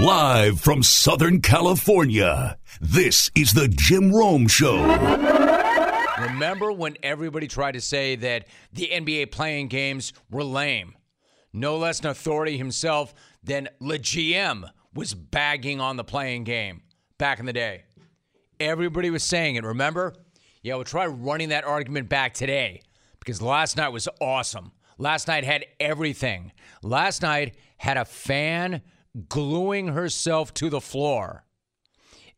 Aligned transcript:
Live 0.00 0.58
from 0.58 0.82
Southern 0.82 1.42
California, 1.42 2.56
this 2.80 3.30
is 3.34 3.52
the 3.52 3.68
Jim 3.68 4.10
Rome 4.10 4.48
Show. 4.48 4.82
Remember 6.22 6.72
when 6.72 6.96
everybody 7.02 7.46
tried 7.46 7.72
to 7.72 7.82
say 7.82 8.16
that 8.16 8.46
the 8.72 8.88
NBA 8.90 9.30
play-in 9.30 9.68
games 9.68 10.14
were 10.30 10.42
lame? 10.42 10.94
No 11.52 11.76
less 11.76 12.00
an 12.00 12.06
authority 12.06 12.56
himself 12.56 13.12
than 13.44 13.68
Le 13.78 13.98
GM 13.98 14.70
was 14.94 15.12
bagging 15.12 15.82
on 15.82 15.98
the 15.98 16.04
play-in 16.04 16.44
game 16.44 16.80
back 17.18 17.38
in 17.38 17.44
the 17.44 17.52
day. 17.52 17.82
Everybody 18.58 19.10
was 19.10 19.22
saying 19.22 19.56
it, 19.56 19.64
remember? 19.64 20.14
Yeah, 20.62 20.76
we'll 20.76 20.84
try 20.84 21.08
running 21.08 21.50
that 21.50 21.64
argument 21.64 22.08
back 22.08 22.32
today 22.32 22.80
because 23.18 23.42
last 23.42 23.76
night 23.76 23.90
was 23.90 24.08
awesome. 24.18 24.72
Last 24.96 25.28
night 25.28 25.44
had 25.44 25.66
everything. 25.78 26.52
Last 26.82 27.20
night 27.20 27.58
had 27.76 27.98
a 27.98 28.06
fan 28.06 28.80
gluing 29.28 29.88
herself 29.88 30.54
to 30.54 30.70
the 30.70 30.80
floor, 30.80 31.44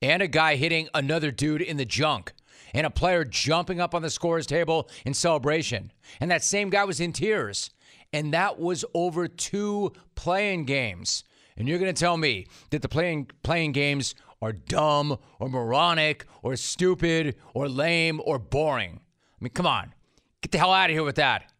and 0.00 0.22
a 0.22 0.28
guy 0.28 0.56
hitting 0.56 0.88
another 0.94 1.30
dude 1.30 1.62
in 1.62 1.76
the 1.76 1.84
junk, 1.84 2.32
and 2.74 2.86
a 2.86 2.90
player 2.90 3.24
jumping 3.24 3.80
up 3.80 3.94
on 3.94 4.02
the 4.02 4.10
scorer's 4.10 4.46
table 4.46 4.88
in 5.04 5.14
celebration. 5.14 5.92
And 6.20 6.30
that 6.30 6.42
same 6.42 6.70
guy 6.70 6.84
was 6.84 7.00
in 7.00 7.12
tears. 7.12 7.70
And 8.14 8.32
that 8.32 8.58
was 8.58 8.84
over 8.94 9.28
two 9.28 9.92
play-in 10.14 10.64
games. 10.64 11.24
And 11.56 11.68
you're 11.68 11.78
going 11.78 11.94
to 11.94 11.98
tell 11.98 12.16
me 12.16 12.46
that 12.70 12.82
the 12.82 12.88
play-in 12.88 13.26
play-in 13.42 13.72
games 13.72 14.14
are 14.40 14.52
dumb 14.52 15.18
or 15.38 15.48
moronic 15.48 16.26
or 16.42 16.56
stupid 16.56 17.36
or 17.54 17.68
lame 17.68 18.20
or 18.24 18.38
boring. 18.38 19.00
I 19.02 19.44
mean, 19.44 19.52
come 19.52 19.66
on. 19.66 19.94
Get 20.40 20.52
the 20.52 20.58
hell 20.58 20.72
out 20.72 20.90
of 20.90 20.94
here 20.94 21.04
with 21.04 21.16
that. 21.16 21.51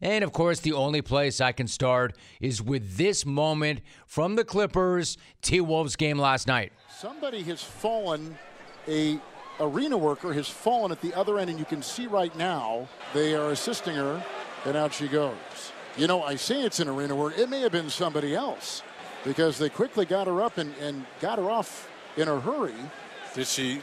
And 0.00 0.22
of 0.22 0.32
course, 0.32 0.60
the 0.60 0.72
only 0.72 1.02
place 1.02 1.40
I 1.40 1.52
can 1.52 1.66
start 1.66 2.16
is 2.40 2.62
with 2.62 2.96
this 2.96 3.26
moment 3.26 3.80
from 4.06 4.36
the 4.36 4.44
Clippers 4.44 5.18
T 5.42 5.60
Wolves 5.60 5.96
game 5.96 6.18
last 6.18 6.46
night. 6.46 6.72
Somebody 6.88 7.42
has 7.44 7.62
fallen, 7.62 8.36
a 8.86 9.18
arena 9.60 9.98
worker 9.98 10.32
has 10.32 10.48
fallen 10.48 10.92
at 10.92 11.00
the 11.00 11.12
other 11.14 11.38
end, 11.38 11.50
and 11.50 11.58
you 11.58 11.64
can 11.64 11.82
see 11.82 12.06
right 12.06 12.34
now 12.36 12.88
they 13.12 13.34
are 13.34 13.50
assisting 13.50 13.96
her, 13.96 14.24
and 14.64 14.76
out 14.76 14.94
she 14.94 15.08
goes. 15.08 15.34
You 15.96 16.06
know, 16.06 16.22
I 16.22 16.36
say 16.36 16.62
it's 16.62 16.78
an 16.78 16.88
arena 16.88 17.16
worker. 17.16 17.40
It 17.40 17.48
may 17.48 17.60
have 17.62 17.72
been 17.72 17.90
somebody 17.90 18.34
else 18.34 18.84
because 19.24 19.58
they 19.58 19.68
quickly 19.68 20.06
got 20.06 20.28
her 20.28 20.40
up 20.42 20.58
and, 20.58 20.72
and 20.80 21.04
got 21.20 21.38
her 21.38 21.50
off 21.50 21.90
in 22.16 22.28
a 22.28 22.38
hurry. 22.38 22.74
Did 23.38 23.46
she? 23.46 23.80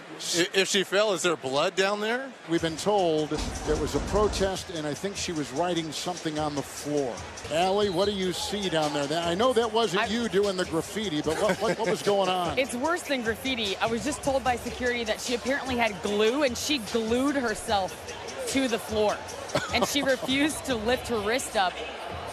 If 0.53 0.67
she 0.67 0.83
fell, 0.83 1.13
is 1.13 1.21
there 1.21 1.37
blood 1.37 1.77
down 1.77 2.01
there? 2.01 2.29
We've 2.49 2.61
been 2.61 2.75
told 2.75 3.29
there 3.29 3.77
was 3.77 3.95
a 3.95 3.99
protest, 4.11 4.69
and 4.71 4.85
I 4.85 4.93
think 4.93 5.15
she 5.15 5.31
was 5.31 5.49
writing 5.53 5.93
something 5.93 6.37
on 6.37 6.55
the 6.55 6.61
floor. 6.61 7.15
Allie, 7.53 7.89
what 7.89 8.09
do 8.09 8.11
you 8.11 8.33
see 8.33 8.67
down 8.67 8.91
there? 8.93 9.07
I 9.23 9.33
know 9.33 9.53
that 9.53 9.71
wasn't 9.71 10.03
I, 10.03 10.05
you 10.07 10.27
doing 10.27 10.57
the 10.57 10.65
graffiti, 10.65 11.21
but 11.21 11.41
what, 11.41 11.55
what, 11.61 11.79
what 11.79 11.89
was 11.89 12.01
going 12.01 12.27
on? 12.27 12.59
It's 12.65 12.75
worse 12.75 13.03
than 13.03 13.21
graffiti. 13.21 13.77
I 13.77 13.85
was 13.85 14.03
just 14.03 14.23
told 14.23 14.43
by 14.43 14.57
security 14.57 15.05
that 15.05 15.21
she 15.21 15.35
apparently 15.35 15.77
had 15.77 16.01
glue, 16.03 16.43
and 16.43 16.57
she 16.57 16.79
glued 16.91 17.37
herself 17.37 17.95
to 18.49 18.67
the 18.67 18.77
floor. 18.77 19.15
And 19.73 19.87
she 19.87 20.01
refused 20.15 20.65
to 20.65 20.75
lift 20.75 21.07
her 21.07 21.19
wrist 21.19 21.55
up 21.55 21.71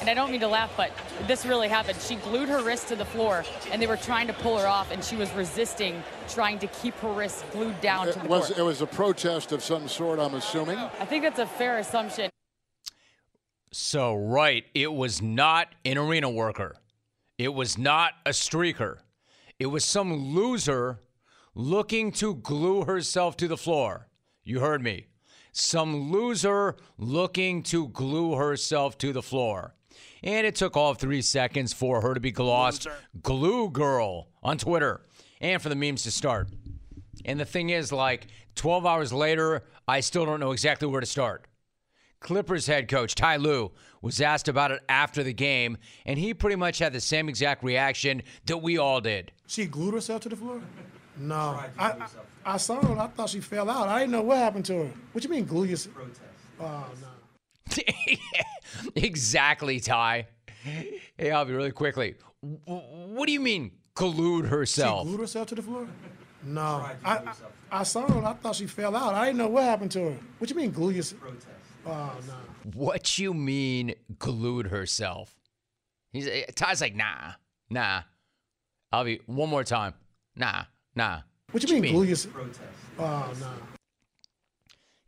and 0.03 0.11
I 0.11 0.15
don't 0.15 0.33
mean 0.33 0.41
to 0.41 0.49
laugh, 0.49 0.73
but 0.77 0.91
this 1.29 1.47
really 1.47 1.69
happened. 1.69 1.97
She 2.01 2.17
glued 2.17 2.49
her 2.49 2.61
wrist 2.61 2.89
to 2.89 2.97
the 2.97 3.05
floor, 3.05 3.45
and 3.71 3.81
they 3.81 3.87
were 3.87 3.97
trying 3.97 4.27
to 4.27 4.33
pull 4.33 4.59
her 4.59 4.67
off, 4.67 4.91
and 4.91 5.03
she 5.03 5.15
was 5.15 5.33
resisting, 5.33 6.03
trying 6.29 6.59
to 6.59 6.67
keep 6.67 6.95
her 6.97 7.13
wrist 7.13 7.45
glued 7.53 7.81
down 7.81 8.09
it 8.09 8.15
to 8.15 8.19
the 8.19 8.27
was, 8.27 8.49
floor. 8.49 8.59
It 8.59 8.63
was 8.65 8.83
a 8.83 8.87
protest 8.87 9.53
of 9.53 9.63
some 9.63 9.87
sort, 9.87 10.19
I'm 10.19 10.35
assuming. 10.35 10.77
I 10.77 11.05
think 11.05 11.23
that's 11.23 11.39
a 11.39 11.47
fair 11.47 11.79
assumption. 11.79 12.31
So, 13.71 14.17
right, 14.17 14.65
it 14.75 14.93
was 14.93 15.23
not 15.23 15.69
an 15.85 15.99
arena 15.99 16.29
worker. 16.29 16.75
It 17.39 17.55
was 17.55 17.79
not 17.79 18.15
a 18.27 18.31
streaker. 18.31 18.99
It 19.61 19.67
was 19.67 19.85
some 19.85 20.13
loser 20.13 20.99
looking 21.55 22.11
to 22.13 22.35
glue 22.35 22.85
herself 22.87 23.37
to 23.37 23.47
the 23.47 23.57
floor. 23.57 24.09
You 24.43 24.59
heard 24.59 24.83
me. 24.83 25.07
Some 25.53 26.11
loser 26.11 26.75
looking 26.99 27.63
to 27.65 27.87
glue 27.89 28.35
herself 28.35 28.99
to 28.99 29.13
the 29.13 29.23
floor. 29.23 29.77
And 30.23 30.47
it 30.47 30.55
took 30.55 30.77
all 30.77 30.91
of 30.91 30.99
three 30.99 31.23
seconds 31.23 31.73
for 31.73 32.01
her 32.01 32.15
to 32.15 32.21
be 32.21 32.31
glossed 32.31 32.87
Glue 33.23 33.71
Girl 33.71 34.29
on 34.43 34.59
Twitter 34.59 35.03
and 35.41 35.61
for 35.61 35.69
the 35.69 35.75
memes 35.75 36.05
to 36.05 36.11
start. 36.11 36.49
And 37.25 37.39
the 37.39 37.45
thing 37.45 37.71
is, 37.71 37.93
like 37.93 38.29
12 38.55 38.87
hours 38.87 39.13
later, 39.13 39.65
I 39.87 40.01
still 40.01 40.25
don't 40.25 40.41
know 40.41 40.53
exactly 40.53 40.89
where 40.89 41.01
to 41.01 41.07
start. 41.07 41.47
Clippers 42.21 42.67
head 42.67 42.89
coach 42.89 43.17
Ty 43.17 43.37
Lue 43.37 43.73
was 44.01 44.21
asked 44.21 44.49
about 44.49 44.71
it 44.71 44.81
after 44.89 45.25
the 45.25 45.33
game, 45.33 45.77
and 46.07 46.19
he 46.19 46.33
pretty 46.33 46.57
much 46.57 46.79
had 46.79 46.93
the 46.93 47.01
same 47.01 47.29
exact 47.29 47.65
reaction 47.65 48.23
that 48.47 48.59
we 48.59 48.79
all 48.79 49.01
did. 49.01 49.33
She 49.47 49.67
glued 49.67 49.95
herself 49.95 50.23
to 50.23 50.29
the 50.29 50.37
floor? 50.37 50.61
No. 51.17 51.35
I, 51.35 51.69
I, 51.79 52.07
I, 52.45 52.57
saw 52.57 52.81
her. 52.81 52.99
I 52.99 53.09
thought 53.09 53.29
she 53.29 53.41
fell 53.41 53.69
out. 53.69 53.89
I 53.89 54.01
didn't 54.01 54.13
know 54.13 54.23
what 54.23 54.39
happened 54.39 54.65
to 54.67 54.85
her. 54.85 54.93
What 55.13 55.25
you 55.25 55.31
mean 55.31 55.45
glue 55.45 55.65
yourself? 55.65 55.97
Oh, 56.61 56.87
no. 57.01 57.09
exactly, 58.97 59.81
Ty. 59.81 60.29
Hey, 61.17 61.31
I'll 61.31 61.47
really 61.47 61.73
quickly. 61.73 62.15
What 62.41 63.27
do 63.27 63.33
you 63.33 63.41
mean 63.41 63.73
collude 63.95 64.49
herself? 64.49 65.03
She 65.03 65.09
glued 65.09 65.21
herself 65.21 65.49
to 65.49 65.55
the 65.55 65.63
floor? 65.63 65.87
No. 66.45 66.61
I, 66.61 66.97
I, 67.05 67.33
I, 67.71 67.83
saw 67.83 68.07
her. 68.07 68.27
I 68.27 68.33
thought 68.35 68.57
she 68.57 68.67
fell 68.67 68.97
out. 68.97 69.15
I 69.15 69.27
didn't 69.27 69.39
know 69.39 69.49
what 69.49 69.65
happened 69.65 69.93
to 69.93 70.11
her. 70.11 70.17
What 70.39 70.51
you 70.51 70.57
mean 70.57 70.71
glue 70.71 70.91
yourself? 70.91 71.23
Oh, 71.87 72.13
no. 72.27 72.35
What 72.75 73.19
you 73.19 73.35
mean 73.35 73.95
glued 74.19 74.69
herself? 74.69 75.35
He's 76.13 76.27
eh, 76.27 76.45
Ty's 76.55 76.81
like, 76.81 76.95
nah, 76.95 77.33
nah. 77.71 78.03
I'll 78.93 79.09
one 79.27 79.49
more 79.49 79.65
time. 79.65 79.95
Nah, 80.37 80.65
nah. 80.95 81.21
What 81.51 81.63
you, 81.63 81.67
what 81.67 81.71
mean, 81.75 81.77
you 81.77 81.83
mean 81.83 81.93
glue 81.93 82.05
yourself? 82.05 82.35
Oh, 82.99 83.33
no. 83.41 83.51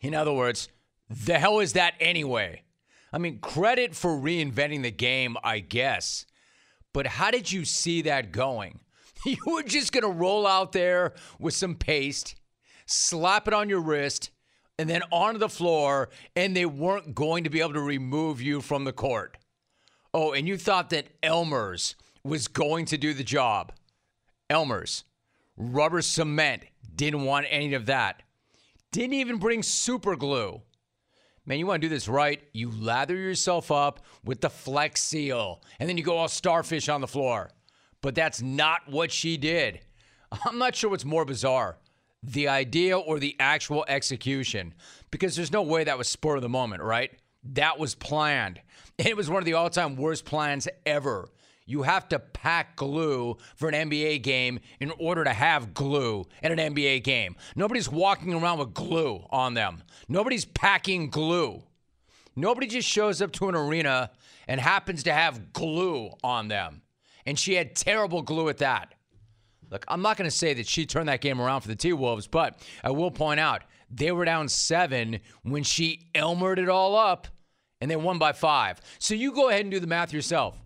In 0.01 0.15
other 0.15 0.33
words, 0.33 0.69
the 1.15 1.39
hell 1.39 1.61
is 1.61 1.75
that 1.75 1.95
anyway? 2.01 2.63
I 3.13 3.19
mean, 3.19 3.39
credit 3.39 3.95
for 3.95 4.11
reinventing 4.11 4.83
the 4.83 4.91
game, 4.91 5.37
I 5.45 5.61
guess. 5.61 6.27
But 6.93 7.07
how 7.07 7.31
did 7.31 7.53
you 7.53 7.65
see 7.65 8.03
that 8.03 8.33
going? 8.33 8.81
You 9.27 9.39
were 9.47 9.63
just 9.63 9.91
going 9.91 10.03
to 10.03 10.11
roll 10.11 10.47
out 10.47 10.73
there 10.73 11.15
with 11.39 11.55
some 11.55 11.77
paste, 11.77 12.35
slap 12.85 13.49
it 13.49 13.55
on 13.55 13.71
your 13.71 13.81
wrist, 13.81 14.31
and 14.79 14.91
then 14.91 15.01
onto 15.11 15.39
the 15.39 15.49
floor, 15.49 16.11
and 16.37 16.55
they 16.55 16.67
weren't 16.67 17.15
going 17.15 17.45
to 17.45 17.49
be 17.49 17.61
able 17.61 17.73
to 17.73 17.81
remove 17.81 18.43
you 18.43 18.61
from 18.61 18.85
the 18.85 18.93
court. 18.93 19.39
Oh, 20.13 20.33
and 20.33 20.47
you 20.47 20.59
thought 20.59 20.91
that 20.91 21.07
Elmer's 21.23 21.97
was 22.23 22.49
going 22.49 22.85
to 22.87 22.99
do 22.99 23.15
the 23.15 23.25
job. 23.25 23.73
Elmer's, 24.51 25.05
rubber 25.57 26.03
cement, 26.03 26.65
didn't 26.95 27.25
want 27.25 27.47
any 27.49 27.73
of 27.73 27.87
that. 27.87 28.23
Didn't 28.93 29.15
even 29.15 29.39
bring 29.39 29.63
super 29.63 30.17
glue 30.17 30.61
man, 31.47 31.59
you 31.59 31.67
want 31.67 31.83
to 31.83 31.89
do 31.89 31.95
this 31.95 32.09
right, 32.09 32.43
you 32.53 32.71
lather 32.71 33.17
yourself 33.17 33.71
up 33.71 34.05
with 34.25 34.41
the 34.41 34.51
Flex 34.51 35.03
Seal, 35.03 35.63
and 35.79 35.89
then 35.89 35.97
you 35.97 36.05
go 36.05 36.17
all 36.17 36.29
starfish 36.29 36.89
on 36.89 37.01
the 37.01 37.09
floor. 37.09 37.51
But 38.01 38.15
that's 38.15 38.43
not 38.43 38.81
what 38.87 39.11
she 39.11 39.37
did. 39.37 39.81
I'm 40.45 40.59
not 40.59 40.75
sure 40.75 40.91
what's 40.91 41.05
more 41.05 41.25
bizarre 41.25 41.79
the 42.27 42.49
idea 42.49 42.99
or 42.99 43.19
the 43.19 43.37
actual 43.39 43.85
execution, 43.87 44.75
because 45.11 45.37
there's 45.37 45.53
no 45.53 45.63
way 45.63 45.85
that 45.85 45.99
was 45.99 46.09
spur 46.09 46.37
of 46.37 46.43
the 46.43 46.49
moment, 46.49 46.83
right? 46.83 47.11
That 47.53 47.79
was 47.79 47.95
planned. 47.95 48.61
And 48.99 49.09
it 49.09 49.17
was 49.17 49.29
one 49.29 49.41
of 49.41 49.45
the 49.45 49.55
all 49.55 49.69
time 49.69 49.97
worst 49.97 50.25
plans 50.25 50.67
ever. 50.87 51.29
You 51.67 51.83
have 51.83 52.09
to 52.11 52.19
pack 52.19 52.77
glue 52.77 53.39
for 53.57 53.69
an 53.69 53.91
NBA 53.91 54.23
game 54.23 54.61
in 54.81 54.93
order 54.99 55.25
to 55.25 55.33
have 55.33 55.73
glue 55.73 56.27
at 56.43 56.53
an 56.53 56.59
NBA 56.59 57.05
game. 57.05 57.37
Nobody's 57.57 57.89
walking 57.89 58.35
around 58.35 58.59
with 58.59 58.75
glue 58.75 59.25
on 59.31 59.55
them. 59.55 59.83
Nobody's 60.09 60.45
packing 60.45 61.09
glue. 61.09 61.63
Nobody 62.37 62.67
just 62.67 62.89
shows 62.89 63.23
up 63.23 63.33
to 63.33 63.49
an 63.49 63.55
arena 63.55 64.11
and 64.47 64.61
happens 64.61 65.05
to 65.05 65.13
have 65.13 65.53
glue 65.53 66.11
on 66.23 66.49
them. 66.49 66.83
And 67.25 67.39
she 67.39 67.55
had 67.55 67.75
terrible 67.75 68.21
glue 68.21 68.49
at 68.51 68.59
that. 68.59 68.95
Look, 69.71 69.85
I'm 69.89 70.03
not 70.03 70.19
going 70.19 70.29
to 70.29 70.37
say 70.37 70.53
that 70.55 70.67
she 70.67 70.85
turned 70.85 71.09
that 71.09 71.23
game 71.23 71.41
around 71.41 71.63
for 71.63 71.69
the 71.69 71.77
T 71.77 71.93
Wolves, 71.93 72.27
but 72.27 72.61
I 72.83 72.91
will 72.91 73.11
point 73.11 73.41
out 73.41 73.63
they 73.91 74.13
were 74.13 74.25
down 74.27 74.49
seven 74.49 75.21
when 75.43 75.63
she 75.63 76.11
Elmered 76.15 76.59
it 76.59 76.69
all 76.69 76.95
up 76.95 77.29
and 77.81 77.91
they 77.91 77.97
won 77.97 78.19
by 78.19 78.33
five. 78.33 78.81
So 78.99 79.15
you 79.15 79.33
go 79.33 79.49
ahead 79.49 79.63
and 79.63 79.71
do 79.71 79.81
the 79.81 79.87
math 79.87 80.13
yourself. 80.13 80.57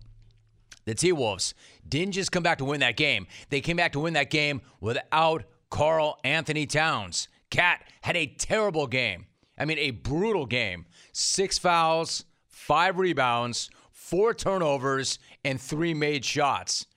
The 0.89 0.95
T 0.95 1.11
Wolves 1.11 1.53
didn't 1.87 2.13
just 2.13 2.31
come 2.31 2.41
back 2.41 2.57
to 2.57 2.65
win 2.65 2.79
that 2.79 2.97
game, 2.97 3.27
they 3.49 3.61
came 3.61 3.77
back 3.77 3.91
to 3.91 3.99
win 3.99 4.13
that 4.13 4.31
game 4.31 4.59
without 4.79 5.43
Karl-Anthony 5.69 6.65
Towns. 6.65 7.27
KAT 7.51 7.83
had 8.01 8.17
a 8.17 8.25
terrible 8.25 8.87
game. 8.87 9.27
I 9.55 9.65
mean, 9.65 9.77
a 9.77 9.91
brutal 9.91 10.47
game. 10.47 10.87
Six 11.11 11.59
fouls, 11.59 12.25
five 12.47 12.97
rebounds, 12.97 13.69
four 13.91 14.33
turnovers, 14.33 15.19
and 15.45 15.61
three 15.61 15.93
made 15.93 16.25
shots. 16.25 16.87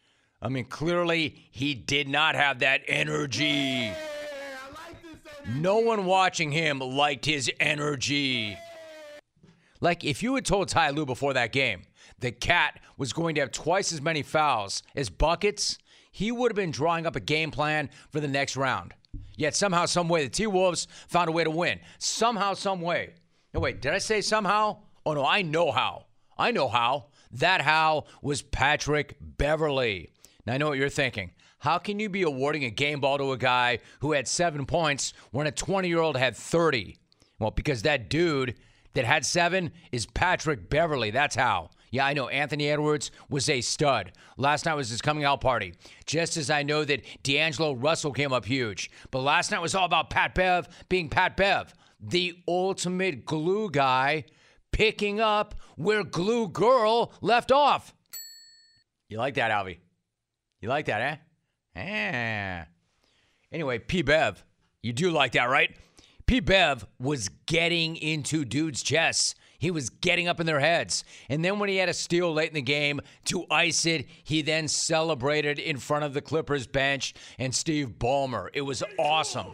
I 0.40 0.48
mean, 0.48 0.64
clearly 0.64 1.48
he 1.50 1.74
did 1.74 2.08
not 2.08 2.34
have 2.34 2.60
that 2.60 2.80
energy. 2.88 3.92
No 5.54 5.80
one 5.80 6.06
watching 6.06 6.50
him 6.50 6.78
liked 6.78 7.26
his 7.26 7.50
energy. 7.60 8.56
Like, 9.82 10.02
if 10.02 10.22
you 10.22 10.34
had 10.34 10.46
told 10.46 10.68
Ty 10.68 10.90
Lue 10.90 11.04
before 11.04 11.34
that 11.34 11.52
game, 11.52 11.82
that 12.22 12.40
KAT 12.40 12.80
was 12.96 13.12
going 13.12 13.34
to 13.36 13.40
have 13.42 13.52
twice 13.52 13.92
as 13.92 14.00
many 14.00 14.22
fouls 14.22 14.82
as 14.96 15.10
buckets, 15.10 15.78
he 16.10 16.32
would 16.32 16.50
have 16.50 16.56
been 16.56 16.70
drawing 16.70 17.06
up 17.06 17.16
a 17.16 17.20
game 17.20 17.50
plan 17.50 17.90
for 18.10 18.20
the 18.20 18.28
next 18.28 18.56
round. 18.56 18.94
Yet 19.36 19.54
somehow, 19.54 19.86
some 19.86 20.08
way, 20.08 20.24
the 20.24 20.30
T 20.30 20.46
Wolves 20.46 20.86
found 21.08 21.28
a 21.28 21.32
way 21.32 21.44
to 21.44 21.50
win. 21.50 21.80
Somehow, 21.98 22.54
some 22.54 22.80
way. 22.80 23.14
No, 23.54 23.60
wait, 23.60 23.80
did 23.82 23.92
I 23.92 23.98
say 23.98 24.20
somehow? 24.20 24.78
Oh 25.04 25.14
no, 25.14 25.24
I 25.24 25.42
know 25.42 25.70
how. 25.70 26.06
I 26.38 26.50
know 26.50 26.68
how. 26.68 27.06
That 27.32 27.60
how 27.60 28.04
was 28.22 28.42
Patrick 28.42 29.16
Beverley. 29.20 30.10
Now 30.46 30.54
I 30.54 30.58
know 30.58 30.68
what 30.68 30.78
you're 30.78 30.88
thinking. 30.88 31.32
How 31.58 31.78
can 31.78 31.98
you 31.98 32.08
be 32.08 32.22
awarding 32.22 32.64
a 32.64 32.70
game 32.70 33.00
ball 33.00 33.18
to 33.18 33.32
a 33.32 33.38
guy 33.38 33.78
who 34.00 34.12
had 34.12 34.26
seven 34.26 34.66
points 34.66 35.12
when 35.30 35.46
a 35.46 35.52
20 35.52 35.88
year 35.88 36.00
old 36.00 36.16
had 36.16 36.36
30? 36.36 36.98
Well, 37.38 37.52
because 37.52 37.82
that 37.82 38.08
dude 38.10 38.56
that 38.94 39.04
had 39.04 39.24
seven 39.24 39.72
is 39.90 40.06
Patrick 40.06 40.68
Beverley. 40.68 41.10
That's 41.10 41.36
how. 41.36 41.70
Yeah, 41.92 42.06
I 42.06 42.14
know 42.14 42.28
Anthony 42.28 42.70
Edwards 42.70 43.10
was 43.28 43.50
a 43.50 43.60
stud. 43.60 44.12
Last 44.38 44.64
night 44.64 44.74
was 44.74 44.88
his 44.88 45.02
coming 45.02 45.24
out 45.24 45.42
party. 45.42 45.74
Just 46.06 46.38
as 46.38 46.48
I 46.50 46.62
know 46.62 46.84
that 46.86 47.04
D'Angelo 47.22 47.74
Russell 47.74 48.12
came 48.12 48.32
up 48.32 48.46
huge. 48.46 48.90
But 49.10 49.20
last 49.20 49.50
night 49.50 49.60
was 49.60 49.74
all 49.74 49.84
about 49.84 50.08
Pat 50.08 50.34
Bev 50.34 50.68
being 50.88 51.10
Pat 51.10 51.36
Bev, 51.36 51.74
the 52.00 52.38
ultimate 52.48 53.26
glue 53.26 53.70
guy, 53.70 54.24
picking 54.72 55.20
up 55.20 55.54
where 55.76 56.02
Glue 56.02 56.48
Girl 56.48 57.12
left 57.20 57.52
off. 57.52 57.94
You 59.10 59.18
like 59.18 59.34
that, 59.34 59.50
Alvy? 59.50 59.76
You 60.62 60.70
like 60.70 60.86
that, 60.86 61.20
eh? 61.76 61.78
Eh. 61.78 62.64
Anyway, 63.52 63.78
P 63.78 64.00
Bev, 64.00 64.42
you 64.82 64.94
do 64.94 65.10
like 65.10 65.32
that, 65.32 65.50
right? 65.50 65.76
P 66.24 66.40
Bev 66.40 66.86
was 66.98 67.28
getting 67.44 67.96
into 67.96 68.46
dudes' 68.46 68.82
chests. 68.82 69.34
He 69.62 69.70
was 69.70 69.90
getting 69.90 70.26
up 70.26 70.40
in 70.40 70.46
their 70.46 70.58
heads. 70.58 71.04
And 71.28 71.44
then 71.44 71.60
when 71.60 71.68
he 71.68 71.76
had 71.76 71.88
a 71.88 71.94
steal 71.94 72.32
late 72.34 72.48
in 72.48 72.56
the 72.56 72.62
game 72.62 73.00
to 73.26 73.46
ice 73.48 73.86
it, 73.86 74.08
he 74.24 74.42
then 74.42 74.66
celebrated 74.66 75.60
in 75.60 75.76
front 75.76 76.04
of 76.04 76.14
the 76.14 76.20
Clippers 76.20 76.66
bench 76.66 77.14
and 77.38 77.54
Steve 77.54 77.90
Ballmer. 77.96 78.48
It 78.54 78.62
was 78.62 78.82
awesome. 78.98 79.52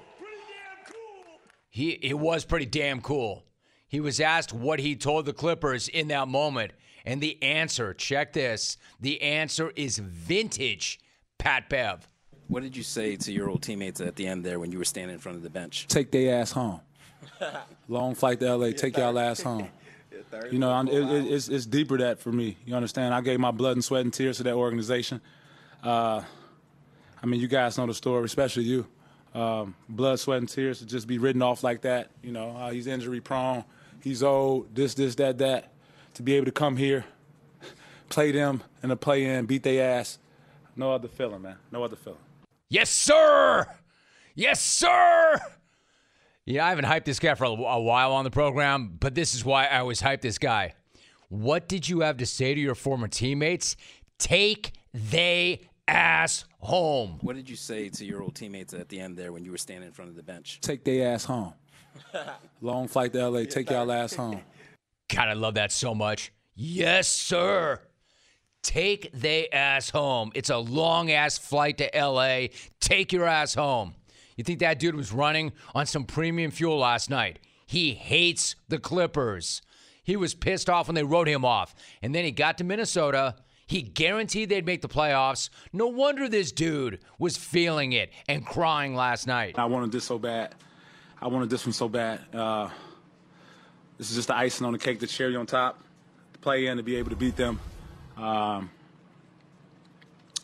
He 1.68 1.90
it 1.90 2.18
was 2.18 2.46
pretty 2.46 2.64
damn 2.64 3.02
cool. 3.02 3.44
He 3.86 4.00
was 4.00 4.18
asked 4.18 4.50
what 4.50 4.80
he 4.80 4.96
told 4.96 5.26
the 5.26 5.34
Clippers 5.34 5.88
in 5.88 6.08
that 6.08 6.26
moment, 6.26 6.72
and 7.04 7.20
the 7.20 7.40
answer, 7.42 7.92
check 7.92 8.32
this, 8.32 8.78
the 8.98 9.20
answer 9.20 9.74
is 9.76 9.98
vintage 9.98 11.00
Pat 11.36 11.68
Bev. 11.68 12.08
What 12.46 12.62
did 12.62 12.74
you 12.74 12.82
say 12.82 13.16
to 13.16 13.30
your 13.30 13.50
old 13.50 13.62
teammates 13.62 14.00
at 14.00 14.16
the 14.16 14.26
end 14.26 14.42
there 14.42 14.58
when 14.58 14.72
you 14.72 14.78
were 14.78 14.86
standing 14.86 15.12
in 15.12 15.20
front 15.20 15.36
of 15.36 15.42
the 15.42 15.50
bench? 15.50 15.86
Take 15.86 16.12
their 16.12 16.40
ass 16.40 16.52
home. 16.52 16.80
Long 17.88 18.14
flight 18.14 18.40
to 18.40 18.56
LA. 18.56 18.70
Take 18.70 18.96
y'all 18.96 19.18
ass 19.18 19.42
home. 19.42 19.68
You 20.50 20.58
know, 20.58 20.80
it, 20.80 20.88
it, 20.88 21.32
it's, 21.32 21.48
it's 21.48 21.66
deeper 21.66 21.98
that 21.98 22.20
for 22.20 22.32
me. 22.32 22.56
You 22.64 22.74
understand? 22.74 23.14
I 23.14 23.20
gave 23.20 23.40
my 23.40 23.50
blood 23.50 23.72
and 23.72 23.84
sweat 23.84 24.02
and 24.02 24.12
tears 24.12 24.38
to 24.38 24.42
that 24.44 24.54
organization. 24.54 25.20
Uh, 25.82 26.22
I 27.22 27.26
mean, 27.26 27.40
you 27.40 27.48
guys 27.48 27.78
know 27.78 27.86
the 27.86 27.94
story, 27.94 28.24
especially 28.24 28.64
you. 28.64 28.86
Um, 29.34 29.74
blood, 29.88 30.18
sweat, 30.18 30.38
and 30.38 30.48
tears 30.48 30.78
to 30.78 30.86
just 30.86 31.06
be 31.06 31.18
written 31.18 31.42
off 31.42 31.62
like 31.62 31.82
that. 31.82 32.10
You 32.22 32.32
know, 32.32 32.50
uh, 32.50 32.70
he's 32.70 32.86
injury 32.86 33.20
prone, 33.20 33.64
he's 34.02 34.22
old, 34.22 34.74
this, 34.74 34.94
this, 34.94 35.14
that, 35.16 35.38
that. 35.38 35.72
To 36.14 36.22
be 36.22 36.34
able 36.34 36.46
to 36.46 36.52
come 36.52 36.76
here, 36.76 37.04
play 38.08 38.32
them 38.32 38.62
in 38.82 38.90
a 38.90 38.96
play 38.96 39.24
in, 39.24 39.46
beat 39.46 39.62
their 39.62 39.98
ass. 39.98 40.18
No 40.74 40.92
other 40.92 41.08
feeling, 41.08 41.42
man. 41.42 41.56
No 41.70 41.84
other 41.84 41.96
feeling. 41.96 42.18
Yes, 42.68 42.90
sir. 42.90 43.66
Yes, 44.34 44.60
sir. 44.62 45.38
Yeah, 46.48 46.64
I 46.64 46.70
haven't 46.70 46.86
hyped 46.86 47.04
this 47.04 47.18
guy 47.18 47.34
for 47.34 47.44
a, 47.44 47.50
a 47.50 47.80
while 47.80 48.14
on 48.14 48.24
the 48.24 48.30
program, 48.30 48.96
but 48.98 49.14
this 49.14 49.34
is 49.34 49.44
why 49.44 49.66
I 49.66 49.80
always 49.80 50.00
hype 50.00 50.22
this 50.22 50.38
guy. 50.38 50.72
What 51.28 51.68
did 51.68 51.86
you 51.86 52.00
have 52.00 52.16
to 52.16 52.26
say 52.26 52.54
to 52.54 52.60
your 52.60 52.74
former 52.74 53.06
teammates? 53.06 53.76
Take 54.18 54.72
they 54.94 55.68
ass 55.86 56.46
home. 56.60 57.18
What 57.20 57.36
did 57.36 57.50
you 57.50 57.56
say 57.56 57.90
to 57.90 58.02
your 58.02 58.22
old 58.22 58.34
teammates 58.34 58.72
at 58.72 58.88
the 58.88 58.98
end 58.98 59.18
there 59.18 59.30
when 59.30 59.44
you 59.44 59.50
were 59.50 59.58
standing 59.58 59.88
in 59.88 59.92
front 59.92 60.10
of 60.10 60.16
the 60.16 60.22
bench? 60.22 60.60
Take 60.62 60.84
their 60.84 61.12
ass 61.12 61.26
home. 61.26 61.52
Long 62.62 62.88
flight 62.88 63.12
to 63.12 63.28
LA. 63.28 63.44
Take 63.44 63.68
y'all 63.68 63.92
ass 63.92 64.14
home. 64.14 64.40
God, 65.14 65.28
I 65.28 65.34
love 65.34 65.54
that 65.56 65.70
so 65.70 65.94
much. 65.94 66.32
Yes, 66.54 67.08
sir. 67.08 67.78
Take 68.62 69.10
they 69.12 69.50
ass 69.50 69.90
home. 69.90 70.32
It's 70.34 70.50
a 70.50 70.58
long 70.58 71.10
ass 71.10 71.36
flight 71.36 71.76
to 71.78 71.90
LA. 71.94 72.46
Take 72.80 73.12
your 73.12 73.26
ass 73.26 73.54
home. 73.54 73.94
You 74.38 74.44
think 74.44 74.60
that 74.60 74.78
dude 74.78 74.94
was 74.94 75.12
running 75.12 75.52
on 75.74 75.84
some 75.84 76.04
premium 76.04 76.52
fuel 76.52 76.78
last 76.78 77.10
night? 77.10 77.40
He 77.66 77.92
hates 77.94 78.54
the 78.68 78.78
Clippers. 78.78 79.60
He 80.04 80.16
was 80.16 80.32
pissed 80.32 80.70
off 80.70 80.86
when 80.86 80.94
they 80.94 81.02
wrote 81.02 81.26
him 81.26 81.44
off. 81.44 81.74
And 82.02 82.14
then 82.14 82.24
he 82.24 82.30
got 82.30 82.56
to 82.58 82.64
Minnesota. 82.64 83.34
He 83.66 83.82
guaranteed 83.82 84.48
they'd 84.48 84.64
make 84.64 84.80
the 84.80 84.88
playoffs. 84.88 85.50
No 85.72 85.88
wonder 85.88 86.28
this 86.28 86.52
dude 86.52 87.00
was 87.18 87.36
feeling 87.36 87.92
it 87.92 88.12
and 88.28 88.46
crying 88.46 88.94
last 88.94 89.26
night. 89.26 89.58
I 89.58 89.64
wanted 89.64 89.90
this 89.90 90.04
so 90.04 90.20
bad. 90.20 90.54
I 91.20 91.26
wanted 91.26 91.50
this 91.50 91.66
one 91.66 91.72
so 91.72 91.88
bad. 91.88 92.20
Uh, 92.32 92.70
this 93.98 94.08
is 94.08 94.14
just 94.14 94.28
the 94.28 94.36
icing 94.36 94.64
on 94.64 94.72
the 94.72 94.78
cake, 94.78 95.00
the 95.00 95.08
cherry 95.08 95.34
on 95.34 95.46
top. 95.46 95.82
To 96.34 96.38
play 96.38 96.66
in 96.68 96.76
to 96.76 96.84
be 96.84 96.94
able 96.94 97.10
to 97.10 97.16
beat 97.16 97.34
them. 97.34 97.58
Um, 98.16 98.70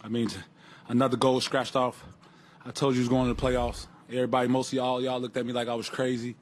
I 0.02 0.08
mean, 0.08 0.29
another 0.88 1.17
goal 1.17 1.41
scratched 1.41 1.76
off. 1.76 2.05
I 2.67 2.71
told 2.71 2.95
you 2.95 3.03
he 3.03 3.09
was 3.09 3.09
going 3.09 3.29
to 3.29 3.35
the 3.35 3.41
playoffs. 3.41 3.87
Everybody, 4.09 4.49
most 4.49 4.69
of 4.69 4.75
y'all, 4.75 5.03
y'all 5.03 5.21
looked 5.21 5.37
at 5.37 5.45
me 5.45 5.53
like 5.53 5.69
I 5.69 5.75
was 5.75 5.89
crazy 5.89 6.35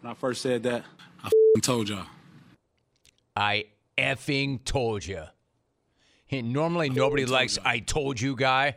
when 0.00 0.10
I 0.10 0.14
first 0.14 0.42
said 0.42 0.64
that. 0.64 0.84
I 1.22 1.28
fing 1.28 1.60
told 1.62 1.88
y'all. 1.88 2.06
I 3.36 3.66
effing 3.96 4.64
told 4.64 5.06
you. 5.06 5.22
Hey, 6.26 6.42
normally 6.42 6.90
nobody 6.90 7.26
likes 7.26 7.58
I 7.64 7.78
told 7.78 8.20
you 8.20 8.34
guy. 8.34 8.76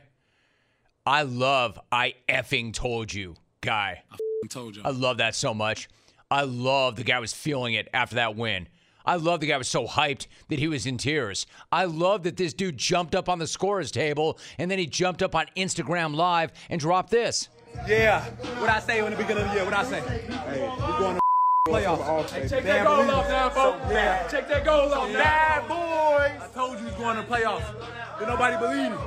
I 1.06 1.24
love 1.24 1.80
I 1.92 2.14
effing 2.30 2.74
told 2.74 3.12
you 3.12 3.36
guy. 3.62 4.04
I 4.12 4.48
told 4.48 4.76
y'all. 4.76 4.86
I 4.86 4.92
love 4.92 5.18
that 5.18 5.34
so 5.34 5.54
much. 5.54 5.90
I 6.30 6.44
love 6.44 6.96
the 6.96 7.04
guy 7.04 7.20
was 7.20 7.34
feeling 7.34 7.74
it 7.74 7.88
after 7.94 8.16
that 8.16 8.36
win. 8.36 8.68
I 9.06 9.16
love 9.16 9.40
the 9.40 9.48
guy 9.48 9.58
was 9.58 9.68
so 9.68 9.88
hyped 9.88 10.28
that 10.50 10.60
he 10.60 10.68
was 10.68 10.86
in 10.86 10.98
tears. 10.98 11.46
I 11.72 11.86
love 11.86 12.24
that 12.24 12.38
this 12.38 12.54
dude 12.54 12.78
jumped 12.78 13.16
up 13.16 13.28
on 13.30 13.40
the 13.40 13.48
scorer's 13.48 13.92
table 13.92 14.38
and 14.58 14.70
then 14.70 14.80
he 14.80 14.86
jumped 14.86 15.22
up 15.24 15.36
on 15.36 15.46
Instagram 15.58 16.16
Live 16.16 16.52
and 16.70 16.80
dropped 16.80 17.10
this. 17.12 17.50
Yeah. 17.88 18.24
What 18.60 18.70
I 18.70 18.80
say 18.80 19.04
in 19.04 19.12
the 19.12 19.18
beginning 19.18 19.44
of 19.44 19.50
the 19.50 19.56
year? 19.56 19.66
What 19.66 19.74
I 19.74 19.84
say? 19.84 20.02
Hey, 20.02 20.60
we're 20.80 20.98
going 21.00 21.16
to 21.16 21.22
playoffs. 21.70 22.30
Hey, 22.32 22.48
check 22.50 22.64
that 22.64 22.86
goal 22.86 23.12
off 23.12 23.28
now, 23.30 23.50
folks. 23.50 23.84
So, 23.88 23.92
yeah. 23.94 24.28
Check 24.28 24.48
that 24.50 24.66
goal 24.66 24.94
off. 24.94 25.12
Bad 25.14 25.68
boys. 25.68 26.42
I 26.42 26.48
told 26.54 26.80
you 26.80 26.86
he's 26.86 26.96
going 26.96 27.16
to 27.18 27.24
playoffs. 27.24 27.74
But 28.20 28.28
nobody 28.28 28.58
believed 28.58 28.92
me. 28.92 28.98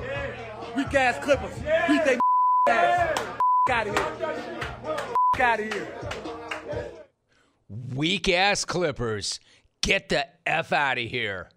Weak 0.77 0.95
ass 0.95 1.23
Clippers. 1.23 1.55
Beat 1.89 2.05
they 2.05 2.19
ass. 2.69 3.19
out 3.71 3.87
of 3.87 3.95
here. 3.95 5.45
out 5.45 5.61
of 5.61 5.73
here. 5.73 5.89
Weak 7.95 8.29
ass 8.29 8.65
Clippers. 8.65 9.41
Get 9.85 10.09
the 10.09 10.27
F 10.47 10.73
out 10.73 10.97
of 10.97 11.05
here. 11.05 11.51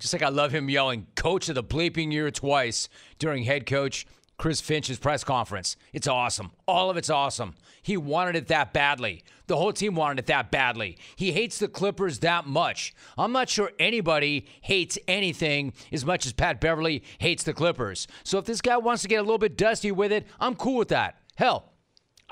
Just 0.00 0.12
like 0.12 0.24
I 0.24 0.30
love 0.30 0.50
him 0.52 0.68
yelling, 0.68 1.06
coach 1.14 1.48
of 1.48 1.54
the 1.54 1.62
bleeping 1.62 2.10
year 2.10 2.28
twice 2.32 2.88
during 3.20 3.44
head 3.44 3.66
coach 3.66 4.04
Chris 4.36 4.60
Finch's 4.60 4.98
press 4.98 5.22
conference. 5.22 5.76
It's 5.92 6.08
awesome. 6.08 6.50
All 6.66 6.90
of 6.90 6.96
it's 6.96 7.08
awesome. 7.08 7.54
He 7.82 7.96
wanted 7.96 8.34
it 8.34 8.48
that 8.48 8.72
badly. 8.72 9.22
The 9.46 9.56
whole 9.56 9.72
team 9.72 9.94
wanted 9.94 10.18
it 10.18 10.26
that 10.26 10.50
badly. 10.50 10.98
He 11.14 11.30
hates 11.30 11.60
the 11.60 11.68
Clippers 11.68 12.18
that 12.18 12.48
much. 12.48 12.92
I'm 13.16 13.30
not 13.30 13.48
sure 13.48 13.70
anybody 13.78 14.46
hates 14.60 14.98
anything 15.06 15.72
as 15.92 16.04
much 16.04 16.26
as 16.26 16.32
Pat 16.32 16.60
Beverley 16.60 17.04
hates 17.18 17.44
the 17.44 17.52
Clippers. 17.52 18.08
So 18.24 18.38
if 18.38 18.44
this 18.44 18.60
guy 18.60 18.76
wants 18.76 19.02
to 19.02 19.08
get 19.08 19.20
a 19.20 19.22
little 19.22 19.38
bit 19.38 19.56
dusty 19.56 19.92
with 19.92 20.10
it, 20.10 20.26
I'm 20.40 20.56
cool 20.56 20.78
with 20.78 20.88
that. 20.88 21.20
Hell, 21.36 21.70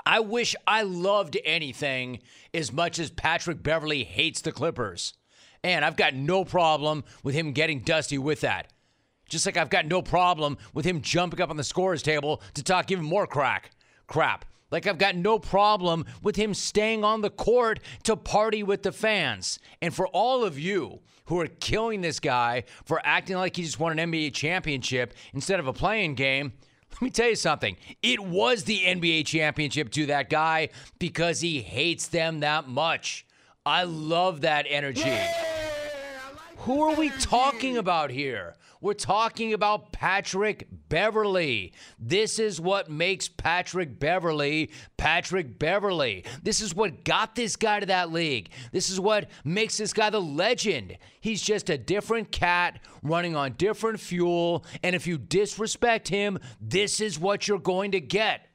I 0.05 0.19
wish 0.19 0.55
I 0.67 0.83
loved 0.83 1.37
anything 1.43 2.19
as 2.53 2.71
much 2.71 2.99
as 2.99 3.09
Patrick 3.09 3.63
Beverley 3.63 4.03
hates 4.03 4.41
the 4.41 4.51
Clippers. 4.51 5.13
And 5.63 5.83
I've 5.83 5.95
got 5.97 6.13
no 6.13 6.45
problem 6.45 7.03
with 7.23 7.33
him 7.33 7.51
getting 7.51 7.79
dusty 7.79 8.19
with 8.19 8.41
that. 8.41 8.71
Just 9.27 9.47
like 9.47 9.57
I've 9.57 9.71
got 9.71 9.87
no 9.87 10.03
problem 10.03 10.57
with 10.73 10.85
him 10.85 11.01
jumping 11.01 11.41
up 11.41 11.49
on 11.49 11.57
the 11.57 11.63
scorer's 11.63 12.03
table 12.03 12.43
to 12.53 12.63
talk 12.63 12.91
even 12.91 13.03
more 13.03 13.25
crack. 13.25 13.71
Crap. 14.05 14.45
Like 14.69 14.85
I've 14.85 14.97
got 14.99 15.15
no 15.15 15.39
problem 15.39 16.05
with 16.21 16.35
him 16.35 16.53
staying 16.53 17.03
on 17.03 17.21
the 17.21 17.29
court 17.31 17.79
to 18.03 18.15
party 18.15 18.61
with 18.61 18.83
the 18.83 18.91
fans. 18.91 19.57
And 19.81 19.93
for 19.93 20.07
all 20.07 20.43
of 20.43 20.59
you 20.59 20.99
who 21.25 21.39
are 21.39 21.47
killing 21.47 22.01
this 22.01 22.19
guy 22.19 22.65
for 22.83 23.01
acting 23.03 23.37
like 23.37 23.55
he 23.55 23.63
just 23.63 23.79
won 23.79 23.97
an 23.97 24.11
NBA 24.11 24.33
championship 24.33 25.13
instead 25.33 25.59
of 25.59 25.67
a 25.67 25.73
play-in 25.73 26.13
game, 26.13 26.53
let 26.95 27.01
me 27.01 27.09
tell 27.09 27.27
you 27.27 27.35
something. 27.35 27.75
It 28.01 28.21
was 28.21 28.63
the 28.63 28.83
NBA 28.85 29.25
championship 29.25 29.91
to 29.91 30.05
that 30.05 30.29
guy 30.29 30.69
because 30.97 31.41
he 31.41 31.61
hates 31.61 32.07
them 32.07 32.39
that 32.39 32.69
much. 32.69 33.25
I 33.65 33.83
love 33.83 34.41
that 34.41 34.65
energy. 34.69 35.17
Who 36.59 36.83
are 36.83 36.95
we 36.95 37.09
talking 37.09 37.75
about 37.77 38.11
here? 38.11 38.55
We're 38.81 38.93
talking 38.93 39.53
about 39.53 39.91
Patrick 39.91 40.67
Beverley. 40.89 41.73
This 41.97 42.39
is 42.39 42.59
what 42.59 42.89
makes 42.89 43.27
Patrick 43.27 43.99
Beverley 43.99 44.71
Patrick 44.97 45.57
Beverley. 45.57 46.23
This 46.43 46.61
is 46.61 46.75
what 46.75 47.03
got 47.03 47.35
this 47.35 47.55
guy 47.55 47.79
to 47.79 47.85
that 47.87 48.11
league. 48.11 48.49
This 48.71 48.89
is 48.89 48.99
what 48.99 49.29
makes 49.43 49.77
this 49.77 49.93
guy 49.93 50.09
the 50.09 50.21
legend. 50.21 50.97
He's 51.21 51.41
just 51.41 51.69
a 51.69 51.77
different 51.77 52.31
cat 52.31 52.79
running 53.01 53.35
on 53.35 53.53
different 53.53 53.99
fuel. 53.99 54.65
And 54.83 54.95
if 54.95 55.07
you 55.07 55.17
disrespect 55.17 56.07
him, 56.07 56.39
this 56.59 56.99
is 56.99 57.19
what 57.19 57.47
you're 57.47 57.59
going 57.59 57.91
to 57.91 58.01
get. 58.01 58.47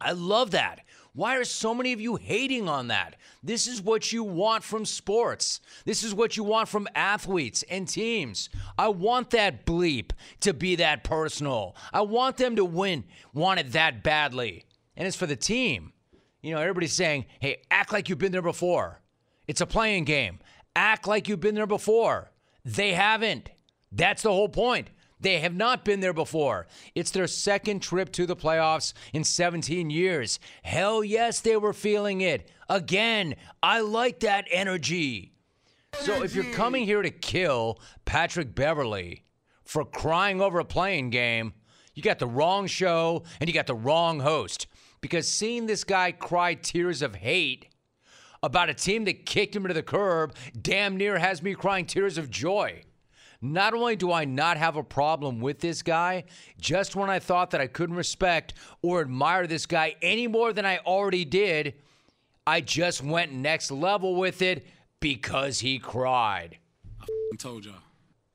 I 0.00 0.12
love 0.12 0.50
that. 0.50 0.80
Why 1.14 1.36
are 1.36 1.44
so 1.44 1.74
many 1.74 1.92
of 1.92 2.00
you 2.00 2.16
hating 2.16 2.68
on 2.68 2.88
that? 2.88 3.16
This 3.42 3.66
is 3.66 3.82
what 3.82 4.12
you 4.12 4.24
want 4.24 4.64
from 4.64 4.86
sports. 4.86 5.60
This 5.84 6.02
is 6.02 6.14
what 6.14 6.38
you 6.38 6.44
want 6.44 6.68
from 6.68 6.88
athletes 6.94 7.62
and 7.68 7.86
teams. 7.86 8.48
I 8.78 8.88
want 8.88 9.30
that 9.30 9.66
bleep 9.66 10.12
to 10.40 10.54
be 10.54 10.76
that 10.76 11.04
personal. 11.04 11.76
I 11.92 12.00
want 12.00 12.38
them 12.38 12.56
to 12.56 12.64
win, 12.64 13.04
want 13.34 13.60
it 13.60 13.72
that 13.72 14.02
badly. 14.02 14.64
And 14.96 15.06
it's 15.06 15.16
for 15.16 15.26
the 15.26 15.36
team. 15.36 15.92
You 16.40 16.54
know, 16.54 16.60
everybody's 16.60 16.94
saying, 16.94 17.26
hey, 17.40 17.62
act 17.70 17.92
like 17.92 18.08
you've 18.08 18.18
been 18.18 18.32
there 18.32 18.40
before. 18.42 19.00
It's 19.46 19.60
a 19.60 19.66
play-in 19.66 20.04
game. 20.04 20.38
Act 20.74 21.06
like 21.06 21.28
you've 21.28 21.40
been 21.40 21.54
there 21.54 21.66
before. 21.66 22.30
They 22.64 22.94
haven't. 22.94 23.50
That's 23.90 24.22
the 24.22 24.32
whole 24.32 24.48
point. 24.48 24.88
They 25.22 25.38
have 25.38 25.54
not 25.54 25.84
been 25.84 26.00
there 26.00 26.12
before. 26.12 26.66
It's 26.94 27.12
their 27.12 27.28
second 27.28 27.80
trip 27.80 28.10
to 28.12 28.26
the 28.26 28.36
playoffs 28.36 28.92
in 29.12 29.22
17 29.22 29.88
years. 29.88 30.40
Hell 30.62 31.02
yes, 31.04 31.40
they 31.40 31.56
were 31.56 31.72
feeling 31.72 32.20
it. 32.20 32.50
Again, 32.68 33.36
I 33.62 33.80
like 33.80 34.20
that 34.20 34.46
energy. 34.50 35.32
So 36.00 36.22
if 36.22 36.34
you're 36.34 36.52
coming 36.52 36.84
here 36.84 37.02
to 37.02 37.10
kill 37.10 37.80
Patrick 38.04 38.54
Beverley 38.54 39.24
for 39.62 39.84
crying 39.84 40.40
over 40.40 40.58
a 40.58 40.64
play-in 40.64 41.10
game, 41.10 41.52
you 41.94 42.02
got 42.02 42.18
the 42.18 42.26
wrong 42.26 42.66
show 42.66 43.22
and 43.40 43.48
you 43.48 43.54
got 43.54 43.66
the 43.66 43.74
wrong 43.74 44.20
host. 44.20 44.66
Because 45.00 45.28
seeing 45.28 45.66
this 45.66 45.84
guy 45.84 46.12
cry 46.12 46.54
tears 46.54 47.02
of 47.02 47.14
hate 47.16 47.68
about 48.42 48.70
a 48.70 48.74
team 48.74 49.04
that 49.04 49.26
kicked 49.26 49.54
him 49.54 49.68
to 49.68 49.74
the 49.74 49.82
curb 49.82 50.34
damn 50.60 50.96
near 50.96 51.18
has 51.18 51.42
me 51.42 51.54
crying 51.54 51.86
tears 51.86 52.18
of 52.18 52.30
joy. 52.30 52.82
Not 53.44 53.74
only 53.74 53.96
do 53.96 54.12
I 54.12 54.24
not 54.24 54.56
have 54.56 54.76
a 54.76 54.84
problem 54.84 55.40
with 55.40 55.58
this 55.58 55.82
guy, 55.82 56.24
just 56.60 56.94
when 56.94 57.10
I 57.10 57.18
thought 57.18 57.50
that 57.50 57.60
I 57.60 57.66
couldn't 57.66 57.96
respect 57.96 58.54
or 58.82 59.00
admire 59.00 59.48
this 59.48 59.66
guy 59.66 59.96
any 60.00 60.28
more 60.28 60.52
than 60.52 60.64
I 60.64 60.78
already 60.78 61.24
did, 61.24 61.74
I 62.46 62.60
just 62.60 63.02
went 63.02 63.32
next 63.32 63.72
level 63.72 64.14
with 64.14 64.42
it 64.42 64.64
because 65.00 65.58
he 65.58 65.80
cried. 65.80 66.58
I 67.00 67.36
told 67.36 67.64
y'all. 67.64 67.74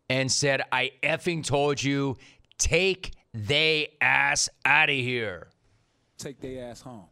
And 0.10 0.30
said, 0.30 0.64
I 0.74 0.92
effing 1.02 1.46
told 1.46 1.82
you, 1.82 2.18
take 2.58 3.14
they 3.34 3.94
ass 4.02 4.50
out 4.66 4.90
of 4.90 4.96
here. 4.96 5.48
Take 6.18 6.42
they 6.42 6.60
ass 6.60 6.82
home. 6.82 7.06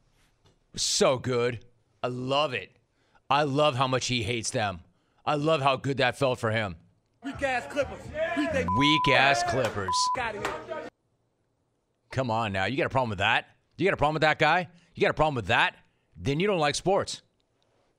So 0.75 1.17
good. 1.17 1.63
I 2.03 2.07
love 2.07 2.53
it. 2.53 2.75
I 3.29 3.43
love 3.43 3.75
how 3.75 3.87
much 3.87 4.07
he 4.07 4.23
hates 4.23 4.49
them. 4.49 4.81
I 5.25 5.35
love 5.35 5.61
how 5.61 5.77
good 5.77 5.97
that 5.97 6.17
felt 6.17 6.39
for 6.39 6.51
him. 6.51 6.75
Weak 7.25 7.41
ass 7.41 7.65
Clippers. 7.71 7.99
Weak 8.77 9.07
ass 9.09 9.43
Clippers. 9.49 9.95
Come 12.11 12.29
on 12.29 12.53
now. 12.53 12.65
You 12.65 12.77
got 12.77 12.85
a 12.85 12.89
problem 12.89 13.09
with 13.09 13.17
that? 13.17 13.47
You 13.77 13.85
got 13.85 13.95
a 13.95 13.97
problem 13.97 14.13
with 14.13 14.21
that 14.21 14.37
guy? 14.37 14.67
You 14.93 15.01
got 15.01 15.09
a 15.09 15.15
problem 15.15 15.33
with 15.33 15.47
that? 15.47 15.75
Then 16.15 16.39
you 16.39 16.45
don't 16.45 16.59
like 16.59 16.75
sports. 16.75 17.23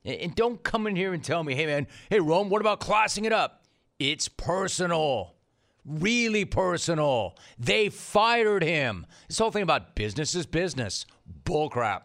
And 0.05 0.33
don't 0.33 0.63
come 0.63 0.87
in 0.87 0.95
here 0.95 1.11
and 1.11 1.21
tell 1.21 1.43
me, 1.43 1.55
hey 1.55 1.65
man, 1.65 1.87
hey 2.09 2.21
Rome, 2.21 2.49
what 2.49 2.61
about 2.61 2.79
classing 2.79 3.25
it 3.25 3.33
up? 3.33 3.65
It's 3.99 4.29
personal. 4.29 5.35
Really 5.83 6.45
personal. 6.45 7.35
They 7.59 7.89
fired 7.89 8.63
him. 8.63 9.05
This 9.27 9.39
whole 9.39 9.51
thing 9.51 9.63
about 9.63 9.93
business 9.93 10.35
is 10.35 10.45
business. 10.45 11.05
Bullcrap. 11.43 12.03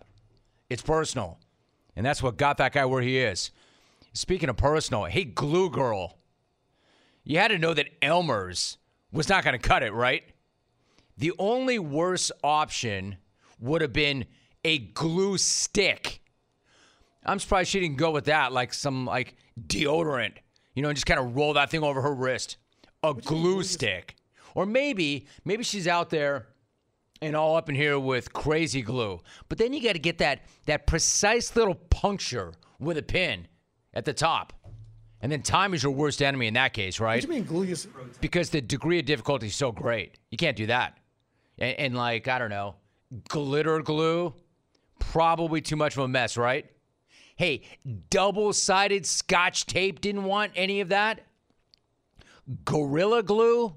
It's 0.69 0.83
personal. 0.83 1.38
And 1.95 2.05
that's 2.05 2.21
what 2.21 2.37
got 2.37 2.57
that 2.57 2.73
guy 2.73 2.85
where 2.85 3.02
he 3.02 3.19
is. 3.19 3.52
Speaking 4.12 4.49
of 4.49 4.57
personal, 4.57 5.05
hey, 5.05 5.25
glue 5.25 5.71
girl 5.71 6.19
you 7.25 7.38
had 7.38 7.49
to 7.49 7.59
know 7.59 7.75
that 7.75 7.88
Elmer's 8.02 8.79
was 9.12 9.29
not 9.29 9.45
going 9.45 9.59
to 9.59 9.69
cut 9.69 9.83
it, 9.83 9.93
right? 9.93 10.25
The 11.17 11.33
only 11.38 11.79
worse 11.79 12.33
option 12.43 13.17
would 13.61 13.83
have 13.83 13.93
been 13.93 14.26
a 14.64 14.79
glue 14.79 15.38
stick. 15.38 16.21
I'm 17.25 17.38
surprised 17.38 17.71
she 17.71 17.81
didn't 17.81 17.99
go 17.99 18.11
with 18.11 18.25
that, 18.25 18.52
like 18.52 18.75
some 18.75 19.07
like 19.07 19.37
deodorant, 19.61 20.35
you 20.75 20.83
know, 20.83 20.88
and 20.88 20.97
just 20.97 21.07
kind 21.07 21.21
of 21.21 21.37
roll 21.37 21.52
that 21.55 21.71
thing 21.71 21.83
over 21.83 22.02
her 22.02 22.14
wrist. 22.14 22.57
A 23.02 23.14
glue 23.14 23.62
stick. 23.62 24.17
Or 24.55 24.67
maybe, 24.67 25.26
maybe 25.45 25.62
she's 25.62 25.88
out 25.88 26.11
there 26.11 26.49
and 27.21 27.37
all 27.37 27.57
up 27.57 27.69
in 27.69 27.75
here 27.75 27.99
with 27.99 28.33
crazy 28.33 28.83
glue. 28.83 29.21
But 29.49 29.59
then 29.59 29.73
you 29.73 29.83
got 29.83 29.93
to 29.93 29.99
get 29.99 30.19
that 30.19 30.43
that 30.67 30.87
precise 30.87 31.55
little 31.55 31.75
puncture 31.75 32.52
with 32.79 32.99
a 32.99 33.02
pin 33.02 33.47
at 33.95 34.05
the 34.05 34.12
top. 34.12 34.52
And 35.23 35.31
then 35.31 35.43
time 35.43 35.73
is 35.73 35.85
your 35.85 35.93
worst 35.93 36.21
enemy 36.21 36.49
in 36.49 36.55
that 36.55 36.73
case, 36.73 36.99
right? 36.99 37.23
What 37.23 37.29
do 37.29 37.29
you 37.29 37.41
mean 37.41 37.45
glue 37.45 37.64
your... 37.64 37.76
Because 38.21 38.50
the 38.50 38.61
degree 38.61 38.99
of 38.99 39.05
difficulty 39.05 39.47
is 39.47 39.55
so 39.55 39.71
great. 39.71 40.19
You 40.31 40.37
can't 40.37 40.57
do 40.57 40.67
that. 40.67 40.99
And, 41.59 41.79
and 41.79 41.97
like, 41.97 42.26
I 42.26 42.41
don't 42.41 42.50
know, 42.50 42.75
glitter 43.29 43.81
glue, 43.83 44.35
probably 44.99 45.61
too 45.61 45.76
much 45.76 45.97
of 45.97 46.02
a 46.02 46.09
mess, 46.09 46.37
right? 46.37 46.67
Hey, 47.37 47.62
double 48.11 48.52
sided 48.52 49.07
scotch 49.07 49.67
tape 49.67 50.00
didn't 50.00 50.25
want 50.25 50.52
any 50.57 50.81
of 50.81 50.88
that. 50.88 51.21
Gorilla 52.64 53.23
glue, 53.23 53.75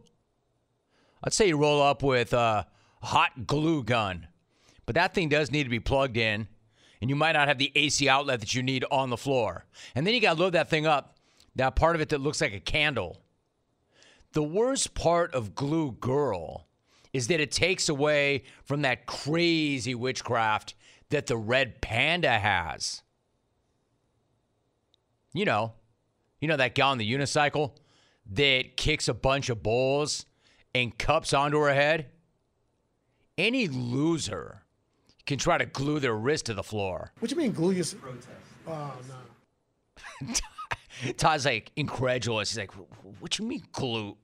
I'd 1.23 1.33
say 1.33 1.47
you 1.47 1.57
roll 1.57 1.81
up 1.81 2.01
with 2.01 2.33
a 2.33 2.65
hot 3.03 3.45
glue 3.45 3.83
gun. 3.83 4.27
But 4.87 4.95
that 4.95 5.13
thing 5.13 5.29
does 5.29 5.51
need 5.51 5.63
to 5.63 5.69
be 5.69 5.79
plugged 5.79 6.17
in, 6.17 6.47
and 7.01 7.09
you 7.09 7.15
might 7.15 7.33
not 7.33 7.47
have 7.47 7.59
the 7.59 7.71
AC 7.75 8.09
outlet 8.09 8.39
that 8.39 8.55
you 8.55 8.63
need 8.63 8.83
on 8.91 9.11
the 9.11 9.17
floor. 9.17 9.65
And 9.93 10.05
then 10.05 10.15
you 10.15 10.19
got 10.19 10.35
to 10.35 10.39
load 10.39 10.53
that 10.53 10.69
thing 10.69 10.87
up 10.87 11.14
that 11.55 11.75
part 11.75 11.95
of 11.95 12.01
it 12.01 12.09
that 12.09 12.21
looks 12.21 12.41
like 12.41 12.53
a 12.53 12.59
candle. 12.59 13.21
The 14.33 14.43
worst 14.43 14.93
part 14.93 15.33
of 15.33 15.55
Glue 15.55 15.93
Girl 15.93 16.67
is 17.13 17.27
that 17.27 17.39
it 17.39 17.51
takes 17.51 17.87
away 17.87 18.43
from 18.65 18.81
that 18.81 19.05
crazy 19.05 19.95
witchcraft 19.95 20.75
that 21.09 21.27
the 21.27 21.37
red 21.37 21.81
panda 21.81 22.37
has. 22.37 23.01
You 25.33 25.45
know, 25.45 25.73
you 26.41 26.47
know 26.47 26.57
that 26.57 26.75
guy 26.75 26.87
on 26.87 26.97
the 26.97 27.09
unicycle 27.09 27.71
that 28.33 28.75
kicks 28.75 29.07
a 29.07 29.13
bunch 29.13 29.49
of 29.49 29.63
bowls 29.63 30.25
and 30.73 30.97
cups 30.97 31.33
onto 31.33 31.59
her 31.59 31.73
head? 31.73 32.07
Any 33.37 33.67
loser 33.67 34.63
can 35.25 35.37
try 35.37 35.57
to 35.57 35.65
glue 35.65 35.99
their 35.99 36.15
wrist 36.15 36.47
to 36.47 36.53
the 36.53 36.63
floor. 36.63 37.11
What 37.19 37.29
do 37.29 37.35
you 37.35 37.41
mean 37.41 37.51
glue 37.51 37.71
your 37.71 37.85
protest? 37.85 38.27
Oh 38.67 38.93
no. 39.07 40.33
Todd's 41.17 41.45
like 41.45 41.71
incredulous. 41.75 42.51
He's 42.51 42.57
like, 42.57 42.71
"What 43.19 43.37
you 43.39 43.45
mean 43.45 43.63
glute?" 43.73 44.17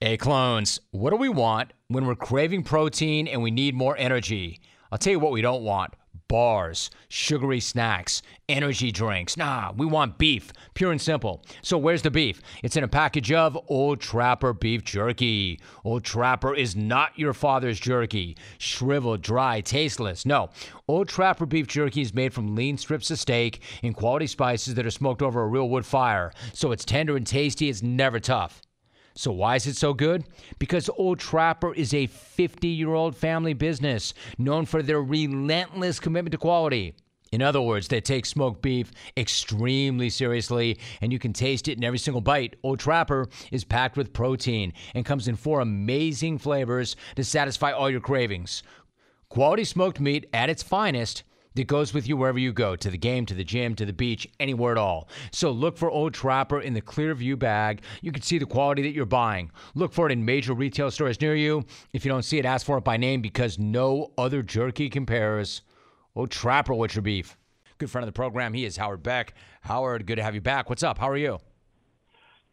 Hey, 0.00 0.16
clones, 0.16 0.78
what 0.92 1.10
do 1.10 1.16
we 1.16 1.28
want 1.28 1.72
when 1.88 2.06
we're 2.06 2.14
craving 2.14 2.62
protein 2.62 3.26
and 3.26 3.42
we 3.42 3.50
need 3.50 3.74
more 3.74 3.96
energy? 3.96 4.60
I'll 4.92 4.98
tell 4.98 5.10
you 5.12 5.18
what 5.18 5.32
we 5.32 5.42
don't 5.42 5.64
want 5.64 5.94
bars, 6.28 6.90
sugary 7.08 7.60
snacks, 7.60 8.22
energy 8.48 8.92
drinks. 8.92 9.36
Nah, 9.36 9.72
we 9.76 9.86
want 9.86 10.18
beef, 10.18 10.52
pure 10.74 10.92
and 10.92 11.00
simple. 11.00 11.42
So 11.62 11.76
where's 11.78 12.02
the 12.02 12.10
beef? 12.10 12.40
It's 12.62 12.76
in 12.76 12.84
a 12.84 12.88
package 12.88 13.32
of 13.32 13.58
Old 13.68 14.00
Trapper 14.00 14.52
beef 14.52 14.84
jerky. 14.84 15.60
Old 15.84 16.04
Trapper 16.04 16.54
is 16.54 16.76
not 16.76 17.18
your 17.18 17.32
father's 17.32 17.80
jerky, 17.80 18.36
shriveled, 18.58 19.22
dry, 19.22 19.60
tasteless. 19.60 20.24
No, 20.24 20.50
Old 20.86 21.08
Trapper 21.08 21.46
beef 21.46 21.66
jerky 21.66 22.02
is 22.02 22.14
made 22.14 22.32
from 22.32 22.54
lean 22.54 22.78
strips 22.78 23.10
of 23.10 23.18
steak 23.18 23.60
and 23.82 23.94
quality 23.94 24.26
spices 24.26 24.74
that 24.74 24.86
are 24.86 24.90
smoked 24.90 25.22
over 25.22 25.42
a 25.42 25.48
real 25.48 25.68
wood 25.68 25.86
fire. 25.86 26.32
So 26.52 26.72
it's 26.72 26.84
tender 26.84 27.16
and 27.16 27.26
tasty, 27.26 27.68
it's 27.68 27.82
never 27.82 28.20
tough. 28.20 28.62
So, 29.18 29.32
why 29.32 29.56
is 29.56 29.66
it 29.66 29.74
so 29.74 29.94
good? 29.94 30.26
Because 30.60 30.88
Old 30.96 31.18
Trapper 31.18 31.74
is 31.74 31.92
a 31.92 32.06
50 32.06 32.68
year 32.68 32.94
old 32.94 33.16
family 33.16 33.52
business 33.52 34.14
known 34.38 34.64
for 34.64 34.80
their 34.80 35.02
relentless 35.02 35.98
commitment 35.98 36.30
to 36.30 36.38
quality. 36.38 36.94
In 37.32 37.42
other 37.42 37.60
words, 37.60 37.88
they 37.88 38.00
take 38.00 38.26
smoked 38.26 38.62
beef 38.62 38.92
extremely 39.16 40.08
seriously, 40.08 40.78
and 41.00 41.12
you 41.12 41.18
can 41.18 41.32
taste 41.32 41.66
it 41.66 41.78
in 41.78 41.82
every 41.82 41.98
single 41.98 42.20
bite. 42.20 42.54
Old 42.62 42.78
Trapper 42.78 43.28
is 43.50 43.64
packed 43.64 43.96
with 43.96 44.12
protein 44.12 44.72
and 44.94 45.04
comes 45.04 45.26
in 45.26 45.34
four 45.34 45.58
amazing 45.58 46.38
flavors 46.38 46.94
to 47.16 47.24
satisfy 47.24 47.72
all 47.72 47.90
your 47.90 48.00
cravings. 48.00 48.62
Quality 49.30 49.64
smoked 49.64 49.98
meat 49.98 50.28
at 50.32 50.48
its 50.48 50.62
finest 50.62 51.24
that 51.54 51.66
goes 51.66 51.92
with 51.92 52.08
you 52.08 52.16
wherever 52.16 52.38
you 52.38 52.52
go 52.52 52.76
to 52.76 52.90
the 52.90 52.98
game, 52.98 53.26
to 53.26 53.34
the 53.34 53.44
gym, 53.44 53.74
to 53.74 53.84
the 53.84 53.92
beach, 53.92 54.28
anywhere 54.38 54.72
at 54.72 54.78
all. 54.78 55.08
So 55.32 55.50
look 55.50 55.76
for 55.76 55.90
Old 55.90 56.14
Trapper 56.14 56.60
in 56.60 56.74
the 56.74 56.82
Clearview 56.82 57.38
bag. 57.38 57.82
You 58.00 58.12
can 58.12 58.22
see 58.22 58.38
the 58.38 58.46
quality 58.46 58.82
that 58.82 58.92
you're 58.92 59.06
buying. 59.06 59.50
Look 59.74 59.92
for 59.92 60.06
it 60.06 60.12
in 60.12 60.24
major 60.24 60.54
retail 60.54 60.90
stores 60.90 61.20
near 61.20 61.34
you. 61.34 61.64
If 61.92 62.04
you 62.04 62.10
don't 62.10 62.24
see 62.24 62.38
it, 62.38 62.44
ask 62.44 62.64
for 62.64 62.78
it 62.78 62.84
by 62.84 62.96
name 62.96 63.20
because 63.20 63.58
no 63.58 64.12
other 64.16 64.42
jerky 64.42 64.88
compares. 64.88 65.62
Old 66.14 66.30
Trapper, 66.30 66.74
what's 66.74 66.94
your 66.94 67.02
beef? 67.02 67.36
Good 67.78 67.90
friend 67.90 68.02
of 68.02 68.08
the 68.08 68.16
program. 68.16 68.54
He 68.54 68.64
is 68.64 68.76
Howard 68.76 69.02
Beck. 69.02 69.34
Howard, 69.62 70.06
good 70.06 70.16
to 70.16 70.22
have 70.22 70.34
you 70.34 70.40
back. 70.40 70.68
What's 70.68 70.82
up? 70.82 70.98
How 70.98 71.08
are 71.08 71.16
you? 71.16 71.38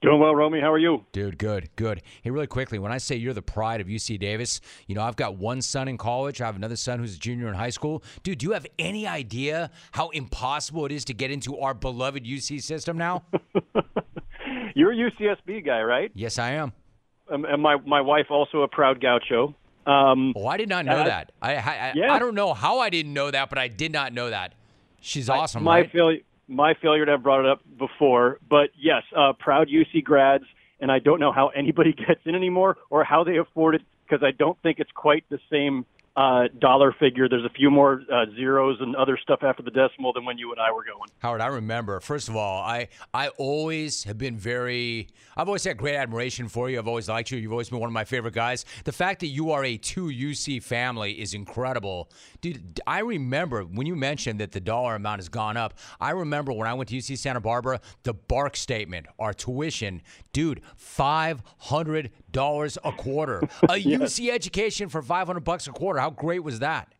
Doing 0.05 0.19
well, 0.19 0.35
Romy. 0.35 0.61
How 0.61 0.71
are 0.71 0.77
you? 0.77 1.03
Dude, 1.13 1.39
good, 1.39 1.67
good. 1.75 2.03
Hey, 2.21 2.29
really 2.29 2.45
quickly, 2.45 2.77
when 2.77 2.91
I 2.91 2.99
say 2.99 3.15
you're 3.15 3.33
the 3.33 3.41
pride 3.41 3.81
of 3.81 3.87
UC 3.87 4.19
Davis, 4.19 4.61
you 4.85 4.93
know, 4.93 5.01
I've 5.01 5.15
got 5.15 5.37
one 5.37 5.63
son 5.63 5.87
in 5.87 5.97
college. 5.97 6.41
I 6.41 6.45
have 6.45 6.55
another 6.55 6.75
son 6.75 6.99
who's 6.99 7.15
a 7.15 7.17
junior 7.17 7.47
in 7.47 7.55
high 7.55 7.71
school. 7.71 8.03
Dude, 8.21 8.37
do 8.37 8.45
you 8.45 8.51
have 8.51 8.67
any 8.77 9.07
idea 9.07 9.71
how 9.93 10.09
impossible 10.09 10.85
it 10.85 10.91
is 10.91 11.05
to 11.05 11.15
get 11.15 11.31
into 11.31 11.57
our 11.57 11.73
beloved 11.73 12.23
UC 12.23 12.61
system 12.61 12.99
now? 12.99 13.23
You're 14.75 14.91
a 14.91 14.95
UCSB 14.95 15.65
guy, 15.65 15.81
right? 15.81 16.11
Yes, 16.13 16.37
I 16.37 16.51
am. 16.51 16.73
Um, 17.31 17.43
and 17.45 17.59
my 17.59 17.77
my 17.77 18.01
wife 18.01 18.27
also 18.29 18.61
a 18.61 18.67
proud 18.67 19.01
gaucho. 19.01 19.55
Um, 19.87 20.33
oh, 20.35 20.45
I 20.45 20.57
did 20.57 20.69
not 20.69 20.85
know 20.85 21.03
that. 21.03 21.31
I 21.41 21.55
I, 21.55 21.93
yeah. 21.95 22.13
I 22.13 22.19
don't 22.19 22.35
know 22.35 22.53
how 22.53 22.77
I 22.77 22.91
didn't 22.91 23.13
know 23.13 23.31
that, 23.31 23.49
but 23.49 23.57
I 23.57 23.69
did 23.69 23.91
not 23.91 24.13
know 24.13 24.29
that. 24.29 24.53
She's 25.01 25.31
awesome. 25.31 25.63
my 25.63 25.79
right? 25.79 25.91
failure 25.91 26.19
my 26.47 26.73
failure 26.81 27.05
to 27.05 27.11
have 27.11 27.23
brought 27.23 27.41
it 27.41 27.49
up 27.49 27.61
before, 27.77 28.39
but 28.49 28.69
yes, 28.79 29.03
uh, 29.15 29.33
proud 29.33 29.67
UC 29.67 30.03
grads, 30.03 30.45
and 30.79 30.91
I 30.91 30.99
don't 30.99 31.19
know 31.19 31.31
how 31.31 31.49
anybody 31.49 31.93
gets 32.07 32.21
in 32.25 32.35
anymore 32.35 32.77
or 32.89 33.03
how 33.03 33.23
they 33.23 33.37
afford 33.37 33.75
it 33.75 33.81
because 34.07 34.23
I 34.23 34.31
don't 34.31 34.57
think 34.61 34.79
it's 34.79 34.91
quite 34.93 35.25
the 35.29 35.39
same 35.51 35.85
uh, 36.15 36.43
dollar 36.59 36.93
figure. 36.97 37.27
There's 37.27 37.45
a 37.45 37.49
few 37.49 37.69
more 37.69 38.01
uh, 38.11 38.25
zeros 38.35 38.77
and 38.79 38.95
other 38.95 39.17
stuff 39.21 39.39
after 39.43 39.61
the 39.63 39.71
decimal 39.71 40.13
than 40.13 40.25
when 40.25 40.37
you 40.37 40.51
and 40.51 40.59
I 40.61 40.71
were 40.71 40.83
going. 40.83 41.09
Howard, 41.19 41.41
I 41.41 41.47
remember. 41.47 41.99
First 41.99 42.29
of 42.29 42.35
all, 42.35 42.61
I 42.61 42.87
I 43.13 43.29
always 43.37 44.05
have 44.05 44.17
been 44.17 44.37
very. 44.37 45.09
I've 45.35 45.47
always 45.47 45.63
had 45.65 45.77
great 45.77 45.95
admiration 45.95 46.47
for 46.47 46.69
you. 46.69 46.79
I've 46.79 46.87
always 46.87 47.09
liked 47.09 47.31
you. 47.31 47.37
You've 47.37 47.51
always 47.51 47.69
been 47.69 47.79
one 47.79 47.89
of 47.89 47.93
my 47.93 48.05
favorite 48.05 48.33
guys. 48.33 48.65
The 48.85 48.93
fact 48.93 49.19
that 49.19 49.27
you 49.27 49.51
are 49.51 49.65
a 49.65 49.77
two 49.77 50.07
UC 50.07 50.63
family 50.63 51.13
is 51.13 51.33
incredible, 51.33 52.09
dude. 52.39 52.79
I 52.87 52.99
remember 52.99 53.63
when 53.63 53.85
you 53.85 53.95
mentioned 53.95 54.39
that 54.39 54.53
the 54.53 54.61
dollar 54.61 54.95
amount 54.95 55.19
has 55.19 55.29
gone 55.29 55.57
up. 55.57 55.73
I 55.99 56.11
remember 56.11 56.53
when 56.53 56.67
I 56.67 56.73
went 56.73 56.89
to 56.89 56.95
UC 56.97 57.17
Santa 57.17 57.41
Barbara, 57.41 57.81
the 58.03 58.13
BARC 58.13 58.55
statement, 58.55 59.07
our 59.19 59.33
tuition, 59.33 60.01
dude, 60.31 60.61
five 60.77 61.41
hundred 61.57 62.11
dollars 62.35 62.77
a 62.83 62.91
quarter. 62.91 63.41
A 63.69 63.77
Yes. 63.77 64.19
UC 64.19 64.29
education 64.31 64.89
for 64.89 65.01
five 65.01 65.27
hundred 65.27 65.43
bucks 65.43 65.67
a 65.67 65.71
quarter. 65.71 65.99
How 65.99 66.09
great 66.09 66.43
was 66.43 66.59
that? 66.59 66.93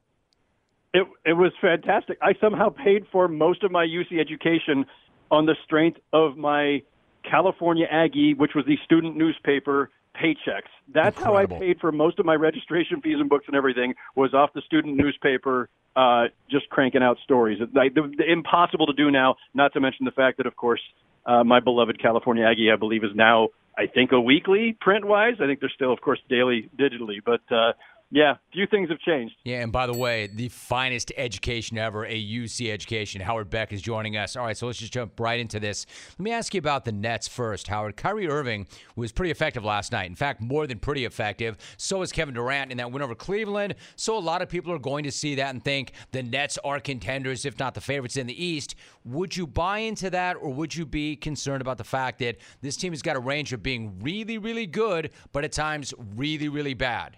It 0.93 1.05
it 1.25 1.33
was 1.33 1.51
fantastic. 1.61 2.17
I 2.21 2.33
somehow 2.39 2.69
paid 2.69 3.05
for 3.11 3.27
most 3.27 3.63
of 3.63 3.71
my 3.71 3.85
UC 3.85 4.19
education 4.19 4.85
on 5.29 5.45
the 5.45 5.55
strength 5.65 5.99
of 6.13 6.37
my 6.37 6.81
California 7.29 7.87
Aggie, 7.91 8.33
which 8.33 8.51
was 8.55 8.65
the 8.65 8.77
student 8.85 9.17
newspaper 9.17 9.89
paychecks. 10.15 10.71
That's 10.93 11.17
Incredible. 11.17 11.55
how 11.55 11.57
I 11.57 11.59
paid 11.59 11.79
for 11.79 11.91
most 11.91 12.19
of 12.19 12.25
my 12.25 12.35
registration 12.35 13.01
fees 13.01 13.17
and 13.19 13.29
books 13.29 13.45
and 13.47 13.55
everything 13.55 13.95
was 14.15 14.33
off 14.33 14.51
the 14.53 14.61
student 14.61 14.95
newspaper, 14.95 15.69
uh, 15.95 16.25
just 16.49 16.69
cranking 16.69 17.03
out 17.03 17.17
stories. 17.23 17.59
Like, 17.73 17.93
the, 17.93 18.11
the, 18.17 18.31
impossible 18.31 18.87
to 18.87 18.93
do 18.93 19.11
now. 19.11 19.35
Not 19.53 19.73
to 19.73 19.79
mention 19.81 20.05
the 20.05 20.11
fact 20.11 20.37
that, 20.37 20.45
of 20.45 20.55
course, 20.55 20.81
uh, 21.25 21.43
my 21.43 21.59
beloved 21.59 22.01
California 22.01 22.45
Aggie, 22.45 22.71
I 22.71 22.75
believe, 22.77 23.03
is 23.03 23.11
now 23.15 23.49
I 23.77 23.87
think 23.87 24.11
a 24.11 24.19
weekly 24.19 24.77
print 24.79 25.05
wise. 25.05 25.35
I 25.41 25.45
think 25.45 25.59
they're 25.59 25.69
still, 25.73 25.93
of 25.93 26.01
course, 26.01 26.19
daily 26.29 26.69
digitally, 26.77 27.17
but. 27.23 27.41
Uh, 27.51 27.73
yeah, 28.11 28.35
few 28.53 28.67
things 28.67 28.89
have 28.89 28.99
changed. 28.99 29.35
Yeah, 29.43 29.61
and 29.61 29.71
by 29.71 29.87
the 29.87 29.93
way, 29.93 30.27
the 30.27 30.49
finest 30.49 31.11
education 31.17 31.77
ever, 31.77 32.05
a 32.05 32.23
UC 32.23 32.71
education. 32.71 33.19
Howard 33.19 33.49
Beck 33.49 33.73
is 33.73 33.81
joining 33.81 34.15
us. 34.15 34.35
All 34.35 34.45
right, 34.45 34.55
so 34.55 34.67
let's 34.67 34.77
just 34.77 34.93
jump 34.93 35.19
right 35.19 35.39
into 35.39 35.59
this. 35.59 35.87
Let 36.11 36.23
me 36.23 36.31
ask 36.31 36.53
you 36.53 36.59
about 36.59 36.85
the 36.85 36.91
Nets 36.91 37.27
first, 37.27 37.67
Howard. 37.67 37.97
Kyrie 37.97 38.27
Irving 38.27 38.67
was 38.95 39.11
pretty 39.11 39.31
effective 39.31 39.65
last 39.65 39.91
night. 39.91 40.07
In 40.07 40.15
fact, 40.15 40.39
more 40.39 40.67
than 40.67 40.77
pretty 40.77 41.03
effective. 41.03 41.57
So 41.77 42.03
is 42.03 42.11
Kevin 42.11 42.35
Durant 42.35 42.71
in 42.71 42.77
that 42.77 42.91
win 42.91 43.01
over 43.01 43.15
Cleveland. 43.15 43.73
So 43.95 44.15
a 44.15 44.19
lot 44.19 44.43
of 44.43 44.49
people 44.49 44.71
are 44.71 44.79
going 44.79 45.03
to 45.05 45.11
see 45.11 45.35
that 45.35 45.49
and 45.49 45.63
think 45.63 45.93
the 46.11 46.21
Nets 46.21 46.59
are 46.63 46.79
contenders, 46.79 47.43
if 47.43 47.57
not 47.57 47.73
the 47.73 47.81
favorites 47.81 48.17
in 48.17 48.27
the 48.27 48.45
East. 48.45 48.75
Would 49.03 49.35
you 49.35 49.47
buy 49.47 49.79
into 49.79 50.11
that, 50.11 50.37
or 50.37 50.53
would 50.53 50.75
you 50.75 50.85
be 50.85 51.15
concerned 51.15 51.61
about 51.61 51.79
the 51.79 51.83
fact 51.83 52.19
that 52.19 52.37
this 52.61 52.77
team 52.77 52.93
has 52.93 53.01
got 53.01 53.15
a 53.15 53.19
range 53.19 53.51
of 53.51 53.63
being 53.63 53.99
really, 53.99 54.37
really 54.37 54.67
good, 54.67 55.11
but 55.31 55.43
at 55.43 55.51
times 55.51 55.93
really, 56.15 56.49
really 56.49 56.75
bad? 56.75 57.17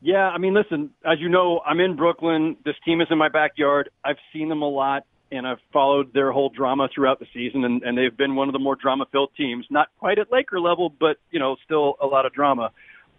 Yeah, 0.00 0.28
I 0.28 0.38
mean, 0.38 0.54
listen, 0.54 0.90
as 1.04 1.18
you 1.20 1.28
know, 1.28 1.60
I'm 1.66 1.80
in 1.80 1.96
Brooklyn. 1.96 2.56
This 2.64 2.74
team 2.84 3.00
is 3.00 3.08
in 3.10 3.18
my 3.18 3.28
backyard. 3.28 3.90
I've 4.04 4.18
seen 4.32 4.48
them 4.48 4.62
a 4.62 4.68
lot, 4.68 5.04
and 5.32 5.46
I've 5.46 5.58
followed 5.72 6.12
their 6.12 6.32
whole 6.32 6.50
drama 6.50 6.88
throughout 6.94 7.18
the 7.18 7.26
season, 7.32 7.64
and, 7.64 7.82
and 7.82 7.96
they've 7.96 8.16
been 8.16 8.36
one 8.36 8.48
of 8.48 8.52
the 8.52 8.58
more 8.58 8.76
drama-filled 8.76 9.30
teams. 9.36 9.66
Not 9.70 9.88
quite 9.98 10.18
at 10.18 10.30
Laker 10.30 10.60
level, 10.60 10.92
but 11.00 11.16
you 11.30 11.38
know, 11.38 11.56
still 11.64 11.94
a 12.00 12.06
lot 12.06 12.26
of 12.26 12.32
drama. 12.32 12.70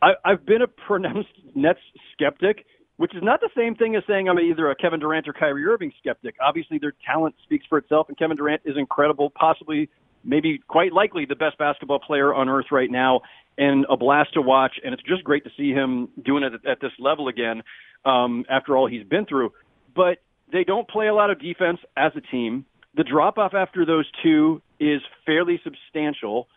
I, 0.01 0.12
I've 0.24 0.46
been 0.46 0.62
a 0.62 0.67
pronounced 0.88 1.29
Nets 1.55 1.79
skeptic, 2.13 2.65
which 2.98 3.15
is 3.15 3.24
not 3.24 3.41
the 3.41 3.50
same 3.55 3.75
thing 3.75 3.96
as 3.96 4.03
saying 4.07 4.29
I'm 4.29 4.40
either 4.40 4.70
a 4.70 4.75
Kevin 4.75 5.00
Durant 5.00 5.27
or 5.27 5.33
Kyrie 5.33 5.66
Irving 5.66 5.92
skeptic. 6.00 6.35
Obviously, 6.42 6.77
their 6.77 6.94
talent 7.05 7.35
speaks 7.44 7.66
for 7.68 7.77
itself, 7.79 8.07
and 8.07 8.18
Kevin 8.18 8.37
Durant 8.37 8.61
is 8.66 8.75
incredible, 8.77 9.31
possibly, 9.31 9.90
maybe 10.27 10.59
quite 10.68 10.94
likely 10.94 11.25
the 11.25 11.35
best 11.35 11.57
basketball 11.57 12.00
player 12.00 12.33
on 12.33 12.50
earth 12.50 12.68
right 12.72 12.92
now 12.92 13.22
and 13.57 13.85
a 13.90 13.98
blast 13.98 14.33
to 14.33 14.42
watch. 14.42 14.74
And 14.83 14.94
it's 14.94 15.01
just 15.03 15.24
great 15.24 15.44
to 15.46 15.50
see 15.57 15.72
him 15.72 16.09
doing 16.24 16.44
it 16.44 16.53
at, 16.70 16.79
this 16.81 16.92
level 17.00 17.29
again 17.29 17.63
um, 18.05 18.46
after 18.50 18.77
all 18.77 18.87
he's 18.87 19.05
been 19.05 19.25
through. 19.25 19.53
But 19.96 20.20
they 20.51 20.63
don't 20.63 20.87
play 20.87 21.07
a 21.07 21.13
lot 21.13 21.31
of 21.31 21.40
defense 21.40 21.79
as 21.96 22.11
a 22.16 22.22
team. 22.22 22.66
The 22.96 23.03
drop 23.03 23.37
off 23.37 23.53
after 23.53 23.85
those 23.85 24.05
two 24.22 24.61
is 24.79 25.01
fairly 25.25 25.59
substantial. 25.63 26.48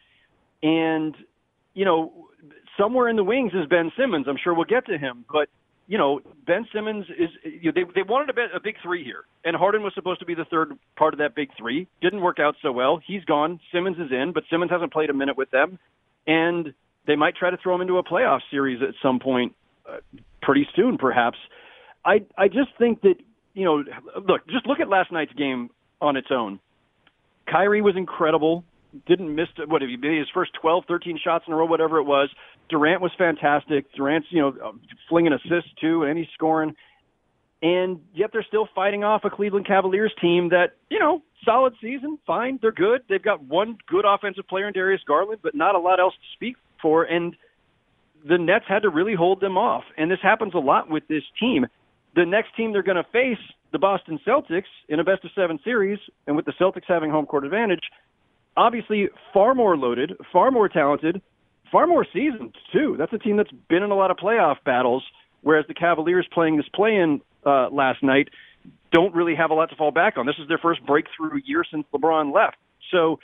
And, 0.62 1.14
you 1.72 1.84
know, 1.84 2.28
somewhere 2.78 3.08
in 3.08 3.16
the 3.16 3.24
wings 3.24 3.52
is 3.54 3.66
Ben 3.68 3.92
Simmons. 3.96 4.26
I'm 4.28 4.36
sure 4.42 4.52
we'll 4.52 4.64
get 4.64 4.86
to 4.86 4.98
him. 4.98 5.24
But, 5.32 5.48
you 5.90 5.98
know, 5.98 6.20
Ben 6.46 6.68
Simmons 6.72 7.04
is, 7.18 7.30
you 7.42 7.72
know, 7.72 7.72
they, 7.74 7.82
they 7.96 8.08
wanted 8.08 8.38
a, 8.38 8.56
a 8.56 8.60
big 8.60 8.76
three 8.80 9.02
here. 9.02 9.24
And 9.44 9.56
Harden 9.56 9.82
was 9.82 9.92
supposed 9.96 10.20
to 10.20 10.24
be 10.24 10.34
the 10.34 10.44
third 10.44 10.78
part 10.96 11.14
of 11.14 11.18
that 11.18 11.34
big 11.34 11.48
three. 11.58 11.88
Didn't 12.00 12.20
work 12.20 12.38
out 12.38 12.54
so 12.62 12.70
well. 12.70 13.00
He's 13.04 13.24
gone. 13.24 13.58
Simmons 13.72 13.96
is 13.98 14.12
in, 14.12 14.30
but 14.32 14.44
Simmons 14.48 14.70
hasn't 14.70 14.92
played 14.92 15.10
a 15.10 15.12
minute 15.12 15.36
with 15.36 15.50
them. 15.50 15.80
And 16.28 16.74
they 17.08 17.16
might 17.16 17.34
try 17.34 17.50
to 17.50 17.56
throw 17.56 17.74
him 17.74 17.80
into 17.80 17.98
a 17.98 18.04
playoff 18.04 18.38
series 18.52 18.80
at 18.82 18.94
some 19.02 19.18
point 19.18 19.56
uh, 19.84 19.96
pretty 20.40 20.68
soon, 20.76 20.96
perhaps. 20.96 21.38
I 22.04 22.24
I 22.38 22.46
just 22.46 22.70
think 22.78 23.00
that 23.02 23.16
you 23.54 23.64
know, 23.64 23.82
look, 24.28 24.46
just 24.46 24.68
look 24.68 24.78
at 24.78 24.88
last 24.88 25.10
night's 25.10 25.32
game 25.32 25.70
on 26.00 26.16
its 26.16 26.28
own. 26.30 26.60
Kyrie 27.50 27.82
was 27.82 27.96
incredible. 27.96 28.62
Didn't 29.08 29.34
miss 29.34 29.48
what 29.66 29.82
he 29.82 29.96
made 29.96 30.18
his 30.18 30.28
first 30.32 30.52
12, 30.60 30.84
13 30.86 31.18
shots 31.22 31.46
in 31.48 31.52
a 31.52 31.56
row, 31.56 31.66
whatever 31.66 31.98
it 31.98 32.04
was. 32.04 32.28
Durant 32.70 33.02
was 33.02 33.12
fantastic. 33.18 33.92
Durant's 33.94 34.28
you 34.30 34.40
know 34.40 34.54
um, 34.64 34.80
flinging 35.08 35.32
assists 35.32 35.70
too, 35.80 36.04
and 36.04 36.16
he's 36.18 36.28
scoring. 36.34 36.74
And 37.62 38.00
yet 38.14 38.30
they're 38.32 38.44
still 38.46 38.68
fighting 38.74 39.04
off 39.04 39.22
a 39.24 39.30
Cleveland 39.30 39.66
Cavaliers 39.66 40.14
team 40.20 40.48
that, 40.48 40.76
you 40.88 40.98
know, 40.98 41.22
solid 41.44 41.74
season, 41.80 42.18
fine, 42.26 42.58
they're 42.62 42.72
good. 42.72 43.02
They've 43.08 43.22
got 43.22 43.44
one 43.44 43.76
good 43.86 44.06
offensive 44.06 44.48
player 44.48 44.66
in 44.66 44.72
Darius 44.72 45.02
Garland, 45.06 45.40
but 45.42 45.54
not 45.54 45.74
a 45.74 45.78
lot 45.78 46.00
else 46.00 46.14
to 46.14 46.36
speak 46.36 46.56
for. 46.80 47.04
And 47.04 47.36
the 48.26 48.38
Nets 48.38 48.64
had 48.66 48.82
to 48.82 48.88
really 48.88 49.14
hold 49.14 49.40
them 49.40 49.58
off. 49.58 49.84
And 49.98 50.10
this 50.10 50.20
happens 50.22 50.54
a 50.54 50.58
lot 50.58 50.88
with 50.88 51.06
this 51.08 51.22
team. 51.38 51.66
The 52.14 52.24
next 52.24 52.56
team 52.56 52.72
they're 52.72 52.82
going 52.82 52.96
to 52.96 53.10
face, 53.12 53.38
the 53.72 53.78
Boston 53.78 54.18
Celtics, 54.26 54.64
in 54.88 54.98
a 54.98 55.04
best 55.04 55.24
of 55.24 55.30
seven 55.34 55.60
series, 55.62 55.98
and 56.26 56.36
with 56.36 56.46
the 56.46 56.52
Celtics 56.58 56.88
having 56.88 57.10
home 57.10 57.26
court 57.26 57.44
advantage, 57.44 57.84
obviously 58.56 59.08
far 59.34 59.54
more 59.54 59.76
loaded, 59.76 60.12
far 60.32 60.50
more 60.50 60.68
talented, 60.68 61.20
far 61.70 61.86
more 61.86 62.06
seasoned, 62.12 62.54
too. 62.72 62.96
That's 62.98 63.12
a 63.12 63.18
team 63.18 63.36
that's 63.36 63.50
been 63.68 63.82
in 63.82 63.90
a 63.90 63.96
lot 63.96 64.10
of 64.10 64.16
playoff 64.16 64.56
battles, 64.64 65.04
whereas 65.42 65.64
the 65.68 65.74
Cavaliers 65.74 66.26
playing 66.32 66.56
this 66.56 66.68
play 66.74 66.96
in 66.96 67.20
uh, 67.44 67.68
last 67.70 68.02
night 68.02 68.28
don't 68.92 69.14
really 69.14 69.34
have 69.34 69.50
a 69.50 69.54
lot 69.54 69.70
to 69.70 69.76
fall 69.76 69.90
back 69.90 70.18
on. 70.18 70.26
This 70.26 70.36
is 70.40 70.48
their 70.48 70.58
first 70.58 70.84
breakthrough 70.84 71.40
year 71.44 71.64
since 71.70 71.86
LeBron 71.94 72.34
left. 72.34 72.56
So 72.90 73.20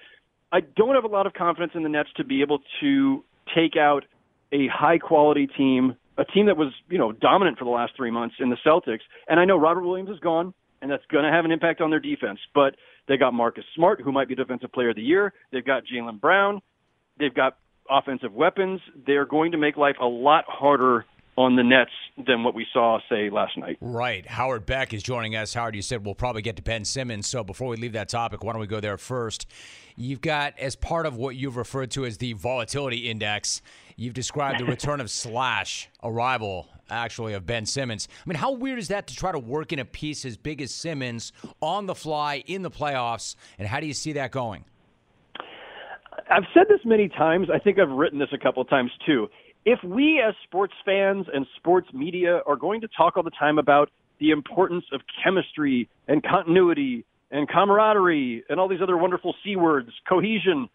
I 0.52 0.61
don't 0.61 0.94
have 0.94 1.04
a 1.04 1.09
lot 1.09 1.26
of 1.26 1.35
confidence 1.35 1.72
in 1.74 1.82
the 1.82 1.88
Nets 1.88 2.09
to 2.16 2.24
be 2.24 2.42
able 2.42 2.61
to 2.80 3.24
take 3.54 3.76
out 3.76 4.04
a 4.52 4.68
high 4.68 4.98
quality 4.98 5.46
team, 5.46 5.96
a 6.16 6.24
team 6.24 6.46
that 6.46 6.56
was, 6.56 6.72
you 6.88 6.98
know, 6.98 7.12
dominant 7.12 7.59
for 7.59 7.64
the 7.64 7.70
last 7.70 7.94
three 7.96 8.11
months 8.11 8.37
in 8.38 8.48
the 8.48 8.56
Celtics. 8.64 9.00
And 9.28 9.40
I 9.40 9.44
know 9.44 9.59
Robert 9.59 9.85
Williams 9.85 10.11
is 10.11 10.20
gone, 10.20 10.54
and 10.80 10.90
that's 10.90 11.04
going 11.11 11.24
to 11.24 11.30
have 11.30 11.44
an 11.44 11.50
impact 11.50 11.80
on 11.80 11.90
their 11.90 12.00
defense. 12.00 12.38
But 12.54 12.76
they 13.09 13.16
got 13.16 13.35
Marcus 13.35 13.64
Smart, 13.74 14.00
who 14.00 14.12
might 14.12 14.28
be 14.28 14.35
Defensive 14.35 14.72
Player 14.72 14.90
of 14.90 14.96
the 14.96 15.02
Year. 15.02 15.32
They've 15.52 15.64
got 15.64 15.82
Jaylen 15.85 16.20
Brown. 16.20 16.62
They've 17.18 17.35
got 17.35 17.59
offensive 17.90 18.33
weapons. 18.33 18.81
They're 19.07 19.27
going 19.27 19.53
to 19.53 19.59
make 19.59 19.77
life 19.77 19.96
a 20.01 20.07
lot 20.07 20.44
harder 20.46 21.05
on 21.37 21.55
the 21.57 21.62
Nets 21.62 21.90
than 22.27 22.42
what 22.42 22.55
we 22.55 22.66
saw, 22.72 22.99
say, 23.11 23.29
last 23.29 23.59
night. 23.59 23.77
Right. 23.81 24.27
Howard 24.27 24.64
Beck 24.64 24.94
is 24.94 25.03
joining 25.03 25.37
us. 25.37 25.53
Howard, 25.53 25.75
you 25.75 25.83
said 25.83 26.05
we'll 26.05 26.14
probably 26.14 26.42
get 26.42 26.57
to 26.57 26.62
Ben 26.62 26.85
Simmons. 26.85 27.27
So 27.27 27.44
before 27.44 27.68
we 27.68 27.77
leave 27.77 27.92
that 27.92 28.09
topic, 28.09 28.42
why 28.42 28.53
don't 28.53 28.61
we 28.61 28.66
go 28.66 28.81
there 28.81 28.96
first? 28.96 29.46
You've 29.96 30.20
got, 30.20 30.59
as 30.59 30.77
part 30.77 31.05
of 31.05 31.16
what 31.16 31.37
you've 31.37 31.57
referred 31.57 31.90
to 31.92 32.07
as 32.07 32.18
the 32.18 32.33
volatility 32.33 33.11
index, 33.11 33.61
you've 33.96 34.14
described 34.14 34.61
the 34.61 34.64
return 34.66 35.01
of 35.01 35.11
slash 35.11 35.88
arrival, 36.03 36.68
actually, 36.88 37.35
of 37.35 37.44
Ben 37.44 37.66
Simmons. 37.66 38.09
I 38.25 38.29
mean, 38.29 38.37
how 38.37 38.53
weird 38.53 38.79
is 38.79 38.88
that 38.88 39.07
to 39.09 39.14
try 39.14 39.33
to 39.33 39.38
work 39.38 39.72
in 39.72 39.79
a 39.79 39.85
piece 39.85 40.25
as 40.25 40.38
big 40.38 40.62
as 40.62 40.72
Simmons 40.72 41.33
on 41.61 41.85
the 41.85 41.94
fly 41.94 42.42
in 42.46 42.62
the 42.62 42.70
playoffs? 42.70 43.37
And 43.59 43.68
how 43.68 43.81
do 43.81 43.87
you 43.87 43.94
see 43.94 44.12
that 44.12 44.31
going? 44.31 44.64
I've 46.30 46.44
said 46.54 46.64
this 46.68 46.80
many 46.84 47.08
times. 47.08 47.48
I 47.52 47.58
think 47.58 47.78
I've 47.78 47.90
written 47.90 48.18
this 48.18 48.28
a 48.32 48.38
couple 48.38 48.62
of 48.62 48.68
times 48.68 48.90
too. 49.06 49.28
If 49.64 49.82
we 49.84 50.22
as 50.26 50.34
sports 50.44 50.74
fans 50.84 51.26
and 51.32 51.46
sports 51.56 51.88
media 51.92 52.40
are 52.46 52.56
going 52.56 52.80
to 52.82 52.88
talk 52.96 53.16
all 53.16 53.22
the 53.22 53.30
time 53.30 53.58
about 53.58 53.90
the 54.18 54.30
importance 54.30 54.84
of 54.92 55.00
chemistry 55.22 55.88
and 56.08 56.22
continuity 56.22 57.04
and 57.30 57.48
camaraderie 57.48 58.44
and 58.48 58.58
all 58.58 58.68
these 58.68 58.80
other 58.82 58.96
wonderful 58.96 59.34
C 59.44 59.56
words, 59.56 59.90
cohesion, 60.08 60.68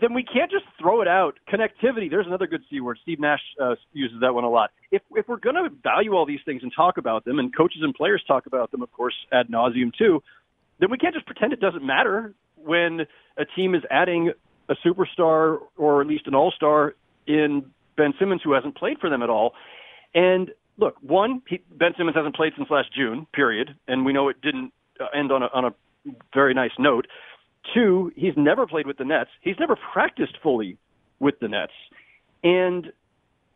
then 0.00 0.14
we 0.14 0.24
can't 0.24 0.50
just 0.50 0.64
throw 0.80 1.00
it 1.00 1.08
out. 1.08 1.38
Connectivity, 1.48 2.10
there's 2.10 2.26
another 2.26 2.46
good 2.46 2.62
C 2.68 2.80
word. 2.80 2.98
Steve 3.02 3.20
Nash 3.20 3.40
uh, 3.62 3.76
uses 3.92 4.18
that 4.20 4.34
one 4.34 4.44
a 4.44 4.50
lot. 4.50 4.70
If, 4.90 5.02
if 5.12 5.28
we're 5.28 5.38
going 5.38 5.54
to 5.54 5.70
value 5.82 6.14
all 6.14 6.26
these 6.26 6.40
things 6.44 6.62
and 6.62 6.72
talk 6.74 6.98
about 6.98 7.24
them, 7.24 7.38
and 7.38 7.54
coaches 7.54 7.80
and 7.82 7.94
players 7.94 8.22
talk 8.26 8.46
about 8.46 8.72
them, 8.72 8.82
of 8.82 8.90
course, 8.92 9.14
ad 9.32 9.48
nauseum 9.48 9.92
too, 9.96 10.22
then 10.80 10.90
we 10.90 10.98
can't 10.98 11.14
just 11.14 11.26
pretend 11.26 11.52
it 11.52 11.60
doesn't 11.60 11.86
matter 11.86 12.34
when 12.56 13.00
a 13.38 13.44
team 13.54 13.74
is 13.74 13.82
adding 13.90 14.32
a 14.68 14.74
superstar 14.86 15.58
or 15.76 16.00
at 16.00 16.06
least 16.06 16.26
an 16.26 16.34
all 16.34 16.52
star 16.54 16.94
in 17.26 17.70
Ben 17.96 18.12
Simmons 18.18 18.42
who 18.44 18.52
hasn't 18.52 18.76
played 18.76 18.98
for 18.98 19.10
them 19.10 19.22
at 19.22 19.30
all. 19.30 19.54
And 20.14 20.50
look, 20.78 20.96
one, 21.00 21.42
he, 21.48 21.60
Ben 21.70 21.92
Simmons 21.96 22.16
hasn't 22.16 22.34
played 22.34 22.52
since 22.56 22.68
last 22.70 22.88
June, 22.94 23.26
period, 23.32 23.74
and 23.88 24.04
we 24.04 24.12
know 24.12 24.28
it 24.28 24.40
didn't 24.42 24.72
uh, 25.00 25.06
end 25.18 25.32
on 25.32 25.42
a, 25.42 25.46
on 25.52 25.64
a 25.64 25.74
very 26.34 26.54
nice 26.54 26.72
note. 26.78 27.06
Two, 27.74 28.12
he's 28.14 28.34
never 28.36 28.66
played 28.66 28.86
with 28.86 28.96
the 28.98 29.04
Nets. 29.04 29.30
He's 29.40 29.56
never 29.58 29.76
practiced 29.92 30.34
fully 30.42 30.78
with 31.18 31.38
the 31.40 31.48
Nets. 31.48 31.72
And, 32.44 32.92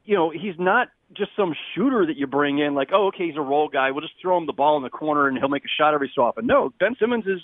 you 0.05 0.16
know, 0.16 0.31
he's 0.31 0.59
not 0.59 0.88
just 1.16 1.31
some 1.37 1.55
shooter 1.75 2.07
that 2.07 2.16
you 2.16 2.27
bring 2.27 2.59
in 2.59 2.75
like, 2.75 2.88
oh, 2.92 3.09
okay, 3.09 3.27
he's 3.27 3.37
a 3.37 3.42
role 3.42 3.68
guy. 3.68 3.90
We'll 3.90 4.01
just 4.01 4.14
throw 4.20 4.37
him 4.37 4.46
the 4.46 4.53
ball 4.53 4.77
in 4.77 4.83
the 4.83 4.90
corner 4.90 5.29
and 5.29 5.38
he'll 5.38 5.49
make 5.49 5.64
a 5.64 5.75
shot 5.79 5.94
every 5.94 6.11
so 6.14 6.23
often. 6.23 6.46
No, 6.46 6.73
Ben 6.81 6.96
Simmons 6.99 7.27
is 7.27 7.40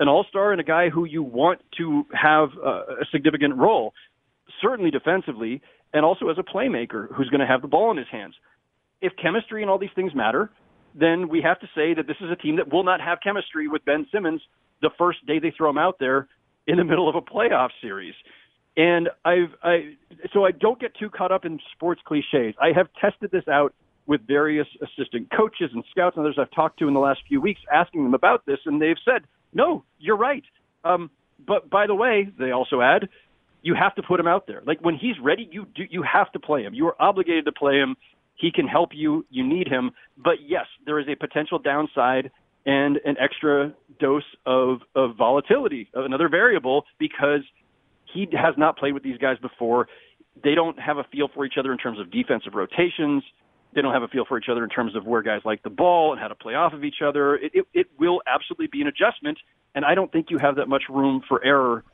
an 0.00 0.08
all-star 0.08 0.52
and 0.52 0.60
a 0.60 0.64
guy 0.64 0.88
who 0.88 1.04
you 1.04 1.22
want 1.22 1.60
to 1.78 2.04
have 2.12 2.50
a, 2.64 2.68
a 2.68 3.04
significant 3.12 3.56
role, 3.56 3.92
certainly 4.62 4.90
defensively, 4.90 5.60
and 5.92 6.04
also 6.04 6.28
as 6.28 6.38
a 6.38 6.42
playmaker 6.42 7.12
who's 7.14 7.28
going 7.28 7.40
to 7.40 7.46
have 7.46 7.62
the 7.62 7.68
ball 7.68 7.90
in 7.90 7.96
his 7.96 8.06
hands. 8.10 8.34
If 9.00 9.12
chemistry 9.20 9.62
and 9.62 9.70
all 9.70 9.78
these 9.78 9.90
things 9.94 10.14
matter, 10.14 10.50
then 10.94 11.28
we 11.28 11.42
have 11.42 11.60
to 11.60 11.66
say 11.74 11.94
that 11.94 12.06
this 12.06 12.16
is 12.20 12.30
a 12.30 12.36
team 12.36 12.56
that 12.56 12.72
will 12.72 12.84
not 12.84 13.00
have 13.00 13.18
chemistry 13.22 13.68
with 13.68 13.84
Ben 13.84 14.06
Simmons 14.12 14.40
the 14.82 14.90
first 14.98 15.24
day 15.26 15.38
they 15.38 15.52
throw 15.56 15.70
him 15.70 15.78
out 15.78 15.96
there 15.98 16.28
in 16.66 16.76
the 16.76 16.84
middle 16.84 17.08
of 17.08 17.14
a 17.14 17.20
playoff 17.20 17.70
series. 17.80 18.14
And 18.76 19.08
I've 19.24 19.54
I 19.62 19.96
so 20.32 20.44
I 20.44 20.52
don't 20.52 20.80
get 20.80 20.94
too 20.96 21.10
caught 21.10 21.32
up 21.32 21.44
in 21.44 21.58
sports 21.74 22.00
cliches. 22.06 22.54
I 22.60 22.70
have 22.76 22.88
tested 23.00 23.30
this 23.32 23.48
out 23.48 23.74
with 24.06 24.26
various 24.26 24.66
assistant 24.82 25.28
coaches 25.36 25.70
and 25.74 25.84
scouts 25.90 26.16
and 26.16 26.24
others 26.24 26.38
I've 26.40 26.50
talked 26.52 26.78
to 26.78 26.88
in 26.88 26.94
the 26.94 27.00
last 27.00 27.20
few 27.28 27.40
weeks, 27.40 27.60
asking 27.72 28.04
them 28.04 28.14
about 28.14 28.46
this, 28.46 28.58
and 28.64 28.80
they've 28.80 28.96
said, 29.04 29.22
"No, 29.52 29.84
you're 29.98 30.16
right." 30.16 30.44
Um, 30.84 31.10
but 31.44 31.70
by 31.70 31.86
the 31.86 31.94
way, 31.94 32.28
they 32.38 32.50
also 32.50 32.80
add, 32.80 33.08
you 33.62 33.74
have 33.74 33.94
to 33.96 34.02
put 34.02 34.20
him 34.20 34.26
out 34.26 34.46
there. 34.46 34.62
Like 34.66 34.80
when 34.80 34.96
he's 34.96 35.16
ready, 35.22 35.48
you 35.50 35.66
do 35.74 35.84
you 35.90 36.02
have 36.02 36.30
to 36.32 36.40
play 36.40 36.62
him. 36.62 36.74
You 36.74 36.86
are 36.88 37.00
obligated 37.00 37.44
to 37.46 37.52
play 37.52 37.74
him. 37.74 37.96
He 38.36 38.52
can 38.52 38.68
help 38.68 38.90
you. 38.94 39.26
You 39.30 39.46
need 39.46 39.68
him. 39.68 39.90
But 40.16 40.34
yes, 40.46 40.66
there 40.86 40.98
is 41.00 41.06
a 41.08 41.16
potential 41.16 41.58
downside 41.58 42.30
and 42.66 42.98
an 43.04 43.16
extra 43.18 43.72
dose 43.98 44.22
of, 44.46 44.80
of 44.94 45.16
volatility, 45.16 45.88
of 45.94 46.04
another 46.04 46.28
variable, 46.28 46.84
because 46.98 47.40
he 48.12 48.28
has 48.32 48.54
not 48.56 48.76
played 48.76 48.92
with 48.92 49.02
these 49.02 49.18
guys 49.18 49.38
before. 49.38 49.88
They 50.44 50.54
don't 50.54 50.78
have 50.78 50.98
a 50.98 51.04
feel 51.10 51.28
for 51.34 51.44
each 51.44 51.54
other 51.58 51.72
in 51.72 51.78
terms 51.78 51.98
of 51.98 52.10
defensive 52.10 52.54
rotations. 52.54 53.24
They 53.74 53.82
don't 53.82 53.92
have 53.92 54.02
a 54.02 54.08
feel 54.08 54.24
for 54.24 54.38
each 54.38 54.48
other 54.50 54.64
in 54.64 54.70
terms 54.70 54.96
of 54.96 55.06
where 55.06 55.22
guys 55.22 55.42
like 55.44 55.62
the 55.62 55.70
ball 55.70 56.12
and 56.12 56.20
how 56.20 56.28
to 56.28 56.34
play 56.34 56.54
off 56.54 56.72
of 56.72 56.84
each 56.84 57.02
other. 57.04 57.36
It, 57.36 57.52
it, 57.54 57.66
it 57.74 57.86
will 57.98 58.22
absolutely 58.26 58.66
be 58.66 58.80
an 58.80 58.88
adjustment, 58.88 59.38
and 59.74 59.84
I 59.84 59.94
don't 59.94 60.10
think 60.10 60.30
you 60.30 60.38
have 60.38 60.56
that 60.56 60.68
much 60.68 60.84
room 60.88 61.22
for 61.28 61.44
error, 61.44 61.84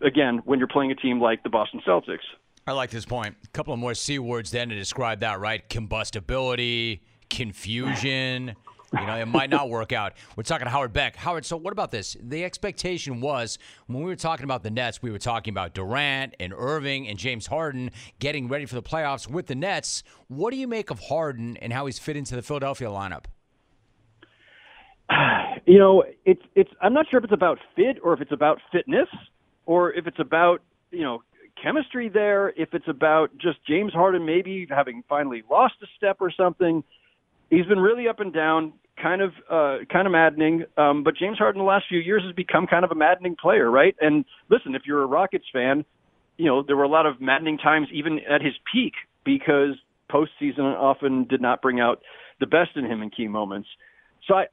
again, 0.00 0.38
when 0.44 0.58
you're 0.58 0.68
playing 0.68 0.90
a 0.90 0.94
team 0.94 1.20
like 1.20 1.42
the 1.42 1.50
Boston 1.50 1.82
Celtics. 1.86 2.24
I 2.66 2.72
like 2.72 2.90
this 2.90 3.04
point. 3.04 3.36
A 3.44 3.48
couple 3.48 3.72
of 3.72 3.78
more 3.78 3.94
C 3.94 4.18
words 4.18 4.50
then 4.50 4.70
to 4.70 4.74
describe 4.74 5.20
that, 5.20 5.38
right? 5.38 5.68
Combustibility, 5.68 7.02
confusion. 7.30 8.56
You 8.92 9.04
know, 9.06 9.16
it 9.16 9.26
might 9.26 9.50
not 9.50 9.68
work 9.68 9.92
out. 9.92 10.12
We're 10.36 10.44
talking 10.44 10.66
to 10.66 10.70
Howard 10.70 10.92
Beck. 10.92 11.16
Howard, 11.16 11.44
so 11.44 11.56
what 11.56 11.72
about 11.72 11.90
this? 11.90 12.16
The 12.20 12.44
expectation 12.44 13.20
was 13.20 13.58
when 13.86 13.98
we 13.98 14.06
were 14.06 14.16
talking 14.16 14.44
about 14.44 14.62
the 14.62 14.70
Nets, 14.70 15.02
we 15.02 15.10
were 15.10 15.18
talking 15.18 15.52
about 15.52 15.74
Durant 15.74 16.34
and 16.38 16.52
Irving 16.56 17.08
and 17.08 17.18
James 17.18 17.46
Harden 17.46 17.90
getting 18.20 18.48
ready 18.48 18.64
for 18.64 18.76
the 18.76 18.82
playoffs 18.82 19.28
with 19.28 19.46
the 19.46 19.54
Nets. 19.54 20.02
What 20.28 20.52
do 20.52 20.56
you 20.56 20.68
make 20.68 20.90
of 20.90 21.00
Harden 21.00 21.56
and 21.56 21.72
how 21.72 21.86
he's 21.86 21.98
fit 21.98 22.16
into 22.16 22.36
the 22.36 22.42
Philadelphia 22.42 22.88
lineup? 22.88 23.24
You 25.68 25.80
know, 25.80 26.04
it's 26.24 26.42
it's. 26.54 26.70
I'm 26.80 26.92
not 26.92 27.06
sure 27.10 27.18
if 27.18 27.24
it's 27.24 27.32
about 27.32 27.58
fit 27.74 27.98
or 28.00 28.12
if 28.12 28.20
it's 28.20 28.30
about 28.30 28.60
fitness 28.70 29.08
or 29.64 29.92
if 29.92 30.06
it's 30.06 30.20
about 30.20 30.62
you 30.92 31.02
know 31.02 31.24
chemistry 31.60 32.08
there. 32.08 32.50
If 32.50 32.72
it's 32.72 32.86
about 32.86 33.36
just 33.36 33.58
James 33.66 33.92
Harden 33.92 34.24
maybe 34.24 34.68
having 34.70 35.02
finally 35.08 35.42
lost 35.50 35.74
a 35.82 35.86
step 35.96 36.18
or 36.20 36.30
something 36.30 36.84
he's 37.50 37.66
been 37.66 37.78
really 37.78 38.08
up 38.08 38.20
and 38.20 38.32
down, 38.32 38.72
kind 39.00 39.22
of 39.22 39.32
uh, 39.50 39.78
kind 39.92 40.06
of 40.06 40.12
maddening. 40.12 40.64
Um, 40.76 41.04
but 41.04 41.16
James 41.16 41.38
Harden, 41.38 41.60
the 41.60 41.66
last 41.66 41.86
few 41.88 41.98
years, 41.98 42.22
has 42.24 42.34
become 42.34 42.66
kind 42.66 42.84
of 42.84 42.90
a 42.90 42.94
maddening 42.94 43.36
player, 43.40 43.70
right? 43.70 43.94
And 44.00 44.24
listen, 44.48 44.74
if 44.74 44.82
you're 44.86 45.02
a 45.02 45.06
Rockets 45.06 45.46
fan, 45.52 45.84
you 46.36 46.46
know 46.46 46.62
there 46.62 46.76
were 46.76 46.84
a 46.84 46.88
lot 46.88 47.06
of 47.06 47.20
maddening 47.20 47.58
times 47.58 47.88
even 47.92 48.20
at 48.30 48.42
his 48.42 48.54
peak 48.72 48.94
because 49.24 49.74
postseason 50.10 50.60
often 50.60 51.24
did 51.24 51.40
not 51.40 51.62
bring 51.62 51.80
out 51.80 52.02
the 52.40 52.46
best 52.46 52.70
in 52.76 52.84
him 52.84 53.02
in 53.02 53.10
key 53.10 53.28
moments. 53.28 53.68
So 54.26 54.34
I, 54.34 54.46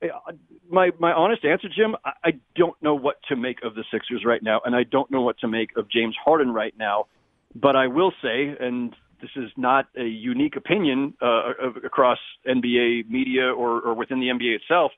my 0.70 0.92
my 1.00 1.12
honest 1.12 1.44
answer, 1.46 1.68
Jim, 1.76 1.96
I, 2.06 2.12
I 2.24 2.32
don't 2.56 2.82
know 2.82 2.96
what 2.96 3.18
to 3.30 3.36
make 3.36 3.64
of 3.64 3.76
the 3.76 3.84
Sixers 3.92 4.24
right 4.26 4.42
now, 4.42 4.62
and 4.66 4.76
I 4.76 4.84
don't 4.84 5.10
know 5.10 5.22
what 5.22 5.40
to 5.40 5.48
make 5.48 5.76
of 5.78 5.90
James 5.90 6.16
Harden 6.24 6.52
right 6.52 6.74
now. 6.78 7.08
But 7.56 7.76
I 7.76 7.88
will 7.88 8.12
say, 8.22 8.56
and 8.60 8.96
this 9.24 9.32
is 9.38 9.52
not 9.56 9.88
a 9.98 10.04
unique 10.04 10.58
opinion 10.58 11.14
uh, 11.22 11.54
across 11.86 12.18
NBA 12.46 13.10
media 13.10 13.46
or, 13.46 13.80
or 13.80 13.94
within 13.94 14.20
the 14.20 14.28
NBA 14.28 14.58
itself. 14.58 14.92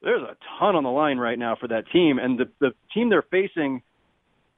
There's 0.00 0.22
a 0.22 0.36
ton 0.58 0.74
on 0.74 0.84
the 0.84 0.90
line 0.90 1.18
right 1.18 1.38
now 1.38 1.54
for 1.60 1.68
that 1.68 1.84
team, 1.92 2.18
and 2.18 2.38
the 2.38 2.46
the 2.60 2.70
team 2.94 3.10
they're 3.10 3.22
facing 3.30 3.82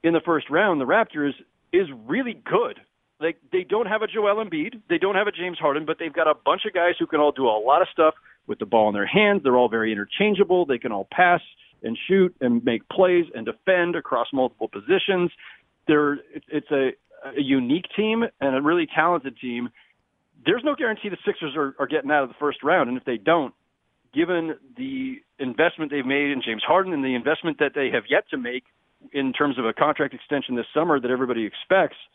in 0.04 0.12
the 0.12 0.20
first 0.24 0.48
round, 0.48 0.80
the 0.80 0.84
Raptors, 0.84 1.32
is 1.72 1.88
really 2.06 2.34
good. 2.34 2.78
Like 3.18 3.38
they 3.50 3.64
don't 3.64 3.86
have 3.86 4.02
a 4.02 4.06
Joel 4.06 4.44
Embiid, 4.44 4.80
they 4.88 4.98
don't 4.98 5.16
have 5.16 5.26
a 5.26 5.32
James 5.32 5.58
Harden, 5.58 5.86
but 5.86 5.96
they've 5.98 6.12
got 6.12 6.28
a 6.28 6.34
bunch 6.44 6.62
of 6.66 6.72
guys 6.72 6.94
who 6.98 7.06
can 7.06 7.18
all 7.18 7.32
do 7.32 7.46
a 7.46 7.58
lot 7.58 7.82
of 7.82 7.88
stuff 7.92 8.14
with 8.46 8.60
the 8.60 8.66
ball 8.66 8.88
in 8.88 8.94
their 8.94 9.06
hands. 9.06 9.42
They're 9.42 9.56
all 9.56 9.68
very 9.68 9.90
interchangeable. 9.90 10.66
They 10.66 10.78
can 10.78 10.92
all 10.92 11.08
pass 11.10 11.40
and 11.82 11.98
shoot 12.06 12.34
and 12.40 12.62
make 12.64 12.88
plays 12.88 13.24
and 13.34 13.44
defend 13.44 13.96
across 13.96 14.28
multiple 14.32 14.68
positions. 14.68 15.32
They're 15.88 16.18
it's 16.48 16.70
a 16.70 16.90
a 17.24 17.40
unique 17.40 17.86
team 17.96 18.24
and 18.40 18.56
a 18.56 18.62
really 18.62 18.86
talented 18.92 19.36
team, 19.40 19.68
there's 20.44 20.62
no 20.64 20.74
guarantee 20.74 21.08
the 21.08 21.18
Sixers 21.26 21.54
are, 21.56 21.74
are 21.78 21.86
getting 21.86 22.10
out 22.10 22.22
of 22.22 22.28
the 22.28 22.34
first 22.38 22.62
round. 22.62 22.88
And 22.88 22.96
if 22.98 23.04
they 23.04 23.16
don't, 23.16 23.54
given 24.14 24.56
the 24.76 25.16
investment 25.38 25.90
they've 25.90 26.06
made 26.06 26.30
in 26.30 26.42
James 26.44 26.62
Harden 26.66 26.92
and 26.92 27.04
the 27.04 27.14
investment 27.14 27.58
that 27.58 27.72
they 27.74 27.90
have 27.90 28.04
yet 28.08 28.24
to 28.30 28.38
make 28.38 28.64
in 29.12 29.32
terms 29.32 29.58
of 29.58 29.64
a 29.64 29.72
contract 29.72 30.14
extension 30.14 30.56
this 30.56 30.66
summer 30.74 31.00
that 31.00 31.10
everybody 31.10 31.44
expects– 31.44 31.96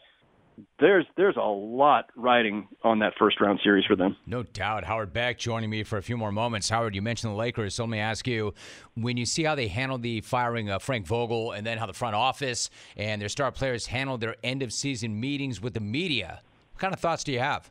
there's 0.80 1.06
there's 1.18 1.36
a 1.38 1.42
lot 1.42 2.10
riding 2.16 2.68
on 2.84 3.00
that 3.00 3.14
first 3.18 3.40
round 3.42 3.60
series 3.64 3.86
for 3.86 3.96
them. 3.96 4.16
No 4.26 4.44
doubt. 4.44 4.84
Howard 4.84 5.14
Beck 5.14 5.38
joining 5.38 5.70
me 5.70 5.84
for 5.84 5.98
a 5.98 6.02
few 6.02 6.18
more 6.18 6.32
moments. 6.32 6.70
Howard, 6.70 6.96
you 6.96 7.02
mentioned 7.02 7.34
the 7.34 7.38
Lakers, 7.38 7.76
so 7.76 7.84
let 7.84 7.90
me 7.90 8.00
ask 8.00 8.28
you: 8.28 8.54
when 8.96 9.18
you 9.18 9.26
see 9.26 9.44
how 9.44 9.56
they 9.56 9.68
handled 9.68 10.02
the 10.04 10.22
firing 10.22 10.70
of 10.70 10.84
Frank 10.84 11.08
Vogel, 11.08 11.52
and 11.52 11.66
then 11.66 11.78
how 11.78 11.86
the 11.86 11.94
front 11.94 12.16
office 12.16 12.70
and 12.98 13.22
their 13.22 13.30
star 13.30 13.52
players 13.52 13.88
handled 13.88 14.22
their 14.22 14.36
end 14.44 14.62
of 14.62 14.72
season 14.72 15.20
meetings 15.20 15.62
with 15.62 15.74
the 15.74 15.80
media, 15.80 16.42
what 16.74 16.80
kind 16.80 16.94
of 16.94 17.00
thoughts 17.00 17.24
do 17.24 17.32
you 17.32 17.40
have? 17.40 17.70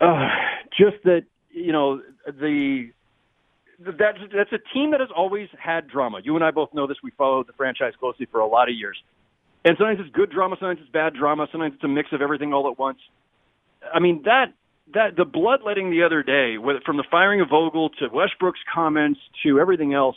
Uh, 0.00 0.28
just 0.76 1.02
that 1.04 1.24
you 1.50 1.72
know 1.72 2.00
the 2.26 2.90
that's 3.78 4.18
that's 4.34 4.52
a 4.52 4.74
team 4.74 4.90
that 4.92 5.00
has 5.00 5.10
always 5.14 5.48
had 5.58 5.88
drama. 5.88 6.20
You 6.22 6.34
and 6.36 6.44
I 6.44 6.50
both 6.50 6.72
know 6.72 6.86
this. 6.86 6.98
We 7.02 7.10
followed 7.12 7.46
the 7.46 7.52
franchise 7.52 7.92
closely 7.98 8.26
for 8.26 8.40
a 8.40 8.46
lot 8.46 8.68
of 8.68 8.74
years. 8.74 8.96
And 9.64 9.76
sometimes 9.78 9.98
it's 10.00 10.14
good 10.14 10.30
drama, 10.30 10.56
sometimes 10.60 10.80
it's 10.82 10.92
bad 10.92 11.14
drama, 11.14 11.46
sometimes 11.50 11.74
it's 11.74 11.84
a 11.84 11.88
mix 11.88 12.12
of 12.12 12.20
everything 12.20 12.52
all 12.52 12.70
at 12.70 12.78
once. 12.78 12.98
I 13.92 13.98
mean 13.98 14.22
that 14.24 14.52
that 14.92 15.16
the 15.16 15.24
bloodletting 15.24 15.90
the 15.90 16.02
other 16.02 16.22
day, 16.22 16.56
from 16.84 16.98
the 16.98 17.04
firing 17.10 17.40
of 17.40 17.48
Vogel 17.48 17.88
to 18.00 18.08
Westbrook's 18.12 18.60
comments 18.72 19.18
to 19.42 19.58
everything 19.58 19.94
else, 19.94 20.16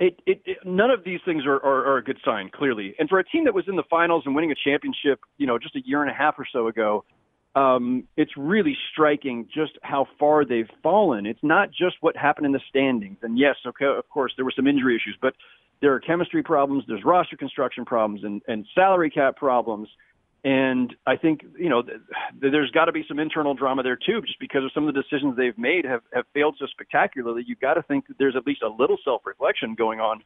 it, 0.00 0.20
it, 0.26 0.42
it 0.44 0.58
none 0.64 0.90
of 0.90 1.04
these 1.04 1.20
things 1.24 1.44
are, 1.46 1.56
are, 1.56 1.92
are 1.92 1.96
a 1.98 2.02
good 2.02 2.18
sign, 2.24 2.50
clearly. 2.52 2.94
And 2.98 3.08
for 3.08 3.18
a 3.20 3.24
team 3.24 3.44
that 3.44 3.54
was 3.54 3.66
in 3.68 3.76
the 3.76 3.84
finals 3.88 4.24
and 4.26 4.34
winning 4.34 4.50
a 4.50 4.56
championship, 4.56 5.20
you 5.38 5.46
know, 5.46 5.58
just 5.58 5.76
a 5.76 5.80
year 5.84 6.02
and 6.02 6.10
a 6.10 6.14
half 6.14 6.38
or 6.38 6.46
so 6.52 6.66
ago, 6.66 7.04
um, 7.54 8.04
it's 8.16 8.36
really 8.36 8.76
striking 8.92 9.48
just 9.52 9.72
how 9.82 10.06
far 10.18 10.44
they've 10.44 10.70
fallen. 10.82 11.26
It's 11.26 11.42
not 11.42 11.70
just 11.70 11.96
what 12.00 12.16
happened 12.16 12.46
in 12.46 12.52
the 12.52 12.60
standings. 12.68 13.18
And 13.22 13.38
yes, 13.38 13.56
okay, 13.66 13.86
of 13.86 14.08
course, 14.08 14.32
there 14.36 14.44
were 14.44 14.52
some 14.54 14.66
injury 14.66 14.94
issues, 14.94 15.16
but 15.20 15.34
there 15.80 15.92
are 15.94 16.00
chemistry 16.00 16.42
problems, 16.42 16.84
there's 16.86 17.04
roster 17.04 17.36
construction 17.36 17.84
problems, 17.84 18.22
and, 18.22 18.42
and 18.46 18.66
salary 18.74 19.10
cap 19.10 19.36
problems. 19.36 19.88
And 20.42 20.94
I 21.06 21.16
think 21.16 21.42
you 21.58 21.68
know 21.68 21.82
th- 21.82 22.00
there's 22.40 22.70
got 22.70 22.86
to 22.86 22.92
be 22.92 23.04
some 23.06 23.18
internal 23.18 23.52
drama 23.52 23.82
there 23.82 23.96
too, 23.96 24.22
just 24.22 24.38
because 24.38 24.64
of 24.64 24.70
some 24.72 24.88
of 24.88 24.94
the 24.94 25.02
decisions 25.02 25.36
they've 25.36 25.58
made 25.58 25.84
have 25.84 26.00
have 26.14 26.24
failed 26.32 26.56
so 26.58 26.66
spectacularly. 26.66 27.44
You've 27.46 27.60
got 27.60 27.74
to 27.74 27.82
think 27.82 28.06
that 28.08 28.16
there's 28.18 28.36
at 28.36 28.46
least 28.46 28.62
a 28.62 28.68
little 28.68 28.96
self-reflection 29.04 29.74
going 29.74 30.00
on 30.00 30.22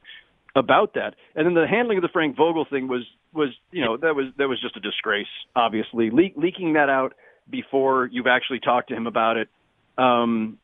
about 0.55 0.95
that. 0.95 1.15
And 1.35 1.47
then 1.47 1.55
the 1.55 1.67
handling 1.67 1.99
of 1.99 2.03
the 2.03 2.09
Frank 2.13 2.37
Vogel 2.37 2.67
thing 2.69 2.89
was 2.89 3.03
was 3.33 3.51
you 3.73 3.85
know 3.85 3.97
that 3.97 4.15
was 4.15 4.27
that 4.39 4.49
was 4.49 4.61
just 4.61 4.77
a 4.77 4.81
disgrace. 4.81 5.27
Obviously, 5.57 6.11
Le- 6.11 6.41
leaking 6.41 6.75
that 6.75 6.89
out 6.89 7.15
before 7.51 8.09
you've 8.13 8.27
actually 8.27 8.61
talked 8.61 8.89
to 8.89 8.95
him 8.95 9.07
about 9.07 9.37
it, 9.37 9.49
um, 9.99 10.59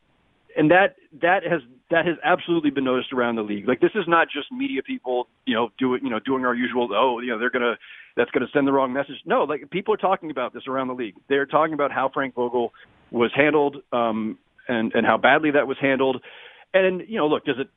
and 0.56 0.70
that 0.70 0.96
that 1.20 1.42
has 1.44 1.60
that 1.90 2.06
has 2.06 2.16
absolutely 2.24 2.70
been 2.70 2.84
noticed 2.84 3.12
around 3.12 3.36
the 3.36 3.42
league. 3.42 3.66
Like 3.66 3.80
this 3.80 3.90
is 3.94 4.04
not 4.06 4.28
just 4.32 4.50
media 4.52 4.82
people, 4.82 5.26
you 5.44 5.54
know, 5.54 5.70
doing 5.78 6.04
you 6.04 6.10
know 6.10 6.20
doing 6.20 6.44
our 6.44 6.54
usual. 6.54 6.88
Oh, 6.92 7.20
you 7.20 7.30
know, 7.30 7.38
they're 7.38 7.50
gonna 7.50 7.76
that's 8.16 8.30
gonna 8.30 8.46
send 8.52 8.66
the 8.66 8.72
wrong 8.72 8.92
message. 8.92 9.16
No, 9.26 9.42
like 9.44 9.68
people 9.70 9.94
are 9.94 9.98
talking 9.98 10.30
about 10.30 10.54
this 10.54 10.64
around 10.68 10.88
the 10.88 10.94
league. 10.94 11.16
They're 11.28 11.46
talking 11.46 11.74
about 11.74 11.90
how 11.90 12.10
Frank 12.12 12.34
Vogel 12.34 12.72
was 13.10 13.32
handled 13.34 13.78
um, 13.92 14.38
and 14.68 14.92
and 14.94 15.04
how 15.04 15.16
badly 15.16 15.50
that 15.52 15.66
was 15.66 15.76
handled. 15.80 16.22
And 16.72 17.02
you 17.08 17.16
know, 17.16 17.26
look, 17.26 17.44
does 17.44 17.56
it 17.58 17.68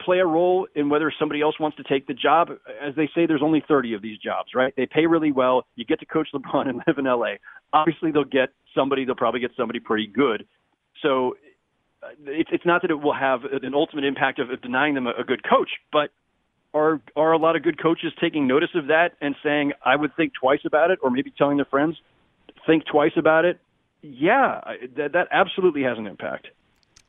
play 0.00 0.18
a 0.18 0.26
role 0.26 0.66
in 0.74 0.88
whether 0.88 1.12
somebody 1.18 1.40
else 1.40 1.58
wants 1.58 1.76
to 1.76 1.82
take 1.84 2.06
the 2.06 2.14
job? 2.14 2.50
As 2.80 2.94
they 2.96 3.08
say, 3.14 3.26
there's 3.26 3.42
only 3.42 3.62
30 3.66 3.94
of 3.94 4.02
these 4.02 4.18
jobs, 4.18 4.50
right? 4.54 4.72
They 4.76 4.86
pay 4.86 5.06
really 5.06 5.32
well. 5.32 5.64
You 5.76 5.84
get 5.84 6.00
to 6.00 6.06
coach 6.06 6.28
LeBron 6.34 6.68
and 6.68 6.82
live 6.86 6.98
in 6.98 7.04
LA. 7.04 7.34
Obviously, 7.72 8.10
they'll 8.12 8.24
get 8.24 8.50
somebody. 8.74 9.04
They'll 9.04 9.14
probably 9.14 9.40
get 9.40 9.52
somebody 9.56 9.80
pretty 9.80 10.06
good. 10.06 10.46
So 11.02 11.36
uh, 12.02 12.08
it's 12.26 12.50
it's 12.52 12.66
not 12.66 12.82
that 12.82 12.90
it 12.90 13.00
will 13.00 13.14
have 13.14 13.40
an 13.44 13.74
ultimate 13.74 14.04
impact 14.04 14.38
of, 14.38 14.48
denying 14.60 14.94
them 14.94 15.06
a, 15.06 15.12
a 15.20 15.24
good 15.24 15.42
coach, 15.48 15.70
but 15.92 16.10
are 16.74 17.00
are 17.16 17.32
a 17.32 17.38
lot 17.38 17.56
of 17.56 17.62
good 17.62 17.80
coaches 17.80 18.12
taking 18.20 18.46
notice 18.46 18.70
of 18.74 18.88
that 18.88 19.12
and 19.20 19.34
saying 19.42 19.72
I 19.84 19.96
would 19.96 20.14
think 20.16 20.32
twice 20.40 20.60
about 20.64 20.90
it, 20.90 20.98
or 21.02 21.10
maybe 21.10 21.32
telling 21.36 21.56
their 21.56 21.66
friends 21.66 21.96
think 22.66 22.84
twice 22.86 23.12
about 23.16 23.44
it? 23.44 23.58
Yeah, 24.02 24.60
that 24.96 25.12
that 25.12 25.28
absolutely 25.30 25.82
has 25.82 25.98
an 25.98 26.06
impact. 26.06 26.48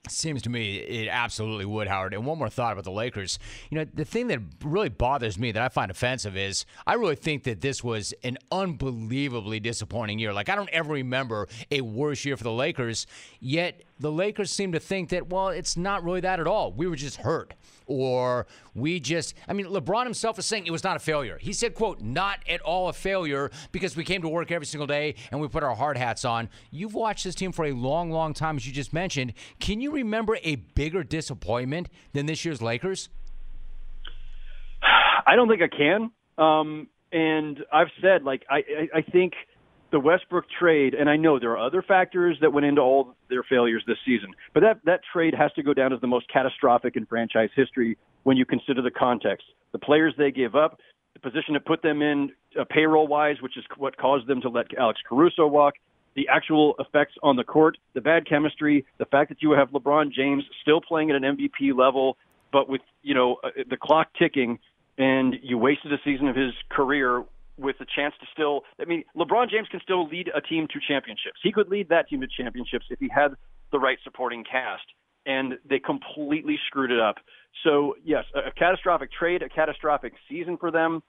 Seems 0.10 0.42
to 0.42 0.50
me 0.50 0.76
it 0.76 1.08
absolutely 1.08 1.63
would, 1.63 1.88
Howard. 1.88 2.13
And 2.13 2.26
one 2.26 2.38
more 2.38 2.50
thought 2.50 2.74
about 2.74 2.84
the 2.84 2.92
Lakers. 2.92 3.39
You 3.70 3.78
know, 3.78 3.86
the 3.94 4.04
thing 4.04 4.28
that 4.28 4.42
really 4.62 4.89
bothers 4.89 5.39
me 5.39 5.54
that 5.54 5.63
I 5.63 5.70
find 5.70 5.89
offensive 5.89 6.36
is 6.36 6.66
I 6.86 6.96
really 6.96 7.16
think 7.16 7.44
that 7.44 7.62
this 7.62 7.86
was 7.86 8.13
an 8.22 8.38
unbelievably 8.52 9.62
disappointing 9.62 10.20
year. 10.20 10.34
Like, 10.34 10.50
I 10.50 10.56
don't 10.56 10.70
ever 10.72 10.92
remember 10.92 11.48
a 11.72 11.80
worse 11.80 12.26
year 12.26 12.36
for 12.36 12.44
the 12.44 12.52
Lakers, 12.52 13.08
yet 13.39 13.84
the 14.04 14.12
Lakers 14.12 14.52
seem 14.52 14.74
to 14.74 14.82
think 14.82 15.10
that, 15.10 15.30
well, 15.30 15.48
it's 15.48 15.78
not 15.78 16.04
really 16.04 16.20
that 16.20 16.42
at 16.42 16.46
all. 16.46 16.74
We 16.74 16.88
were 16.88 16.98
just 16.98 17.18
hurt 17.18 17.54
or 17.86 18.48
we 18.76 19.00
just 19.00 19.34
I 19.48 19.54
mean 19.54 19.66
LeBron 19.66 20.04
himself 20.04 20.38
is 20.39 20.46
saying 20.46 20.68
it 20.68 20.72
was 20.72 20.84
not 20.84 20.98
a 20.98 21.00
failure. 21.00 21.38
He 21.39 21.54
said, 21.54 21.74
quote, 21.74 22.02
not 22.02 22.39
at 22.48 22.60
all 22.62 22.89
a 22.89 22.94
failure 22.94 23.50
because 23.72 23.96
we 23.96 24.04
came 24.04 24.22
to 24.22 24.28
work 24.28 24.52
every 24.52 24.66
single 24.66 24.88
day 24.88 25.16
and 25.32 25.39
we 25.39 25.48
put 25.48 25.63
our 25.63 25.74
hard 25.74 25.98
hats 25.98 26.26
on. 26.26 26.50
You've 26.70 26.94
watched 26.94 27.24
this 27.24 27.34
team 27.34 27.54
for 27.54 27.63
a 27.63 27.72
long, 27.72 28.12
long 28.12 28.34
time, 28.34 28.58
as 28.58 28.68
you 28.68 28.74
just 28.74 28.92
mentioned. 28.92 29.34
Can 29.62 29.80
you 29.80 29.92
remember 29.92 30.38
a 30.44 30.56
bigger 30.56 31.04
disappointment 31.04 31.88
than 32.12 32.26
this 32.26 32.44
year's 32.44 32.62
Lakers? 32.62 33.08
I 35.26 35.38
don't 35.38 35.48
think 35.48 35.62
I 35.62 35.70
can. 35.70 36.12
Um, 36.38 36.88
and 37.13 37.60
I've 37.72 37.92
said, 38.02 38.24
like, 38.24 38.44
I, 38.50 38.58
I, 38.58 38.98
I 38.98 39.02
think– 39.02 39.34
the 39.93 39.99
Westbrook 39.99 40.45
trade, 40.60 40.95
and 40.95 41.08
I 41.08 41.17
know 41.17 41.38
there 41.38 41.51
are 41.51 41.67
other 41.67 41.84
factors 41.84 42.36
that 42.41 42.51
went 42.51 42.65
into 42.65 42.82
all 42.82 43.15
their 43.29 43.43
failures 43.43 43.84
this 43.86 43.99
season, 44.03 44.34
but 44.51 44.62
that, 44.62 44.79
that 44.86 45.01
trade 45.13 45.36
has 45.36 45.53
to 45.53 45.62
go 45.62 45.71
down 45.71 45.93
as 45.93 46.01
the 46.01 46.08
most 46.08 46.25
catastrophic 46.34 46.95
in 46.95 47.06
franchise 47.06 47.51
history 47.56 47.95
when 48.23 48.36
you 48.36 48.43
consider 48.43 48.82
the 48.82 48.89
context. 48.89 49.45
The 49.71 49.77
players 49.77 50.15
they 50.17 50.32
gave 50.32 50.56
up, 50.56 50.79
the 51.13 51.19
position 51.19 51.56
it 51.56 51.63
put 51.63 51.84
them 51.84 52.01
in 52.01 52.32
uh, 52.60 52.63
payroll 52.67 53.08
wise, 53.08 53.36
which 53.41 53.56
is 53.56 53.63
what 53.77 53.95
caused 53.95 54.25
them 54.25 54.41
to 54.41 54.49
let 54.49 54.65
Alex 54.79 54.99
Caruso 55.08 55.45
walk, 55.45 55.75
the 56.15 56.27
actual 56.27 56.73
effects 56.79 57.13
on 57.21 57.36
the 57.36 57.43
court, 57.43 57.77
the 57.93 58.01
bad 58.01 58.27
chemistry, 58.27 58.88
the 58.97 59.06
fact 59.06 59.29
that 59.29 59.43
you 59.43 59.51
have 59.51 59.69
LeBron 59.69 60.12
James 60.12 60.43
still 60.63 60.82
playing 60.82 61.12
at 61.12 61.15
an 61.15 61.38
MVP 61.38 61.77
level, 61.77 62.17
but 62.51 62.67
with, 62.67 62.82
you 63.03 63.13
know, 63.13 63.38
uh, 63.43 63.49
the 63.69 63.77
clock 63.77 64.08
ticking 64.17 64.58
and 64.97 65.36
you 65.43 65.60
wasted 65.60 65.93
a 65.93 65.97
season 66.03 66.27
of 66.27 66.36
his 66.36 66.53
career 66.69 67.23
with 67.58 67.76
a 67.82 67.86
chance 67.96 68.13
to 68.20 68.26
still. 68.32 68.62
I 68.80 68.86
mean, 68.86 69.04
LeBron 69.16 69.50
James 69.50 69.68
can 69.70 69.80
still 69.82 70.08
lead 70.08 70.30
a 70.36 70.42
team 70.42 70.68
to 70.74 70.80
championships. 70.88 71.39
He 71.42 71.52
could 71.52 71.70
lead 71.70 71.89
that 71.89 72.10
team 72.10 72.22
to 72.22 72.28
championships 72.28 72.86
if 72.89 73.00
he 73.00 73.10
had 73.13 73.30
the 73.72 73.80
right 73.80 73.98
supporting 74.04 74.44
cast, 74.44 74.86
and 75.26 75.54
they 75.70 75.80
completely 75.80 76.58
screwed 76.68 76.92
it 76.92 77.00
up. 77.00 77.16
So 77.63 77.96
yes, 78.04 78.26
a, 78.36 78.50
a 78.50 78.52
catastrophic 78.52 79.12
trade, 79.12 79.42
a 79.42 79.50
catastrophic 79.50 80.13
season 80.30 80.58
for 80.58 80.72
them. 80.72 81.04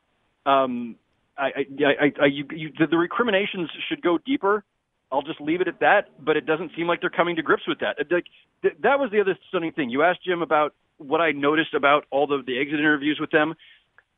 Um, 0.46 0.96
I, 1.36 1.46
I, 1.46 1.84
I, 1.84 2.12
I 2.22 2.26
you, 2.26 2.44
you, 2.50 2.70
the, 2.78 2.86
the 2.86 2.98
recriminations 2.98 3.70
should 3.88 4.02
go 4.02 4.18
deeper. 4.18 4.64
I'll 5.10 5.22
just 5.22 5.40
leave 5.40 5.60
it 5.60 5.68
at 5.68 5.80
that. 5.80 6.08
But 6.22 6.36
it 6.36 6.46
doesn't 6.46 6.72
seem 6.76 6.86
like 6.86 7.00
they're 7.00 7.10
coming 7.10 7.36
to 7.36 7.42
grips 7.42 7.66
with 7.66 7.80
that. 7.80 7.96
Like 8.10 8.26
th- 8.62 8.74
that 8.82 8.98
was 8.98 9.10
the 9.10 9.20
other 9.20 9.36
stunning 9.48 9.72
thing. 9.72 9.90
You 9.90 10.02
asked 10.02 10.24
Jim 10.24 10.42
about 10.42 10.74
what 10.98 11.20
I 11.20 11.32
noticed 11.32 11.74
about 11.74 12.04
all 12.10 12.26
the 12.26 12.42
the 12.46 12.60
exit 12.60 12.78
interviews 12.78 13.18
with 13.20 13.30
them. 13.30 13.54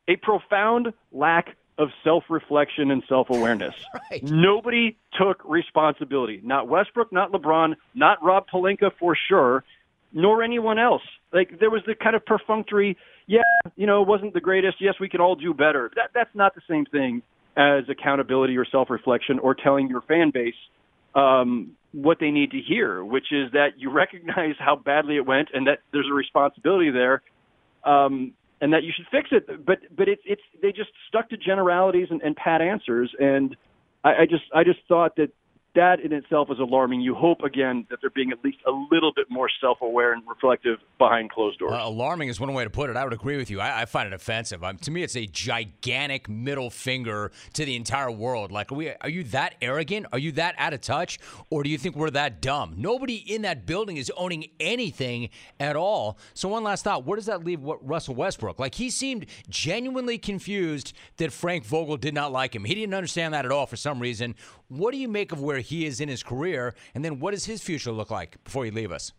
A 0.07 0.15
profound 0.15 0.93
lack 1.11 1.55
of 1.77 1.89
self 2.03 2.23
reflection 2.29 2.91
and 2.91 3.03
self 3.07 3.29
awareness. 3.29 3.75
Right. 4.09 4.23
Nobody 4.23 4.95
took 5.19 5.41
responsibility. 5.43 6.39
Not 6.41 6.69
Westbrook, 6.69 7.11
not 7.11 7.33
LeBron, 7.33 7.75
not 7.93 8.23
Rob 8.23 8.45
Pelinka 8.47 8.91
for 8.97 9.17
sure, 9.27 9.65
nor 10.13 10.41
anyone 10.43 10.79
else. 10.79 11.01
Like 11.33 11.59
there 11.59 11.69
was 11.69 11.81
the 11.85 11.93
kind 11.93 12.15
of 12.15 12.25
perfunctory, 12.25 12.95
yeah, 13.25 13.41
you 13.75 13.85
know, 13.85 14.01
it 14.01 14.07
wasn't 14.07 14.33
the 14.33 14.39
greatest. 14.39 14.77
Yes, 14.79 14.95
we 14.99 15.09
can 15.09 15.19
all 15.19 15.35
do 15.35 15.53
better. 15.53 15.91
That 15.95 16.11
that's 16.13 16.33
not 16.33 16.55
the 16.55 16.61
same 16.69 16.85
thing 16.85 17.21
as 17.57 17.83
accountability 17.89 18.55
or 18.55 18.65
self 18.65 18.89
reflection 18.89 19.39
or 19.39 19.55
telling 19.55 19.89
your 19.89 20.01
fan 20.01 20.31
base 20.33 20.55
um, 21.15 21.71
what 21.91 22.19
they 22.19 22.31
need 22.31 22.51
to 22.51 22.61
hear, 22.61 23.03
which 23.03 23.31
is 23.31 23.51
that 23.53 23.71
you 23.77 23.89
recognize 23.91 24.55
how 24.59 24.75
badly 24.75 25.17
it 25.17 25.25
went 25.25 25.49
and 25.53 25.67
that 25.67 25.79
there's 25.91 26.07
a 26.09 26.13
responsibility 26.13 26.91
there. 26.91 27.21
Um, 27.83 28.33
and 28.61 28.73
that 28.73 28.83
you 28.83 28.91
should 28.95 29.05
fix 29.11 29.29
it. 29.31 29.65
But 29.65 29.79
but 29.95 30.07
it's 30.07 30.21
it's 30.25 30.41
they 30.61 30.71
just 30.71 30.89
stuck 31.07 31.29
to 31.29 31.37
generalities 31.37 32.07
and, 32.09 32.21
and 32.21 32.35
pat 32.35 32.61
answers, 32.61 33.13
and 33.19 33.55
I, 34.03 34.09
I 34.09 34.25
just 34.25 34.43
I 34.53 34.63
just 34.63 34.79
thought 34.87 35.15
that 35.17 35.31
that 35.75 35.99
in 35.99 36.11
itself 36.11 36.49
is 36.51 36.57
alarming. 36.59 37.01
You 37.01 37.13
hope 37.13 37.41
again 37.41 37.85
that 37.89 37.99
they're 38.01 38.09
being 38.09 38.31
at 38.31 38.43
least 38.43 38.57
a 38.65 38.71
little 38.91 39.11
bit 39.15 39.27
more 39.29 39.49
self-aware 39.61 40.13
and 40.13 40.23
reflective 40.27 40.79
behind 40.97 41.29
closed 41.29 41.59
doors. 41.59 41.73
Uh, 41.73 41.81
alarming 41.83 42.29
is 42.29 42.39
one 42.39 42.51
way 42.53 42.63
to 42.63 42.69
put 42.69 42.89
it. 42.89 42.95
I 42.95 43.03
would 43.03 43.13
agree 43.13 43.37
with 43.37 43.51
you. 43.51 43.59
I, 43.59 43.81
I 43.81 43.85
find 43.85 44.07
it 44.07 44.13
offensive. 44.13 44.63
To 44.81 44.91
me, 44.91 45.03
it's 45.03 45.15
a 45.15 45.27
gigantic 45.27 46.27
middle 46.27 46.69
finger 46.69 47.31
to 47.53 47.63
the 47.63 47.75
entire 47.75 48.09
world. 48.09 48.51
Like, 48.51 48.71
are, 48.71 48.75
we, 48.75 48.89
are 48.89 49.09
you 49.09 49.23
that 49.25 49.55
arrogant? 49.61 50.07
Are 50.11 50.19
you 50.19 50.31
that 50.33 50.55
out 50.57 50.73
of 50.73 50.81
touch? 50.81 51.19
Or 51.49 51.63
do 51.63 51.69
you 51.69 51.77
think 51.77 51.95
we're 51.95 52.09
that 52.11 52.41
dumb? 52.41 52.73
Nobody 52.77 53.15
in 53.15 53.43
that 53.43 53.65
building 53.65 53.97
is 53.97 54.11
owning 54.17 54.47
anything 54.59 55.29
at 55.59 55.75
all. 55.75 56.17
So, 56.33 56.49
one 56.49 56.63
last 56.63 56.83
thought: 56.83 57.05
Where 57.05 57.17
does 57.17 57.27
that 57.27 57.43
leave 57.43 57.59
Russell 57.61 58.15
Westbrook? 58.15 58.59
Like, 58.59 58.75
he 58.75 58.89
seemed 58.89 59.27
genuinely 59.49 60.17
confused 60.17 60.93
that 61.17 61.31
Frank 61.31 61.65
Vogel 61.65 61.97
did 61.97 62.13
not 62.13 62.31
like 62.31 62.55
him. 62.55 62.63
He 62.63 62.73
didn't 62.73 62.93
understand 62.95 63.33
that 63.33 63.45
at 63.45 63.51
all 63.51 63.67
for 63.67 63.75
some 63.75 63.99
reason. 63.99 64.35
What 64.69 64.91
do 64.91 64.97
you 64.97 65.07
make 65.07 65.31
of 65.31 65.41
where 65.41 65.59
he 65.67 65.85
is 65.85 66.01
in 66.01 66.09
his 66.09 66.23
career, 66.23 66.73
and 66.93 67.03
then 67.05 67.19
what 67.19 67.31
does 67.31 67.45
his 67.45 67.61
future 67.61 67.91
look 67.91 68.11
like 68.11 68.43
before 68.43 68.65
you 68.65 68.71
leave 68.71 68.91
us? 68.91 69.13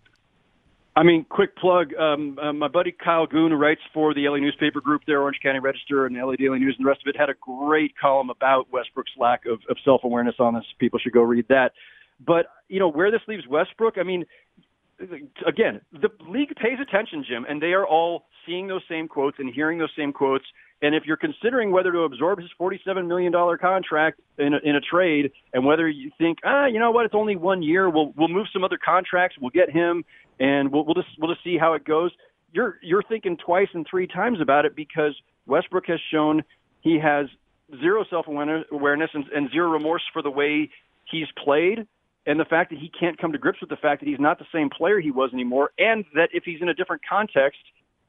I 0.96 1.04
mean, 1.04 1.24
quick 1.28 1.56
plug. 1.56 1.94
Um, 1.94 2.38
uh, 2.42 2.52
my 2.52 2.66
buddy 2.66 2.90
Kyle 2.92 3.26
Goon, 3.26 3.52
who 3.52 3.56
writes 3.56 3.80
for 3.94 4.14
the 4.14 4.28
LA 4.28 4.38
newspaper 4.38 4.80
group 4.80 5.02
there, 5.06 5.22
Orange 5.22 5.38
County 5.40 5.60
Register, 5.60 6.06
and 6.06 6.16
LA 6.16 6.34
Daily 6.34 6.58
News, 6.58 6.74
and 6.76 6.84
the 6.84 6.88
rest 6.88 7.02
of 7.06 7.08
it, 7.08 7.16
had 7.16 7.30
a 7.30 7.34
great 7.40 7.96
column 7.96 8.30
about 8.30 8.66
Westbrook's 8.72 9.12
lack 9.16 9.46
of, 9.46 9.60
of 9.70 9.76
self 9.84 10.02
awareness 10.02 10.34
on 10.40 10.54
this. 10.54 10.64
People 10.80 10.98
should 10.98 11.12
go 11.12 11.22
read 11.22 11.46
that. 11.48 11.70
But 12.26 12.46
you 12.68 12.80
know 12.80 12.90
where 12.90 13.12
this 13.12 13.20
leaves 13.28 13.46
Westbrook. 13.46 13.94
I 13.96 14.02
mean, 14.02 14.24
again, 15.46 15.80
the 15.92 16.08
league 16.28 16.54
pays 16.56 16.78
attention, 16.80 17.24
Jim, 17.28 17.46
and 17.48 17.62
they 17.62 17.72
are 17.72 17.86
all 17.86 18.26
seeing 18.46 18.66
those 18.66 18.82
same 18.88 19.08
quotes 19.08 19.38
and 19.38 19.52
hearing 19.52 19.78
those 19.78 19.92
same 19.96 20.12
quotes. 20.12 20.44
And 20.80 20.94
if 20.94 21.04
you're 21.06 21.16
considering 21.16 21.72
whether 21.72 21.90
to 21.90 22.00
absorb 22.00 22.38
his 22.38 22.48
$47 22.60 23.06
million 23.06 23.32
contract 23.60 24.20
in 24.38 24.54
a, 24.54 24.58
in 24.62 24.76
a 24.76 24.80
trade, 24.80 25.32
and 25.52 25.64
whether 25.64 25.88
you 25.88 26.10
think, 26.18 26.38
ah, 26.44 26.66
you 26.66 26.78
know 26.78 26.90
what, 26.90 27.04
it's 27.04 27.14
only 27.14 27.36
one 27.36 27.62
year, 27.62 27.90
we'll 27.90 28.12
we'll 28.16 28.28
move 28.28 28.46
some 28.52 28.62
other 28.62 28.78
contracts, 28.82 29.36
we'll 29.40 29.50
get 29.50 29.70
him, 29.70 30.04
and 30.38 30.72
we'll 30.72 30.84
we'll 30.84 30.94
just 30.94 31.08
we'll 31.18 31.32
just 31.32 31.42
see 31.42 31.58
how 31.58 31.74
it 31.74 31.84
goes. 31.84 32.12
You're 32.52 32.78
you're 32.80 33.02
thinking 33.02 33.36
twice 33.36 33.68
and 33.74 33.86
three 33.90 34.06
times 34.06 34.40
about 34.40 34.66
it 34.66 34.76
because 34.76 35.14
Westbrook 35.46 35.86
has 35.88 36.00
shown 36.12 36.44
he 36.80 36.98
has 37.00 37.26
zero 37.80 38.04
self 38.08 38.26
awareness 38.28 39.10
and, 39.14 39.24
and 39.34 39.50
zero 39.50 39.70
remorse 39.70 40.02
for 40.12 40.22
the 40.22 40.30
way 40.30 40.70
he's 41.10 41.26
played, 41.42 41.86
and 42.28 42.38
the 42.38 42.44
fact 42.44 42.70
that 42.70 42.78
he 42.78 42.88
can't 42.88 43.18
come 43.18 43.32
to 43.32 43.38
grips 43.38 43.60
with 43.60 43.70
the 43.70 43.76
fact 43.76 44.00
that 44.02 44.08
he's 44.08 44.20
not 44.20 44.38
the 44.38 44.46
same 44.54 44.70
player 44.70 45.00
he 45.00 45.10
was 45.10 45.30
anymore, 45.32 45.70
and 45.78 46.04
that 46.14 46.28
if 46.32 46.44
he's 46.44 46.62
in 46.62 46.68
a 46.68 46.74
different 46.74 47.02
context– 47.08 47.58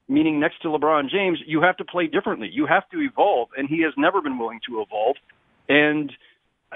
meaning 0.09 0.39
next 0.39 0.61
to 0.63 0.67
LeBron 0.67 1.09
James, 1.09 1.37
you 1.45 1.61
have 1.61 1.77
to 1.77 1.85
play 1.85 2.07
differently. 2.07 2.49
You 2.51 2.65
have 2.65 2.89
to 2.89 2.99
evolve, 2.99 3.49
and 3.55 3.69
he 3.69 3.83
has 3.83 3.93
never 3.95 4.21
been 4.21 4.37
willing 4.37 4.59
to 4.67 4.81
evolve. 4.81 5.15
And 5.69 6.11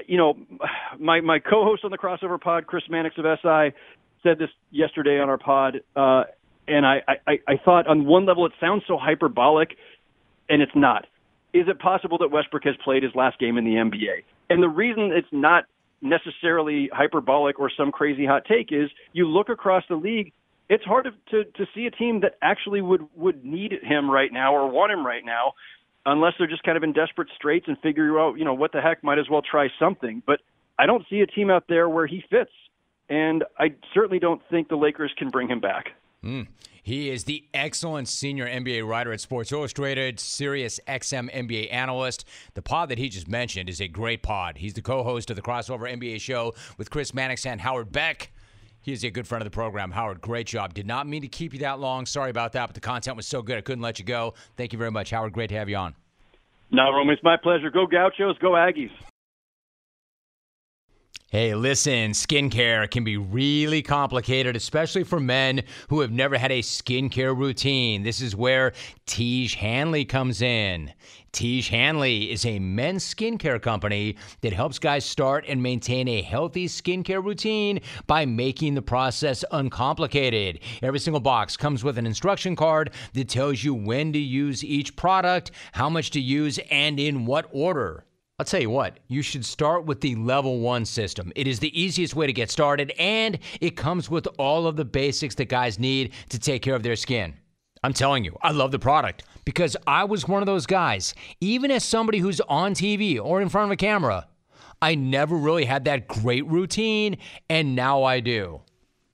you 0.08 0.18
know, 0.18 0.38
my 1.00 1.20
my 1.20 1.40
co-host 1.40 1.84
on 1.84 1.92
the 1.92 1.98
crossover 1.98 2.40
pod, 2.40 2.68
Chris 2.68 2.84
Mannix 2.90 3.18
of 3.18 3.26
SI, 3.42 3.76
said 4.22 4.38
this 4.38 4.50
yesterday 4.72 5.20
on 5.20 5.30
our 5.30 5.38
pod, 5.38 5.82
uh, 5.96 6.24
and 6.68 6.86
I, 6.86 7.02
I 7.28 7.40
I 7.48 7.58
thought 7.66 7.88
on 7.88 8.06
one 8.06 8.26
level 8.26 8.46
it 8.46 8.54
sounds 8.62 8.84
so 8.88 8.98
hyperbolic, 8.98 9.76
and 10.48 10.62
it's 10.62 10.76
not. 10.76 11.06
Is 11.54 11.68
it 11.68 11.80
possible 11.80 12.18
that 12.20 12.32
Westbrook 12.32 12.64
has 12.64 12.76
played 12.84 13.04
his 13.04 13.14
last 13.14 13.40
game 13.40 13.58
in 13.58 13.66
the 13.66 13.76
NBA? 13.76 14.24
And 14.50 14.62
the 14.64 14.70
reason 14.70 15.12
it's 15.12 15.28
not 15.32 15.66
necessarily 16.04 16.90
hyperbolic 16.94 17.60
or 17.60 17.72
some 17.76 17.92
crazy 17.92 18.26
hot 18.26 18.44
take 18.46 18.72
is 18.72 18.90
you 19.14 19.28
look 19.28 19.50
across 19.50 19.84
the 19.90 19.96
league 19.96 20.34
it's 20.70 20.84
hard 20.84 21.06
to, 21.06 21.12
to 21.32 21.52
to 21.52 21.66
see 21.76 21.86
a 21.86 21.92
team 21.92 22.22
that 22.22 22.38
actually 22.42 22.82
would 22.82 23.02
would 23.16 23.44
need 23.44 23.74
him 23.82 24.10
right 24.10 24.32
now 24.32 24.56
or 24.56 24.70
want 24.70 24.92
him 24.92 25.06
right 25.06 25.24
now, 25.24 25.54
unless 26.06 26.34
they're 26.38 26.48
just 26.48 26.64
kind 26.64 26.78
of 26.78 26.84
in 26.84 26.94
desperate 26.94 27.30
straits 27.36 27.66
and 27.68 27.78
figure 27.80 28.20
out 28.20 28.38
you 28.38 28.46
know 28.46 28.54
what 28.54 28.72
the 28.72 28.82
heck 28.82 29.04
might 29.04 29.20
as 29.20 29.30
well 29.30 29.42
try 29.42 29.68
something. 29.80 30.24
But 30.26 30.40
I 30.80 30.86
don't 30.86 31.06
see 31.10 31.22
a 31.22 31.28
team 31.28 31.50
out 31.50 31.66
there 31.68 31.90
where 31.90 32.08
he 32.08 32.24
fits, 32.30 32.52
and 33.10 33.44
I 33.60 33.76
certainly 33.94 34.20
don't 34.20 34.42
think 34.50 34.70
the 34.70 34.76
Lakers 34.76 35.14
can 35.18 35.30
bring 35.30 35.50
him 35.50 35.60
back. 35.60 35.92
Mm. 36.24 36.48
He 36.82 37.10
is 37.10 37.24
the 37.24 37.46
excellent 37.54 38.10
senior 38.10 38.46
NBA 38.46 38.86
writer 38.86 39.14
at 39.14 39.22
Sports 39.22 39.52
Illustrated, 39.52 40.20
Sirius 40.20 40.82
XM 40.86 41.32
NBA 41.32 41.72
analyst. 41.72 42.26
The 42.56 42.62
pod 42.62 42.90
that 42.90 42.98
he 42.98 43.08
just 43.08 43.28
mentioned 43.28 43.70
is 43.70 43.80
a 43.80 43.88
great 43.88 44.22
pod. 44.22 44.58
He's 44.58 44.74
the 44.74 44.82
co-host 44.82 45.30
of 45.30 45.38
the 45.38 45.42
crossover 45.42 45.90
NBA 45.90 46.20
show 46.20 46.54
with 46.78 46.90
Chris 46.90 47.14
Mannix 47.14 47.46
and 47.46 47.62
Howard 47.62 47.92
Beck. 47.94 48.32
He 48.82 48.92
is 48.92 49.06
a 49.06 49.10
good 49.10 49.26
friend 49.26 49.42
of 49.42 49.46
the 49.46 49.56
program. 49.56 49.92
Howard, 49.92 50.20
great 50.20 50.46
job. 50.46 50.74
Did 50.74 50.86
not 50.86 51.08
mean 51.08 51.22
to 51.22 51.30
keep 51.30 51.54
you 51.54 51.60
that 51.60 51.80
long. 51.80 52.06
Sorry 52.06 52.30
about 52.30 52.52
that, 52.52 52.68
but 52.68 52.76
the 52.76 52.82
content 52.82 53.16
was 53.16 53.26
so 53.26 53.42
good 53.42 53.58
I 53.58 53.62
couldn't 53.62 53.82
let 53.82 53.98
you 53.98 54.04
go. 54.04 54.34
Thank 54.58 54.74
you 54.74 54.80
very 54.80 54.92
much, 54.92 55.12
Howard. 55.12 55.32
Great 55.32 55.50
to 55.52 55.56
have 55.56 55.70
you 55.70 55.78
on. 55.78 55.96
No, 56.70 56.92
Romy, 56.92 57.14
it's 57.14 57.24
my 57.24 57.38
pleasure. 57.38 57.70
Go 57.70 57.88
Gauchos, 57.88 58.38
go 58.40 58.52
Aggies. 58.52 58.92
Hey, 61.34 61.56
listen, 61.56 62.12
skincare 62.12 62.88
can 62.92 63.04
be 63.04 63.18
really 63.18 63.82
complicated, 63.82 64.56
especially 64.56 65.04
for 65.04 65.20
men 65.20 65.64
who 65.90 66.02
have 66.02 66.12
never 66.12 66.38
had 66.38 66.52
a 66.52 66.62
skincare 66.62 67.36
routine. 67.36 68.04
This 68.04 68.22
is 68.22 68.36
where 68.36 68.74
Tiege 69.08 69.56
Hanley 69.56 70.06
comes 70.06 70.44
in. 70.44 70.94
Tiege 71.32 71.70
Hanley 71.70 72.32
is 72.32 72.46
a 72.46 72.60
men's 72.60 73.04
skincare 73.04 73.60
company 73.60 74.16
that 74.42 74.54
helps 74.54 74.78
guys 74.78 75.06
start 75.06 75.44
and 75.48 75.64
maintain 75.64 76.08
a 76.08 76.22
healthy 76.22 76.68
skincare 76.68 77.26
routine 77.26 77.80
by 78.06 78.28
making 78.28 78.76
the 78.76 78.84
process 78.84 79.44
uncomplicated. 79.50 80.60
Every 80.84 81.00
single 81.00 81.20
box 81.20 81.58
comes 81.58 81.84
with 81.84 81.98
an 81.98 82.06
instruction 82.06 82.56
card 82.56 82.92
that 83.14 83.28
tells 83.28 83.64
you 83.64 83.74
when 83.74 84.14
to 84.14 84.20
use 84.20 84.64
each 84.64 84.96
product, 84.96 85.50
how 85.72 85.90
much 85.90 86.12
to 86.12 86.22
use, 86.22 86.60
and 86.70 87.00
in 87.00 87.26
what 87.26 87.50
order. 87.52 88.06
I'll 88.44 88.46
tell 88.46 88.60
you 88.60 88.70
what, 88.70 89.00
you 89.08 89.22
should 89.22 89.46
start 89.46 89.86
with 89.86 90.02
the 90.02 90.16
level 90.16 90.60
one 90.60 90.84
system. 90.84 91.32
It 91.34 91.48
is 91.48 91.60
the 91.60 91.82
easiest 91.82 92.14
way 92.14 92.28
to 92.28 92.34
get 92.34 92.52
started, 92.52 92.92
and 93.00 93.40
it 93.62 93.78
comes 93.78 94.10
with 94.10 94.28
all 94.38 94.68
of 94.68 94.76
the 94.76 94.84
basics 94.84 95.34
that 95.36 95.48
guys 95.48 95.80
need 95.80 96.12
to 96.28 96.38
take 96.38 96.62
care 96.62 96.76
of 96.76 96.84
their 96.84 96.98
skin. 96.98 97.36
I'm 97.86 97.94
telling 97.94 98.26
you, 98.26 98.38
I 98.42 98.52
love 98.52 98.72
the 98.72 98.80
product 98.80 99.24
because 99.46 99.78
I 99.88 100.04
was 100.04 100.28
one 100.28 100.42
of 100.42 100.46
those 100.46 100.66
guys. 100.66 101.14
Even 101.40 101.72
as 101.72 101.86
somebody 101.86 102.18
who's 102.18 102.42
on 102.42 102.74
TV 102.74 103.18
or 103.18 103.42
in 103.42 103.48
front 103.48 103.72
of 103.72 103.72
a 103.72 103.78
camera, 103.78 104.28
I 104.82 104.96
never 104.96 105.38
really 105.38 105.64
had 105.64 105.86
that 105.86 106.10
great 106.10 106.46
routine, 106.46 107.20
and 107.50 107.78
now 107.78 108.04
I 108.04 108.20
do. 108.20 108.60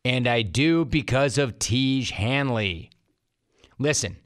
And 0.04 0.26
I 0.26 0.42
do 0.42 0.86
because 0.86 1.38
of 1.38 1.60
Tiege 1.60 2.10
Hanley. 2.10 2.90
Listen, 3.78 4.18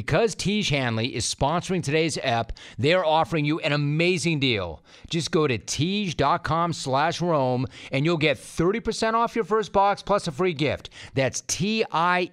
because 0.00 0.34
Tiege 0.34 0.70
Hanley 0.70 1.14
is 1.14 1.26
sponsoring 1.26 1.82
today's 1.82 2.16
app, 2.22 2.52
they're 2.78 3.04
offering 3.04 3.44
you 3.44 3.60
an 3.60 3.74
amazing 3.74 4.40
deal. 4.40 4.82
Just 5.10 5.30
go 5.30 5.46
to 5.46 5.58
Tiege.com 5.58 6.72
slash 6.72 7.20
Rome 7.20 7.66
and 7.92 8.06
you'll 8.06 8.16
get 8.16 8.38
30% 8.38 9.12
off 9.12 9.34
your 9.34 9.44
first 9.44 9.74
box 9.74 10.02
plus 10.02 10.26
a 10.26 10.32
free 10.32 10.54
gift. 10.54 10.88
That's 11.12 11.42
T-I-E-G-E 11.42 12.30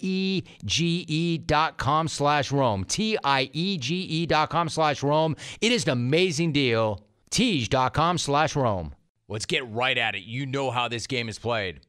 dot 1.39 1.77
com 1.77 2.07
slash 2.07 2.53
Rome. 2.53 2.85
T-I-E-G-E 2.85 4.25
dot 4.27 4.49
com 4.49 4.69
slash 4.69 5.03
Rome. 5.03 5.35
It 5.59 5.73
is 5.73 5.83
an 5.83 5.89
amazing 5.89 6.53
deal. 6.53 7.03
Tiege.com 7.31 8.17
slash 8.17 8.55
Rome. 8.55 8.95
Let's 9.27 9.45
get 9.45 9.69
right 9.69 9.97
at 9.97 10.15
it. 10.15 10.23
You 10.23 10.45
know 10.45 10.71
how 10.71 10.87
this 10.87 11.05
game 11.05 11.27
is 11.27 11.37
played. 11.37 11.81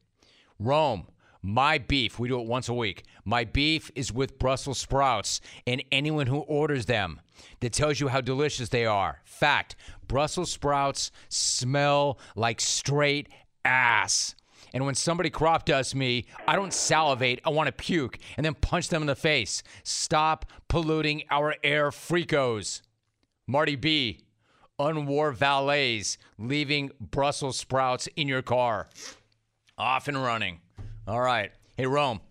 Rome. 0.59 1.07
My 1.41 1.77
beef, 1.77 2.19
we 2.19 2.27
do 2.27 2.39
it 2.39 2.47
once 2.47 2.67
a 2.67 2.73
week. 2.73 3.03
My 3.23 3.45
beef 3.45 3.89
is 3.95 4.11
with 4.11 4.37
Brussels 4.39 4.77
sprouts 4.77 5.39
and 5.65 5.83
anyone 5.91 6.27
who 6.27 6.39
orders 6.39 6.85
them 6.85 7.21
that 7.61 7.71
tells 7.71 7.99
you 7.99 8.09
how 8.09 8.19
delicious 8.19 8.69
they 8.69 8.85
are. 8.85 9.21
Fact 9.23 9.75
Brussels 10.07 10.51
sprouts 10.51 11.11
smell 11.29 12.19
like 12.35 12.59
straight 12.59 13.29
ass. 13.63 14.35
And 14.73 14.85
when 14.85 14.95
somebody 14.95 15.29
crop 15.29 15.65
dusts 15.65 15.95
me, 15.95 16.25
I 16.47 16.55
don't 16.55 16.73
salivate, 16.73 17.39
I 17.45 17.49
want 17.49 17.67
to 17.67 17.71
puke 17.71 18.19
and 18.35 18.45
then 18.45 18.53
punch 18.55 18.89
them 18.89 19.01
in 19.01 19.07
the 19.07 19.15
face. 19.15 19.63
Stop 19.83 20.45
polluting 20.67 21.23
our 21.31 21.55
air, 21.63 21.89
freakos. 21.89 22.81
Marty 23.47 23.75
B, 23.75 24.19
unwar 24.77 25.33
valets 25.33 26.17
leaving 26.37 26.91
Brussels 26.99 27.57
sprouts 27.57 28.07
in 28.15 28.27
your 28.27 28.41
car. 28.41 28.89
Off 29.77 30.07
and 30.09 30.21
running. 30.21 30.59
All 31.09 31.21
right. 31.21 31.51
Hey, 31.75 31.87
Rome, 31.87 32.21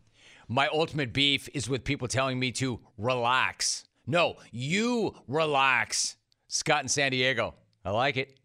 my 0.46 0.68
ultimate 0.68 1.12
beef 1.12 1.48
is 1.52 1.68
with 1.68 1.82
people 1.82 2.06
telling 2.06 2.38
me 2.38 2.52
to 2.52 2.78
relax. 2.96 3.84
No, 4.06 4.36
you 4.52 5.16
relax. 5.26 6.16
Scott 6.46 6.82
in 6.82 6.88
San 6.88 7.10
Diego. 7.10 7.56
I 7.84 7.90
like 7.90 8.16
it. 8.16 8.38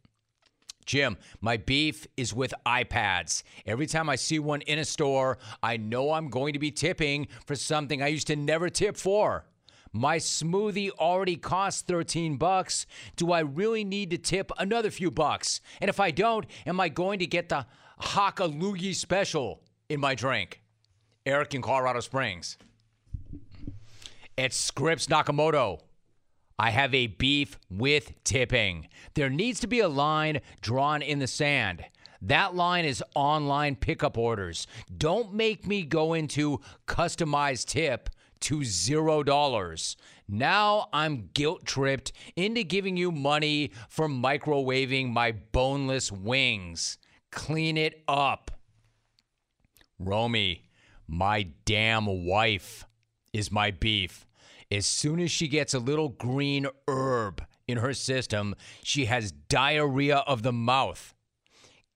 Jim, 0.87 1.17
my 1.39 1.57
beef 1.57 2.07
is 2.17 2.33
with 2.33 2.51
iPads. 2.65 3.43
Every 3.67 3.85
time 3.85 4.09
I 4.09 4.15
see 4.15 4.39
one 4.39 4.61
in 4.61 4.79
a 4.79 4.85
store, 4.85 5.37
I 5.61 5.77
know 5.77 6.13
I'm 6.13 6.29
going 6.29 6.53
to 6.53 6.59
be 6.59 6.71
tipping 6.71 7.27
for 7.45 7.55
something 7.55 8.01
I 8.01 8.07
used 8.07 8.25
to 8.25 8.35
never 8.35 8.69
tip 8.69 8.97
for. 8.97 9.45
My 9.91 10.17
smoothie 10.17 10.89
already 10.97 11.35
costs 11.35 11.83
13 11.83 12.37
bucks. 12.37 12.87
Do 13.17 13.31
I 13.31 13.41
really 13.41 13.83
need 13.83 14.09
to 14.09 14.17
tip 14.17 14.51
another 14.57 14.89
few 14.89 15.11
bucks? 15.11 15.61
And 15.79 15.89
if 15.89 15.99
I 15.99 16.09
don't, 16.09 16.47
am 16.65 16.79
I 16.79 16.89
going 16.89 17.19
to 17.19 17.27
get 17.27 17.49
the 17.49 17.67
Hakalugi 18.01 18.95
special? 18.95 19.61
In 19.93 19.99
my 19.99 20.15
drink. 20.15 20.59
Eric 21.25 21.53
in 21.53 21.61
Colorado 21.61 21.99
Springs. 21.99 22.57
It's 24.35 24.57
Scripps 24.57 25.05
Nakamoto. 25.05 25.81
I 26.57 26.71
have 26.71 26.93
a 26.95 27.07
beef 27.07 27.59
with 27.69 28.11
tipping. 28.23 28.87
There 29.13 29.29
needs 29.29 29.59
to 29.59 29.67
be 29.67 29.81
a 29.81 29.87
line 29.87 30.41
drawn 30.61 31.03
in 31.03 31.19
the 31.19 31.27
sand. 31.27 31.85
That 32.23 32.55
line 32.55 32.85
is 32.85 33.03
online 33.13 33.75
pickup 33.75 34.17
orders. 34.17 34.65
Don't 34.97 35.33
make 35.33 35.67
me 35.67 35.83
go 35.83 36.13
into 36.13 36.59
customized 36.87 37.67
tip 37.67 38.09
to 38.41 38.63
zero 38.63 39.21
dollars. 39.21 39.95
Now 40.27 40.87
I'm 40.91 41.29
guilt 41.33 41.65
tripped 41.65 42.13
into 42.35 42.63
giving 42.63 42.97
you 42.97 43.11
money 43.11 43.71
for 43.89 44.07
microwaving 44.07 45.11
my 45.11 45.33
boneless 45.33 46.11
wings. 46.11 46.97
Clean 47.31 47.77
it 47.77 48.03
up. 48.07 48.49
Romy, 50.05 50.69
my 51.07 51.47
damn 51.65 52.25
wife 52.25 52.85
is 53.33 53.51
my 53.51 53.71
beef. 53.71 54.25
As 54.71 54.85
soon 54.85 55.19
as 55.19 55.31
she 55.31 55.47
gets 55.47 55.73
a 55.73 55.79
little 55.79 56.09
green 56.09 56.67
herb 56.87 57.43
in 57.67 57.77
her 57.77 57.93
system, 57.93 58.55
she 58.83 59.05
has 59.05 59.31
diarrhea 59.31 60.17
of 60.17 60.43
the 60.43 60.53
mouth. 60.53 61.13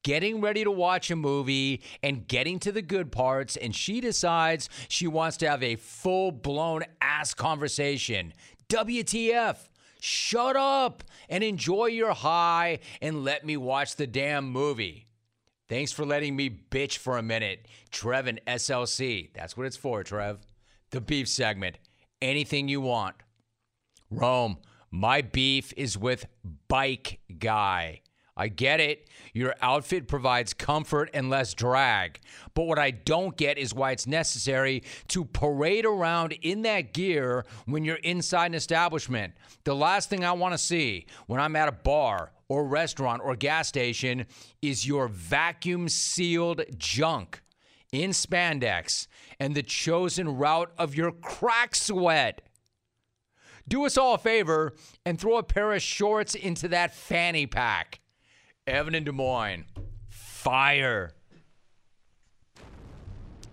Getting 0.04 0.42
ready 0.42 0.64
to 0.64 0.72
watch 0.72 1.12
a 1.12 1.16
movie 1.16 1.82
and 2.02 2.28
getting 2.28 2.60
to 2.60 2.72
the 2.72 2.82
good 2.82 3.12
parts, 3.12 3.58
and 3.58 3.76
she 3.76 4.00
decides 4.00 4.70
she 4.88 5.08
wants 5.08 5.38
to 5.38 5.50
have 5.50 5.64
a 5.64 5.76
full 5.76 6.32
blown 6.32 6.84
ass 7.02 7.34
conversation. 7.34 8.34
WTF? 8.70 9.58
Shut 10.00 10.56
up 10.56 11.04
and 11.28 11.44
enjoy 11.44 11.88
your 11.88 12.14
high 12.14 12.80
and 13.02 13.24
let 13.24 13.46
me 13.46 13.58
watch 13.58 13.96
the 13.96 14.08
damn 14.08 14.50
movie. 14.50 15.07
Thanks 15.70 15.92
for 15.92 16.06
letting 16.06 16.36
me 16.36 16.50
bitch 16.50 16.98
for 16.98 17.18
a 17.18 17.24
minute. 17.24 17.68
Trev 17.92 18.28
and 18.28 18.40
SLC. 18.48 19.34
That's 19.34 19.58
what 19.58 19.66
it's 19.66 19.76
for, 19.76 20.04
Trev. 20.04 20.40
The 20.92 21.02
beef 21.02 21.28
segment. 21.28 21.78
Anything 22.22 22.70
you 22.70 22.80
want. 22.80 23.16
Rome, 24.10 24.60
my 24.90 25.22
beef 25.22 25.74
is 25.76 25.98
with 25.98 26.28
Bike 26.70 27.20
Guy. 27.38 28.02
I 28.38 28.48
get 28.48 28.80
it. 28.80 29.10
Your 29.34 29.56
outfit 29.62 30.08
provides 30.08 30.54
comfort 30.54 31.10
and 31.14 31.30
less 31.30 31.54
drag. 31.54 32.20
But 32.54 32.68
what 32.68 32.80
I 32.80 32.92
don't 32.92 33.36
get 33.36 33.58
is 33.58 33.74
why 33.74 33.92
it's 33.92 34.08
necessary 34.08 34.84
to 35.10 35.26
parade 35.26 35.86
around 35.86 36.34
in 36.42 36.62
that 36.62 36.94
gear 36.94 37.46
when 37.66 37.84
you're 37.84 37.96
inside 37.98 38.48
an 38.48 38.56
establishment. 38.56 39.34
The 39.64 39.76
last 39.76 40.10
thing 40.10 40.24
I 40.24 40.32
want 40.34 40.54
to 40.54 40.58
see 40.60 41.08
when 41.26 41.42
I'm 41.42 41.56
at 41.56 41.68
a 41.68 41.74
bar 41.74 42.32
or 42.48 42.66
restaurant 42.66 43.22
or 43.26 43.36
gas 43.36 43.68
station 43.68 44.26
is 44.62 44.88
your 44.88 45.08
vacuum 45.08 45.90
sealed 45.90 46.62
junk 46.78 47.42
in 47.92 48.12
spandex 48.12 49.08
and 49.40 49.56
the 49.56 49.64
chosen 49.64 50.38
route 50.38 50.72
of 50.78 50.96
your 50.96 51.12
crack 51.12 51.76
sweat. 51.76 52.42
Do 53.68 53.86
us 53.86 53.98
all 53.98 54.14
a 54.14 54.18
favor 54.18 54.74
and 55.06 55.20
throw 55.20 55.38
a 55.38 55.44
pair 55.44 55.74
of 55.74 55.82
shorts 55.82 56.36
into 56.36 56.70
that 56.70 56.96
fanny 56.96 57.46
pack. 57.46 58.00
Evan 58.68 58.96
in 58.96 59.06
Des 59.06 59.14
Moines, 59.14 59.64
fire. 60.10 61.12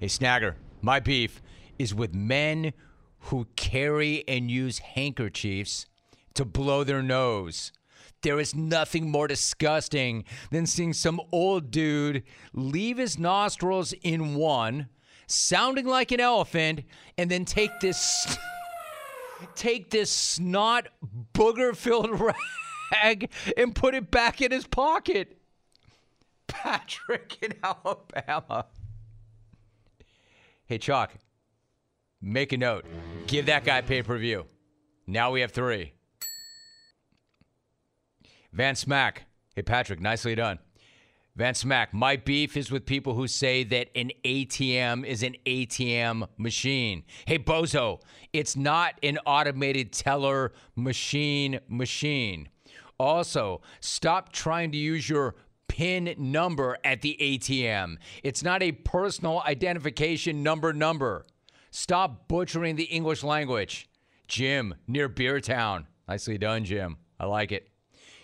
Hey, 0.00 0.06
Snagger, 0.06 0.56
my 0.82 0.98
beef 0.98 1.40
is 1.78 1.94
with 1.94 2.12
men 2.12 2.72
who 3.20 3.46
carry 3.54 4.24
and 4.26 4.50
use 4.50 4.80
handkerchiefs 4.80 5.86
to 6.34 6.44
blow 6.44 6.82
their 6.82 7.00
nose. 7.00 7.70
There 8.22 8.40
is 8.40 8.56
nothing 8.56 9.08
more 9.08 9.28
disgusting 9.28 10.24
than 10.50 10.66
seeing 10.66 10.92
some 10.92 11.20
old 11.30 11.70
dude 11.70 12.24
leave 12.52 12.98
his 12.98 13.16
nostrils 13.16 13.92
in 14.02 14.34
one, 14.34 14.88
sounding 15.28 15.86
like 15.86 16.10
an 16.10 16.20
elephant, 16.20 16.80
and 17.16 17.30
then 17.30 17.44
take 17.44 17.70
this 17.80 18.36
take 19.54 19.90
this 19.90 20.10
snot 20.10 20.88
booger 21.32 21.76
filled 21.76 22.10
rag 22.94 23.30
and 23.56 23.74
put 23.74 23.94
it 23.94 24.10
back 24.10 24.40
in 24.40 24.50
his 24.50 24.66
pocket. 24.66 25.38
Patrick 26.46 27.38
in 27.42 27.54
Alabama. 27.62 28.66
Hey 30.66 30.78
Chuck, 30.78 31.14
Make 32.26 32.52
a 32.54 32.56
note. 32.56 32.86
Give 33.26 33.44
that 33.46 33.64
guy 33.66 33.82
pay 33.82 34.02
per 34.02 34.16
view. 34.16 34.46
Now 35.06 35.30
we 35.30 35.42
have 35.42 35.50
three. 35.50 35.92
Van 38.50 38.74
Smack. 38.74 39.26
Hey, 39.54 39.60
Patrick, 39.60 40.00
nicely 40.00 40.34
done. 40.34 40.58
Van 41.36 41.52
Smack, 41.52 41.92
my 41.92 42.16
beef 42.16 42.56
is 42.56 42.70
with 42.70 42.86
people 42.86 43.12
who 43.14 43.28
say 43.28 43.62
that 43.64 43.88
an 43.94 44.10
ATM 44.24 45.04
is 45.04 45.22
an 45.22 45.36
ATM 45.44 46.26
machine. 46.38 47.04
Hey, 47.26 47.38
Bozo, 47.38 48.00
it's 48.32 48.56
not 48.56 48.94
an 49.02 49.18
automated 49.26 49.92
teller 49.92 50.52
machine 50.76 51.60
machine. 51.68 52.48
Also, 52.98 53.60
stop 53.80 54.32
trying 54.32 54.70
to 54.72 54.78
use 54.78 55.08
your 55.08 55.34
PIN 55.68 56.14
number 56.16 56.78
at 56.84 57.02
the 57.02 57.16
ATM. 57.20 57.96
It's 58.22 58.42
not 58.42 58.62
a 58.62 58.72
personal 58.72 59.42
identification 59.44 60.42
number 60.42 60.72
number. 60.72 61.26
Stop 61.70 62.28
butchering 62.28 62.76
the 62.76 62.84
English 62.84 63.24
language. 63.24 63.88
Jim, 64.28 64.74
near 64.86 65.08
Beer 65.08 65.40
Town. 65.40 65.86
Nicely 66.06 66.38
done, 66.38 66.64
Jim. 66.64 66.98
I 67.18 67.26
like 67.26 67.50
it. 67.50 67.68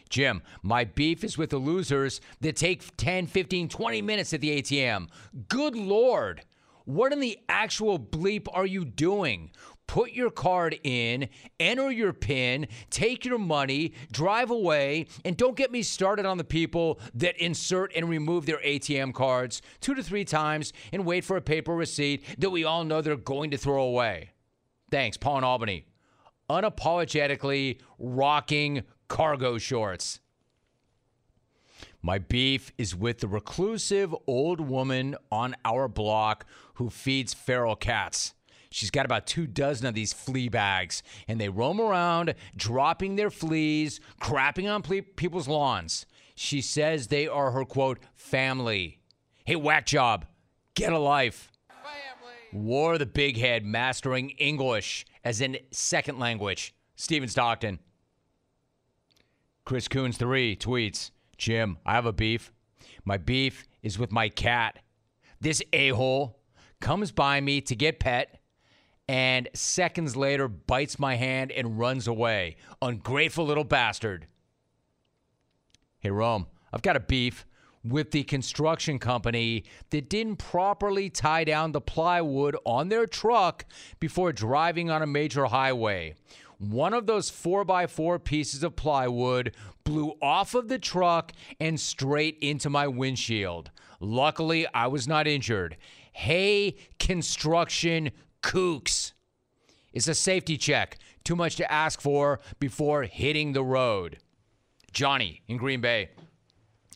Jim, 0.08 0.42
my 0.62 0.84
beef 0.84 1.22
is 1.24 1.38
with 1.38 1.50
the 1.50 1.58
losers 1.58 2.20
that 2.40 2.56
take 2.56 2.96
10, 2.96 3.26
15, 3.26 3.68
20 3.68 4.02
minutes 4.02 4.34
at 4.34 4.40
the 4.40 4.60
ATM. 4.60 5.08
Good 5.48 5.76
Lord. 5.76 6.42
What 6.84 7.12
in 7.12 7.20
the 7.20 7.38
actual 7.48 7.98
bleep 7.98 8.48
are 8.52 8.66
you 8.66 8.84
doing? 8.84 9.50
Put 9.90 10.12
your 10.12 10.30
card 10.30 10.78
in, 10.84 11.28
enter 11.58 11.90
your 11.90 12.12
PIN, 12.12 12.68
take 12.90 13.24
your 13.24 13.38
money, 13.38 13.92
drive 14.12 14.52
away, 14.52 15.08
and 15.24 15.36
don't 15.36 15.56
get 15.56 15.72
me 15.72 15.82
started 15.82 16.24
on 16.24 16.38
the 16.38 16.44
people 16.44 17.00
that 17.14 17.36
insert 17.38 17.92
and 17.96 18.08
remove 18.08 18.46
their 18.46 18.58
ATM 18.58 19.12
cards 19.12 19.62
two 19.80 19.96
to 19.96 20.02
three 20.04 20.24
times 20.24 20.72
and 20.92 21.04
wait 21.04 21.24
for 21.24 21.36
a 21.36 21.40
paper 21.40 21.74
receipt 21.74 22.24
that 22.38 22.50
we 22.50 22.62
all 22.62 22.84
know 22.84 23.00
they're 23.00 23.16
going 23.16 23.50
to 23.50 23.56
throw 23.56 23.82
away. 23.82 24.30
Thanks, 24.92 25.16
Paul 25.16 25.38
in 25.38 25.44
Albany. 25.44 25.86
Unapologetically 26.48 27.80
rocking 27.98 28.84
cargo 29.08 29.58
shorts. 29.58 30.20
My 32.00 32.18
beef 32.18 32.70
is 32.78 32.94
with 32.94 33.18
the 33.18 33.26
reclusive 33.26 34.14
old 34.28 34.60
woman 34.60 35.16
on 35.32 35.56
our 35.64 35.88
block 35.88 36.46
who 36.74 36.90
feeds 36.90 37.34
feral 37.34 37.74
cats. 37.74 38.34
She's 38.72 38.90
got 38.90 39.04
about 39.04 39.26
two 39.26 39.46
dozen 39.48 39.86
of 39.86 39.94
these 39.94 40.12
flea 40.12 40.48
bags, 40.48 41.02
and 41.26 41.40
they 41.40 41.48
roam 41.48 41.80
around 41.80 42.34
dropping 42.56 43.16
their 43.16 43.30
fleas, 43.30 44.00
crapping 44.20 44.72
on 44.72 44.82
ple- 44.82 45.02
people's 45.16 45.48
lawns. 45.48 46.06
She 46.36 46.60
says 46.60 47.08
they 47.08 47.26
are 47.26 47.50
her 47.50 47.64
quote, 47.64 47.98
family. 48.14 49.00
Hey, 49.44 49.56
whack 49.56 49.86
job, 49.86 50.26
get 50.74 50.92
a 50.92 50.98
life. 50.98 51.50
Family. 51.68 52.64
War 52.64 52.96
the 52.96 53.06
big 53.06 53.36
head 53.36 53.64
mastering 53.64 54.30
English 54.30 55.04
as 55.24 55.40
in 55.40 55.58
second 55.72 56.18
language. 56.20 56.72
Stephen 56.94 57.28
Stockton. 57.28 57.80
Chris 59.64 59.88
Coons 59.88 60.16
3 60.16 60.56
tweets 60.56 61.10
Jim, 61.36 61.78
I 61.84 61.94
have 61.94 62.06
a 62.06 62.12
beef. 62.12 62.52
My 63.04 63.16
beef 63.16 63.66
is 63.82 63.98
with 63.98 64.12
my 64.12 64.28
cat. 64.28 64.78
This 65.40 65.62
a 65.72 65.88
hole 65.90 66.38
comes 66.80 67.12
by 67.12 67.40
me 67.40 67.60
to 67.62 67.74
get 67.74 67.98
pet 67.98 68.39
and 69.10 69.48
seconds 69.54 70.14
later 70.14 70.46
bites 70.46 70.96
my 70.96 71.16
hand 71.16 71.50
and 71.50 71.80
runs 71.80 72.06
away. 72.06 72.54
Ungrateful 72.80 73.44
little 73.44 73.64
bastard. 73.64 74.28
Hey, 75.98 76.12
Rome, 76.12 76.46
I've 76.72 76.82
got 76.82 76.94
a 76.94 77.00
beef 77.00 77.44
with 77.82 78.12
the 78.12 78.22
construction 78.22 79.00
company 79.00 79.64
that 79.90 80.08
didn't 80.08 80.36
properly 80.36 81.10
tie 81.10 81.42
down 81.42 81.72
the 81.72 81.80
plywood 81.80 82.56
on 82.64 82.88
their 82.88 83.04
truck 83.04 83.64
before 83.98 84.32
driving 84.32 84.90
on 84.90 85.02
a 85.02 85.08
major 85.08 85.46
highway. 85.46 86.14
One 86.58 86.94
of 86.94 87.08
those 87.08 87.32
4x4 87.32 88.22
pieces 88.22 88.62
of 88.62 88.76
plywood 88.76 89.56
blew 89.82 90.12
off 90.22 90.54
of 90.54 90.68
the 90.68 90.78
truck 90.78 91.32
and 91.58 91.80
straight 91.80 92.38
into 92.40 92.70
my 92.70 92.86
windshield. 92.86 93.72
Luckily, 93.98 94.68
I 94.72 94.86
was 94.86 95.08
not 95.08 95.26
injured. 95.26 95.76
Hey, 96.12 96.76
construction 97.00 98.12
kooks. 98.42 99.12
It's 99.92 100.08
a 100.08 100.14
safety 100.14 100.56
check. 100.56 100.98
Too 101.24 101.36
much 101.36 101.56
to 101.56 101.70
ask 101.70 102.00
for 102.00 102.40
before 102.58 103.02
hitting 103.02 103.52
the 103.52 103.64
road. 103.64 104.18
Johnny 104.92 105.42
in 105.48 105.56
Green 105.56 105.80
Bay 105.80 106.10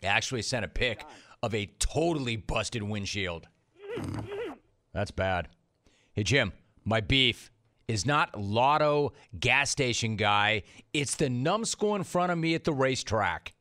actually 0.03 0.43
sent 0.43 0.65
a 0.65 0.69
pic 0.69 1.05
of 1.43 1.55
a 1.55 1.67
totally 1.79 2.37
busted 2.37 2.83
windshield. 2.83 3.47
That's 4.93 5.11
bad. 5.11 5.49
Hey, 6.13 6.23
Jim, 6.23 6.53
my 6.85 7.01
beef 7.01 7.51
is 7.89 8.07
not 8.07 8.39
Lotto 8.39 9.13
gas 9.39 9.71
station 9.71 10.17
guy. 10.17 10.63
It's 10.93 11.17
the 11.17 11.29
numbskull 11.29 11.97
in 11.97 12.05
front 12.05 12.33
of 12.33 12.39
me 12.39 12.55
at 12.55 12.65
the 12.65 12.73
racetrack. 12.73 13.55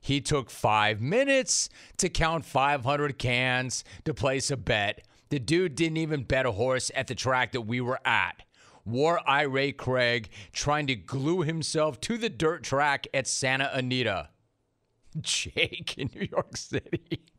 He 0.00 0.20
took 0.20 0.50
five 0.50 1.00
minutes 1.00 1.68
to 1.98 2.08
count 2.08 2.44
500 2.44 3.18
cans 3.18 3.84
to 4.04 4.12
place 4.12 4.50
a 4.50 4.56
bet. 4.56 5.06
The 5.32 5.38
dude 5.38 5.76
didn't 5.76 5.96
even 5.96 6.24
bet 6.24 6.44
a 6.44 6.52
horse 6.52 6.90
at 6.94 7.06
the 7.06 7.14
track 7.14 7.52
that 7.52 7.62
we 7.62 7.80
were 7.80 7.98
at. 8.06 8.42
War 8.84 9.18
irate 9.26 9.78
Craig 9.78 10.28
trying 10.52 10.86
to 10.88 10.94
glue 10.94 11.40
himself 11.40 11.98
to 12.02 12.18
the 12.18 12.28
dirt 12.28 12.62
track 12.62 13.06
at 13.14 13.26
Santa 13.26 13.70
Anita. 13.72 14.28
Jake 15.22 15.96
in 15.96 16.10
New 16.14 16.28
York 16.30 16.58
City. 16.58 17.24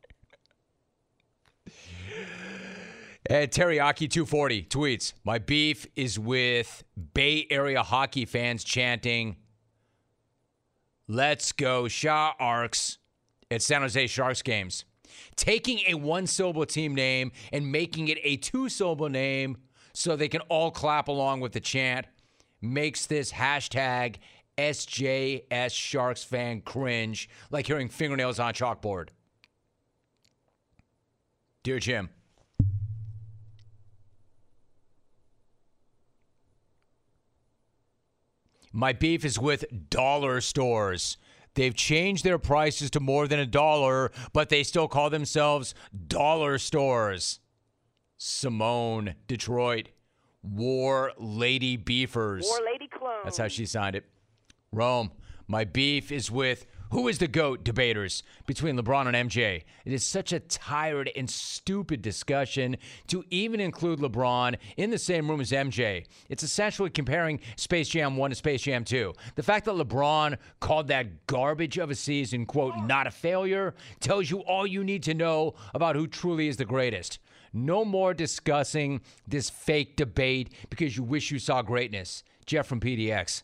And 3.26 3.50
Teriyaki240 3.50 4.68
tweets 4.68 5.14
My 5.24 5.38
beef 5.38 5.86
is 5.96 6.18
with 6.18 6.84
Bay 7.14 7.46
Area 7.48 7.82
hockey 7.82 8.26
fans 8.26 8.64
chanting, 8.64 9.36
Let's 11.08 11.52
go, 11.52 11.88
Sharks, 11.88 12.98
at 13.50 13.62
San 13.62 13.80
Jose 13.80 14.08
Sharks 14.08 14.42
games. 14.42 14.84
Taking 15.36 15.80
a 15.88 15.94
one 15.94 16.26
syllable 16.26 16.66
team 16.66 16.94
name 16.94 17.32
and 17.52 17.70
making 17.70 18.08
it 18.08 18.18
a 18.22 18.36
two 18.36 18.68
syllable 18.68 19.08
name 19.08 19.56
so 19.92 20.16
they 20.16 20.28
can 20.28 20.40
all 20.42 20.70
clap 20.70 21.08
along 21.08 21.40
with 21.40 21.52
the 21.52 21.60
chant 21.60 22.06
makes 22.60 23.06
this 23.06 23.32
hashtag 23.32 24.16
SJS 24.56 25.72
Sharks 25.72 26.24
fan 26.24 26.60
cringe 26.60 27.28
like 27.50 27.66
hearing 27.66 27.88
fingernails 27.88 28.38
on 28.38 28.54
chalkboard. 28.54 29.08
Dear 31.62 31.78
Jim, 31.78 32.10
My 38.76 38.92
beef 38.92 39.24
is 39.24 39.38
with 39.38 39.88
dollar 39.88 40.40
stores. 40.40 41.16
They've 41.54 41.74
changed 41.74 42.24
their 42.24 42.38
prices 42.38 42.90
to 42.90 43.00
more 43.00 43.28
than 43.28 43.38
a 43.38 43.46
dollar, 43.46 44.10
but 44.32 44.48
they 44.48 44.62
still 44.62 44.88
call 44.88 45.10
themselves 45.10 45.74
dollar 46.08 46.58
stores. 46.58 47.40
Simone, 48.16 49.14
Detroit. 49.26 49.88
War 50.42 51.12
Lady 51.16 51.76
Beefers. 51.76 52.44
War 52.46 52.60
Lady 52.70 52.88
Clone. 52.88 53.20
That's 53.24 53.38
how 53.38 53.48
she 53.48 53.66
signed 53.66 53.96
it. 53.96 54.04
Rome. 54.72 55.12
My 55.46 55.64
beef 55.64 56.10
is 56.12 56.30
with 56.30 56.66
who 56.94 57.08
is 57.08 57.18
the 57.18 57.26
GOAT 57.26 57.64
debaters 57.64 58.22
between 58.46 58.78
LeBron 58.78 59.12
and 59.12 59.28
MJ. 59.28 59.64
It 59.84 59.92
is 59.92 60.06
such 60.06 60.32
a 60.32 60.38
tired 60.38 61.10
and 61.16 61.28
stupid 61.28 62.02
discussion 62.02 62.76
to 63.08 63.24
even 63.30 63.58
include 63.58 63.98
LeBron 63.98 64.54
in 64.76 64.90
the 64.90 64.98
same 64.98 65.28
room 65.28 65.40
as 65.40 65.50
MJ. 65.50 66.06
It's 66.28 66.44
essentially 66.44 66.90
comparing 66.90 67.40
Space 67.56 67.88
Jam 67.88 68.16
1 68.16 68.30
to 68.30 68.36
Space 68.36 68.62
Jam 68.62 68.84
2. 68.84 69.12
The 69.34 69.42
fact 69.42 69.64
that 69.64 69.74
LeBron 69.74 70.38
called 70.60 70.86
that 70.86 71.26
garbage 71.26 71.78
of 71.78 71.90
a 71.90 71.96
season, 71.96 72.46
quote, 72.46 72.76
not 72.84 73.08
a 73.08 73.10
failure, 73.10 73.74
tells 73.98 74.30
you 74.30 74.38
all 74.42 74.64
you 74.64 74.84
need 74.84 75.02
to 75.02 75.14
know 75.14 75.54
about 75.74 75.96
who 75.96 76.06
truly 76.06 76.46
is 76.46 76.58
the 76.58 76.64
greatest. 76.64 77.18
No 77.52 77.84
more 77.84 78.14
discussing 78.14 79.00
this 79.26 79.50
fake 79.50 79.96
debate 79.96 80.52
because 80.70 80.96
you 80.96 81.02
wish 81.02 81.32
you 81.32 81.40
saw 81.40 81.60
greatness. 81.60 82.22
Jeff 82.46 82.68
from 82.68 82.78
PDX. 82.78 83.42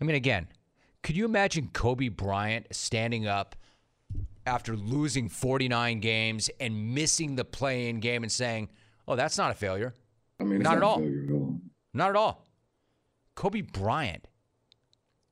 I 0.00 0.04
mean, 0.04 0.16
again, 0.16 0.48
could 1.02 1.16
you 1.16 1.24
imagine 1.24 1.70
Kobe 1.72 2.08
Bryant 2.08 2.66
standing 2.70 3.26
up 3.26 3.56
after 4.46 4.76
losing 4.76 5.28
49 5.28 6.00
games 6.00 6.50
and 6.58 6.94
missing 6.94 7.36
the 7.36 7.44
play 7.44 7.88
in 7.88 8.00
game 8.00 8.22
and 8.22 8.32
saying, 8.32 8.68
Oh, 9.06 9.16
that's 9.16 9.38
not 9.38 9.50
a 9.50 9.54
failure? 9.54 9.94
I 10.40 10.44
mean, 10.44 10.60
not, 10.60 10.70
not 10.70 10.76
at 10.76 10.82
all. 10.82 11.58
Not 11.94 12.10
at 12.10 12.16
all. 12.16 12.44
Kobe 13.34 13.62
Bryant. 13.62 14.26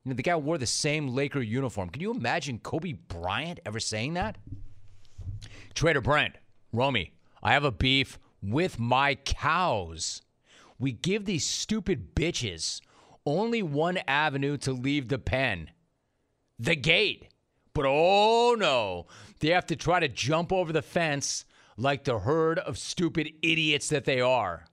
You 0.04 0.10
know, 0.10 0.16
the 0.16 0.22
guy 0.22 0.36
wore 0.36 0.56
the 0.58 0.66
same 0.66 1.08
Laker 1.08 1.42
uniform. 1.42 1.90
Can 1.90 2.00
you 2.00 2.12
imagine 2.12 2.58
Kobe 2.58 2.92
Bryant 2.92 3.60
ever 3.66 3.80
saying 3.80 4.14
that? 4.14 4.38
Trader 5.74 6.00
Brent, 6.00 6.36
Romy, 6.72 7.12
I 7.42 7.52
have 7.52 7.64
a 7.64 7.72
beef 7.72 8.18
with 8.42 8.78
my 8.78 9.16
cows. 9.16 10.22
We 10.78 10.92
give 10.92 11.24
these 11.24 11.44
stupid 11.44 12.14
bitches 12.14 12.80
only 13.26 13.62
one 13.62 13.98
avenue 14.06 14.56
to 14.58 14.72
leave 14.72 15.08
the 15.08 15.18
pen 15.18 15.70
the 16.58 16.76
gate. 16.76 17.28
But 17.74 17.84
oh 17.86 18.56
no, 18.58 19.06
they 19.40 19.48
have 19.48 19.66
to 19.66 19.76
try 19.76 20.00
to 20.00 20.08
jump 20.08 20.52
over 20.52 20.72
the 20.72 20.82
fence 20.82 21.44
like 21.76 22.04
the 22.04 22.20
herd 22.20 22.58
of 22.58 22.78
stupid 22.78 23.30
idiots 23.42 23.90
that 23.90 24.06
they 24.06 24.20
are. 24.20 24.64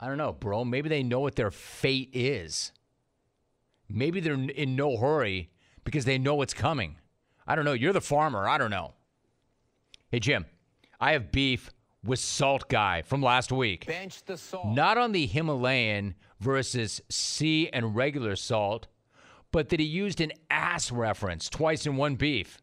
I 0.00 0.08
don't 0.08 0.18
know, 0.18 0.32
bro. 0.32 0.64
Maybe 0.64 0.88
they 0.88 1.02
know 1.02 1.20
what 1.20 1.36
their 1.36 1.50
fate 1.50 2.10
is. 2.12 2.72
Maybe 3.88 4.20
they're 4.20 4.34
in 4.34 4.76
no 4.76 4.96
hurry 4.96 5.50
because 5.84 6.04
they 6.04 6.18
know 6.18 6.34
what's 6.34 6.54
coming. 6.54 6.96
I 7.46 7.54
don't 7.54 7.64
know. 7.64 7.72
You're 7.72 7.92
the 7.92 8.00
farmer. 8.00 8.48
I 8.48 8.58
don't 8.58 8.70
know. 8.70 8.94
Hey, 10.10 10.18
Jim, 10.18 10.46
I 11.00 11.12
have 11.12 11.30
beef 11.30 11.70
with 12.02 12.18
Salt 12.18 12.68
Guy 12.68 13.02
from 13.02 13.22
last 13.22 13.52
week. 13.52 13.86
Bench 13.86 14.24
the 14.24 14.36
salt. 14.36 14.66
Not 14.68 14.98
on 14.98 15.12
the 15.12 15.26
Himalayan 15.26 16.14
versus 16.40 17.00
sea 17.08 17.68
and 17.72 17.96
regular 17.96 18.36
salt, 18.36 18.86
but 19.52 19.68
that 19.68 19.80
he 19.80 19.86
used 19.86 20.20
an 20.20 20.32
ass 20.50 20.92
reference 20.92 21.48
twice 21.48 21.86
in 21.86 21.96
one 21.96 22.16
beef. 22.16 22.58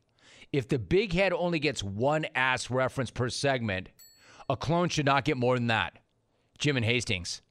If 0.51 0.67
the 0.67 0.79
big 0.79 1.13
head 1.13 1.33
only 1.33 1.59
gets 1.59 1.83
one 1.83 2.25
ass 2.35 2.69
reference 2.69 3.09
per 3.09 3.29
segment, 3.29 3.89
a 4.49 4.55
clone 4.55 4.89
should 4.89 5.05
not 5.05 5.25
get 5.25 5.37
more 5.37 5.55
than 5.55 5.67
that. 5.67 5.97
Jim 6.59 6.77
and 6.77 6.85
Hastings. 6.85 7.41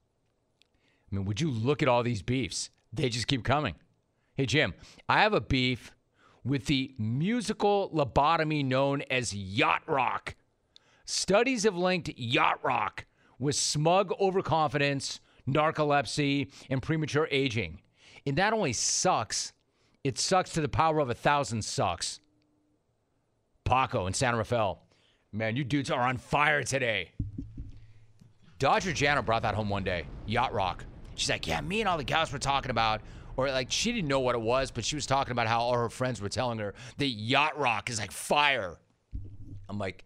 I 1.11 1.15
mean, 1.15 1.25
would 1.25 1.41
you 1.41 1.51
look 1.51 1.81
at 1.81 1.89
all 1.89 2.03
these 2.03 2.21
beefs? 2.21 2.69
They 2.93 3.09
just 3.09 3.27
keep 3.27 3.43
coming. 3.43 3.75
Hey, 4.35 4.45
Jim, 4.45 4.73
I 5.09 5.21
have 5.21 5.33
a 5.33 5.41
beef 5.41 5.91
with 6.43 6.65
the 6.65 6.95
musical 6.97 7.91
lobotomy 7.93 8.65
known 8.65 9.03
as 9.11 9.33
yacht 9.33 9.83
rock. 9.87 10.35
Studies 11.05 11.63
have 11.63 11.75
linked 11.75 12.09
yacht 12.17 12.59
rock 12.63 13.05
with 13.37 13.55
smug 13.55 14.11
overconfidence, 14.19 15.19
narcolepsy, 15.47 16.51
and 16.69 16.81
premature 16.81 17.27
aging. 17.31 17.81
And 18.25 18.37
that 18.37 18.53
only 18.53 18.73
sucks. 18.73 19.53
It 20.03 20.17
sucks 20.17 20.51
to 20.53 20.61
the 20.61 20.69
power 20.69 20.99
of 20.99 21.09
a 21.09 21.13
thousand 21.13 21.63
sucks. 21.63 22.19
Paco 23.65 24.05
and 24.05 24.15
San 24.15 24.35
Rafael. 24.35 24.81
Man, 25.31 25.55
you 25.55 25.63
dudes 25.63 25.89
are 25.89 26.01
on 26.01 26.17
fire 26.17 26.63
today. 26.63 27.11
Dodger 28.59 28.93
Jana 28.93 29.23
brought 29.23 29.41
that 29.41 29.55
home 29.55 29.69
one 29.69 29.83
day. 29.83 30.05
Yacht 30.25 30.53
rock. 30.53 30.85
She's 31.15 31.29
like, 31.29 31.47
yeah, 31.47 31.61
me 31.61 31.81
and 31.81 31.89
all 31.89 31.97
the 31.97 32.03
guys 32.03 32.31
were 32.31 32.39
talking 32.39 32.71
about, 32.71 33.01
or 33.35 33.49
like 33.49 33.71
she 33.71 33.91
didn't 33.91 34.07
know 34.07 34.19
what 34.19 34.35
it 34.35 34.41
was, 34.41 34.71
but 34.71 34.85
she 34.85 34.95
was 34.95 35.05
talking 35.05 35.31
about 35.31 35.47
how 35.47 35.59
all 35.59 35.73
her 35.73 35.89
friends 35.89 36.21
were 36.21 36.29
telling 36.29 36.59
her 36.59 36.73
that 36.97 37.07
yacht 37.07 37.57
rock 37.57 37.89
is 37.89 37.99
like 37.99 38.11
fire. 38.11 38.77
I'm 39.69 39.77
like, 39.77 40.05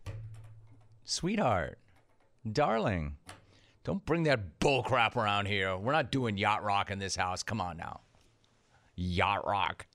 sweetheart, 1.03 1.77
darling, 2.49 3.17
don't 3.87 4.05
bring 4.05 4.23
that 4.23 4.59
bull 4.59 4.83
crap 4.83 5.15
around 5.15 5.45
here. 5.45 5.77
We're 5.77 5.93
not 5.93 6.11
doing 6.11 6.37
yacht 6.37 6.61
rock 6.61 6.91
in 6.91 6.99
this 6.99 7.15
house. 7.15 7.41
Come 7.41 7.61
on 7.61 7.77
now. 7.77 8.01
Yacht 8.97 9.47
rock. 9.47 9.87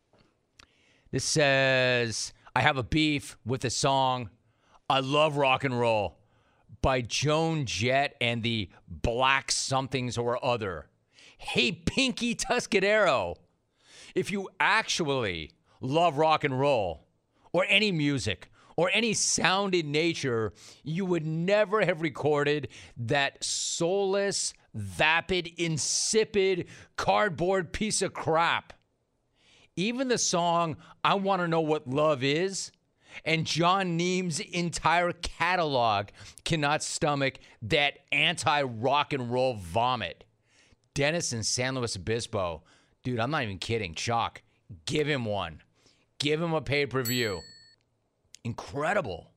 This 1.11 1.25
says, 1.25 2.33
I 2.57 2.63
have 2.63 2.79
a 2.79 2.83
beef 2.83 3.37
with 3.45 3.61
the 3.61 3.69
song 3.69 4.31
I 4.89 5.01
Love 5.01 5.37
Rock 5.37 5.65
and 5.65 5.79
Roll 5.79 6.17
by 6.81 7.03
Joan 7.03 7.67
Jett 7.67 8.17
and 8.19 8.43
the 8.43 8.71
Black 8.89 9.53
Somethings 9.53 10.17
or 10.17 10.43
Other. 10.43 10.87
Hey, 11.37 11.71
Pinky 11.71 12.35
Tuscadero, 12.35 13.37
if 14.15 14.31
you 14.31 14.49
actually 14.59 15.51
love 15.83 16.17
rock 16.17 16.45
and 16.45 16.59
roll 16.59 17.09
or 17.53 17.67
any 17.69 17.93
music 17.93 18.51
or 18.77 18.91
any 18.93 19.15
sound 19.15 19.75
in 19.75 19.91
nature, 19.91 20.53
you 20.83 21.05
would 21.05 21.27
never 21.27 21.85
have 21.85 22.03
recorded 22.03 22.69
that 22.97 23.43
soulless, 23.43 24.55
vapid, 24.75 25.49
insipid, 25.57 26.67
cardboard 26.97 27.73
piece 27.73 28.03
of 28.03 28.13
crap. 28.13 28.73
Even 29.77 30.09
the 30.09 30.19
song 30.19 30.77
I 31.03 31.15
Want 31.15 31.41
to 31.41 31.49
Know 31.49 31.61
What 31.61 31.89
Love 31.89 32.23
Is 32.23 32.73
and 33.25 33.47
John 33.47 33.97
Neem's 33.97 34.41
entire 34.41 35.13
catalog 35.13 36.09
cannot 36.45 36.83
stomach 36.83 37.35
that 37.63 37.99
anti 38.11 38.63
rock 38.63 39.13
and 39.13 39.31
roll 39.31 39.55
vomit. 39.55 40.25
Dennis 40.95 41.33
in 41.33 41.43
San 41.43 41.75
Luis 41.75 41.97
Obispo, 41.97 42.63
dude, 43.03 43.19
I'm 43.19 43.31
not 43.31 43.45
even 43.45 43.59
kidding. 43.59 43.95
Chalk, 43.95 44.43
give 44.85 45.07
him 45.07 45.25
one. 45.25 45.63
Give 46.19 46.41
him 46.41 46.53
a 46.53 46.61
pay 46.61 46.87
per 46.87 47.03
view. 47.03 47.41
Incredible. 48.45 49.31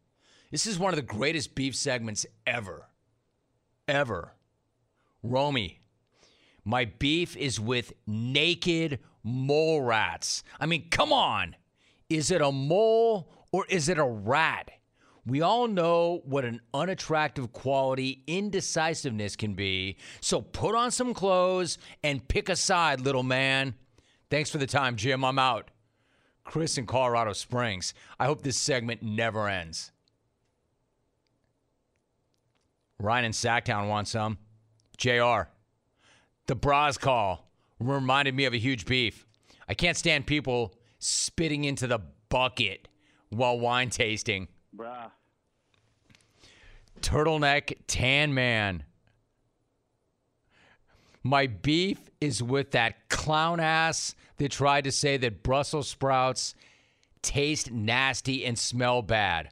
This 0.51 0.65
is 0.65 0.79
one 0.79 0.93
of 0.93 0.97
the 0.97 1.01
greatest 1.01 1.55
beef 1.55 1.75
segments 1.75 2.25
ever. 2.45 2.87
Ever. 3.87 4.33
Romy, 5.21 5.79
my 6.63 6.85
beef 6.85 7.35
is 7.35 7.59
with 7.59 7.93
naked 8.07 8.99
mole 9.23 9.81
rats. 9.81 10.43
I 10.59 10.65
mean, 10.65 10.89
come 10.89 11.11
on. 11.11 11.55
Is 12.09 12.31
it 12.31 12.41
a 12.41 12.51
mole 12.51 13.31
or 13.51 13.65
is 13.67 13.89
it 13.89 13.97
a 13.97 14.03
rat? 14.03 14.71
We 15.27 15.41
all 15.41 15.67
know 15.67 16.21
what 16.25 16.45
an 16.45 16.61
unattractive 16.73 17.51
quality 17.51 18.23
indecisiveness 18.27 19.35
can 19.35 19.55
be. 19.55 19.97
So 20.21 20.41
put 20.41 20.75
on 20.75 20.91
some 20.91 21.15
clothes 21.15 21.79
and 22.03 22.27
pick 22.27 22.47
a 22.47 22.55
side, 22.55 23.01
little 23.01 23.23
man. 23.23 23.73
Thanks 24.29 24.51
for 24.51 24.59
the 24.59 24.67
time, 24.67 24.95
Jim. 24.95 25.25
I'm 25.25 25.39
out. 25.39 25.71
Chris 26.45 26.77
in 26.77 26.85
Colorado 26.85 27.33
Springs. 27.33 27.93
I 28.19 28.25
hope 28.25 28.43
this 28.43 28.57
segment 28.57 29.03
never 29.03 29.49
ends. 29.49 29.91
Ryan 32.99 33.25
in 33.25 33.31
Sacktown 33.33 33.89
wants 33.89 34.11
some. 34.11 34.37
JR. 34.97 35.49
The 36.47 36.55
bras 36.55 36.97
call 36.97 37.51
reminded 37.79 38.35
me 38.35 38.45
of 38.45 38.53
a 38.53 38.57
huge 38.57 38.85
beef. 38.85 39.25
I 39.67 39.73
can't 39.73 39.97
stand 39.97 40.27
people 40.27 40.75
spitting 40.99 41.65
into 41.65 41.87
the 41.87 41.99
bucket 42.29 42.87
while 43.29 43.59
wine 43.59 43.89
tasting. 43.89 44.47
Bruh. 44.75 45.11
Turtleneck 47.01 47.73
Tan 47.87 48.33
Man. 48.33 48.83
My 51.25 51.47
beef 51.47 52.11
is 52.21 52.43
with 52.43 52.69
that 52.71 53.09
clown 53.09 53.59
ass 53.59 54.13
that 54.37 54.51
tried 54.51 54.83
to 54.83 54.91
say 54.91 55.17
that 55.17 55.41
Brussels 55.41 55.87
sprouts 55.87 56.53
taste 57.23 57.71
nasty 57.71 58.45
and 58.45 58.59
smell 58.59 59.01
bad. 59.01 59.49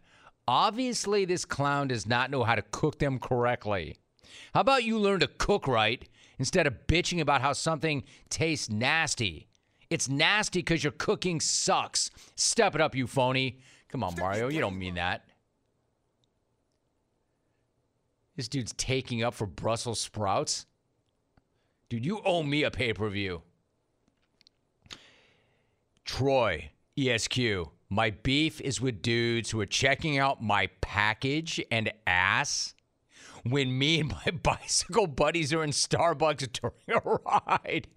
Obviously, 0.47 1.25
this 1.25 1.45
clown 1.45 1.87
does 1.87 2.05
not 2.05 2.29
know 2.29 2.43
how 2.43 2.53
to 2.53 2.61
cook 2.61 2.99
them 2.99 3.17
correctly. 3.17 3.97
How 4.53 4.59
about 4.59 4.83
you 4.83 4.99
learn 4.99 5.21
to 5.21 5.27
cook 5.27 5.67
right 5.67 6.07
instead 6.37 6.67
of 6.67 6.85
bitching 6.85 7.19
about 7.19 7.41
how 7.41 7.53
something 7.53 8.03
tastes 8.29 8.69
nasty? 8.69 9.47
It's 9.89 10.07
nasty 10.07 10.59
because 10.59 10.83
your 10.83 10.91
cooking 10.91 11.39
sucks. 11.39 12.11
Step 12.35 12.75
it 12.75 12.81
up, 12.81 12.93
you 12.93 13.07
phony. 13.07 13.57
Come 13.89 14.03
on, 14.03 14.13
Mario. 14.19 14.47
You 14.47 14.59
don't 14.59 14.77
mean 14.77 14.93
that. 14.93 15.25
This 18.35 18.47
dude's 18.47 18.73
taking 18.73 19.23
up 19.23 19.33
for 19.33 19.47
Brussels 19.47 19.99
sprouts. 19.99 20.67
Dude, 21.93 22.07
you 22.07 22.21
owe 22.25 22.41
me 22.41 22.63
a 22.63 22.71
pay 22.71 22.91
per 22.91 23.07
view. 23.07 23.43
Troy, 26.03 26.71
ESQ. 26.97 27.69
My 27.87 28.09
beef 28.09 28.59
is 28.61 28.81
with 28.81 29.03
dudes 29.03 29.51
who 29.51 29.61
are 29.61 29.67
checking 29.67 30.17
out 30.17 30.41
my 30.41 30.71
package 30.81 31.61
and 31.69 31.93
ass 32.07 32.73
when 33.43 33.77
me 33.77 33.99
and 33.99 34.09
my 34.09 34.31
bicycle 34.43 35.05
buddies 35.05 35.53
are 35.53 35.63
in 35.63 35.69
Starbucks 35.69 36.51
during 36.53 36.73
a 36.89 36.99
ride. 37.27 37.87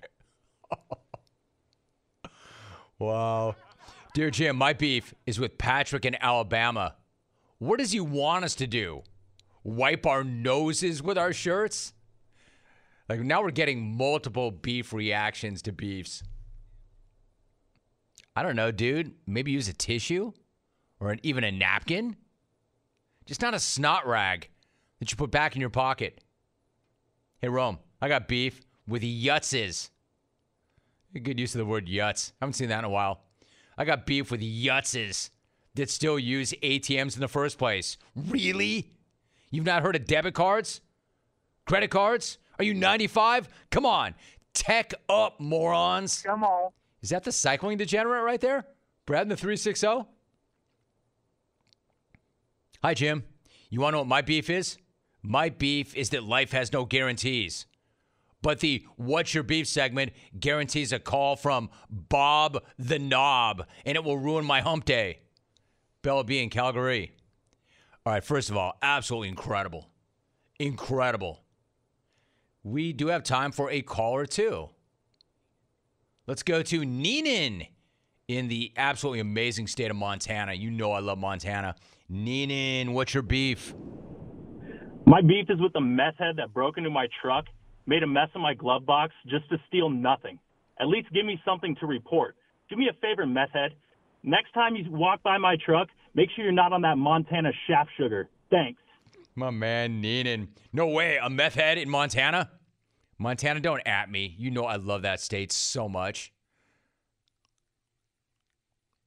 wow. 2.98 3.56
Dear 4.12 4.30
Jim, 4.30 4.56
my 4.56 4.74
beef 4.74 5.14
is 5.24 5.40
with 5.40 5.56
Patrick 5.56 6.04
in 6.04 6.18
Alabama. 6.20 6.96
What 7.56 7.78
does 7.78 7.92
he 7.92 8.00
want 8.00 8.44
us 8.44 8.54
to 8.56 8.66
do? 8.66 9.04
Wipe 9.64 10.04
our 10.04 10.22
noses 10.22 11.02
with 11.02 11.16
our 11.16 11.32
shirts? 11.32 11.94
Like 13.08 13.20
now 13.20 13.42
we're 13.42 13.50
getting 13.50 13.96
multiple 13.96 14.50
beef 14.50 14.92
reactions 14.92 15.62
to 15.62 15.72
beefs. 15.72 16.22
I 18.34 18.42
don't 18.42 18.56
know, 18.56 18.70
dude. 18.70 19.14
Maybe 19.26 19.52
use 19.52 19.68
a 19.68 19.72
tissue 19.72 20.32
or 21.00 21.10
an, 21.10 21.20
even 21.22 21.44
a 21.44 21.52
napkin. 21.52 22.16
Just 23.24 23.42
not 23.42 23.54
a 23.54 23.58
snot 23.58 24.06
rag 24.06 24.50
that 24.98 25.10
you 25.10 25.16
put 25.16 25.30
back 25.30 25.54
in 25.54 25.60
your 25.60 25.70
pocket. 25.70 26.22
Hey, 27.38 27.48
Rome, 27.48 27.78
I 28.00 28.08
got 28.08 28.28
beef 28.28 28.60
with 28.86 29.02
yutzes. 29.02 29.90
Good 31.22 31.40
use 31.40 31.54
of 31.54 31.60
the 31.60 31.66
word 31.66 31.86
yutz. 31.86 32.32
I 32.32 32.44
haven't 32.44 32.54
seen 32.54 32.68
that 32.68 32.80
in 32.80 32.84
a 32.84 32.90
while. 32.90 33.22
I 33.78 33.84
got 33.84 34.06
beef 34.06 34.30
with 34.30 34.40
yutzes 34.40 35.30
that 35.74 35.90
still 35.90 36.18
use 36.18 36.52
ATMs 36.62 37.14
in 37.14 37.20
the 37.20 37.28
first 37.28 37.58
place. 37.58 37.96
Really? 38.14 38.90
You've 39.50 39.64
not 39.64 39.82
heard 39.82 39.96
of 39.96 40.06
debit 40.06 40.34
cards? 40.34 40.80
Credit 41.66 41.90
cards? 41.90 42.38
Are 42.58 42.64
you 42.64 42.74
95? 42.74 43.48
Come 43.70 43.86
on. 43.86 44.14
Tech 44.54 44.94
up, 45.08 45.38
morons. 45.38 46.22
Come 46.22 46.44
on. 46.44 46.70
Is 47.02 47.10
that 47.10 47.24
the 47.24 47.32
cycling 47.32 47.78
degenerate 47.78 48.24
right 48.24 48.40
there? 48.40 48.66
Brad 49.04 49.22
in 49.22 49.28
the 49.28 49.36
360? 49.36 50.06
Hi, 52.82 52.94
Jim. 52.94 53.24
You 53.70 53.80
want 53.80 53.92
to 53.92 53.96
know 53.96 54.00
what 54.00 54.08
my 54.08 54.22
beef 54.22 54.48
is? 54.48 54.78
My 55.22 55.48
beef 55.48 55.94
is 55.94 56.10
that 56.10 56.22
life 56.22 56.52
has 56.52 56.72
no 56.72 56.84
guarantees. 56.84 57.66
But 58.42 58.60
the 58.60 58.84
What's 58.96 59.34
Your 59.34 59.42
Beef 59.42 59.66
segment 59.66 60.12
guarantees 60.38 60.92
a 60.92 60.98
call 60.98 61.36
from 61.36 61.68
Bob 61.90 62.62
the 62.78 62.98
Knob, 62.98 63.66
and 63.84 63.96
it 63.96 64.04
will 64.04 64.18
ruin 64.18 64.44
my 64.44 64.60
hump 64.60 64.84
day. 64.84 65.18
Bella 66.02 66.22
B 66.22 66.40
in 66.40 66.50
Calgary. 66.50 67.12
All 68.04 68.12
right, 68.12 68.22
first 68.22 68.50
of 68.50 68.56
all, 68.56 68.78
absolutely 68.82 69.28
incredible. 69.28 69.90
Incredible. 70.60 71.42
We 72.66 72.92
do 72.92 73.06
have 73.06 73.22
time 73.22 73.52
for 73.52 73.70
a 73.70 73.80
call 73.80 74.12
or 74.12 74.26
two. 74.26 74.68
Let's 76.26 76.42
go 76.42 76.62
to 76.62 76.80
Neenan 76.80 77.68
in 78.26 78.48
the 78.48 78.72
absolutely 78.76 79.20
amazing 79.20 79.68
state 79.68 79.88
of 79.88 79.96
Montana. 79.96 80.52
You 80.52 80.72
know 80.72 80.90
I 80.90 80.98
love 80.98 81.18
Montana. 81.18 81.76
Neenan, 82.10 82.92
what's 82.92 83.14
your 83.14 83.22
beef? 83.22 83.72
My 85.06 85.20
beef 85.20 85.46
is 85.48 85.60
with 85.60 85.74
the 85.74 85.80
meth 85.80 86.18
head 86.18 86.34
that 86.38 86.52
broke 86.52 86.76
into 86.76 86.90
my 86.90 87.06
truck, 87.22 87.44
made 87.86 88.02
a 88.02 88.06
mess 88.08 88.30
of 88.34 88.40
my 88.40 88.54
glove 88.54 88.84
box 88.84 89.12
just 89.28 89.48
to 89.50 89.58
steal 89.68 89.88
nothing. 89.88 90.40
At 90.80 90.88
least 90.88 91.06
give 91.14 91.24
me 91.24 91.40
something 91.44 91.76
to 91.78 91.86
report. 91.86 92.34
Do 92.68 92.74
me 92.74 92.88
a 92.90 93.00
favor, 93.00 93.26
meth 93.26 93.52
head. 93.52 93.74
Next 94.24 94.52
time 94.54 94.74
you 94.74 94.90
walk 94.90 95.22
by 95.22 95.38
my 95.38 95.54
truck, 95.64 95.86
make 96.14 96.30
sure 96.34 96.42
you're 96.42 96.52
not 96.52 96.72
on 96.72 96.82
that 96.82 96.98
Montana 96.98 97.52
shaft 97.68 97.90
sugar. 97.96 98.28
Thanks. 98.50 98.80
My 99.36 99.50
man 99.50 100.02
Neenan. 100.02 100.48
No 100.72 100.86
way, 100.88 101.18
a 101.22 101.28
meth 101.28 101.54
head 101.54 101.76
in 101.76 101.90
Montana? 101.90 102.50
Montana, 103.18 103.60
don't 103.60 103.86
at 103.86 104.10
me. 104.10 104.34
You 104.38 104.50
know 104.50 104.64
I 104.64 104.76
love 104.76 105.02
that 105.02 105.20
state 105.20 105.52
so 105.52 105.90
much. 105.90 106.32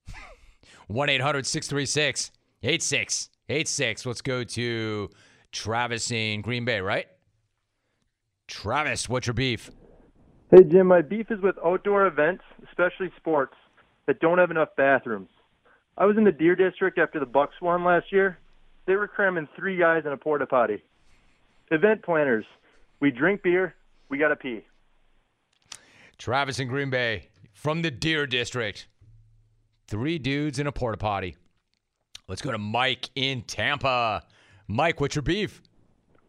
1 0.88 1.10
800 1.10 1.48
636 1.48 2.32
8686. 2.62 4.06
Let's 4.06 4.22
go 4.22 4.44
to 4.44 5.10
Travis 5.52 6.12
in 6.12 6.42
Green 6.42 6.64
Bay, 6.64 6.80
right? 6.80 7.08
Travis, 8.48 9.10
what's 9.10 9.26
your 9.26 9.34
beef? 9.34 9.72
Hey, 10.52 10.64
Jim, 10.64 10.88
my 10.88 11.02
beef 11.02 11.32
is 11.32 11.42
with 11.42 11.56
outdoor 11.64 12.06
events, 12.06 12.44
especially 12.68 13.12
sports, 13.18 13.56
that 14.06 14.20
don't 14.20 14.38
have 14.38 14.52
enough 14.52 14.70
bathrooms. 14.78 15.30
I 15.98 16.06
was 16.06 16.18
in 16.18 16.24
the 16.24 16.32
Deer 16.32 16.56
District 16.56 17.00
after 17.00 17.20
the 17.20 17.26
Bucks 17.26 17.56
won 17.62 17.84
last 17.84 18.12
year. 18.12 18.38
They 18.90 18.96
were 18.96 19.08
cramming 19.08 19.48
three 19.56 19.78
guys 19.78 20.02
in 20.08 20.12
a 20.14 20.18
porta 20.18 20.48
potty. 20.48 20.84
Event 21.70 22.02
planners, 22.02 22.44
we 23.00 23.12
drink 23.12 23.44
beer, 23.44 23.76
we 24.10 24.18
got 24.18 24.30
to 24.30 24.36
pee. 24.36 24.66
Travis 26.18 26.58
in 26.58 26.68
Green 26.68 26.90
Bay 26.90 27.28
from 27.54 27.84
the 27.84 27.92
Deer 27.92 28.26
District. 28.26 28.88
Three 29.86 30.18
dudes 30.18 30.58
in 30.58 30.66
a 30.66 30.72
porta 30.72 30.98
potty. 30.98 31.36
Let's 32.28 32.42
go 32.42 32.52
to 32.52 32.58
Mike 32.58 33.12
in 33.14 33.44
Tampa. 33.44 34.24
Mike, 34.68 35.00
what's 35.00 35.14
your 35.14 35.22
beef? 35.22 35.62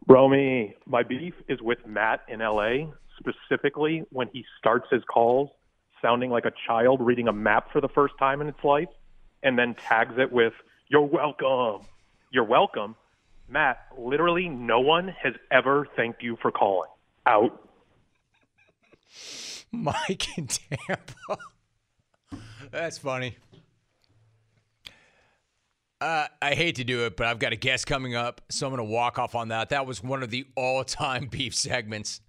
Romy, 0.07 0.75
my 0.85 1.01
beef 1.01 1.33
is 1.47 1.63
with 1.63 1.79
Matt 1.87 2.21
in 2.27 2.41
LA, 2.41 2.91
specifically 3.17 4.03
when 4.11 4.27
he 4.31 4.45
starts 4.59 4.85
his 4.91 5.01
calls 5.11 5.49
sounding 5.99 6.29
like 6.29 6.45
a 6.45 6.53
child 6.67 7.01
reading 7.01 7.27
a 7.27 7.33
map 7.33 7.71
for 7.73 7.81
the 7.81 7.89
first 7.89 8.13
time 8.19 8.39
in 8.39 8.47
its 8.47 8.63
life 8.63 8.89
and 9.41 9.57
then 9.57 9.73
tags 9.73 10.19
it 10.19 10.31
with, 10.31 10.53
You're 10.89 11.01
welcome. 11.01 11.87
You're 12.31 12.45
welcome. 12.45 12.95
Matt, 13.49 13.79
literally 13.97 14.47
no 14.47 14.79
one 14.79 15.09
has 15.21 15.33
ever 15.51 15.85
thanked 15.97 16.23
you 16.23 16.37
for 16.41 16.49
calling. 16.49 16.89
Out. 17.27 17.67
Mike 19.71 20.37
in 20.37 20.47
Tampa. 20.47 21.37
That's 22.71 22.97
funny. 22.97 23.37
Uh, 25.99 26.27
I 26.41 26.55
hate 26.55 26.75
to 26.77 26.83
do 26.83 27.05
it, 27.05 27.17
but 27.17 27.27
I've 27.27 27.37
got 27.37 27.51
a 27.51 27.57
guest 27.57 27.85
coming 27.85 28.15
up, 28.15 28.41
so 28.49 28.65
I'm 28.65 28.73
going 28.73 28.87
to 28.87 28.91
walk 28.91 29.19
off 29.19 29.35
on 29.35 29.49
that. 29.49 29.69
That 29.69 29.85
was 29.85 30.01
one 30.01 30.23
of 30.23 30.29
the 30.29 30.47
all 30.55 30.83
time 30.83 31.27
beef 31.31 31.53
segments. 31.53 32.21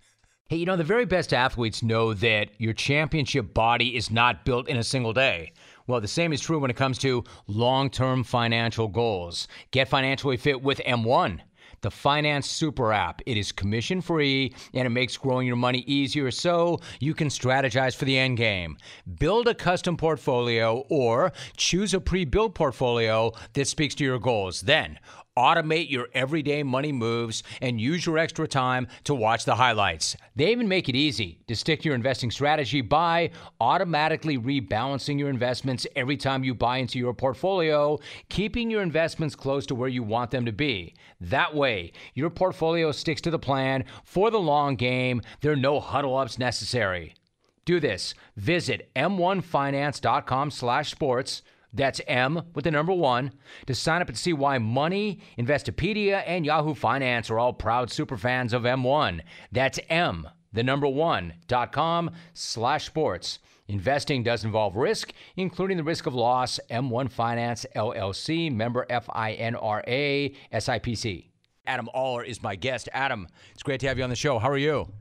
Hey, 0.48 0.56
you 0.56 0.66
know, 0.66 0.76
the 0.76 0.84
very 0.84 1.06
best 1.06 1.32
athletes 1.32 1.82
know 1.82 2.12
that 2.12 2.50
your 2.58 2.74
championship 2.74 3.54
body 3.54 3.96
is 3.96 4.10
not 4.10 4.44
built 4.44 4.68
in 4.68 4.76
a 4.76 4.82
single 4.82 5.12
day. 5.14 5.52
Well, 5.92 6.00
the 6.00 6.08
same 6.08 6.32
is 6.32 6.40
true 6.40 6.58
when 6.58 6.70
it 6.70 6.76
comes 6.78 6.96
to 7.00 7.22
long 7.46 7.90
term 7.90 8.24
financial 8.24 8.88
goals. 8.88 9.46
Get 9.72 9.88
financially 9.88 10.38
fit 10.38 10.62
with 10.62 10.80
M1 10.86 11.40
the 11.82 11.90
Finance 11.90 12.48
Super 12.48 12.94
app. 12.94 13.20
It 13.26 13.36
is 13.36 13.52
commission 13.52 14.00
free 14.00 14.54
and 14.72 14.86
it 14.86 14.90
makes 14.90 15.18
growing 15.18 15.46
your 15.46 15.56
money 15.56 15.80
easier 15.80 16.30
so 16.30 16.80
you 16.98 17.12
can 17.12 17.28
strategize 17.28 17.94
for 17.94 18.06
the 18.06 18.16
end 18.16 18.38
game. 18.38 18.78
Build 19.18 19.48
a 19.48 19.54
custom 19.54 19.98
portfolio 19.98 20.84
or 20.88 21.32
choose 21.58 21.92
a 21.92 22.00
pre 22.00 22.24
built 22.24 22.54
portfolio 22.54 23.32
that 23.52 23.66
speaks 23.66 23.94
to 23.96 24.04
your 24.04 24.18
goals. 24.18 24.62
Then, 24.62 24.98
automate 25.36 25.90
your 25.90 26.08
everyday 26.14 26.62
money 26.62 26.92
moves, 26.92 27.42
and 27.60 27.80
use 27.80 28.06
your 28.06 28.18
extra 28.18 28.46
time 28.46 28.86
to 29.04 29.14
watch 29.14 29.44
the 29.44 29.54
highlights. 29.54 30.16
They 30.36 30.52
even 30.52 30.68
make 30.68 30.88
it 30.88 30.96
easy 30.96 31.40
to 31.48 31.56
stick 31.56 31.80
to 31.80 31.88
your 31.88 31.94
investing 31.94 32.30
strategy 32.30 32.80
by 32.80 33.30
automatically 33.60 34.38
rebalancing 34.38 35.18
your 35.18 35.30
investments 35.30 35.86
every 35.96 36.16
time 36.16 36.44
you 36.44 36.54
buy 36.54 36.78
into 36.78 36.98
your 36.98 37.14
portfolio, 37.14 37.98
keeping 38.28 38.70
your 38.70 38.82
investments 38.82 39.34
close 39.34 39.66
to 39.66 39.74
where 39.74 39.88
you 39.88 40.02
want 40.02 40.30
them 40.30 40.46
to 40.46 40.52
be. 40.52 40.94
That 41.20 41.54
way, 41.54 41.92
your 42.14 42.30
portfolio 42.30 42.92
sticks 42.92 43.20
to 43.22 43.30
the 43.30 43.38
plan 43.38 43.84
for 44.04 44.30
the 44.30 44.40
long 44.40 44.76
game. 44.76 45.22
There 45.40 45.52
are 45.52 45.56
no 45.56 45.80
huddle 45.80 46.16
ups 46.16 46.38
necessary. 46.38 47.14
Do 47.64 47.78
this. 47.78 48.14
Visit 48.36 48.90
m1finance.com/sports 48.96 51.42
that's 51.72 52.00
M 52.06 52.42
with 52.54 52.64
the 52.64 52.70
number 52.70 52.92
one 52.92 53.32
to 53.66 53.74
sign 53.74 54.02
up 54.02 54.08
and 54.08 54.18
see 54.18 54.32
why 54.32 54.58
Money, 54.58 55.20
Investopedia, 55.38 56.22
and 56.26 56.44
Yahoo 56.44 56.74
Finance 56.74 57.30
are 57.30 57.38
all 57.38 57.52
proud 57.52 57.90
super 57.90 58.16
fans 58.16 58.52
of 58.52 58.62
M1. 58.62 59.20
That's 59.50 59.78
M, 59.88 60.28
the 60.52 60.62
number 60.62 60.88
one, 60.88 61.34
dot 61.48 61.72
com 61.72 62.10
slash 62.34 62.86
sports. 62.86 63.38
Investing 63.68 64.22
does 64.22 64.44
involve 64.44 64.76
risk, 64.76 65.12
including 65.36 65.76
the 65.76 65.84
risk 65.84 66.06
of 66.06 66.14
loss. 66.14 66.60
M1 66.70 67.10
Finance 67.10 67.64
LLC, 67.74 68.52
member 68.52 68.84
FINRA, 68.90 70.34
SIPC. 70.52 71.28
Adam 71.66 71.88
Oller 71.94 72.24
is 72.24 72.42
my 72.42 72.56
guest. 72.56 72.88
Adam, 72.92 73.28
it's 73.52 73.62
great 73.62 73.80
to 73.80 73.88
have 73.88 73.96
you 73.96 74.04
on 74.04 74.10
the 74.10 74.16
show. 74.16 74.38
How 74.38 74.50
are 74.50 74.58
you? 74.58 74.92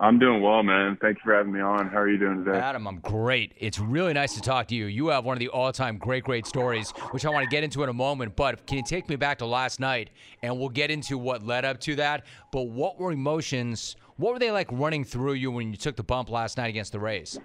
I'm 0.00 0.18
doing 0.20 0.40
well, 0.42 0.62
man. 0.62 0.96
Thank 1.00 1.16
you 1.16 1.22
for 1.24 1.34
having 1.34 1.52
me 1.52 1.60
on. 1.60 1.88
How 1.88 1.98
are 1.98 2.08
you 2.08 2.18
doing 2.18 2.44
today? 2.44 2.58
Adam, 2.58 2.86
I'm 2.86 3.00
great. 3.00 3.52
It's 3.58 3.80
really 3.80 4.12
nice 4.12 4.34
to 4.34 4.40
talk 4.40 4.68
to 4.68 4.74
you. 4.74 4.86
You 4.86 5.08
have 5.08 5.24
one 5.24 5.34
of 5.34 5.40
the 5.40 5.48
all 5.48 5.72
time 5.72 5.98
great, 5.98 6.22
great 6.22 6.46
stories, 6.46 6.92
which 7.10 7.26
I 7.26 7.30
want 7.30 7.44
to 7.44 7.50
get 7.50 7.64
into 7.64 7.82
in 7.82 7.88
a 7.88 7.94
moment. 7.94 8.36
But 8.36 8.64
can 8.66 8.76
you 8.76 8.84
take 8.84 9.08
me 9.08 9.16
back 9.16 9.38
to 9.38 9.46
last 9.46 9.80
night 9.80 10.10
and 10.42 10.56
we'll 10.56 10.68
get 10.68 10.92
into 10.92 11.18
what 11.18 11.44
led 11.44 11.64
up 11.64 11.80
to 11.80 11.96
that? 11.96 12.26
But 12.52 12.68
what 12.68 13.00
were 13.00 13.10
emotions? 13.10 13.96
What 14.18 14.32
were 14.32 14.38
they 14.38 14.52
like 14.52 14.68
running 14.70 15.04
through 15.04 15.34
you 15.34 15.50
when 15.50 15.70
you 15.70 15.76
took 15.76 15.96
the 15.96 16.04
bump 16.04 16.30
last 16.30 16.58
night 16.58 16.68
against 16.68 16.92
the 16.92 17.00
Rays? 17.00 17.38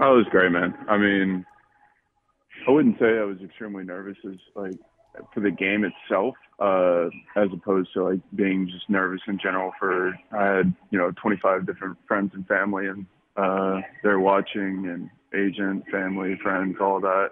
Oh, 0.00 0.14
it 0.14 0.16
was 0.16 0.26
great, 0.30 0.52
man. 0.52 0.74
I 0.90 0.98
mean, 0.98 1.46
I 2.68 2.70
wouldn't 2.70 2.98
say 2.98 3.18
I 3.18 3.24
was 3.24 3.38
extremely 3.42 3.84
nervous. 3.84 4.16
As 4.26 4.36
like 4.54 4.74
for 5.32 5.40
the 5.40 5.50
game 5.50 5.84
itself, 5.84 6.34
uh, 6.58 7.06
as 7.36 7.48
opposed 7.52 7.92
to 7.94 8.04
like 8.04 8.20
being 8.34 8.68
just 8.68 8.88
nervous 8.88 9.20
in 9.26 9.38
general. 9.38 9.72
For 9.78 10.14
I 10.32 10.56
had 10.56 10.74
you 10.90 10.98
know 10.98 11.12
25 11.20 11.66
different 11.66 11.96
friends 12.06 12.32
and 12.34 12.46
family, 12.46 12.86
and 12.86 13.06
uh, 13.36 13.80
they're 14.02 14.20
watching, 14.20 14.86
and 14.86 15.10
agent, 15.34 15.84
family, 15.90 16.38
friends, 16.42 16.76
all 16.80 17.00
that 17.00 17.30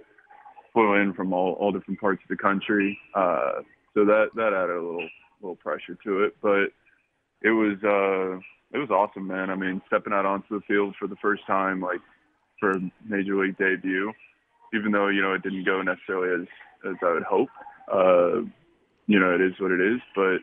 flew 0.72 0.94
in 0.94 1.12
from 1.12 1.32
all 1.32 1.52
all 1.54 1.72
different 1.72 2.00
parts 2.00 2.22
of 2.22 2.28
the 2.28 2.42
country. 2.42 2.98
Uh, 3.14 3.62
so 3.94 4.04
that 4.04 4.28
that 4.34 4.52
added 4.52 4.76
a 4.76 4.82
little 4.82 5.08
little 5.40 5.56
pressure 5.56 5.96
to 6.04 6.22
it, 6.24 6.36
but 6.40 6.72
it 7.42 7.50
was 7.50 7.76
uh, 7.84 8.38
it 8.72 8.78
was 8.78 8.90
awesome, 8.90 9.26
man. 9.26 9.50
I 9.50 9.54
mean, 9.54 9.82
stepping 9.86 10.12
out 10.12 10.26
onto 10.26 10.58
the 10.58 10.64
field 10.66 10.94
for 10.98 11.06
the 11.06 11.16
first 11.16 11.46
time, 11.46 11.80
like 11.80 12.00
for 12.58 12.74
major 13.06 13.36
league 13.36 13.58
debut, 13.58 14.12
even 14.74 14.92
though 14.92 15.08
you 15.08 15.20
know 15.20 15.34
it 15.34 15.42
didn't 15.42 15.64
go 15.64 15.82
necessarily 15.82 16.42
as 16.42 16.48
as 16.90 16.96
I 17.02 17.12
would 17.12 17.22
hope. 17.22 17.48
Uh, 17.92 18.48
you 19.06 19.18
know, 19.18 19.34
it 19.34 19.40
is 19.40 19.52
what 19.58 19.70
it 19.70 19.80
is. 19.80 20.00
But 20.14 20.38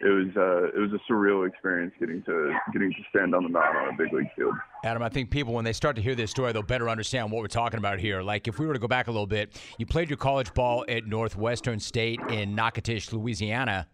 it 0.00 0.08
was 0.08 0.28
uh, 0.34 0.68
it 0.74 0.80
was 0.80 0.90
a 0.92 1.12
surreal 1.12 1.46
experience 1.46 1.92
getting 2.00 2.22
to 2.22 2.54
getting 2.72 2.90
to 2.90 2.98
stand 3.10 3.34
on 3.34 3.42
the 3.42 3.48
mound 3.50 3.76
on 3.76 3.94
a 3.94 3.96
big 3.96 4.12
league 4.12 4.30
field. 4.34 4.54
Adam, 4.82 5.02
I 5.02 5.10
think 5.10 5.30
people 5.30 5.52
when 5.52 5.64
they 5.64 5.74
start 5.74 5.94
to 5.96 6.02
hear 6.02 6.14
this 6.14 6.30
story, 6.30 6.52
they'll 6.52 6.62
better 6.62 6.88
understand 6.88 7.30
what 7.30 7.42
we're 7.42 7.48
talking 7.48 7.78
about 7.78 8.00
here. 8.00 8.22
Like 8.22 8.48
if 8.48 8.58
we 8.58 8.66
were 8.66 8.72
to 8.72 8.78
go 8.78 8.88
back 8.88 9.08
a 9.08 9.10
little 9.10 9.26
bit, 9.26 9.60
you 9.78 9.84
played 9.84 10.08
your 10.08 10.16
college 10.16 10.54
ball 10.54 10.84
at 10.88 11.06
Northwestern 11.06 11.80
State 11.80 12.18
in 12.30 12.54
Natchitoches, 12.54 13.12
Louisiana. 13.12 13.88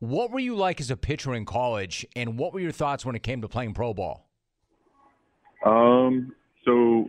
What 0.00 0.32
were 0.32 0.40
you 0.40 0.56
like 0.56 0.80
as 0.80 0.90
a 0.90 0.96
pitcher 0.96 1.32
in 1.32 1.44
college, 1.44 2.04
and 2.16 2.36
what 2.36 2.52
were 2.52 2.58
your 2.58 2.72
thoughts 2.72 3.06
when 3.06 3.14
it 3.14 3.22
came 3.22 3.40
to 3.40 3.48
playing 3.48 3.72
pro 3.72 3.94
ball? 3.94 4.28
Um, 5.64 6.34
so 6.64 7.08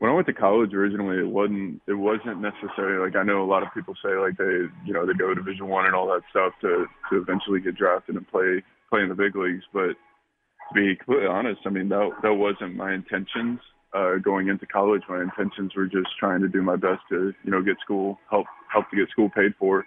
when 0.00 0.10
I 0.10 0.14
went 0.14 0.26
to 0.28 0.32
college 0.32 0.72
originally, 0.72 1.18
it 1.18 1.28
wasn't 1.28 1.82
it 1.86 1.92
wasn't 1.92 2.40
necessarily 2.40 3.04
like 3.04 3.16
I 3.16 3.22
know 3.22 3.44
a 3.44 3.50
lot 3.52 3.62
of 3.62 3.68
people 3.74 3.94
say 4.02 4.16
like 4.16 4.36
they 4.38 4.64
you 4.84 4.94
know 4.94 5.04
they 5.06 5.12
go 5.12 5.28
to 5.28 5.34
Division 5.34 5.68
One 5.68 5.84
and 5.84 5.94
all 5.94 6.08
that 6.08 6.22
stuff 6.30 6.54
to 6.62 6.86
to 7.10 7.20
eventually 7.20 7.60
get 7.60 7.76
drafted 7.76 8.16
and 8.16 8.26
play 8.26 8.64
play 8.88 9.02
in 9.02 9.10
the 9.10 9.14
big 9.14 9.36
leagues. 9.36 9.64
But 9.74 9.92
to 9.92 10.74
be 10.74 10.96
completely 10.96 11.26
honest, 11.26 11.60
I 11.66 11.68
mean 11.68 11.90
that 11.90 12.10
that 12.22 12.32
wasn't 12.32 12.76
my 12.76 12.94
intentions 12.94 13.60
uh, 13.92 14.16
going 14.24 14.48
into 14.48 14.64
college. 14.64 15.02
My 15.06 15.20
intentions 15.20 15.72
were 15.76 15.86
just 15.86 16.08
trying 16.18 16.40
to 16.40 16.48
do 16.48 16.62
my 16.62 16.76
best 16.76 17.02
to 17.10 17.34
you 17.44 17.50
know 17.50 17.60
get 17.60 17.76
school 17.84 18.18
help 18.30 18.46
help 18.72 18.88
to 18.90 18.96
get 18.96 19.10
school 19.10 19.28
paid 19.28 19.52
for. 19.58 19.84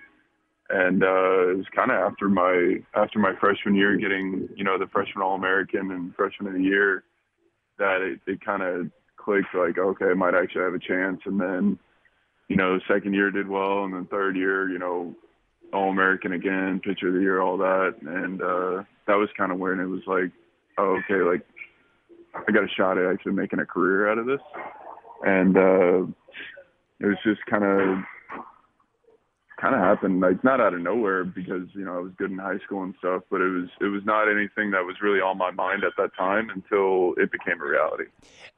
And 0.70 1.04
uh, 1.04 1.50
it 1.50 1.58
was 1.58 1.66
kind 1.76 1.90
of 1.90 1.98
after 1.98 2.30
my 2.30 2.78
after 2.94 3.18
my 3.18 3.34
freshman 3.40 3.74
year, 3.74 3.98
getting 3.98 4.48
you 4.56 4.64
know 4.64 4.78
the 4.78 4.88
freshman 4.94 5.24
All 5.24 5.34
American 5.34 5.90
and 5.90 6.14
freshman 6.14 6.50
of 6.50 6.54
the 6.54 6.64
year, 6.64 7.04
that 7.80 8.02
it, 8.02 8.20
it 8.32 8.46
kind 8.46 8.62
of 8.62 8.92
clicked 9.24 9.54
like 9.56 9.78
okay 9.78 10.12
I 10.12 10.14
might 10.14 10.36
actually 10.36 10.64
have 10.64 10.74
a 10.74 10.80
chance. 10.80 11.22
And 11.26 11.40
then 11.40 11.80
you 12.50 12.56
know 12.56 12.80
second 12.88 13.14
year 13.14 13.32
did 13.32 13.48
well 13.48 13.84
and 13.86 13.94
then 13.94 14.06
third 14.06 14.36
year 14.36 14.70
you 14.70 14.80
know 14.80 15.16
All 15.74 15.90
American 15.90 16.34
again, 16.34 16.80
pitcher 16.86 17.08
of 17.08 17.16
the 17.16 17.22
year, 17.22 17.42
all 17.42 17.58
that, 17.58 17.96
and 18.06 18.40
uh, 18.42 18.84
that 19.08 19.18
was 19.18 19.30
kind 19.36 19.52
of 19.52 19.58
when 19.58 19.80
it 19.80 19.90
was 19.90 20.06
like, 20.06 20.30
oh, 20.78 21.00
okay, 21.00 21.24
like 21.24 21.42
I 22.36 22.52
got 22.52 22.64
a 22.64 22.76
shot 22.78 23.00
at 23.00 23.12
actually 23.12 23.34
making 23.34 23.60
a 23.60 23.66
career 23.66 24.08
out 24.08 24.20
of 24.20 24.28
this, 24.28 24.42
and 25.24 25.58
uh, 25.58 26.06
it 27.00 27.08
was 27.08 27.18
just 27.24 27.44
kind 27.50 27.64
of 27.64 28.04
kind 29.64 29.76
of 29.76 29.82
happened 29.82 30.20
like 30.20 30.44
not 30.44 30.60
out 30.60 30.74
of 30.74 30.82
nowhere 30.82 31.24
because 31.24 31.70
you 31.74 31.86
know 31.86 31.96
I 31.96 32.00
was 32.00 32.12
good 32.18 32.32
in 32.32 32.38
high 32.38 32.60
school 32.66 32.84
and 32.84 32.94
stuff, 33.00 33.24
but 33.32 33.40
it 33.40 33.48
was 33.48 33.70
it 33.80 33.86
was 33.86 34.02
not 34.04 34.30
anything 34.30 34.72
that 34.72 34.84
was 34.84 34.98
really 35.02 35.22
on 35.22 35.38
my 35.38 35.52
mind 35.52 35.86
at 35.86 35.94
that 35.98 36.14
time 36.18 36.50
until 36.50 37.14
it 37.16 37.32
became 37.32 37.62
a 37.62 37.66
reality. 37.66 38.04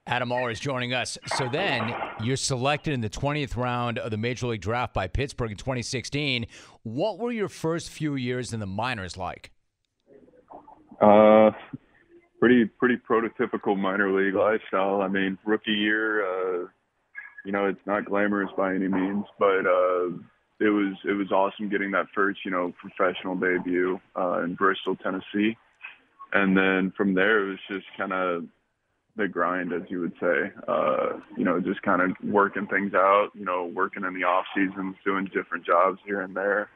Adam 0.07 0.31
Oller 0.31 0.49
is 0.49 0.59
joining 0.59 0.93
us. 0.93 1.17
So 1.37 1.47
then 1.47 1.93
you're 2.23 2.37
selected 2.37 2.93
in 2.93 3.01
the 3.01 3.09
20th 3.09 3.55
round 3.55 3.99
of 3.99 4.09
the 4.09 4.17
Major 4.17 4.47
League 4.47 4.61
Draft 4.61 4.93
by 4.93 5.07
Pittsburgh 5.07 5.51
in 5.51 5.57
2016. 5.57 6.47
What 6.81 7.19
were 7.19 7.31
your 7.31 7.49
first 7.49 7.89
few 7.89 8.15
years 8.15 8.51
in 8.51 8.59
the 8.59 8.65
minors 8.65 9.15
like? 9.15 9.51
Uh, 10.99 11.51
pretty 12.39 12.65
pretty 12.65 12.95
prototypical 13.07 13.77
minor 13.77 14.11
league 14.11 14.33
lifestyle. 14.33 15.03
I 15.03 15.07
mean, 15.07 15.37
rookie 15.45 15.71
year, 15.71 16.25
uh, 16.25 16.67
you 17.45 17.51
know, 17.51 17.67
it's 17.67 17.85
not 17.85 18.05
glamorous 18.05 18.49
by 18.57 18.73
any 18.73 18.87
means, 18.87 19.25
but 19.37 19.67
uh, 19.67 20.09
it 20.59 20.69
was 20.69 20.93
it 21.03 21.13
was 21.13 21.31
awesome 21.31 21.69
getting 21.69 21.91
that 21.91 22.07
first 22.15 22.39
you 22.45 22.51
know 22.51 22.73
professional 22.79 23.35
debut 23.35 23.99
uh, 24.15 24.41
in 24.43 24.55
Bristol, 24.55 24.95
Tennessee, 24.95 25.57
and 26.33 26.55
then 26.55 26.93
from 26.95 27.13
there 27.13 27.45
it 27.45 27.49
was 27.49 27.59
just 27.69 27.85
kind 27.97 28.13
of 28.13 28.45
the 29.17 29.27
grind, 29.27 29.71
as 29.73 29.83
you 29.89 30.01
would 30.01 30.13
say. 30.19 30.51
Uh, 30.67 31.19
you 31.37 31.45
know, 31.45 31.59
just 31.59 31.81
kind 31.81 32.01
of 32.01 32.11
working 32.23 32.67
things 32.67 32.93
out. 32.93 33.29
You 33.33 33.45
know, 33.45 33.71
working 33.73 34.03
in 34.03 34.13
the 34.13 34.23
off 34.23 34.45
seasons, 34.55 34.95
doing 35.05 35.29
different 35.33 35.65
jobs 35.65 35.99
here 36.05 36.21
and 36.21 36.35
there, 36.35 36.69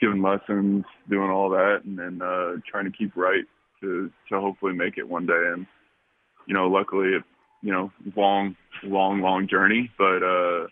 giving 0.00 0.22
lessons, 0.22 0.84
doing 1.08 1.30
all 1.30 1.50
that, 1.50 1.82
and 1.84 1.98
then 1.98 2.22
uh, 2.22 2.56
trying 2.70 2.84
to 2.84 2.96
keep 2.96 3.16
right 3.16 3.44
to 3.80 4.10
to 4.28 4.40
hopefully 4.40 4.74
make 4.74 4.96
it 4.96 5.08
one 5.08 5.26
day. 5.26 5.50
And 5.52 5.66
you 6.46 6.54
know, 6.54 6.68
luckily, 6.68 7.08
it 7.08 7.22
you 7.62 7.72
know, 7.72 7.90
long, 8.14 8.54
long, 8.84 9.20
long 9.20 9.48
journey, 9.48 9.90
but. 9.98 10.22
uh 10.22 10.66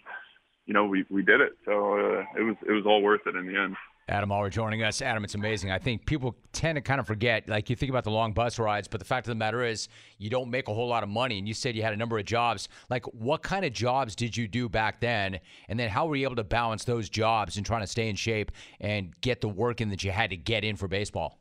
you 0.66 0.74
know, 0.74 0.86
we, 0.86 1.04
we 1.10 1.22
did 1.22 1.40
it. 1.40 1.52
So 1.64 1.94
uh, 1.94 2.24
it 2.38 2.42
was 2.42 2.56
it 2.66 2.72
was 2.72 2.84
all 2.86 3.02
worth 3.02 3.22
it 3.26 3.34
in 3.34 3.46
the 3.46 3.58
end. 3.58 3.76
Adam 4.08 4.32
Oller 4.32 4.50
joining 4.50 4.82
us. 4.82 5.00
Adam, 5.00 5.22
it's 5.22 5.36
amazing. 5.36 5.70
I 5.70 5.78
think 5.78 6.06
people 6.06 6.34
tend 6.52 6.76
to 6.76 6.82
kind 6.82 6.98
of 6.98 7.06
forget, 7.06 7.48
like 7.48 7.70
you 7.70 7.76
think 7.76 7.90
about 7.90 8.02
the 8.02 8.10
long 8.10 8.32
bus 8.32 8.58
rides, 8.58 8.88
but 8.88 8.98
the 8.98 9.06
fact 9.06 9.26
of 9.26 9.30
the 9.30 9.36
matter 9.36 9.64
is 9.64 9.88
you 10.18 10.28
don't 10.28 10.50
make 10.50 10.68
a 10.68 10.74
whole 10.74 10.88
lot 10.88 11.04
of 11.04 11.08
money. 11.08 11.38
And 11.38 11.46
you 11.46 11.54
said 11.54 11.76
you 11.76 11.82
had 11.82 11.92
a 11.92 11.96
number 11.96 12.18
of 12.18 12.24
jobs. 12.24 12.68
Like, 12.90 13.04
what 13.14 13.42
kind 13.42 13.64
of 13.64 13.72
jobs 13.72 14.16
did 14.16 14.36
you 14.36 14.48
do 14.48 14.68
back 14.68 15.00
then? 15.00 15.38
And 15.68 15.78
then 15.78 15.88
how 15.88 16.06
were 16.06 16.16
you 16.16 16.26
able 16.26 16.36
to 16.36 16.44
balance 16.44 16.84
those 16.84 17.08
jobs 17.08 17.56
and 17.56 17.64
trying 17.64 17.82
to 17.82 17.86
stay 17.86 18.08
in 18.08 18.16
shape 18.16 18.50
and 18.80 19.18
get 19.20 19.40
the 19.40 19.48
work 19.48 19.80
in 19.80 19.88
that 19.90 20.02
you 20.02 20.10
had 20.10 20.30
to 20.30 20.36
get 20.36 20.64
in 20.64 20.74
for 20.74 20.88
baseball? 20.88 21.38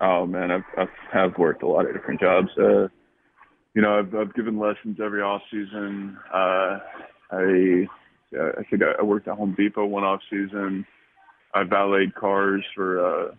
Oh 0.00 0.26
man, 0.26 0.52
I've 0.52 0.64
I've, 0.78 0.88
I've 1.12 1.38
worked 1.38 1.64
a 1.64 1.66
lot 1.66 1.86
of 1.86 1.92
different 1.92 2.20
jobs. 2.20 2.48
Uh, 2.56 2.86
you 3.74 3.82
know, 3.82 3.98
I've 3.98 4.14
I've 4.14 4.34
given 4.34 4.58
lessons 4.58 4.98
every 5.04 5.22
off 5.22 5.42
season. 5.50 6.16
Uh, 6.32 6.78
I 7.32 7.88
I 8.34 8.62
think 8.68 8.82
I 8.82 9.02
worked 9.02 9.28
at 9.28 9.36
Home 9.36 9.54
Depot 9.56 9.86
one 9.86 10.04
off 10.04 10.20
season. 10.30 10.86
I 11.54 11.64
valeted 11.64 12.14
cars 12.14 12.64
for 12.74 13.00
uh, 13.04 13.34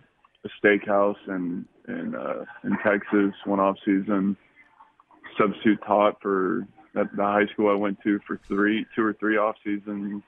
a 0.45 0.49
steakhouse 0.65 1.15
in 1.27 1.65
in 1.87 2.15
uh, 2.15 2.45
in 2.63 2.77
Texas 2.83 3.33
one 3.45 3.59
off 3.59 3.77
season. 3.85 4.35
Substitute 5.37 5.79
taught 5.85 6.17
for 6.21 6.67
at 6.95 7.15
the 7.15 7.23
high 7.23 7.45
school 7.53 7.69
I 7.69 7.75
went 7.75 7.99
to 8.03 8.19
for 8.25 8.39
three, 8.47 8.85
two 8.95 9.03
or 9.03 9.13
three 9.13 9.37
off 9.37 9.55
seasons. 9.63 10.23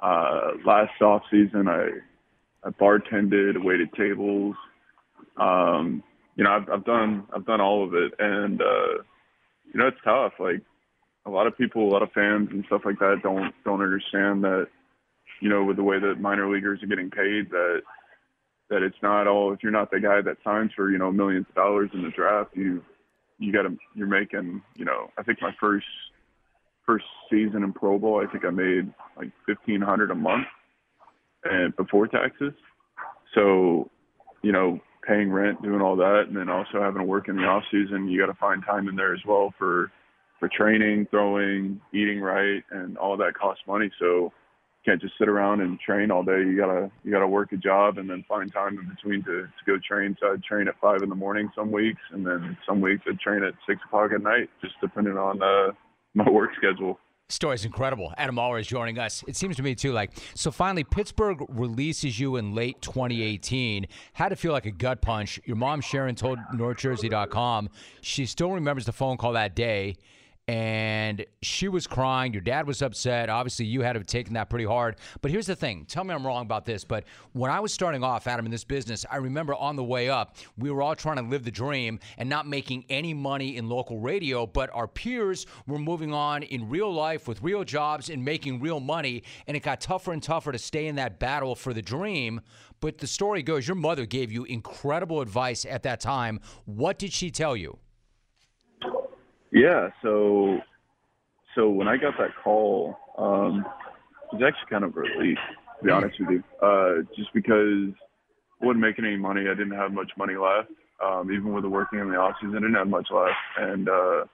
Uh, 0.00 0.52
last 0.66 1.00
off 1.00 1.22
season, 1.30 1.68
I 1.68 1.88
I 2.64 2.70
bartended, 2.70 3.62
waited 3.62 3.92
tables. 3.94 4.54
Um, 5.38 6.02
you 6.36 6.44
know, 6.44 6.50
I've, 6.50 6.68
I've 6.68 6.84
done 6.84 7.26
I've 7.34 7.46
done 7.46 7.60
all 7.60 7.84
of 7.84 7.94
it, 7.94 8.12
and 8.18 8.60
uh, 8.60 9.02
you 9.72 9.80
know, 9.80 9.88
it's 9.88 9.98
tough. 10.04 10.32
Like 10.38 10.62
a 11.28 11.30
lot 11.30 11.46
of 11.46 11.56
people, 11.56 11.86
a 11.86 11.92
lot 11.92 12.02
of 12.02 12.10
fans 12.12 12.48
and 12.50 12.64
stuff 12.66 12.82
like 12.84 12.98
that 12.98 13.20
don't 13.22 13.52
don't 13.64 13.82
understand 13.82 14.42
that, 14.44 14.68
you 15.40 15.48
know, 15.48 15.62
with 15.62 15.76
the 15.76 15.82
way 15.82 16.00
that 16.00 16.20
minor 16.20 16.50
leaguers 16.50 16.82
are 16.82 16.86
getting 16.86 17.10
paid, 17.10 17.50
that 17.50 17.82
that 18.70 18.82
it's 18.82 18.96
not 19.02 19.26
all 19.26 19.52
if 19.52 19.62
you're 19.62 19.72
not 19.72 19.90
the 19.90 20.00
guy 20.00 20.20
that 20.22 20.38
signs 20.42 20.70
for 20.74 20.90
you 20.90 20.98
know 20.98 21.12
millions 21.12 21.46
of 21.48 21.54
dollars 21.54 21.90
in 21.92 22.02
the 22.02 22.10
draft, 22.10 22.50
you 22.54 22.82
you 23.38 23.52
got 23.52 23.62
to 23.62 23.76
you're 23.94 24.06
making 24.06 24.62
you 24.74 24.84
know 24.84 25.10
I 25.18 25.22
think 25.22 25.40
my 25.42 25.52
first 25.60 25.86
first 26.86 27.04
season 27.30 27.62
in 27.62 27.72
pro 27.72 27.98
ball 27.98 28.24
I 28.26 28.30
think 28.30 28.44
I 28.44 28.50
made 28.50 28.92
like 29.16 29.30
fifteen 29.46 29.82
hundred 29.82 30.10
a 30.10 30.14
month 30.14 30.46
and 31.44 31.76
before 31.76 32.08
taxes, 32.08 32.52
so 33.34 33.90
you 34.42 34.52
know 34.52 34.80
paying 35.06 35.30
rent, 35.30 35.62
doing 35.62 35.80
all 35.80 35.96
that, 35.96 36.24
and 36.28 36.36
then 36.36 36.50
also 36.50 36.82
having 36.82 37.00
to 37.00 37.06
work 37.06 37.28
in 37.28 37.36
the 37.36 37.42
off 37.42 37.62
season, 37.70 38.08
you 38.08 38.20
got 38.20 38.30
to 38.30 38.38
find 38.38 38.62
time 38.62 38.88
in 38.88 38.96
there 38.96 39.14
as 39.14 39.20
well 39.26 39.54
for 39.58 39.90
for 40.38 40.48
training, 40.48 41.06
throwing, 41.10 41.80
eating 41.92 42.20
right, 42.20 42.62
and 42.70 42.96
all 42.98 43.16
that 43.16 43.34
costs 43.34 43.62
money. 43.66 43.90
So 43.98 44.06
you 44.06 44.92
can't 44.92 45.00
just 45.00 45.14
sit 45.18 45.28
around 45.28 45.60
and 45.60 45.78
train 45.80 46.10
all 46.10 46.22
day. 46.22 46.38
You 46.38 46.56
gotta 46.56 46.90
you 47.04 47.10
gotta 47.10 47.26
work 47.26 47.52
a 47.52 47.56
job 47.56 47.98
and 47.98 48.08
then 48.08 48.24
find 48.28 48.52
time 48.52 48.78
in 48.78 48.88
between 48.88 49.22
to, 49.24 49.42
to 49.42 49.64
go 49.66 49.76
train. 49.86 50.16
So 50.20 50.32
I'd 50.32 50.42
train 50.42 50.68
at 50.68 50.74
five 50.80 51.02
in 51.02 51.08
the 51.08 51.14
morning 51.14 51.50
some 51.54 51.70
weeks, 51.72 52.00
and 52.12 52.26
then 52.26 52.56
some 52.66 52.80
weeks 52.80 53.02
I'd 53.08 53.18
train 53.20 53.42
at 53.42 53.54
six 53.66 53.80
o'clock 53.86 54.12
at 54.14 54.22
night, 54.22 54.48
just 54.60 54.74
depending 54.80 55.16
on 55.16 55.42
uh, 55.42 55.72
my 56.14 56.28
work 56.30 56.50
schedule. 56.56 56.98
Story's 57.30 57.66
incredible. 57.66 58.14
Adam 58.16 58.38
Oller 58.38 58.58
is 58.58 58.66
joining 58.66 58.98
us. 58.98 59.22
It 59.28 59.36
seems 59.36 59.56
to 59.56 59.62
me 59.62 59.74
too 59.74 59.92
like 59.92 60.12
so. 60.34 60.50
Finally, 60.50 60.84
Pittsburgh 60.84 61.44
releases 61.50 62.18
you 62.18 62.36
in 62.36 62.54
late 62.54 62.80
2018. 62.80 63.86
Had 64.14 64.30
to 64.30 64.36
feel 64.36 64.52
like 64.52 64.64
a 64.64 64.70
gut 64.70 65.02
punch. 65.02 65.38
Your 65.44 65.56
mom 65.56 65.82
Sharon 65.82 66.14
told 66.14 66.38
NorthJersey.com 66.54 67.68
she 68.00 68.24
still 68.24 68.52
remembers 68.52 68.86
the 68.86 68.92
phone 68.92 69.18
call 69.18 69.34
that 69.34 69.54
day 69.54 69.96
and 70.48 71.26
she 71.42 71.68
was 71.68 71.86
crying. 71.86 72.32
Your 72.32 72.40
dad 72.40 72.66
was 72.66 72.80
upset. 72.80 73.28
Obviously, 73.28 73.66
you 73.66 73.82
had 73.82 73.92
to 73.92 73.98
have 73.98 74.06
taken 74.06 74.32
that 74.32 74.48
pretty 74.48 74.64
hard. 74.64 74.96
But 75.20 75.30
here's 75.30 75.46
the 75.46 75.54
thing 75.54 75.84
tell 75.84 76.04
me 76.04 76.14
I'm 76.14 76.26
wrong 76.26 76.42
about 76.42 76.64
this. 76.64 76.84
But 76.84 77.04
when 77.32 77.50
I 77.50 77.60
was 77.60 77.70
starting 77.70 78.02
off, 78.02 78.26
Adam, 78.26 78.46
in 78.46 78.50
this 78.50 78.64
business, 78.64 79.04
I 79.10 79.16
remember 79.16 79.54
on 79.54 79.76
the 79.76 79.84
way 79.84 80.08
up, 80.08 80.36
we 80.56 80.70
were 80.70 80.80
all 80.80 80.96
trying 80.96 81.16
to 81.16 81.22
live 81.22 81.44
the 81.44 81.50
dream 81.50 82.00
and 82.16 82.30
not 82.30 82.48
making 82.48 82.86
any 82.88 83.12
money 83.12 83.58
in 83.58 83.68
local 83.68 83.98
radio. 83.98 84.46
But 84.46 84.70
our 84.72 84.88
peers 84.88 85.44
were 85.66 85.78
moving 85.78 86.14
on 86.14 86.42
in 86.44 86.70
real 86.70 86.90
life 86.90 87.28
with 87.28 87.42
real 87.42 87.62
jobs 87.62 88.08
and 88.08 88.24
making 88.24 88.60
real 88.60 88.80
money. 88.80 89.24
And 89.46 89.54
it 89.54 89.62
got 89.62 89.82
tougher 89.82 90.14
and 90.14 90.22
tougher 90.22 90.50
to 90.50 90.58
stay 90.58 90.86
in 90.86 90.94
that 90.96 91.18
battle 91.18 91.54
for 91.56 91.74
the 91.74 91.82
dream. 91.82 92.40
But 92.80 92.98
the 92.98 93.06
story 93.06 93.42
goes 93.42 93.68
your 93.68 93.74
mother 93.74 94.06
gave 94.06 94.32
you 94.32 94.44
incredible 94.44 95.20
advice 95.20 95.66
at 95.66 95.82
that 95.82 96.00
time. 96.00 96.40
What 96.64 96.98
did 96.98 97.12
she 97.12 97.30
tell 97.30 97.54
you? 97.54 97.78
Yeah, 99.50 99.88
so 100.02 100.58
so 101.54 101.68
when 101.70 101.88
I 101.88 101.96
got 101.96 102.14
that 102.18 102.30
call, 102.42 102.96
um, 103.16 103.64
it 104.32 104.36
was 104.36 104.42
actually 104.46 104.70
kind 104.70 104.84
of 104.84 104.96
a 104.96 105.00
relief, 105.00 105.38
to 105.78 105.84
be 105.84 105.90
honest 105.90 106.20
with 106.20 106.30
you. 106.30 106.44
Uh, 106.62 107.02
just 107.16 107.32
because 107.32 107.92
I 108.60 108.66
wasn't 108.66 108.80
making 108.80 109.04
any 109.04 109.16
money, 109.16 109.42
I 109.42 109.54
didn't 109.54 109.76
have 109.76 109.92
much 109.92 110.12
money 110.16 110.34
left. 110.36 110.70
Um, 111.04 111.32
even 111.32 111.52
with 111.52 111.62
the 111.62 111.68
working 111.68 112.00
in 112.00 112.10
the 112.10 112.16
off 112.16 112.34
season, 112.40 112.56
I 112.56 112.60
didn't 112.60 112.74
have 112.74 112.88
much 112.88 113.08
left, 113.10 113.36
and 113.56 113.88
uh, 113.88 114.24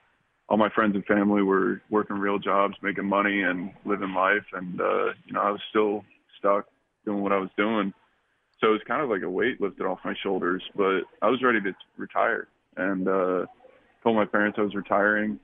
all 0.48 0.56
my 0.56 0.70
friends 0.70 0.94
and 0.94 1.04
family 1.04 1.42
were 1.42 1.80
working 1.90 2.16
real 2.16 2.38
jobs, 2.38 2.74
making 2.82 3.06
money, 3.06 3.42
and 3.42 3.70
living 3.84 4.14
life. 4.14 4.44
And 4.52 4.80
uh, 4.80 5.06
you 5.26 5.32
know, 5.32 5.40
I 5.40 5.50
was 5.50 5.60
still 5.70 6.04
stuck 6.38 6.66
doing 7.04 7.22
what 7.22 7.32
I 7.32 7.38
was 7.38 7.50
doing. 7.56 7.92
So 8.60 8.68
it 8.68 8.72
was 8.72 8.80
kind 8.86 9.02
of 9.02 9.10
like 9.10 9.22
a 9.22 9.30
weight 9.30 9.60
lifted 9.60 9.84
off 9.84 9.98
my 10.04 10.14
shoulders. 10.22 10.62
But 10.74 11.02
I 11.22 11.28
was 11.28 11.42
ready 11.42 11.60
to 11.60 11.74
retire, 11.96 12.48
and 12.76 13.06
uh, 13.06 13.46
told 14.04 14.16
my 14.16 14.24
parents 14.24 14.58
I 14.58 14.62
was 14.62 14.74
retiring. 14.74 15.40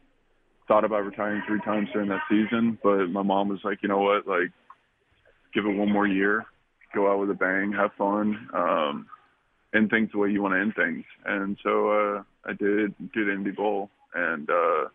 Thought 0.69 0.85
about 0.85 1.05
retiring 1.05 1.43
three 1.49 1.61
times 1.63 1.89
during 1.93 2.09
that 2.11 2.23
season, 2.31 2.79
but 2.83 3.07
my 3.07 3.23
mom 3.23 3.49
was 3.49 3.59
like, 3.65 3.83
you 3.83 3.89
know 3.89 3.99
what, 3.99 4.29
like, 4.29 4.53
give 5.53 5.65
it 5.67 5.77
one 5.77 5.91
more 5.91 6.07
year, 6.07 6.45
go 6.95 7.11
out 7.11 7.19
with 7.19 7.31
a 7.31 7.35
bang, 7.35 7.73
have 7.73 7.91
fun, 7.99 8.49
um, 8.55 9.07
end 9.75 9.91
things 9.91 10.11
the 10.13 10.19
way 10.19 10.31
you 10.31 10.43
want 10.43 10.55
to 10.55 10.61
end 10.61 10.75
things. 10.77 11.05
And 11.25 11.57
so 11.65 11.91
uh, 11.91 12.23
I 12.45 12.53
did 12.53 12.95
the 13.15 13.33
Indy 13.33 13.51
ball, 13.51 13.91
and 14.15 14.49
uh, 14.49 14.89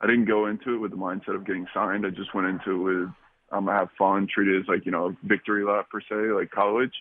I 0.00 0.06
didn't 0.06 0.24
go 0.24 0.46
into 0.46 0.74
it 0.74 0.78
with 0.78 0.90
the 0.90 0.96
mindset 0.96 1.36
of 1.36 1.46
getting 1.46 1.66
signed. 1.72 2.04
I 2.04 2.10
just 2.10 2.34
went 2.34 2.48
into 2.48 2.72
it 2.72 2.82
with 2.82 3.08
I'm 3.52 3.66
gonna 3.66 3.78
have 3.78 3.90
fun, 3.96 4.26
treat 4.32 4.48
it 4.48 4.60
as 4.60 4.68
like 4.68 4.84
you 4.84 4.92
know 4.92 5.06
a 5.06 5.16
victory 5.26 5.64
lap 5.64 5.88
per 5.90 6.00
se, 6.00 6.32
like 6.34 6.50
college, 6.50 6.92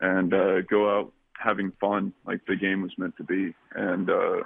and 0.00 0.32
uh, 0.32 0.62
go 0.62 0.98
out 0.98 1.12
having 1.38 1.72
fun, 1.80 2.12
like 2.26 2.40
the 2.46 2.56
game 2.56 2.82
was 2.82 2.92
meant 2.96 3.16
to 3.18 3.24
be. 3.24 3.54
And 3.74 4.08
uh, 4.08 4.40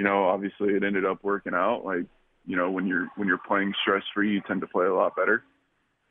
you 0.00 0.04
know, 0.04 0.24
obviously 0.24 0.72
it 0.72 0.82
ended 0.82 1.04
up 1.04 1.18
working 1.22 1.52
out. 1.52 1.84
Like, 1.84 2.06
you 2.46 2.56
know, 2.56 2.70
when 2.70 2.86
you're 2.86 3.08
when 3.16 3.28
you're 3.28 3.36
playing 3.36 3.74
stress 3.82 4.02
free, 4.14 4.32
you 4.32 4.40
tend 4.48 4.62
to 4.62 4.66
play 4.66 4.86
a 4.86 4.94
lot 4.94 5.14
better. 5.14 5.44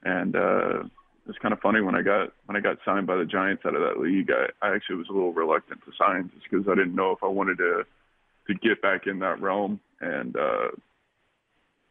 And 0.04 0.36
uh, 0.36 0.84
it's 1.28 1.40
kind 1.40 1.54
of 1.54 1.60
funny 1.60 1.82
when 1.82 1.96
I 1.96 2.04
got 2.04 2.30
when 2.46 2.56
I 2.56 2.60
got 2.60 2.78
signed 2.86 3.08
by 3.08 3.16
the 3.16 3.26
Giants 3.26 3.64
out 3.66 3.74
of 3.74 3.82
that 3.82 4.00
league. 4.00 4.30
I, 4.30 4.46
I 4.64 4.76
actually 4.76 4.98
was 4.98 5.08
a 5.10 5.12
little 5.12 5.34
reluctant 5.34 5.82
to 5.86 5.92
sign 5.98 6.30
just 6.36 6.46
because 6.48 6.68
I 6.68 6.76
didn't 6.76 6.94
know 6.94 7.14
if 7.14 7.24
I 7.24 7.28
wanted 7.28 7.58
to 7.58 7.84
to 8.46 8.54
get 8.54 8.80
back 8.80 9.08
in 9.08 9.18
that 9.20 9.42
realm. 9.42 9.80
And 10.02 10.36
uh, 10.36 10.68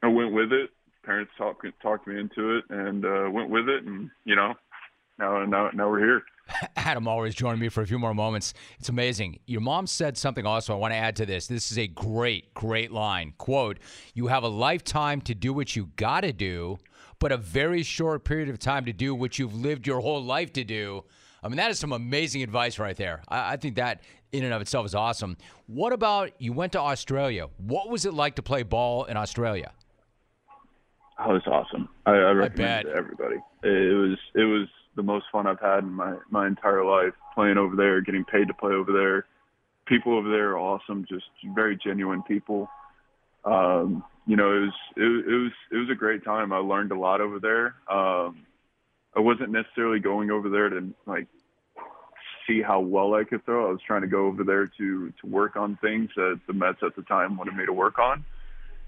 I 0.00 0.06
went 0.06 0.32
with 0.32 0.52
it. 0.52 0.70
Parents 1.02 1.32
talked 1.36 1.66
talked 1.82 2.06
me 2.06 2.20
into 2.20 2.58
it, 2.58 2.64
and 2.70 3.04
uh, 3.04 3.28
went 3.28 3.50
with 3.50 3.68
it. 3.68 3.82
And 3.82 4.08
you 4.24 4.36
know, 4.36 4.54
now 5.18 5.44
now 5.46 5.70
now 5.74 5.90
we're 5.90 6.04
here. 6.04 6.22
Adam 6.76 7.04
Oller's 7.04 7.34
joining 7.34 7.60
me 7.60 7.68
for 7.68 7.82
a 7.82 7.86
few 7.86 7.98
more 7.98 8.14
moments. 8.14 8.54
It's 8.78 8.88
amazing. 8.88 9.40
Your 9.46 9.60
mom 9.60 9.86
said 9.86 10.16
something 10.16 10.46
also 10.46 10.74
I 10.74 10.76
want 10.76 10.92
to 10.92 10.98
add 10.98 11.16
to 11.16 11.26
this. 11.26 11.46
This 11.46 11.70
is 11.70 11.78
a 11.78 11.86
great, 11.86 12.54
great 12.54 12.90
line. 12.90 13.34
Quote, 13.38 13.78
you 14.14 14.28
have 14.28 14.42
a 14.42 14.48
lifetime 14.48 15.20
to 15.22 15.34
do 15.34 15.52
what 15.52 15.76
you 15.76 15.90
got 15.96 16.22
to 16.22 16.32
do, 16.32 16.78
but 17.18 17.32
a 17.32 17.36
very 17.36 17.82
short 17.82 18.24
period 18.24 18.48
of 18.48 18.58
time 18.58 18.84
to 18.86 18.92
do 18.92 19.14
what 19.14 19.38
you've 19.38 19.54
lived 19.54 19.86
your 19.86 20.00
whole 20.00 20.22
life 20.22 20.52
to 20.54 20.64
do. 20.64 21.04
I 21.42 21.48
mean, 21.48 21.56
that 21.56 21.70
is 21.70 21.78
some 21.78 21.92
amazing 21.92 22.42
advice 22.42 22.78
right 22.78 22.96
there. 22.96 23.22
I, 23.28 23.54
I 23.54 23.56
think 23.56 23.76
that 23.76 24.02
in 24.32 24.44
and 24.44 24.52
of 24.52 24.60
itself 24.60 24.86
is 24.86 24.94
awesome. 24.94 25.36
What 25.66 25.92
about 25.92 26.32
you 26.38 26.52
went 26.52 26.72
to 26.72 26.80
Australia? 26.80 27.48
What 27.58 27.88
was 27.88 28.04
it 28.04 28.14
like 28.14 28.36
to 28.36 28.42
play 28.42 28.62
ball 28.62 29.04
in 29.04 29.16
Australia? 29.16 29.72
Oh, 31.18 31.30
it 31.30 31.34
was 31.34 31.46
awesome. 31.46 31.88
I, 32.06 32.12
I 32.12 32.30
recommend 32.30 32.86
it 32.86 32.92
to 32.92 32.96
everybody. 32.96 33.36
It 33.64 33.94
was 33.94 34.18
it 34.34 34.44
was 34.44 34.68
the 34.98 35.02
most 35.04 35.26
fun 35.30 35.46
I've 35.46 35.60
had 35.60 35.84
in 35.84 35.92
my 35.92 36.16
my 36.28 36.46
entire 36.46 36.84
life 36.84 37.14
playing 37.34 37.56
over 37.56 37.76
there, 37.76 38.02
getting 38.02 38.24
paid 38.24 38.48
to 38.48 38.54
play 38.54 38.72
over 38.72 38.92
there. 38.92 39.24
People 39.86 40.18
over 40.18 40.28
there 40.28 40.50
are 40.50 40.58
awesome, 40.58 41.06
just 41.08 41.24
very 41.54 41.78
genuine 41.82 42.22
people. 42.24 42.68
Um, 43.44 44.04
you 44.26 44.36
know, 44.36 44.52
it 44.54 44.60
was 44.60 44.74
it, 44.96 45.02
it 45.02 45.38
was 45.38 45.52
it 45.72 45.76
was 45.76 45.88
a 45.90 45.94
great 45.94 46.24
time. 46.24 46.52
I 46.52 46.58
learned 46.58 46.90
a 46.90 46.98
lot 46.98 47.20
over 47.20 47.38
there. 47.38 47.76
Um, 47.88 48.44
I 49.16 49.20
wasn't 49.20 49.50
necessarily 49.50 50.00
going 50.00 50.30
over 50.30 50.50
there 50.50 50.68
to 50.68 50.92
like 51.06 51.28
see 52.46 52.60
how 52.60 52.80
well 52.80 53.14
I 53.14 53.22
could 53.22 53.44
throw. 53.44 53.68
I 53.68 53.70
was 53.70 53.80
trying 53.86 54.02
to 54.02 54.08
go 54.08 54.26
over 54.26 54.42
there 54.42 54.66
to 54.66 55.12
to 55.20 55.26
work 55.26 55.56
on 55.56 55.78
things 55.80 56.10
that 56.16 56.40
the 56.48 56.52
Mets 56.52 56.78
at 56.82 56.96
the 56.96 57.02
time 57.02 57.36
wanted 57.36 57.54
me 57.54 57.64
to 57.66 57.72
work 57.72 58.00
on, 58.00 58.24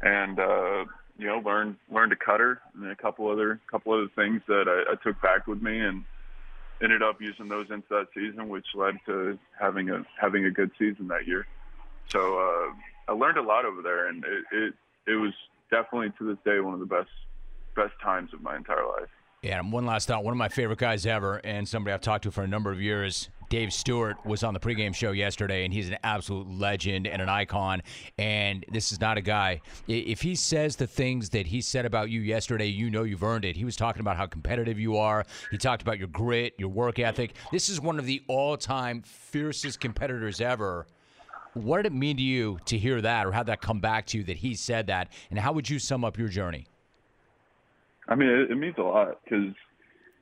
and 0.02 0.40
uh, 0.40 0.84
you 1.20 1.26
know, 1.26 1.38
learn 1.44 1.76
learned 1.92 2.12
a 2.12 2.16
cutter 2.16 2.60
and 2.74 2.90
a 2.90 2.96
couple 2.96 3.28
other 3.30 3.60
couple 3.70 3.92
other 3.92 4.08
things 4.16 4.40
that 4.48 4.64
I, 4.66 4.92
I 4.92 4.96
took 4.96 5.20
back 5.20 5.46
with 5.46 5.60
me 5.60 5.78
and 5.78 6.04
ended 6.82 7.02
up 7.02 7.20
using 7.20 7.48
those 7.48 7.66
into 7.70 7.86
that 7.90 8.06
season, 8.14 8.48
which 8.48 8.66
led 8.74 8.96
to 9.06 9.38
having 9.58 9.90
a 9.90 10.02
having 10.18 10.46
a 10.46 10.50
good 10.50 10.70
season 10.78 11.08
that 11.08 11.26
year. 11.26 11.46
So 12.08 12.38
uh, 12.38 13.12
I 13.12 13.12
learned 13.12 13.38
a 13.38 13.42
lot 13.42 13.64
over 13.64 13.82
there, 13.82 14.08
and 14.08 14.24
it, 14.24 14.44
it 14.50 14.74
it 15.06 15.16
was 15.16 15.32
definitely 15.70 16.12
to 16.18 16.26
this 16.26 16.38
day 16.44 16.60
one 16.60 16.74
of 16.74 16.80
the 16.80 16.86
best 16.86 17.10
best 17.76 17.92
times 18.02 18.32
of 18.32 18.40
my 18.40 18.56
entire 18.56 18.86
life. 18.86 19.10
Yeah, 19.42 19.58
and 19.58 19.72
one 19.72 19.86
last 19.86 20.08
thought. 20.08 20.24
One 20.24 20.32
of 20.32 20.38
my 20.38 20.48
favorite 20.48 20.78
guys 20.78 21.06
ever, 21.06 21.36
and 21.44 21.68
somebody 21.68 21.94
I've 21.94 22.00
talked 22.00 22.24
to 22.24 22.30
for 22.30 22.42
a 22.42 22.48
number 22.48 22.70
of 22.70 22.80
years, 22.80 23.28
Dave 23.50 23.72
Stewart 23.72 24.16
was 24.24 24.44
on 24.44 24.54
the 24.54 24.60
pregame 24.60 24.94
show 24.94 25.10
yesterday, 25.10 25.64
and 25.64 25.74
he's 25.74 25.88
an 25.88 25.98
absolute 26.04 26.48
legend 26.48 27.08
and 27.08 27.20
an 27.20 27.28
icon. 27.28 27.82
And 28.16 28.64
this 28.70 28.92
is 28.92 29.00
not 29.00 29.18
a 29.18 29.20
guy. 29.20 29.60
If 29.88 30.22
he 30.22 30.36
says 30.36 30.76
the 30.76 30.86
things 30.86 31.30
that 31.30 31.48
he 31.48 31.60
said 31.60 31.84
about 31.84 32.10
you 32.10 32.20
yesterday, 32.20 32.66
you 32.66 32.90
know 32.90 33.02
you've 33.02 33.24
earned 33.24 33.44
it. 33.44 33.56
He 33.56 33.64
was 33.64 33.74
talking 33.74 34.00
about 34.00 34.16
how 34.16 34.26
competitive 34.26 34.78
you 34.78 34.96
are. 34.96 35.26
He 35.50 35.58
talked 35.58 35.82
about 35.82 35.98
your 35.98 36.06
grit, 36.06 36.54
your 36.58 36.68
work 36.68 37.00
ethic. 37.00 37.34
This 37.50 37.68
is 37.68 37.80
one 37.80 37.98
of 37.98 38.06
the 38.06 38.22
all-time 38.28 39.02
fiercest 39.02 39.80
competitors 39.80 40.40
ever. 40.40 40.86
What 41.54 41.78
did 41.78 41.86
it 41.86 41.92
mean 41.92 42.18
to 42.18 42.22
you 42.22 42.60
to 42.66 42.78
hear 42.78 43.00
that, 43.00 43.26
or 43.26 43.32
how 43.32 43.42
that 43.42 43.60
come 43.60 43.80
back 43.80 44.06
to 44.06 44.18
you 44.18 44.24
that 44.24 44.36
he 44.36 44.54
said 44.54 44.86
that? 44.86 45.08
And 45.28 45.40
how 45.40 45.52
would 45.52 45.68
you 45.68 45.80
sum 45.80 46.04
up 46.04 46.16
your 46.16 46.28
journey? 46.28 46.68
I 48.06 48.14
mean, 48.14 48.28
it, 48.28 48.52
it 48.52 48.54
means 48.54 48.76
a 48.78 48.82
lot 48.82 49.18
because 49.24 49.52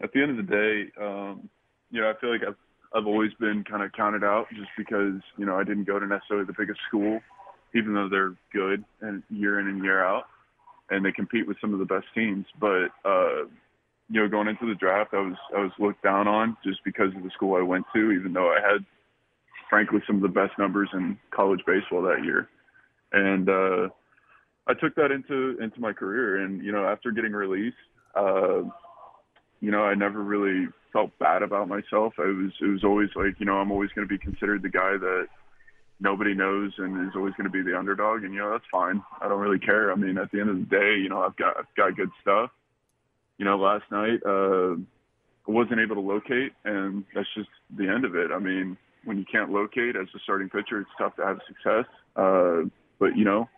at 0.01 0.15
the 0.15 0.23
end 0.23 0.31
of 0.39 0.47
the 0.47 0.51
day, 0.51 0.91
um, 0.99 1.51
you 1.91 2.01
know, 2.01 2.09
I 2.09 2.19
feel 2.19 2.33
like 2.33 2.41
I've 2.49 2.57
I've 2.95 3.07
always 3.07 3.33
been 3.39 3.65
kind 3.65 3.83
of 3.83 3.93
counted 3.93 4.25
out 4.25 4.47
just 4.51 4.71
because 4.77 5.21
you 5.37 5.45
know 5.45 5.57
I 5.57 5.65
didn't 5.65 5.85
go 5.85 5.99
to 5.99 6.07
necessarily 6.07 6.47
the 6.47 6.55
biggest 6.57 6.81
school, 6.89 7.21
even 7.75 7.95
though 7.95 8.09
they're 8.09 8.35
good 8.53 8.85
and 9.01 9.23
year 9.31 9.61
in 9.61 9.69
and 9.69 9.83
year 9.83 10.03
out, 10.03 10.25
and 10.91 11.05
they 11.05 11.13
compete 11.13 11.47
with 11.47 11.59
some 11.61 11.73
of 11.73 11.79
the 11.79 11.85
best 11.85 12.07
teams. 12.15 12.47
But 12.59 12.89
uh, 13.05 13.45
you 14.11 14.21
know, 14.21 14.29
going 14.29 14.49
into 14.49 14.67
the 14.67 14.75
draft, 14.75 15.13
I 15.13 15.21
was 15.21 15.37
I 15.57 15.61
was 15.61 15.73
looked 15.79 16.03
down 16.03 16.27
on 16.27 16.57
just 16.65 16.81
because 16.85 17.15
of 17.15 17.23
the 17.23 17.31
school 17.31 17.57
I 17.57 17.63
went 17.63 17.85
to, 17.95 18.13
even 18.13 18.33
though 18.33 18.49
I 18.49 18.61
had, 18.61 18.85
frankly, 19.69 20.01
some 20.07 20.17
of 20.17 20.23
the 20.23 20.29
best 20.29 20.59
numbers 20.59 20.89
in 20.95 21.19
college 21.31 21.61
baseball 21.67 22.03
that 22.03 22.25
year, 22.25 22.49
and 23.13 23.49
uh, 23.51 23.89
I 24.67 24.75
took 24.75 24.95
that 24.95 25.13
into 25.13 25.59
into 25.61 25.79
my 25.79 25.93
career. 25.93 26.43
And 26.43 26.65
you 26.65 26.73
know, 26.73 26.87
after 26.87 27.11
getting 27.11 27.33
released. 27.33 27.77
Uh, 28.15 28.63
you 29.61 29.71
know, 29.71 29.83
I 29.83 29.95
never 29.95 30.23
really 30.23 30.69
felt 30.93 31.17
bad 31.19 31.43
about 31.43 31.69
myself. 31.69 32.15
I 32.19 32.27
was 32.27 32.53
it 32.61 32.67
was 32.67 32.85
always 32.85 33.11
like, 33.15 33.39
you 33.39 33.47
know, 33.47 33.57
I'm 33.57 33.71
always 33.71 33.91
going 33.95 34.07
to 34.07 34.13
be 34.13 34.19
considered 34.19 34.63
the 34.63 34.69
guy 34.69 34.97
that 34.99 35.27
nobody 36.01 36.35
knows 36.35 36.73
and 36.79 37.09
is 37.09 37.15
always 37.17 37.35
going 37.35 37.51
to 37.51 37.51
be 37.51 37.63
the 37.63 37.77
underdog 37.77 38.25
and 38.25 38.33
you 38.33 38.41
know, 38.41 38.51
that's 38.51 38.65
fine. 38.71 39.03
I 39.21 39.29
don't 39.29 39.41
really 39.41 39.59
care. 39.59 39.93
I 39.93 39.97
mean, 39.97 40.19
at 40.19 40.31
the 40.31 40.41
end 40.41 40.51
of 40.51 40.57
the 40.57 40.65
day, 40.65 40.97
you 41.01 41.09
know, 41.09 41.23
I've 41.23 41.37
got 41.37 41.57
I've 41.57 41.75
got 41.77 41.97
good 41.97 42.11
stuff. 42.21 42.51
You 43.39 43.45
know, 43.45 43.57
last 43.57 43.85
night 43.91 44.21
uh 44.27 44.75
I 44.75 45.51
wasn't 45.51 45.81
able 45.81 45.97
to 45.97 46.01
locate 46.01 46.53
and 46.65 47.05
that's 47.15 47.29
just 47.35 47.49
the 47.77 47.89
end 47.89 48.05
of 48.05 48.15
it. 48.15 48.31
I 48.33 48.39
mean, 48.39 48.77
when 49.05 49.19
you 49.19 49.25
can't 49.31 49.51
locate 49.51 49.97
as 49.97 50.09
a 50.15 50.19
starting 50.21 50.49
pitcher, 50.49 50.81
it's 50.81 50.91
tough 50.99 51.17
to 51.17 51.25
have 51.25 51.39
success. 51.47 51.87
Uh 52.17 52.63
but 52.99 53.17
you 53.17 53.25
know, 53.25 53.49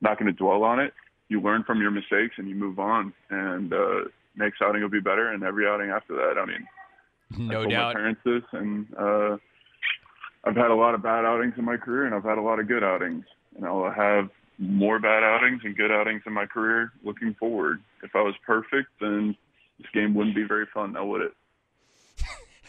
not 0.00 0.18
going 0.18 0.26
to 0.26 0.36
dwell 0.36 0.64
on 0.64 0.80
it. 0.80 0.92
You 1.28 1.40
learn 1.40 1.64
from 1.64 1.80
your 1.80 1.90
mistakes 1.90 2.34
and 2.36 2.48
you 2.48 2.54
move 2.54 2.78
on 2.78 3.12
and 3.30 3.72
uh 3.72 4.04
next 4.36 4.62
outing 4.62 4.82
will 4.82 4.88
be 4.88 5.00
better, 5.00 5.32
and 5.32 5.42
every 5.42 5.66
outing 5.66 5.90
after 5.90 6.14
that. 6.14 6.40
I 6.40 6.46
mean, 6.46 6.66
no 7.48 7.66
doubt. 7.66 7.94
My 7.94 8.00
parents 8.00 8.20
this, 8.24 8.42
and 8.52 8.86
uh, 8.98 9.36
I've 10.44 10.56
had 10.56 10.70
a 10.70 10.74
lot 10.74 10.94
of 10.94 11.02
bad 11.02 11.24
outings 11.24 11.54
in 11.56 11.64
my 11.64 11.76
career, 11.76 12.06
and 12.06 12.14
I've 12.14 12.24
had 12.24 12.38
a 12.38 12.42
lot 12.42 12.58
of 12.58 12.68
good 12.68 12.82
outings, 12.82 13.24
and 13.56 13.64
I'll 13.64 13.90
have 13.90 14.30
more 14.58 14.98
bad 14.98 15.22
outings 15.22 15.62
and 15.64 15.76
good 15.76 15.90
outings 15.90 16.22
in 16.26 16.32
my 16.32 16.46
career 16.46 16.92
looking 17.04 17.34
forward. 17.34 17.80
If 18.02 18.14
I 18.14 18.22
was 18.22 18.34
perfect, 18.46 18.88
then 19.00 19.36
this 19.78 19.88
game 19.92 20.14
wouldn't 20.14 20.36
be 20.36 20.44
very 20.44 20.66
fun, 20.72 20.92
now 20.92 21.04
would 21.06 21.22
it? 21.22 21.32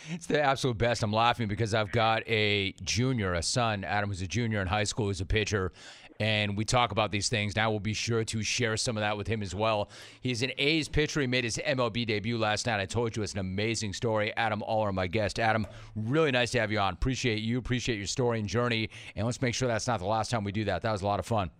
It's 0.09 0.28
the 0.28 0.41
absolute 0.41 0.78
best. 0.78 1.01
I'm 1.01 1.14
laughing 1.14 1.47
because 1.47 1.74
I've 1.74 1.91
got 1.93 2.28
a 2.28 2.74
junior, 2.84 3.34
a 3.34 3.41
son, 3.41 3.86
Adam, 3.86 4.09
who's 4.09 4.22
a 4.22 4.28
junior 4.28 4.59
in 4.59 4.68
high 4.68 4.84
school, 4.84 5.05
who's 5.05 5.22
a 5.22 5.26
pitcher, 5.26 5.72
and 6.20 6.57
we 6.57 6.66
talk 6.66 6.91
about 6.91 7.11
these 7.11 7.30
things. 7.30 7.55
Now 7.55 7.70
we'll 7.72 7.80
be 7.80 7.93
sure 7.93 8.24
to 8.24 8.43
share 8.43 8.78
some 8.78 8.97
of 8.97 9.01
that 9.01 9.18
with 9.18 9.28
him 9.28 9.41
as 9.41 9.53
well. 9.53 9.89
He's 10.22 10.41
an 10.41 10.51
A's 10.57 10.88
pitcher. 10.88 11.22
He 11.22 11.28
made 11.28 11.43
his 11.43 11.57
MLB 11.57 12.05
debut 12.05 12.38
last 12.38 12.66
night. 12.66 12.80
I 12.80 12.86
told 12.86 13.16
you 13.16 13.24
it's 13.24 13.34
an 13.34 13.39
amazing 13.39 13.93
story. 13.93 14.34
Adam 14.38 14.61
Oller, 14.64 14.91
my 14.91 15.07
guest. 15.07 15.39
Adam, 15.39 15.66
really 15.95 16.32
nice 16.32 16.51
to 16.51 16.59
have 16.59 16.72
you 16.72 16.80
on. 16.80 16.93
Appreciate 16.93 17.39
you. 17.39 17.57
Appreciate 17.57 17.97
your 17.97 18.07
story 18.07 18.39
and 18.39 18.47
journey. 18.47 18.89
And 19.16 19.26
let's 19.26 19.41
make 19.41 19.53
sure 19.53 19.68
that's 19.68 19.88
not 19.88 19.99
the 19.99 20.05
last 20.05 20.32
time 20.32 20.43
we 20.43 20.51
do 20.51 20.66
that. 20.66 20.82
That 20.82 20.91
was 20.91 21.01
a 21.01 21.05
lot 21.05 21.20
of 21.20 21.26
fun. 21.26 21.51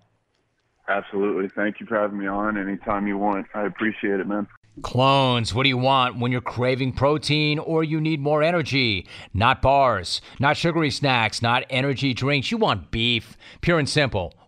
Absolutely. 0.88 1.50
Thank 1.56 1.80
you 1.80 1.86
for 1.86 1.98
having 1.98 2.20
me 2.20 2.28
on 2.28 2.58
anytime 2.58 3.08
you 3.08 3.18
want. 3.18 3.48
I 3.54 3.66
appreciate 3.66 4.20
it, 4.20 4.28
man. 4.28 4.48
Clones, 4.82 5.54
what 5.54 5.64
do 5.64 5.70
you 5.70 5.78
want 5.78 6.18
when 6.18 6.32
you're 6.32 6.42
craving 6.42 6.94
protein 6.94 7.60
or 7.60 7.84
you 7.84 8.02
need 8.02 8.20
more 8.20 8.42
energy? 8.42 9.08
Not 9.32 9.62
bars, 9.62 10.20
not 10.40 10.58
sugary 10.58 10.90
snacks, 10.90 11.44
not 11.44 11.64
energy 11.70 12.14
drinks. 12.16 12.50
You 12.50 12.58
want 12.58 12.90
beef, 12.90 13.38
pure 13.62 13.78
and 13.78 13.88
simple. 13.88 14.34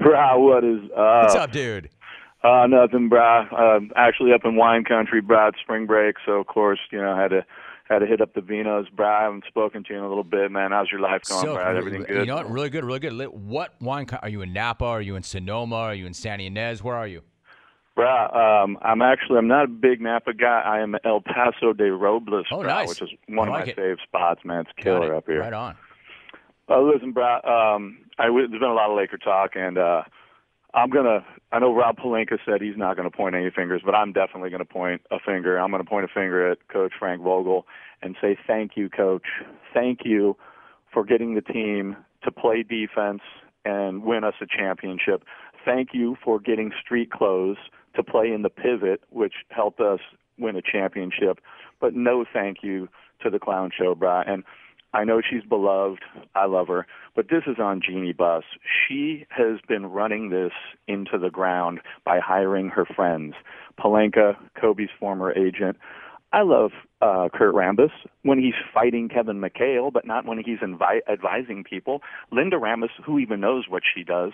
Brah, 0.00 0.38
what 0.38 0.64
is 0.64 0.80
uh 0.96 1.20
What's 1.22 1.34
up, 1.34 1.52
dude? 1.52 1.90
Uh 2.42 2.66
nothing, 2.66 3.10
brah. 3.10 3.46
Uh, 3.52 3.80
actually 3.96 4.32
up 4.32 4.42
in 4.44 4.56
wine 4.56 4.84
country, 4.84 5.20
it's 5.28 5.60
spring 5.60 5.86
break, 5.86 6.16
so 6.24 6.32
of 6.32 6.46
course, 6.46 6.78
you 6.90 6.98
know, 7.00 7.12
I 7.12 7.20
had 7.20 7.28
to 7.28 7.44
had 7.88 7.98
to 7.98 8.06
hit 8.06 8.20
up 8.20 8.34
the 8.34 8.40
Vinos, 8.40 8.86
brah. 8.94 9.20
I 9.20 9.22
haven't 9.24 9.44
spoken 9.48 9.82
to 9.84 9.92
you 9.92 9.98
in 9.98 10.04
a 10.04 10.08
little 10.08 10.24
bit, 10.24 10.50
man. 10.50 10.70
How's 10.70 10.90
your 10.90 11.00
life 11.00 11.22
going, 11.28 11.42
So, 11.42 11.56
brah? 11.56 11.74
Everything 11.76 12.02
good? 12.04 12.20
You 12.20 12.26
know 12.26 12.36
what? 12.36 12.50
Really 12.50 12.70
good, 12.70 12.84
really 12.84 13.00
good. 13.00 13.12
What 13.28 13.74
wine 13.80 14.06
co- 14.06 14.18
are 14.22 14.28
you 14.28 14.42
in 14.42 14.52
Napa? 14.52 14.84
Are 14.84 15.02
you 15.02 15.16
in 15.16 15.22
Sonoma? 15.22 15.76
Are 15.76 15.94
you 15.94 16.06
in 16.06 16.14
Santa 16.14 16.44
Ynez? 16.44 16.82
Where 16.82 16.96
are 16.96 17.06
you? 17.08 17.22
Bruh, 17.98 18.34
um, 18.64 18.78
I'm 18.80 19.02
actually 19.02 19.36
I'm 19.38 19.48
not 19.48 19.64
a 19.64 19.68
big 19.68 20.00
Napa 20.00 20.32
guy. 20.32 20.62
I 20.64 20.80
am 20.80 20.96
El 21.04 21.20
Paso 21.20 21.72
de 21.74 21.92
Robles, 21.92 22.46
Oh, 22.52 22.58
bruh, 22.58 22.66
nice. 22.66 22.88
which 22.88 23.02
is 23.02 23.10
one 23.28 23.48
I 23.50 23.60
of 23.60 23.66
my 23.66 23.70
it. 23.72 23.76
fave 23.76 23.96
spots, 24.06 24.40
man. 24.44 24.60
It's 24.60 24.70
killer 24.82 25.14
up 25.14 25.26
here. 25.26 25.40
Right 25.40 25.52
on. 25.52 25.76
Uh, 26.70 26.80
listen, 26.80 27.12
bruh, 27.12 27.44
um, 27.46 27.98
I, 28.20 28.26
there's 28.26 28.50
been 28.50 28.62
a 28.62 28.74
lot 28.74 28.90
of 28.90 28.96
Laker 28.96 29.16
talk, 29.16 29.52
and 29.54 29.78
uh, 29.78 30.02
I'm 30.74 30.90
gonna. 30.90 31.24
I 31.52 31.58
know 31.58 31.74
Rob 31.74 31.96
Pelinka 31.96 32.38
said 32.44 32.60
he's 32.60 32.76
not 32.76 32.96
gonna 32.96 33.10
point 33.10 33.34
any 33.34 33.50
fingers, 33.50 33.80
but 33.84 33.94
I'm 33.94 34.12
definitely 34.12 34.50
gonna 34.50 34.66
point 34.66 35.00
a 35.10 35.16
finger. 35.18 35.58
I'm 35.58 35.70
gonna 35.70 35.84
point 35.84 36.04
a 36.04 36.08
finger 36.08 36.50
at 36.50 36.58
Coach 36.68 36.92
Frank 36.98 37.22
Vogel 37.22 37.66
and 38.02 38.16
say 38.20 38.36
thank 38.46 38.72
you, 38.76 38.90
Coach. 38.90 39.26
Thank 39.72 40.00
you 40.04 40.36
for 40.92 41.04
getting 41.04 41.34
the 41.34 41.40
team 41.40 41.96
to 42.22 42.30
play 42.30 42.62
defense 42.62 43.22
and 43.64 44.04
win 44.04 44.22
us 44.22 44.34
a 44.42 44.46
championship. 44.46 45.24
Thank 45.64 45.90
you 45.92 46.16
for 46.22 46.38
getting 46.38 46.72
street 46.84 47.10
clothes 47.10 47.58
to 47.96 48.02
play 48.02 48.32
in 48.32 48.42
the 48.42 48.50
pivot, 48.50 49.02
which 49.10 49.34
helped 49.48 49.80
us 49.80 50.00
win 50.38 50.56
a 50.56 50.62
championship. 50.62 51.40
But 51.80 51.94
no 51.94 52.24
thank 52.30 52.58
you 52.62 52.88
to 53.22 53.30
the 53.30 53.38
clown 53.38 53.70
show, 53.76 53.94
brah. 53.94 54.28
And 54.28 54.44
I 54.92 55.04
know 55.04 55.20
she's 55.20 55.44
beloved. 55.48 56.02
I 56.34 56.46
love 56.46 56.68
her. 56.68 56.86
But 57.14 57.28
this 57.30 57.42
is 57.46 57.58
on 57.58 57.80
Jeannie 57.86 58.12
Buss. 58.12 58.44
She 58.88 59.26
has 59.30 59.58
been 59.68 59.86
running 59.86 60.30
this 60.30 60.52
into 60.88 61.18
the 61.18 61.30
ground 61.30 61.80
by 62.04 62.18
hiring 62.18 62.68
her 62.70 62.84
friends. 62.84 63.34
Pelinka, 63.78 64.36
Kobe's 64.60 64.90
former 64.98 65.32
agent. 65.32 65.76
I 66.32 66.42
love 66.42 66.70
uh, 67.02 67.28
Kurt 67.34 67.54
Rambis 67.54 67.90
when 68.22 68.38
he's 68.38 68.54
fighting 68.72 69.08
Kevin 69.08 69.40
McHale, 69.40 69.92
but 69.92 70.06
not 70.06 70.26
when 70.26 70.38
he's 70.38 70.58
invi- 70.58 71.00
advising 71.10 71.64
people. 71.64 72.02
Linda 72.30 72.56
Rambis, 72.56 72.90
who 73.04 73.18
even 73.18 73.40
knows 73.40 73.64
what 73.68 73.82
she 73.94 74.04
does. 74.04 74.32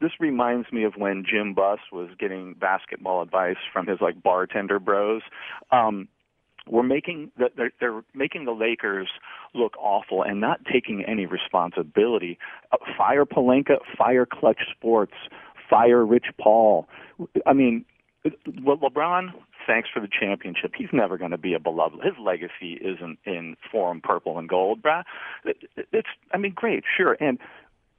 This 0.00 0.10
reminds 0.20 0.70
me 0.72 0.84
of 0.84 0.94
when 0.96 1.24
Jim 1.28 1.54
Buss 1.54 1.78
was 1.90 2.10
getting 2.18 2.54
basketball 2.54 3.22
advice 3.22 3.56
from 3.72 3.86
his 3.86 3.98
like 4.00 4.22
bartender 4.22 4.78
bros. 4.78 5.22
Um, 5.72 6.08
we're 6.70 6.82
making 6.82 7.30
the, 7.38 7.50
they're, 7.56 7.72
they're 7.80 8.02
making 8.14 8.44
the 8.44 8.52
Lakers 8.52 9.08
look 9.54 9.76
awful 9.78 10.22
and 10.22 10.40
not 10.40 10.60
taking 10.70 11.04
any 11.04 11.26
responsibility. 11.26 12.38
Uh, 12.72 12.76
fire 12.96 13.24
Pelinka, 13.24 13.78
fire 13.96 14.26
Clutch 14.26 14.60
Sports, 14.70 15.14
fire 15.68 16.04
Rich 16.04 16.26
Paul. 16.40 16.88
I 17.46 17.52
mean, 17.52 17.84
LeBron, 18.46 19.28
thanks 19.66 19.88
for 19.92 20.00
the 20.00 20.08
championship. 20.08 20.72
He's 20.76 20.88
never 20.92 21.18
going 21.18 21.30
to 21.30 21.38
be 21.38 21.54
a 21.54 21.60
beloved. 21.60 22.02
His 22.02 22.14
legacy 22.20 22.74
isn't 22.80 23.18
in 23.24 23.56
forum 23.70 24.00
purple 24.02 24.38
and 24.38 24.48
gold, 24.48 24.82
bruh. 24.82 25.04
It's, 25.44 26.08
I 26.32 26.38
mean, 26.38 26.52
great, 26.54 26.84
sure. 26.96 27.16
And 27.20 27.38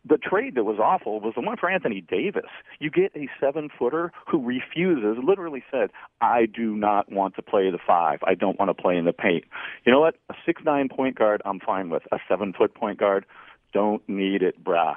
the 0.08 0.18
trade 0.18 0.56
that 0.56 0.64
was 0.64 0.80
awful 0.80 1.20
was 1.20 1.34
the 1.36 1.42
one 1.42 1.58
for 1.58 1.70
Anthony 1.70 2.02
Davis. 2.02 2.50
You 2.80 2.90
get 2.90 3.12
a 3.16 3.28
seven 3.40 3.70
footer 3.78 4.12
who 4.28 4.44
refuses, 4.44 5.22
literally 5.24 5.64
said, 5.70 5.90
I 6.22 6.46
do 6.46 6.76
not 6.76 7.12
want 7.12 7.36
to 7.36 7.42
play 7.42 7.70
the 7.70 7.80
five. 7.86 8.20
I 8.26 8.34
don't 8.34 8.58
want 8.58 8.70
to 8.70 8.82
play 8.82 8.98
in 8.98 9.06
the 9.06 9.14
paint. 9.14 9.44
You 9.86 9.92
know 9.92 10.00
what? 10.00 10.16
A 10.30 10.34
six 10.46 10.62
nine 10.66 10.90
point 10.90 11.18
guard, 11.18 11.42
I'm 11.46 11.60
fine 11.60 11.90
with. 11.90 12.04
A 12.12 12.18
seven 12.28 12.54
foot 12.54 12.74
point 12.74 13.00
guard, 13.00 13.26
don't 13.74 14.08
need 14.08 14.42
it, 14.42 14.64
brah. 14.64 14.96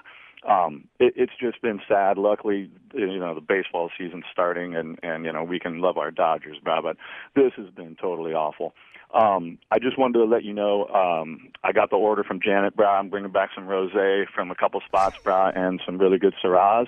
Um, 0.48 0.88
it, 0.98 1.14
it's 1.16 1.32
just 1.40 1.62
been 1.62 1.80
sad. 1.88 2.18
Luckily, 2.18 2.70
you 2.94 3.18
know, 3.18 3.34
the 3.34 3.40
baseball 3.40 3.90
season's 3.96 4.24
starting 4.32 4.74
and, 4.74 4.98
and, 5.02 5.24
you 5.24 5.32
know, 5.32 5.44
we 5.44 5.60
can 5.60 5.80
love 5.80 5.98
our 5.98 6.10
Dodgers, 6.10 6.58
brah, 6.64 6.82
but 6.82 6.96
this 7.36 7.52
has 7.56 7.70
been 7.70 7.96
totally 8.00 8.32
awful. 8.32 8.74
Um, 9.14 9.58
I 9.70 9.78
just 9.78 9.98
wanted 9.98 10.18
to 10.18 10.24
let 10.24 10.42
you 10.42 10.54
know 10.54 10.86
um, 10.86 11.50
I 11.62 11.72
got 11.72 11.90
the 11.90 11.96
order 11.96 12.24
from 12.24 12.40
Janet 12.40 12.74
Bra. 12.74 12.98
I'm 12.98 13.10
bringing 13.10 13.30
back 13.30 13.50
some 13.54 13.66
rosé 13.66 14.24
from 14.34 14.50
a 14.50 14.54
couple 14.54 14.80
spots, 14.86 15.16
Bra, 15.22 15.52
and 15.54 15.80
some 15.84 15.98
really 15.98 16.18
good 16.18 16.34
Syrahs. 16.42 16.86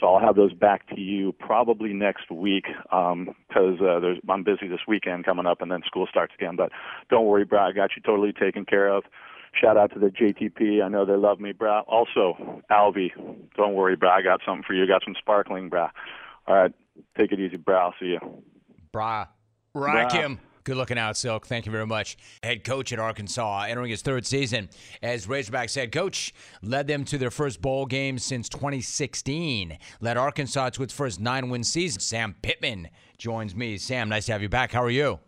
So 0.00 0.06
I'll 0.06 0.20
have 0.20 0.36
those 0.36 0.52
back 0.52 0.88
to 0.88 1.00
you 1.00 1.32
probably 1.32 1.92
next 1.92 2.30
week 2.30 2.66
because 2.84 3.80
uh, 3.80 4.00
there's 4.00 4.18
I'm 4.28 4.42
busy 4.42 4.68
this 4.68 4.80
weekend 4.86 5.24
coming 5.24 5.46
up, 5.46 5.62
and 5.62 5.70
then 5.70 5.82
school 5.86 6.06
starts 6.08 6.32
again. 6.36 6.56
But 6.56 6.70
don't 7.10 7.26
worry, 7.26 7.44
Bra. 7.44 7.68
I 7.68 7.72
got 7.72 7.90
you 7.96 8.02
totally 8.02 8.32
taken 8.32 8.64
care 8.64 8.88
of. 8.88 9.04
Shout 9.60 9.76
out 9.76 9.92
to 9.94 10.00
the 10.00 10.08
JTP. 10.08 10.82
I 10.82 10.88
know 10.88 11.04
they 11.04 11.14
love 11.14 11.38
me, 11.38 11.52
Bra. 11.52 11.80
Also, 11.82 12.62
Alvy, 12.70 13.10
don't 13.56 13.74
worry, 13.74 13.94
Bra. 13.94 14.16
I 14.16 14.22
got 14.22 14.40
something 14.44 14.64
for 14.66 14.74
you. 14.74 14.86
Got 14.86 15.02
some 15.04 15.14
sparkling, 15.18 15.68
Bra. 15.68 15.90
All 16.46 16.56
right, 16.56 16.72
take 17.16 17.30
it 17.32 17.38
easy, 17.38 17.56
Bra. 17.56 17.86
I'll 17.86 17.94
see 18.00 18.06
you. 18.06 18.20
Bra. 18.92 19.26
Rakim. 20.10 20.38
Good 20.64 20.78
looking 20.78 20.96
out, 20.96 21.14
Silk. 21.18 21.46
Thank 21.46 21.66
you 21.66 21.72
very 21.72 21.86
much. 21.86 22.16
Head 22.42 22.64
coach 22.64 22.90
at 22.90 22.98
Arkansas, 22.98 23.66
entering 23.68 23.90
his 23.90 24.00
third 24.00 24.24
season 24.24 24.70
as 25.02 25.26
Razorbacks 25.26 25.76
head 25.76 25.92
coach, 25.92 26.32
led 26.62 26.86
them 26.86 27.04
to 27.04 27.18
their 27.18 27.30
first 27.30 27.60
bowl 27.60 27.84
game 27.84 28.18
since 28.18 28.48
2016. 28.48 29.76
Led 30.00 30.16
Arkansas 30.16 30.70
to 30.70 30.82
its 30.82 30.94
first 30.94 31.20
nine 31.20 31.50
win 31.50 31.64
season. 31.64 32.00
Sam 32.00 32.34
Pittman 32.40 32.88
joins 33.18 33.54
me. 33.54 33.76
Sam, 33.76 34.08
nice 34.08 34.24
to 34.26 34.32
have 34.32 34.40
you 34.40 34.48
back. 34.48 34.72
How 34.72 34.82
are 34.82 34.90
you? 34.90 35.20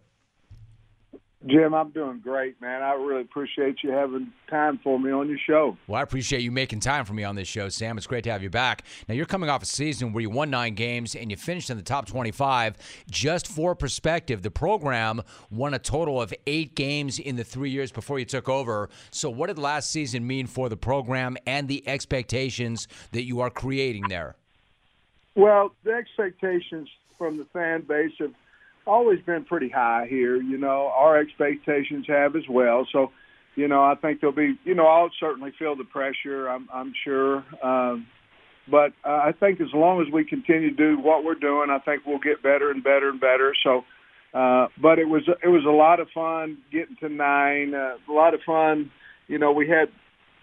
Jim, 1.47 1.75
I'm 1.75 1.91
doing 1.91 2.19
great, 2.19 2.61
man. 2.61 2.83
I 2.83 2.95
really 2.95 3.21
appreciate 3.21 3.77
you 3.83 3.93
having 3.93 4.33
time 4.51 4.81
for 4.83 4.99
me 4.99 5.13
on 5.13 5.29
your 5.29 5.39
show. 5.47 5.77
Well, 5.87 6.01
I 6.01 6.03
appreciate 6.03 6.41
you 6.41 6.51
making 6.51 6.81
time 6.81 7.05
for 7.05 7.15
me 7.15 7.23
on 7.23 7.37
this 7.37 7.47
show, 7.47 7.69
Sam. 7.69 7.97
It's 7.97 8.07
great 8.07 8.25
to 8.25 8.33
have 8.33 8.43
you 8.43 8.51
back. 8.51 8.83
Now, 9.09 9.15
you're 9.15 9.27
coming 9.27 9.49
off 9.49 9.63
a 9.63 9.67
season 9.67 10.13
where 10.13 10.23
you 10.23 10.31
won 10.31 10.51
nine 10.51 10.75
games 10.75 11.15
and 11.15 11.31
you 11.31 11.37
finished 11.37 11.71
in 11.71 11.77
the 11.77 11.85
top 11.85 12.07
25. 12.07 12.77
Just 13.09 13.47
for 13.47 13.77
perspective, 13.77 14.43
the 14.43 14.51
program 14.51 15.23
won 15.51 15.75
a 15.75 15.79
total 15.79 16.21
of 16.21 16.35
eight 16.49 16.75
games 16.75 17.21
in 17.21 17.37
the 17.37 17.45
three 17.45 17.71
years 17.71 17.93
before 17.93 18.19
you 18.19 18.25
took 18.25 18.49
over. 18.49 18.89
So, 19.13 19.31
what 19.31 19.47
did 19.47 19.59
last 19.59 19.91
season 19.91 20.27
mean 20.27 20.49
for 20.49 20.69
the 20.69 20.77
program 20.77 21.37
and 21.47 21.69
the 21.69 21.87
expectations 21.87 22.89
that 23.13 23.23
you 23.23 23.41
are 23.41 23.51
creating 23.51 24.09
there? 24.09 24.35
Well, 25.37 25.75
the 25.85 25.93
expectations 25.93 26.89
from 27.19 27.37
the 27.37 27.45
fan 27.53 27.83
base 27.83 28.13
have 28.19 28.33
always 28.87 29.21
been 29.23 29.45
pretty 29.45 29.69
high 29.69 30.07
here. 30.09 30.37
You 30.37 30.59
know, 30.59 30.91
our 30.95 31.19
expectations 31.19 32.07
have 32.09 32.37
as 32.37 32.45
well. 32.49 32.87
So, 32.93 33.11
you 33.55 33.69
know, 33.69 33.83
I 33.83 33.95
think 34.01 34.21
there'll 34.21 34.35
be, 34.35 34.59
you 34.65 34.75
know, 34.75 34.87
I'll 34.87 35.11
certainly 35.19 35.53
feel 35.59 35.77
the 35.77 35.85
pressure. 35.85 36.49
I'm, 36.49 36.69
I'm 36.73 36.93
sure. 37.05 37.45
Um, 37.63 38.07
but 38.71 38.93
uh, 39.05 39.09
I 39.09 39.33
think 39.39 39.61
as 39.61 39.69
long 39.73 40.01
as 40.01 40.13
we 40.13 40.25
continue 40.25 40.71
to 40.71 40.77
do 40.77 41.01
what 41.01 41.25
we're 41.25 41.35
doing, 41.35 41.71
I 41.71 41.79
think 41.79 42.05
we'll 42.05 42.19
get 42.19 42.43
better 42.43 42.71
and 42.71 42.83
better 42.83 43.09
and 43.11 43.21
better. 43.21 43.53
So, 43.63 43.85
uh, 44.35 44.69
but 44.81 44.99
it 44.99 45.09
was 45.09 45.23
it 45.43 45.49
was 45.49 45.65
a 45.65 45.71
lot 45.71 46.01
of 46.01 46.09
fun 46.13 46.59
getting 46.73 46.97
to 47.01 47.09
nine. 47.09 47.75
Uh, 47.75 47.97
a 48.09 48.13
lot 48.13 48.35
of 48.35 48.41
fun. 48.45 48.91
You 49.29 49.39
know, 49.39 49.53
we 49.53 49.69
had 49.69 49.89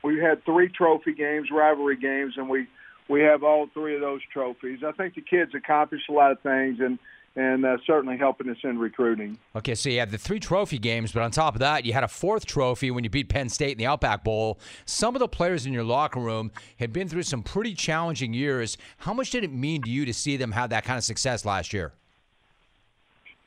we 0.03 0.19
had 0.19 0.43
three 0.45 0.69
trophy 0.69 1.13
games, 1.13 1.49
rivalry 1.51 1.97
games, 1.97 2.33
and 2.37 2.49
we 2.49 2.67
we 3.09 3.21
have 3.21 3.43
all 3.43 3.67
three 3.73 3.95
of 3.95 4.01
those 4.01 4.21
trophies. 4.31 4.79
I 4.87 4.93
think 4.93 5.15
the 5.15 5.21
kids 5.21 5.51
accomplished 5.53 6.09
a 6.09 6.13
lot 6.13 6.31
of 6.31 6.39
things, 6.39 6.77
and 6.79 6.97
and 7.35 7.65
uh, 7.65 7.77
certainly 7.85 8.17
helping 8.17 8.49
us 8.49 8.57
in 8.63 8.77
recruiting. 8.77 9.37
Okay, 9.55 9.73
so 9.73 9.89
you 9.89 9.99
had 9.99 10.11
the 10.11 10.17
three 10.17 10.39
trophy 10.39 10.77
games, 10.77 11.11
but 11.11 11.23
on 11.23 11.31
top 11.31 11.55
of 11.55 11.59
that, 11.59 11.83
you 11.83 11.93
had 11.93 12.03
a 12.03 12.07
fourth 12.07 12.45
trophy 12.45 12.91
when 12.91 13.03
you 13.03 13.09
beat 13.09 13.29
Penn 13.29 13.49
State 13.49 13.71
in 13.71 13.77
the 13.79 13.87
Outback 13.87 14.23
Bowl. 14.23 14.59
Some 14.85 15.15
of 15.15 15.19
the 15.19 15.27
players 15.27 15.65
in 15.65 15.73
your 15.73 15.83
locker 15.83 16.19
room 16.19 16.51
had 16.77 16.93
been 16.93 17.09
through 17.09 17.23
some 17.23 17.41
pretty 17.41 17.73
challenging 17.73 18.33
years. 18.33 18.77
How 18.97 19.13
much 19.13 19.31
did 19.31 19.43
it 19.43 19.51
mean 19.51 19.81
to 19.83 19.89
you 19.89 20.05
to 20.05 20.13
see 20.13 20.37
them 20.37 20.51
have 20.51 20.69
that 20.69 20.83
kind 20.83 20.97
of 20.97 21.03
success 21.03 21.43
last 21.45 21.73
year? 21.73 21.93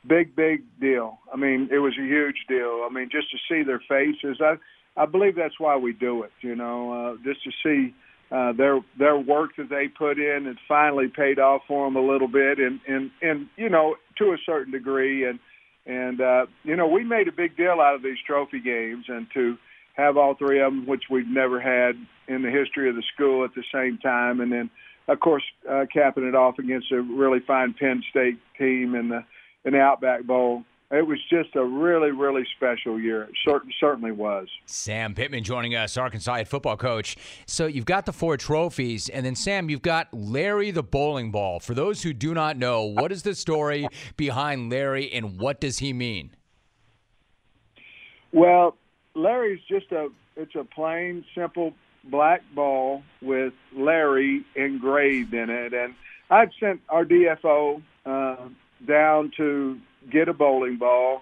Big, 0.05 0.35
big 0.35 0.63
deal. 0.79 1.19
I 1.33 1.37
mean, 1.37 1.69
it 1.71 1.79
was 1.79 1.93
a 1.97 2.03
huge 2.03 2.45
deal. 2.47 2.85
I 2.85 2.89
mean, 2.93 3.09
just 3.09 3.31
to 3.31 3.37
see 3.49 3.63
their 3.63 3.81
faces, 3.87 4.37
I 4.41 4.57
I 4.95 5.05
believe 5.05 5.35
that's 5.35 5.59
why 5.59 5.77
we 5.77 5.93
do 5.93 6.23
it. 6.23 6.31
You 6.41 6.55
know, 6.55 6.91
uh, 6.91 7.15
just 7.23 7.43
to 7.43 7.51
see 7.63 7.93
uh, 8.31 8.51
their 8.53 8.79
their 8.99 9.17
work 9.17 9.51
that 9.57 9.69
they 9.69 9.87
put 9.87 10.19
in 10.19 10.47
and 10.47 10.57
finally 10.67 11.07
paid 11.07 11.39
off 11.39 11.61
for 11.67 11.85
them 11.85 11.95
a 11.95 12.05
little 12.05 12.27
bit, 12.27 12.59
and 12.59 12.79
and 12.87 13.11
and 13.21 13.47
you 13.55 13.69
know 13.69 13.95
to 14.17 14.31
a 14.31 14.37
certain 14.45 14.71
degree, 14.71 15.25
and 15.25 15.39
and 15.85 16.19
uh, 16.19 16.45
you 16.63 16.75
know 16.75 16.87
we 16.87 17.03
made 17.03 17.27
a 17.27 17.31
big 17.31 17.55
deal 17.55 17.79
out 17.81 17.95
of 17.95 18.03
these 18.03 18.17
trophy 18.25 18.59
games, 18.59 19.05
and 19.07 19.27
to 19.33 19.57
have 19.93 20.17
all 20.17 20.35
three 20.35 20.61
of 20.61 20.71
them, 20.71 20.85
which 20.85 21.03
we've 21.09 21.27
never 21.27 21.59
had 21.59 21.95
in 22.27 22.41
the 22.41 22.51
history 22.51 22.89
of 22.89 22.95
the 22.95 23.03
school 23.13 23.45
at 23.45 23.55
the 23.55 23.63
same 23.73 23.97
time, 23.97 24.41
and 24.41 24.51
then 24.51 24.69
of 25.07 25.19
course 25.21 25.43
uh, 25.69 25.85
capping 25.91 26.27
it 26.27 26.35
off 26.35 26.59
against 26.59 26.91
a 26.91 27.01
really 27.01 27.39
fine 27.39 27.73
Penn 27.73 28.03
State 28.09 28.37
team 28.57 28.93
in 28.93 29.09
the 29.09 29.23
in 29.63 29.73
the 29.73 29.79
Outback 29.79 30.23
Bowl. 30.23 30.63
It 30.89 31.05
was 31.05 31.19
just 31.29 31.53
a 31.57 31.65
really, 31.65 32.11
really 32.11 32.45
special 32.55 32.97
year. 32.97 33.23
It 33.23 33.31
certain, 33.45 33.71
certainly 33.77 34.13
was. 34.13 34.47
Sam 34.65 35.13
Pittman 35.13 35.43
joining 35.43 35.75
us, 35.75 35.97
Arkansas 35.97 36.35
head 36.35 36.47
football 36.47 36.77
coach. 36.77 37.17
So 37.45 37.65
you've 37.65 37.85
got 37.85 38.05
the 38.05 38.13
four 38.13 38.37
trophies, 38.37 39.09
and 39.09 39.25
then 39.25 39.35
Sam, 39.35 39.69
you've 39.69 39.81
got 39.81 40.07
Larry 40.13 40.71
the 40.71 40.83
bowling 40.83 41.29
ball. 41.29 41.59
For 41.59 41.73
those 41.73 42.03
who 42.03 42.13
do 42.13 42.33
not 42.33 42.55
know, 42.55 42.83
what 42.83 43.11
is 43.11 43.23
the 43.23 43.35
story 43.35 43.89
behind 44.15 44.71
Larry, 44.71 45.11
and 45.11 45.37
what 45.37 45.59
does 45.59 45.79
he 45.79 45.91
mean? 45.91 46.31
Well, 48.31 48.77
Larry's 49.13 49.61
just 49.67 49.91
a 49.91 50.09
it's 50.37 50.55
a 50.55 50.63
plain, 50.63 51.25
simple 51.35 51.73
black 52.05 52.43
ball 52.55 53.03
with 53.21 53.53
Larry 53.75 54.45
engraved 54.55 55.33
in 55.33 55.49
it, 55.49 55.73
and 55.73 55.95
I've 56.29 56.51
sent 56.59 56.79
our 56.87 57.03
DFO 57.03 57.81
uh, 58.05 58.35
down 58.85 59.31
to 59.37 59.79
get 60.11 60.29
a 60.29 60.33
bowling 60.33 60.77
ball. 60.77 61.21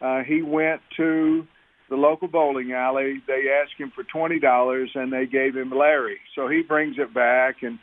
Uh, 0.00 0.22
he 0.22 0.42
went 0.42 0.80
to 0.96 1.46
the 1.88 1.96
local 1.96 2.28
bowling 2.28 2.72
alley. 2.72 3.22
They 3.26 3.44
asked 3.62 3.78
him 3.78 3.92
for 3.94 4.04
twenty 4.04 4.40
dollars, 4.40 4.90
and 4.94 5.12
they 5.12 5.26
gave 5.26 5.56
him 5.56 5.70
Larry. 5.70 6.18
So 6.34 6.48
he 6.48 6.62
brings 6.62 6.96
it 6.98 7.12
back, 7.14 7.62
and 7.62 7.78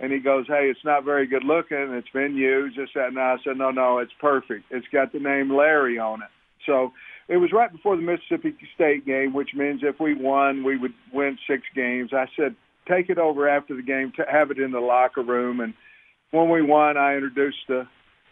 And 0.00 0.10
he 0.12 0.18
goes, 0.18 0.46
"Hey, 0.48 0.68
it's 0.68 0.84
not 0.84 1.04
very 1.04 1.28
good 1.28 1.44
looking. 1.44 1.94
It's 1.94 2.08
been 2.12 2.34
used. 2.34 2.76
This, 2.76 2.90
that." 2.96 3.08
And 3.08 3.18
I 3.20 3.36
said, 3.44 3.56
"No, 3.56 3.70
no, 3.70 3.98
it's 3.98 4.12
perfect. 4.20 4.64
It's 4.70 4.88
got 4.88 5.12
the 5.12 5.20
name 5.20 5.48
Larry 5.54 5.96
on 5.96 6.22
it." 6.22 6.28
So 6.66 6.92
it 7.28 7.36
was 7.36 7.52
right 7.52 7.70
before 7.70 7.94
the 7.94 8.02
Mississippi 8.02 8.52
State 8.74 9.06
game, 9.06 9.32
which 9.32 9.54
means 9.54 9.82
if 9.84 10.00
we 10.00 10.14
won, 10.14 10.64
we 10.64 10.76
would 10.76 10.94
win 11.12 11.38
six 11.46 11.62
games. 11.74 12.12
I 12.12 12.26
said, 12.36 12.56
"Take 12.88 13.10
it 13.10 13.18
over 13.18 13.48
after 13.48 13.76
the 13.76 13.82
game. 13.82 14.10
To 14.16 14.24
have 14.28 14.50
it 14.50 14.58
in 14.58 14.72
the 14.72 14.80
locker 14.80 15.22
room." 15.22 15.60
And 15.60 15.72
when 16.32 16.48
we 16.50 16.62
won, 16.62 16.96
I 16.96 17.14
introduced 17.14 17.68
the 17.68 17.86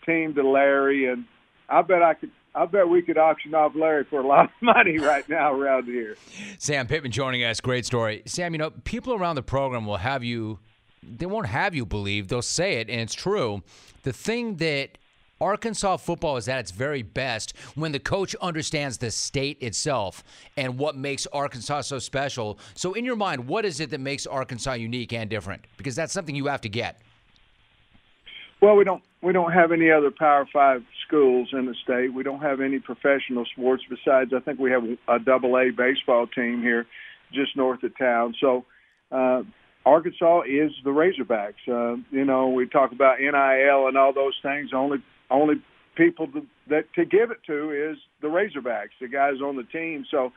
team 0.04 0.34
to 0.34 0.42
Larry, 0.42 1.06
and 1.06 1.24
I 1.70 1.82
bet 1.82 2.02
I 2.02 2.14
could 2.14 2.30
I 2.54 2.66
bet 2.66 2.88
we 2.88 3.00
could 3.00 3.16
auction 3.16 3.54
off 3.54 3.72
Larry 3.76 4.04
for 4.04 4.20
a 4.20 4.26
lot 4.26 4.46
of 4.46 4.50
money 4.60 4.98
right 4.98 5.28
now 5.28 5.52
around 5.52 5.84
here. 5.84 6.16
Sam 6.58 6.86
Pittman 6.86 7.12
joining 7.12 7.44
us. 7.44 7.60
Great 7.60 7.86
story. 7.86 8.22
Sam, 8.26 8.54
you 8.54 8.58
know, 8.58 8.70
people 8.70 9.14
around 9.14 9.36
the 9.36 9.42
program 9.42 9.86
will 9.86 9.98
have 9.98 10.24
you, 10.24 10.58
they 11.02 11.26
won't 11.26 11.46
have 11.46 11.74
you 11.74 11.86
believe, 11.86 12.28
they'll 12.28 12.42
say 12.42 12.80
it, 12.80 12.90
and 12.90 13.00
it's 13.00 13.14
true. 13.14 13.62
The 14.02 14.12
thing 14.12 14.56
that 14.56 14.98
Arkansas 15.40 15.96
football 15.98 16.36
is 16.36 16.48
at 16.48 16.58
its 16.58 16.70
very 16.70 17.02
best 17.02 17.56
when 17.74 17.92
the 17.92 17.98
coach 17.98 18.34
understands 18.42 18.98
the 18.98 19.10
state 19.10 19.56
itself 19.62 20.22
and 20.56 20.76
what 20.76 20.96
makes 20.96 21.26
Arkansas 21.32 21.82
so 21.82 21.98
special. 21.98 22.58
So, 22.74 22.92
in 22.92 23.06
your 23.06 23.16
mind, 23.16 23.46
what 23.46 23.64
is 23.64 23.80
it 23.80 23.90
that 23.90 24.00
makes 24.00 24.26
Arkansas 24.26 24.74
unique 24.74 25.14
and 25.14 25.30
different? 25.30 25.64
Because 25.78 25.94
that's 25.94 26.12
something 26.12 26.34
you 26.34 26.48
have 26.48 26.60
to 26.62 26.68
get. 26.68 27.00
Well, 28.60 28.76
we 28.76 28.84
don't 28.84 29.02
we 29.22 29.32
don't 29.32 29.52
have 29.52 29.72
any 29.72 29.90
other 29.90 30.10
Power 30.10 30.46
Five 30.52 30.82
schools 31.06 31.48
in 31.52 31.66
the 31.66 31.74
state. 31.82 32.12
We 32.12 32.22
don't 32.22 32.42
have 32.42 32.60
any 32.60 32.78
professional 32.78 33.44
sports 33.52 33.82
besides 33.88 34.32
I 34.36 34.40
think 34.40 34.58
we 34.58 34.70
have 34.70 34.82
a 35.08 35.18
double 35.18 35.56
A 35.56 35.70
baseball 35.70 36.26
team 36.26 36.60
here 36.60 36.86
just 37.32 37.56
north 37.56 37.82
of 37.82 37.96
town. 37.96 38.34
So 38.40 38.64
uh, 39.10 39.42
Arkansas 39.86 40.42
is 40.42 40.72
the 40.84 40.90
Razorbacks. 40.90 41.66
Uh, 41.66 42.02
you 42.10 42.24
know, 42.24 42.48
we 42.48 42.66
talk 42.66 42.92
about 42.92 43.18
NIL 43.18 43.88
and 43.88 43.96
all 43.96 44.12
those 44.12 44.38
things. 44.42 44.70
Only 44.74 44.98
only 45.30 45.54
people 45.96 46.26
to, 46.28 46.46
that 46.68 46.92
to 46.94 47.04
give 47.06 47.30
it 47.30 47.38
to 47.46 47.90
is 47.92 47.96
the 48.20 48.28
Razorbacks, 48.28 48.90
the 49.00 49.08
guys 49.08 49.40
on 49.42 49.56
the 49.56 49.64
team. 49.64 50.04
So 50.10 50.32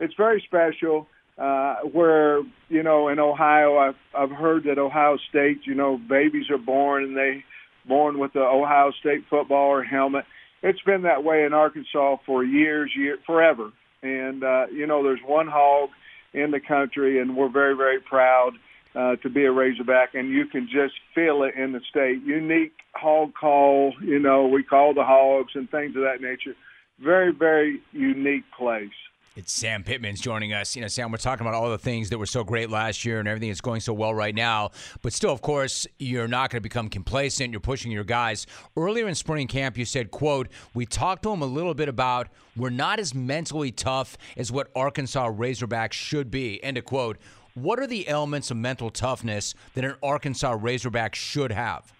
it's 0.00 0.14
very 0.14 0.42
special. 0.46 1.06
Uh, 1.38 1.76
where 1.92 2.40
you 2.68 2.82
know 2.82 3.06
in 3.06 3.20
Ohio, 3.20 3.78
I've 3.78 3.94
I've 4.12 4.36
heard 4.36 4.64
that 4.64 4.76
Ohio 4.76 5.16
State, 5.28 5.60
you 5.66 5.74
know, 5.76 5.96
babies 5.96 6.50
are 6.50 6.58
born 6.58 7.04
and 7.04 7.16
they 7.16 7.44
born 7.88 8.18
with 8.18 8.32
the 8.32 8.42
Ohio 8.42 8.92
State 9.00 9.24
footballer 9.28 9.82
helmet. 9.82 10.24
It's 10.62 10.80
been 10.82 11.02
that 11.02 11.24
way 11.24 11.44
in 11.44 11.52
Arkansas 11.52 12.16
for 12.26 12.44
years, 12.44 12.90
year 12.94 13.18
forever. 13.26 13.72
And 14.02 14.44
uh, 14.44 14.66
you 14.72 14.86
know, 14.86 15.02
there's 15.02 15.20
one 15.24 15.48
hog 15.48 15.90
in 16.32 16.50
the 16.50 16.60
country, 16.60 17.20
and 17.20 17.36
we're 17.36 17.48
very, 17.48 17.76
very 17.76 18.00
proud 18.00 18.52
uh, 18.94 19.16
to 19.16 19.30
be 19.30 19.44
a 19.44 19.52
Razorback. 19.52 20.14
And 20.14 20.30
you 20.30 20.46
can 20.46 20.66
just 20.66 20.94
feel 21.14 21.42
it 21.44 21.54
in 21.54 21.72
the 21.72 21.80
state. 21.88 22.22
Unique 22.22 22.74
hog 22.94 23.32
call. 23.34 23.94
You 24.00 24.18
know, 24.18 24.46
we 24.46 24.62
call 24.62 24.94
the 24.94 25.04
hogs 25.04 25.52
and 25.54 25.70
things 25.70 25.96
of 25.96 26.02
that 26.02 26.20
nature. 26.20 26.54
Very, 27.00 27.32
very 27.32 27.80
unique 27.92 28.44
place. 28.56 28.90
It's 29.38 29.52
Sam 29.52 29.84
Pittman's 29.84 30.20
joining 30.20 30.52
us. 30.52 30.74
You 30.74 30.82
know, 30.82 30.88
Sam, 30.88 31.12
we're 31.12 31.18
talking 31.18 31.46
about 31.46 31.54
all 31.54 31.70
the 31.70 31.78
things 31.78 32.10
that 32.10 32.18
were 32.18 32.26
so 32.26 32.42
great 32.42 32.70
last 32.70 33.04
year 33.04 33.20
and 33.20 33.28
everything 33.28 33.50
that's 33.50 33.60
going 33.60 33.80
so 33.80 33.92
well 33.92 34.12
right 34.12 34.34
now. 34.34 34.72
But 35.00 35.12
still, 35.12 35.30
of 35.30 35.42
course, 35.42 35.86
you're 36.00 36.26
not 36.26 36.50
going 36.50 36.58
to 36.58 36.60
become 36.60 36.88
complacent. 36.88 37.52
You're 37.52 37.60
pushing 37.60 37.92
your 37.92 38.02
guys. 38.02 38.48
Earlier 38.76 39.06
in 39.06 39.14
spring 39.14 39.46
camp, 39.46 39.78
you 39.78 39.84
said, 39.84 40.10
quote, 40.10 40.48
we 40.74 40.86
talked 40.86 41.22
to 41.22 41.30
them 41.30 41.42
a 41.42 41.46
little 41.46 41.72
bit 41.72 41.88
about 41.88 42.26
we're 42.56 42.70
not 42.70 42.98
as 42.98 43.14
mentally 43.14 43.70
tough 43.70 44.18
as 44.36 44.50
what 44.50 44.72
Arkansas 44.74 45.30
Razorbacks 45.30 45.92
should 45.92 46.32
be, 46.32 46.60
end 46.64 46.76
of 46.76 46.84
quote. 46.84 47.16
What 47.54 47.78
are 47.78 47.86
the 47.86 48.08
elements 48.08 48.50
of 48.50 48.56
mental 48.56 48.90
toughness 48.90 49.54
that 49.74 49.84
an 49.84 49.94
Arkansas 50.02 50.56
Razorback 50.60 51.14
should 51.14 51.52
have? 51.52 51.92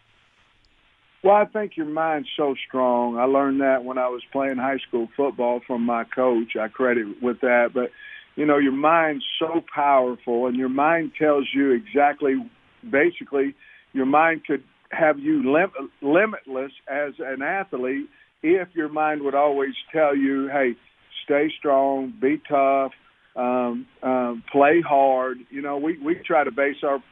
Well, 1.25 1.35
I 1.35 1.47
think 1.47 1.77
your 1.77 1.87
mind's 1.87 2.29
so 2.37 2.55
strong. 2.69 3.19
I 3.19 3.25
learned 3.25 3.61
that 3.61 3.85
when 3.85 3.99
I 3.99 4.09
was 4.09 4.23
playing 4.31 4.59
high 4.59 4.79
school 4.87 5.09
football 5.17 5.61
from 5.67 5.83
my 5.83 6.05
coach. 6.05 6.55
I 6.61 6.69
credit 6.69 7.21
with 7.21 7.41
that. 7.41 7.71
But, 7.75 7.91
you 8.37 8.47
know, 8.47 8.59
your 8.59 8.73
mind's 8.73 9.25
so 9.39 9.61
powerful, 9.75 10.47
and 10.47 10.57
your 10.57 10.69
mind 10.69 11.13
tells 11.19 11.49
you 11.53 11.73
exactly, 11.73 12.37
basically, 12.89 13.57
your 13.93 14.07
mind 14.07 14.43
could 14.47 14.63
have 14.91 15.19
you 15.19 15.53
lim- 15.53 15.91
limitless 16.01 16.73
as 16.89 17.15
an 17.19 17.43
athlete 17.43 18.09
if 18.43 18.69
your 18.75 18.89
mind 18.89 19.23
would 19.23 19.35
always 19.35 19.75
tell 19.93 20.17
you, 20.17 20.49
hey, 20.49 20.77
stay 21.25 21.51
strong, 21.59 22.15
be 22.21 22.41
tough, 22.49 22.93
um, 23.35 23.87
um, 24.05 24.45
play 24.53 24.81
hard. 24.81 25.39
You 25.51 25.63
know, 25.63 25.79
we, 25.79 25.99
we 25.99 26.15
try 26.25 26.45
to 26.45 26.53
base 26.53 26.77
our 26.85 27.03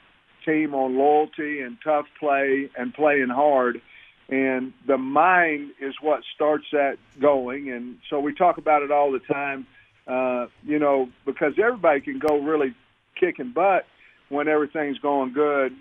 team 0.44 0.74
on 0.74 0.96
loyalty 0.96 1.61
and 1.61 1.76
tough 1.82 2.07
play 2.20 2.70
and 2.78 2.94
playing 2.94 3.30
hard 3.30 3.80
and 4.28 4.72
the 4.86 4.98
mind 4.98 5.70
is 5.80 5.94
what 6.00 6.22
starts 6.34 6.66
that 6.72 6.98
going. 7.20 7.70
And 7.70 7.98
so 8.10 8.20
we 8.20 8.34
talk 8.34 8.58
about 8.58 8.82
it 8.82 8.90
all 8.90 9.12
the 9.12 9.20
time, 9.20 9.66
uh, 10.06 10.46
you 10.64 10.78
know, 10.78 11.08
because 11.24 11.54
everybody 11.62 12.00
can 12.00 12.18
go 12.18 12.38
really 12.38 12.74
kicking 13.18 13.52
butt 13.52 13.86
when 14.28 14.48
everything's 14.48 14.98
going 14.98 15.32
good. 15.32 15.74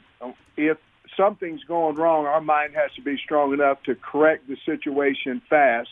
If 0.57 0.77
something's 1.17 1.63
going 1.63 1.95
wrong, 1.95 2.25
our 2.25 2.41
mind 2.41 2.73
has 2.75 2.91
to 2.95 3.01
be 3.01 3.17
strong 3.17 3.53
enough 3.53 3.81
to 3.83 3.95
correct 3.95 4.47
the 4.47 4.57
situation 4.65 5.41
fast 5.49 5.89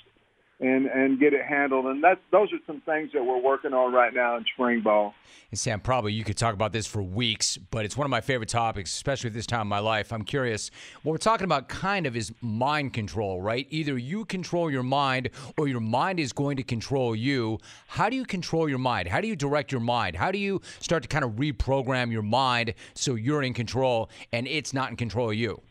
and 0.64 0.86
and 0.86 1.20
get 1.20 1.34
it 1.34 1.46
handled. 1.46 1.86
And 1.86 2.04
that 2.04 2.20
those 2.32 2.52
are 2.54 2.60
some 2.66 2.82
things 2.82 3.12
that 3.14 3.24
we're 3.24 3.42
working 3.42 3.74
on 3.74 3.94
right 3.94 4.14
now 4.14 4.38
in 4.38 4.46
spring 4.54 4.82
ball. 4.82 5.14
And 5.52 5.60
Sam, 5.60 5.82
probably 5.82 6.14
you 6.14 6.24
could 6.24 6.38
talk 6.38 6.54
about 6.54 6.72
this 6.72 6.88
for 6.88 7.04
weeks, 7.04 7.58
but 7.58 7.86
it's 7.86 7.98
one 7.98 8.06
of 8.06 8.10
my 8.10 8.22
favorite 8.22 8.50
topics, 8.50 8.92
especially 8.92 9.28
at 9.28 9.34
this 9.34 9.46
time 9.46 9.62
in 9.62 9.68
my 9.68 9.80
life. 9.80 10.12
I'm 10.12 10.24
curious. 10.24 10.72
What 11.04 11.12
we're 11.12 11.18
talking 11.18 11.46
about 11.46 11.68
kind 11.68 12.08
of 12.08 12.16
is 12.16 12.32
mind 12.42 12.94
control, 12.94 13.42
right? 13.42 13.68
Either 13.70 13.98
you 13.98 14.26
control 14.26 14.72
your 14.72 14.84
mind 14.84 15.30
or 15.58 15.68
your 15.68 15.82
mind 15.82 16.20
is 16.20 16.34
going 16.34 16.58
to 16.58 16.64
control 16.64 17.16
you. 17.16 17.60
How 17.88 18.10
do 18.10 18.16
you 18.16 18.26
control 18.26 18.68
your 18.68 18.80
mind? 18.80 19.10
How 19.10 19.22
do 19.22 19.28
you 19.28 19.36
direct 19.36 19.72
your 19.72 19.82
mind? 19.82 20.16
How 20.16 20.32
do 20.32 20.40
you 20.40 20.62
start 20.80 21.04
to 21.04 21.10
kind 21.10 21.26
of 21.26 21.32
reprogram 21.32 22.12
your 22.12 22.24
mind 22.24 22.74
so 22.94 23.16
you're 23.16 23.44
in 23.44 23.54
control 23.54 24.10
and 24.32 24.48
it's 24.48 24.74
not 24.74 24.90
in 24.90 24.96
control 24.96 25.30
of 25.30 25.36
you? 25.36 25.62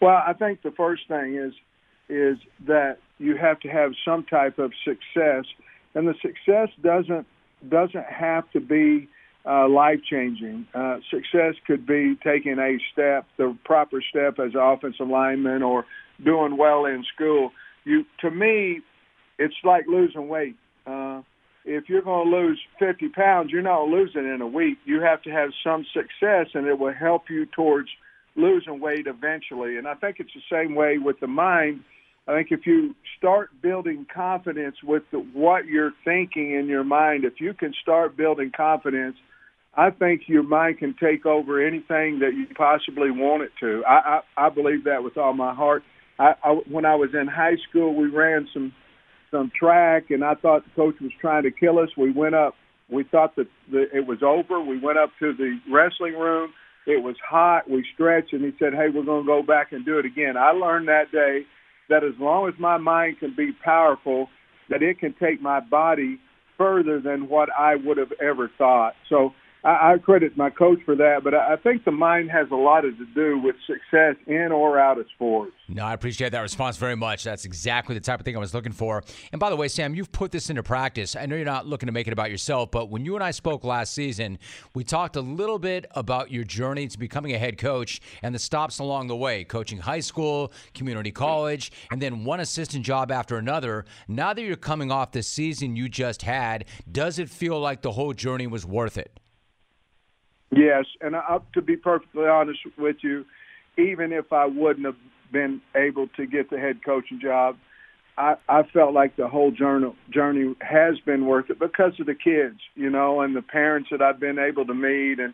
Well, 0.00 0.22
I 0.26 0.32
think 0.32 0.62
the 0.62 0.72
first 0.72 1.02
thing 1.06 1.36
is 1.36 1.52
is 2.08 2.38
that 2.66 2.98
you 3.20 3.36
have 3.36 3.60
to 3.60 3.68
have 3.68 3.92
some 4.04 4.24
type 4.24 4.58
of 4.58 4.72
success, 4.82 5.44
and 5.94 6.08
the 6.08 6.14
success 6.22 6.70
doesn't 6.82 7.26
doesn't 7.68 8.06
have 8.06 8.50
to 8.52 8.60
be 8.60 9.08
uh, 9.44 9.68
life 9.68 10.00
changing. 10.08 10.66
Uh, 10.74 10.96
success 11.10 11.54
could 11.66 11.86
be 11.86 12.16
taking 12.24 12.58
a 12.58 12.78
step, 12.92 13.26
the 13.36 13.56
proper 13.64 14.02
step 14.02 14.38
as 14.38 14.54
an 14.54 14.60
offensive 14.60 15.06
lineman, 15.06 15.62
or 15.62 15.84
doing 16.24 16.56
well 16.56 16.86
in 16.86 17.04
school. 17.14 17.52
You, 17.84 18.06
to 18.20 18.30
me, 18.30 18.80
it's 19.38 19.54
like 19.62 19.86
losing 19.86 20.28
weight. 20.28 20.56
Uh, 20.86 21.20
if 21.66 21.90
you're 21.90 22.02
going 22.02 22.30
to 22.30 22.36
lose 22.36 22.60
50 22.78 23.08
pounds, 23.10 23.50
you're 23.52 23.60
not 23.60 23.88
losing 23.88 24.24
in 24.24 24.40
a 24.40 24.46
week. 24.46 24.78
You 24.86 25.02
have 25.02 25.20
to 25.22 25.30
have 25.30 25.50
some 25.62 25.84
success, 25.92 26.46
and 26.54 26.66
it 26.66 26.78
will 26.78 26.94
help 26.94 27.28
you 27.28 27.44
towards 27.44 27.90
losing 28.34 28.80
weight 28.80 29.06
eventually. 29.06 29.76
And 29.76 29.86
I 29.86 29.94
think 29.94 30.16
it's 30.20 30.32
the 30.32 30.42
same 30.50 30.74
way 30.74 30.96
with 30.96 31.20
the 31.20 31.26
mind 31.26 31.80
I 32.30 32.34
think 32.36 32.52
if 32.52 32.64
you 32.64 32.94
start 33.18 33.50
building 33.60 34.06
confidence 34.12 34.76
with 34.84 35.02
the, 35.10 35.18
what 35.18 35.66
you're 35.66 35.92
thinking 36.04 36.52
in 36.52 36.66
your 36.66 36.84
mind, 36.84 37.24
if 37.24 37.40
you 37.40 37.54
can 37.54 37.74
start 37.82 38.16
building 38.16 38.52
confidence, 38.56 39.16
I 39.74 39.90
think 39.90 40.22
your 40.28 40.44
mind 40.44 40.78
can 40.78 40.94
take 41.00 41.26
over 41.26 41.64
anything 41.64 42.20
that 42.20 42.32
you 42.34 42.46
possibly 42.56 43.10
want 43.10 43.42
it 43.42 43.50
to. 43.60 43.82
I, 43.84 44.20
I, 44.36 44.46
I 44.46 44.48
believe 44.48 44.84
that 44.84 45.02
with 45.02 45.18
all 45.18 45.32
my 45.32 45.52
heart. 45.54 45.82
I, 46.20 46.34
I, 46.44 46.50
when 46.70 46.84
I 46.84 46.94
was 46.94 47.10
in 47.14 47.26
high 47.26 47.56
school, 47.68 47.94
we 47.94 48.06
ran 48.08 48.48
some 48.52 48.72
some 49.32 49.50
track, 49.56 50.10
and 50.10 50.24
I 50.24 50.34
thought 50.34 50.64
the 50.64 50.70
coach 50.74 50.96
was 51.00 51.12
trying 51.20 51.44
to 51.44 51.50
kill 51.52 51.78
us. 51.78 51.88
We 51.96 52.10
went 52.12 52.34
up. 52.34 52.54
We 52.88 53.04
thought 53.04 53.36
that 53.36 53.46
the, 53.70 53.86
it 53.96 54.06
was 54.06 54.18
over. 54.22 54.60
We 54.60 54.78
went 54.78 54.98
up 54.98 55.10
to 55.20 55.32
the 55.32 55.58
wrestling 55.72 56.14
room. 56.14 56.52
It 56.86 57.02
was 57.02 57.14
hot. 57.28 57.70
We 57.70 57.84
stretched, 57.94 58.32
and 58.32 58.44
he 58.44 58.52
said, 58.58 58.72
"Hey, 58.72 58.88
we're 58.92 59.04
going 59.04 59.24
to 59.24 59.26
go 59.26 59.42
back 59.42 59.72
and 59.72 59.84
do 59.84 59.98
it 59.98 60.04
again." 60.04 60.36
I 60.36 60.50
learned 60.50 60.88
that 60.88 61.10
day 61.12 61.46
that 61.90 62.02
as 62.02 62.14
long 62.18 62.48
as 62.48 62.54
my 62.58 62.78
mind 62.78 63.18
can 63.18 63.34
be 63.36 63.52
powerful, 63.52 64.28
that 64.70 64.82
it 64.82 64.98
can 64.98 65.14
take 65.20 65.42
my 65.42 65.60
body 65.60 66.18
further 66.56 67.00
than 67.00 67.28
what 67.28 67.48
I 67.56 67.74
would 67.76 67.98
have 67.98 68.12
ever 68.22 68.50
thought. 68.56 68.94
So 69.08 69.34
I, 69.64 69.92
I 69.92 69.98
credit 69.98 70.36
my 70.36 70.50
coach 70.50 70.78
for 70.84 70.96
that, 70.96 71.22
but 71.22 71.34
I, 71.34 71.54
I 71.54 71.56
think 71.56 71.84
the 71.84 71.90
mind 71.90 72.30
has 72.30 72.48
a 72.50 72.56
lot 72.56 72.82
to 72.82 72.92
do 73.14 73.38
with 73.38 73.56
success 73.66 74.16
in 74.26 74.52
or 74.52 74.78
out 74.78 74.98
of 74.98 75.06
sports. 75.14 75.52
No, 75.68 75.84
I 75.84 75.92
appreciate 75.92 76.32
that 76.32 76.40
response 76.40 76.76
very 76.76 76.96
much. 76.96 77.24
That's 77.24 77.44
exactly 77.44 77.94
the 77.94 78.00
type 78.00 78.20
of 78.20 78.24
thing 78.24 78.36
I 78.36 78.40
was 78.40 78.54
looking 78.54 78.72
for. 78.72 79.02
And 79.32 79.38
by 79.38 79.50
the 79.50 79.56
way, 79.56 79.68
Sam, 79.68 79.94
you've 79.94 80.12
put 80.12 80.32
this 80.32 80.50
into 80.50 80.62
practice. 80.62 81.14
I 81.14 81.26
know 81.26 81.36
you're 81.36 81.44
not 81.44 81.66
looking 81.66 81.86
to 81.86 81.92
make 81.92 82.06
it 82.06 82.12
about 82.12 82.30
yourself, 82.30 82.70
but 82.70 82.90
when 82.90 83.04
you 83.04 83.14
and 83.14 83.22
I 83.22 83.30
spoke 83.30 83.64
last 83.64 83.92
season, 83.92 84.38
we 84.74 84.82
talked 84.82 85.16
a 85.16 85.20
little 85.20 85.58
bit 85.58 85.86
about 85.92 86.30
your 86.30 86.44
journey 86.44 86.88
to 86.88 86.98
becoming 86.98 87.32
a 87.34 87.38
head 87.38 87.58
coach 87.58 88.00
and 88.22 88.34
the 88.34 88.38
stops 88.38 88.78
along 88.78 89.08
the 89.08 89.16
way, 89.16 89.44
coaching 89.44 89.78
high 89.78 90.00
school, 90.00 90.52
community 90.74 91.12
college, 91.12 91.70
and 91.90 92.00
then 92.00 92.24
one 92.24 92.40
assistant 92.40 92.84
job 92.84 93.12
after 93.12 93.36
another. 93.36 93.84
Now 94.08 94.32
that 94.32 94.42
you're 94.42 94.56
coming 94.56 94.90
off 94.90 95.12
the 95.12 95.22
season 95.22 95.76
you 95.76 95.88
just 95.88 96.22
had, 96.22 96.64
does 96.90 97.18
it 97.18 97.28
feel 97.28 97.60
like 97.60 97.82
the 97.82 97.92
whole 97.92 98.14
journey 98.14 98.46
was 98.46 98.64
worth 98.64 98.96
it? 98.96 99.20
Yes, 100.50 100.84
and 101.00 101.14
I, 101.14 101.38
to 101.54 101.62
be 101.62 101.76
perfectly 101.76 102.26
honest 102.26 102.60
with 102.76 102.96
you, 103.02 103.24
even 103.78 104.12
if 104.12 104.32
I 104.32 104.46
wouldn't 104.46 104.84
have 104.86 104.96
been 105.32 105.60
able 105.76 106.08
to 106.16 106.26
get 106.26 106.50
the 106.50 106.58
head 106.58 106.80
coaching 106.84 107.20
job, 107.20 107.56
I, 108.18 108.34
I 108.48 108.62
felt 108.64 108.92
like 108.92 109.16
the 109.16 109.28
whole 109.28 109.52
journey 109.52 109.94
journey 110.12 110.54
has 110.60 110.98
been 111.06 111.26
worth 111.26 111.50
it 111.50 111.58
because 111.58 111.92
of 112.00 112.06
the 112.06 112.14
kids, 112.14 112.58
you 112.74 112.90
know, 112.90 113.20
and 113.20 113.34
the 113.34 113.42
parents 113.42 113.88
that 113.92 114.02
I've 114.02 114.20
been 114.20 114.38
able 114.38 114.66
to 114.66 114.74
meet, 114.74 115.20
and 115.20 115.32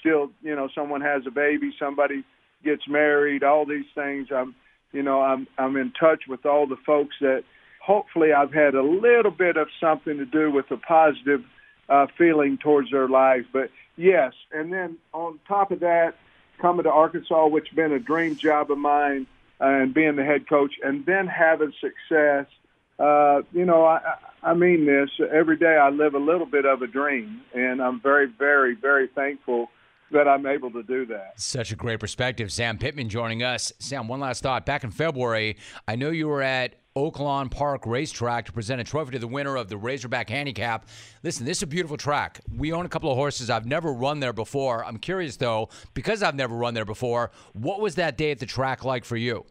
still, 0.00 0.30
you 0.42 0.54
know, 0.54 0.68
someone 0.74 1.00
has 1.00 1.22
a 1.26 1.30
baby, 1.30 1.74
somebody 1.78 2.24
gets 2.64 2.82
married, 2.88 3.42
all 3.42 3.66
these 3.66 3.84
things. 3.94 4.28
I'm, 4.34 4.54
you 4.92 5.02
know, 5.02 5.20
I'm 5.20 5.48
I'm 5.58 5.76
in 5.76 5.92
touch 5.98 6.22
with 6.28 6.46
all 6.46 6.66
the 6.66 6.76
folks 6.86 7.16
that 7.20 7.42
hopefully 7.84 8.32
I've 8.32 8.52
had 8.54 8.74
a 8.74 8.82
little 8.82 9.32
bit 9.32 9.56
of 9.56 9.66
something 9.80 10.16
to 10.18 10.24
do 10.24 10.50
with 10.50 10.70
a 10.70 10.76
positive 10.76 11.40
uh, 11.88 12.06
feeling 12.16 12.58
towards 12.58 12.90
their 12.90 13.08
lives. 13.08 13.46
but 13.52 13.70
Yes, 13.96 14.32
and 14.52 14.72
then 14.72 14.96
on 15.12 15.38
top 15.46 15.70
of 15.70 15.80
that, 15.80 16.14
coming 16.60 16.84
to 16.84 16.90
Arkansas, 16.90 17.46
which 17.48 17.68
has 17.68 17.76
been 17.76 17.92
a 17.92 17.98
dream 17.98 18.36
job 18.36 18.70
of 18.70 18.78
mine, 18.78 19.26
uh, 19.60 19.66
and 19.66 19.94
being 19.94 20.16
the 20.16 20.24
head 20.24 20.48
coach, 20.48 20.74
and 20.82 21.04
then 21.06 21.26
having 21.26 21.72
success. 21.80 22.46
Uh, 22.98 23.42
you 23.52 23.64
know, 23.64 23.84
I, 23.84 24.00
I 24.42 24.54
mean 24.54 24.86
this 24.86 25.10
every 25.30 25.56
day. 25.56 25.76
I 25.76 25.90
live 25.90 26.14
a 26.14 26.18
little 26.18 26.46
bit 26.46 26.64
of 26.64 26.82
a 26.82 26.86
dream, 26.86 27.42
and 27.54 27.82
I'm 27.82 28.00
very, 28.00 28.26
very, 28.26 28.74
very 28.74 29.08
thankful 29.08 29.68
that 30.12 30.28
I'm 30.28 30.46
able 30.46 30.70
to 30.72 30.82
do 30.82 31.06
that. 31.06 31.40
Such 31.40 31.72
a 31.72 31.76
great 31.76 32.00
perspective. 32.00 32.52
Sam 32.52 32.78
Pittman 32.78 33.08
joining 33.08 33.42
us. 33.42 33.72
Sam, 33.78 34.08
one 34.08 34.20
last 34.20 34.42
thought. 34.42 34.66
Back 34.66 34.84
in 34.84 34.90
February, 34.90 35.56
I 35.88 35.96
know 35.96 36.10
you 36.10 36.28
were 36.28 36.42
at 36.42 36.76
Oaklawn 36.94 37.50
Park 37.50 37.86
Racetrack 37.86 38.46
to 38.46 38.52
present 38.52 38.80
a 38.80 38.84
trophy 38.84 39.12
to 39.12 39.18
the 39.18 39.26
winner 39.26 39.56
of 39.56 39.68
the 39.68 39.78
Razorback 39.78 40.28
Handicap. 40.28 40.86
Listen, 41.22 41.46
this 41.46 41.58
is 41.58 41.62
a 41.62 41.66
beautiful 41.66 41.96
track. 41.96 42.40
We 42.54 42.72
own 42.72 42.84
a 42.84 42.88
couple 42.88 43.10
of 43.10 43.16
horses. 43.16 43.48
I've 43.48 43.64
never 43.64 43.92
run 43.92 44.20
there 44.20 44.34
before. 44.34 44.84
I'm 44.84 44.98
curious, 44.98 45.36
though, 45.36 45.70
because 45.94 46.22
I've 46.22 46.34
never 46.34 46.54
run 46.54 46.74
there 46.74 46.84
before, 46.84 47.30
what 47.54 47.80
was 47.80 47.94
that 47.94 48.18
day 48.18 48.30
at 48.30 48.40
the 48.40 48.46
track 48.46 48.84
like 48.84 49.06
for 49.06 49.16
you? 49.16 49.46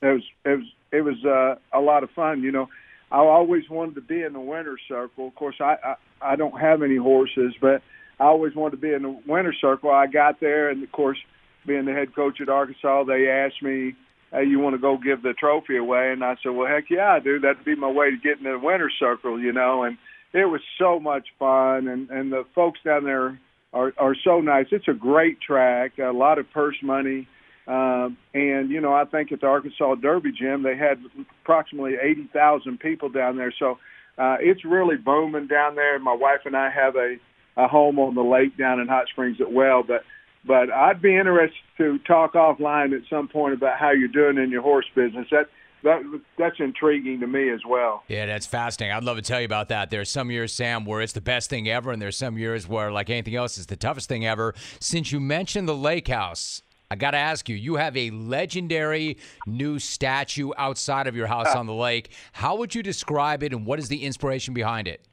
It 0.00 0.06
was 0.06 0.22
it 0.44 0.56
was 0.58 0.66
it 0.92 1.00
was 1.02 1.24
uh, 1.24 1.78
a 1.78 1.80
lot 1.80 2.02
of 2.02 2.10
fun. 2.10 2.42
You 2.42 2.52
know, 2.52 2.68
I 3.10 3.18
always 3.18 3.68
wanted 3.68 3.96
to 3.96 4.00
be 4.00 4.22
in 4.22 4.32
the 4.32 4.40
winner's 4.40 4.80
circle. 4.88 5.28
Of 5.28 5.34
course, 5.34 5.56
I, 5.60 5.76
I 5.84 5.94
I 6.32 6.36
don't 6.36 6.58
have 6.58 6.82
any 6.82 6.96
horses, 6.96 7.54
but 7.60 7.82
I 8.18 8.24
always 8.24 8.54
wanted 8.54 8.76
to 8.76 8.82
be 8.82 8.92
in 8.92 9.02
the 9.02 9.20
winner's 9.26 9.58
circle. 9.60 9.90
I 9.90 10.06
got 10.06 10.40
there, 10.40 10.70
and 10.70 10.82
of 10.82 10.92
course, 10.92 11.18
being 11.66 11.84
the 11.84 11.92
head 11.92 12.14
coach 12.14 12.40
at 12.40 12.48
Arkansas, 12.48 13.04
they 13.04 13.28
asked 13.28 13.62
me 13.62 13.94
hey, 14.34 14.44
you 14.44 14.58
want 14.58 14.74
to 14.74 14.80
go 14.80 14.98
give 14.98 15.22
the 15.22 15.32
trophy 15.32 15.76
away? 15.76 16.12
And 16.12 16.24
I 16.24 16.36
said, 16.42 16.50
well, 16.50 16.68
heck 16.68 16.90
yeah, 16.90 17.12
I 17.12 17.20
do. 17.20 17.38
That'd 17.38 17.64
be 17.64 17.76
my 17.76 17.90
way 17.90 18.10
to 18.10 18.16
get 18.16 18.38
in 18.38 18.44
the 18.44 18.58
winner's 18.58 18.94
circle, 18.98 19.40
you 19.40 19.52
know. 19.52 19.84
And 19.84 19.96
it 20.32 20.46
was 20.46 20.60
so 20.78 20.98
much 20.98 21.28
fun, 21.38 21.86
and 21.88 22.10
and 22.10 22.32
the 22.32 22.44
folks 22.54 22.80
down 22.84 23.04
there 23.04 23.38
are 23.72 23.92
are 23.96 24.16
so 24.24 24.40
nice. 24.40 24.66
It's 24.72 24.88
a 24.88 24.94
great 24.94 25.40
track, 25.40 25.98
a 25.98 26.12
lot 26.12 26.38
of 26.38 26.50
purse 26.50 26.76
money. 26.82 27.28
Um, 27.66 28.18
and 28.34 28.68
you 28.68 28.80
know, 28.80 28.92
I 28.92 29.04
think 29.04 29.32
at 29.32 29.40
the 29.40 29.46
Arkansas 29.46 29.94
Derby 29.96 30.32
Jim 30.38 30.62
they 30.62 30.76
had 30.76 31.02
approximately 31.42 31.94
eighty 32.02 32.28
thousand 32.32 32.80
people 32.80 33.08
down 33.08 33.36
there. 33.36 33.54
So 33.58 33.78
uh, 34.18 34.36
it's 34.40 34.64
really 34.64 34.96
booming 34.96 35.46
down 35.46 35.76
there. 35.76 35.98
My 35.98 36.14
wife 36.14 36.40
and 36.44 36.56
I 36.56 36.68
have 36.70 36.96
a 36.96 37.16
a 37.56 37.68
home 37.68 38.00
on 38.00 38.16
the 38.16 38.22
lake 38.22 38.58
down 38.58 38.80
in 38.80 38.88
Hot 38.88 39.06
Springs 39.12 39.38
as 39.40 39.46
well. 39.48 39.84
But 39.86 40.02
but 40.46 40.70
I'd 40.70 41.00
be 41.00 41.16
interested 41.16 41.58
to 41.78 41.98
talk 42.00 42.34
offline 42.34 42.94
at 42.94 43.02
some 43.08 43.28
point 43.28 43.54
about 43.54 43.78
how 43.78 43.90
you're 43.90 44.08
doing 44.08 44.42
in 44.42 44.50
your 44.50 44.62
horse 44.62 44.86
business. 44.94 45.26
That 45.30 45.48
that 45.84 46.02
that's 46.38 46.56
intriguing 46.58 47.20
to 47.20 47.26
me 47.26 47.50
as 47.50 47.60
well. 47.68 48.02
Yeah, 48.08 48.26
that's 48.26 48.46
fascinating. 48.46 48.96
I'd 48.96 49.04
love 49.04 49.16
to 49.16 49.22
tell 49.22 49.40
you 49.40 49.46
about 49.46 49.68
that. 49.68 49.90
There's 49.90 50.10
some 50.10 50.30
years, 50.30 50.52
Sam, 50.52 50.84
where 50.84 51.00
it's 51.00 51.12
the 51.12 51.20
best 51.20 51.50
thing 51.50 51.68
ever, 51.68 51.92
and 51.92 52.00
there's 52.00 52.16
some 52.16 52.38
years 52.38 52.66
where, 52.66 52.90
like 52.90 53.10
anything 53.10 53.36
else, 53.36 53.56
it's 53.56 53.66
the 53.66 53.76
toughest 53.76 54.08
thing 54.08 54.26
ever. 54.26 54.54
Since 54.80 55.12
you 55.12 55.20
mentioned 55.20 55.68
the 55.68 55.76
lake 55.76 56.08
house, 56.08 56.62
I 56.90 56.96
got 56.96 57.12
to 57.12 57.18
ask 57.18 57.48
you, 57.48 57.56
you 57.56 57.76
have 57.76 57.96
a 57.96 58.10
legendary 58.10 59.18
new 59.46 59.78
statue 59.78 60.50
outside 60.56 61.06
of 61.06 61.16
your 61.16 61.26
house 61.26 61.48
ah. 61.50 61.58
on 61.58 61.66
the 61.66 61.74
lake. 61.74 62.10
How 62.32 62.56
would 62.56 62.74
you 62.74 62.82
describe 62.82 63.42
it, 63.42 63.52
and 63.52 63.66
what 63.66 63.78
is 63.78 63.88
the 63.88 64.04
inspiration 64.04 64.54
behind 64.54 64.88
it? 64.88 65.06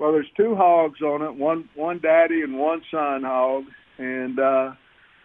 Well, 0.00 0.12
there's 0.12 0.30
two 0.34 0.56
hogs 0.56 1.02
on 1.02 1.20
it, 1.20 1.34
one 1.34 1.68
one 1.74 1.98
daddy 1.98 2.40
and 2.40 2.58
one 2.58 2.80
son 2.90 3.22
hog, 3.22 3.64
and 3.98 4.38
uh, 4.40 4.72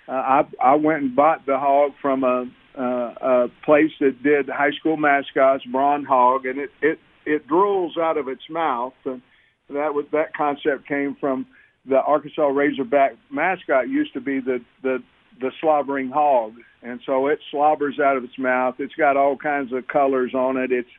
I 0.09 0.41
I 0.61 0.75
went 0.75 1.01
and 1.01 1.15
bought 1.15 1.45
the 1.45 1.57
hog 1.57 1.93
from 2.01 2.25
a 2.25 2.45
uh, 2.77 2.81
a 2.83 3.47
place 3.63 3.91
that 4.01 4.21
did 4.21 4.49
high 4.49 4.71
school 4.77 4.97
mascots, 4.97 5.63
Braun 5.71 6.03
Hog, 6.03 6.45
and 6.45 6.59
it 6.59 6.71
it 6.81 6.99
it 7.25 7.47
drools 7.47 7.97
out 7.97 8.17
of 8.17 8.27
its 8.27 8.41
mouth, 8.49 8.93
and 9.05 9.21
that 9.69 9.93
was 9.93 10.07
that 10.11 10.35
concept 10.35 10.85
came 10.89 11.15
from 11.21 11.47
the 11.87 12.01
Arkansas 12.01 12.47
Razorback 12.47 13.13
mascot 13.31 13.87
used 13.87 14.11
to 14.11 14.19
be 14.19 14.41
the 14.41 14.59
the 14.83 14.97
the 15.39 15.51
slobbering 15.61 16.09
hog, 16.09 16.51
and 16.83 16.99
so 17.05 17.27
it 17.27 17.39
slobbers 17.49 17.97
out 17.97 18.17
of 18.17 18.25
its 18.25 18.37
mouth. 18.37 18.75
It's 18.79 18.95
got 18.95 19.15
all 19.15 19.37
kinds 19.37 19.71
of 19.71 19.87
colors 19.87 20.33
on 20.33 20.57
it. 20.57 20.73
It's 20.73 20.89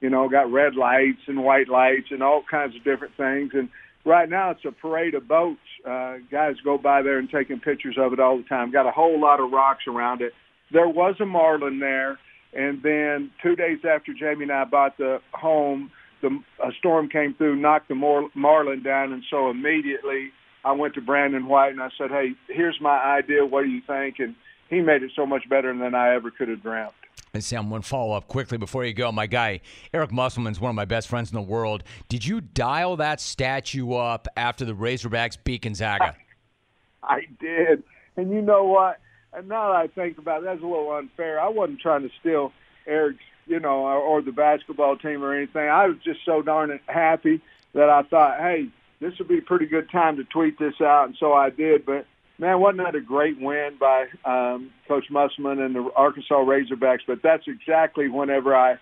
you 0.00 0.10
know, 0.10 0.28
got 0.28 0.50
red 0.50 0.74
lights 0.74 1.20
and 1.26 1.44
white 1.44 1.68
lights 1.68 2.08
and 2.10 2.22
all 2.22 2.42
kinds 2.50 2.74
of 2.76 2.84
different 2.84 3.16
things. 3.16 3.52
And 3.54 3.68
right 4.04 4.28
now 4.28 4.50
it's 4.50 4.64
a 4.64 4.72
parade 4.72 5.14
of 5.14 5.28
boats. 5.28 5.60
Uh, 5.86 6.16
guys 6.30 6.56
go 6.64 6.78
by 6.78 7.02
there 7.02 7.18
and 7.18 7.30
taking 7.30 7.60
pictures 7.60 7.96
of 7.98 8.12
it 8.12 8.20
all 8.20 8.38
the 8.38 8.44
time. 8.44 8.70
Got 8.70 8.86
a 8.86 8.92
whole 8.92 9.20
lot 9.20 9.40
of 9.40 9.50
rocks 9.50 9.84
around 9.86 10.22
it. 10.22 10.32
There 10.72 10.88
was 10.88 11.16
a 11.20 11.26
marlin 11.26 11.80
there. 11.80 12.18
And 12.52 12.82
then 12.82 13.30
two 13.42 13.54
days 13.54 13.78
after 13.84 14.12
Jamie 14.12 14.42
and 14.42 14.52
I 14.52 14.64
bought 14.64 14.98
the 14.98 15.20
home, 15.32 15.90
the 16.20 16.38
a 16.62 16.72
storm 16.78 17.08
came 17.08 17.34
through, 17.34 17.56
knocked 17.56 17.88
the 17.88 17.94
mar- 17.94 18.28
marlin 18.34 18.82
down, 18.82 19.12
and 19.12 19.22
so 19.30 19.50
immediately 19.50 20.32
I 20.64 20.72
went 20.72 20.94
to 20.94 21.00
Brandon 21.00 21.46
White 21.46 21.72
and 21.72 21.80
I 21.80 21.90
said, 21.96 22.10
"Hey, 22.10 22.32
here's 22.48 22.80
my 22.80 22.98
idea. 22.98 23.46
What 23.46 23.62
do 23.64 23.70
you 23.70 23.80
think?" 23.86 24.18
And 24.18 24.34
he 24.68 24.80
made 24.80 25.02
it 25.02 25.12
so 25.14 25.26
much 25.26 25.48
better 25.48 25.76
than 25.76 25.94
I 25.94 26.14
ever 26.14 26.30
could 26.30 26.48
have 26.48 26.62
dreamt. 26.62 26.92
And 27.32 27.44
Sam, 27.44 27.70
one 27.70 27.82
follow 27.82 28.16
up 28.16 28.26
quickly 28.26 28.58
before 28.58 28.84
you 28.84 28.92
go. 28.92 29.12
My 29.12 29.26
guy, 29.26 29.60
Eric 29.94 30.10
Musselman's 30.10 30.58
one 30.58 30.70
of 30.70 30.74
my 30.74 30.84
best 30.84 31.08
friends 31.08 31.30
in 31.30 31.36
the 31.36 31.42
world. 31.42 31.84
Did 32.08 32.26
you 32.26 32.40
dial 32.40 32.96
that 32.96 33.20
statue 33.20 33.94
up 33.94 34.26
after 34.36 34.64
the 34.64 34.72
Razorbacks 34.72 35.36
beat 35.42 35.62
Gonzaga? 35.62 36.16
I 37.02 37.26
did. 37.38 37.82
And 38.16 38.30
you 38.30 38.42
know 38.42 38.64
what? 38.64 38.98
And 39.32 39.48
now 39.48 39.68
that 39.68 39.76
I 39.76 39.86
think 39.86 40.18
about 40.18 40.42
it, 40.42 40.46
that's 40.46 40.62
a 40.62 40.66
little 40.66 40.92
unfair. 40.92 41.40
I 41.40 41.48
wasn't 41.48 41.80
trying 41.80 42.02
to 42.02 42.10
steal 42.18 42.52
Eric's, 42.86 43.22
you 43.46 43.60
know, 43.60 43.86
or, 43.86 43.96
or 43.96 44.22
the 44.22 44.32
basketball 44.32 44.96
team 44.96 45.22
or 45.22 45.32
anything. 45.32 45.68
I 45.68 45.86
was 45.86 45.98
just 46.04 46.24
so 46.24 46.42
darn 46.42 46.78
happy 46.86 47.40
that 47.74 47.88
I 47.88 48.02
thought, 48.02 48.38
hey, 48.38 48.68
this 49.00 49.16
would 49.18 49.28
be 49.28 49.38
a 49.38 49.42
pretty 49.42 49.66
good 49.66 49.88
time 49.90 50.16
to 50.16 50.24
tweet 50.24 50.58
this 50.58 50.80
out. 50.80 51.06
And 51.06 51.16
so 51.16 51.32
I 51.32 51.50
did. 51.50 51.86
But 51.86 52.06
man, 52.40 52.58
wasn't 52.60 52.78
that 52.78 52.94
a 52.94 53.00
great 53.00 53.40
win 53.40 53.76
by 53.78 54.06
um, 54.24 54.70
Coach 54.88 55.04
Musselman 55.10 55.60
and 55.60 55.74
the 55.74 55.90
Arkansas 55.94 56.34
Razorbacks? 56.34 57.00
But 57.06 57.22
that's 57.22 57.44
exactly 57.46 58.08
whenever 58.08 58.56
I, 58.56 58.76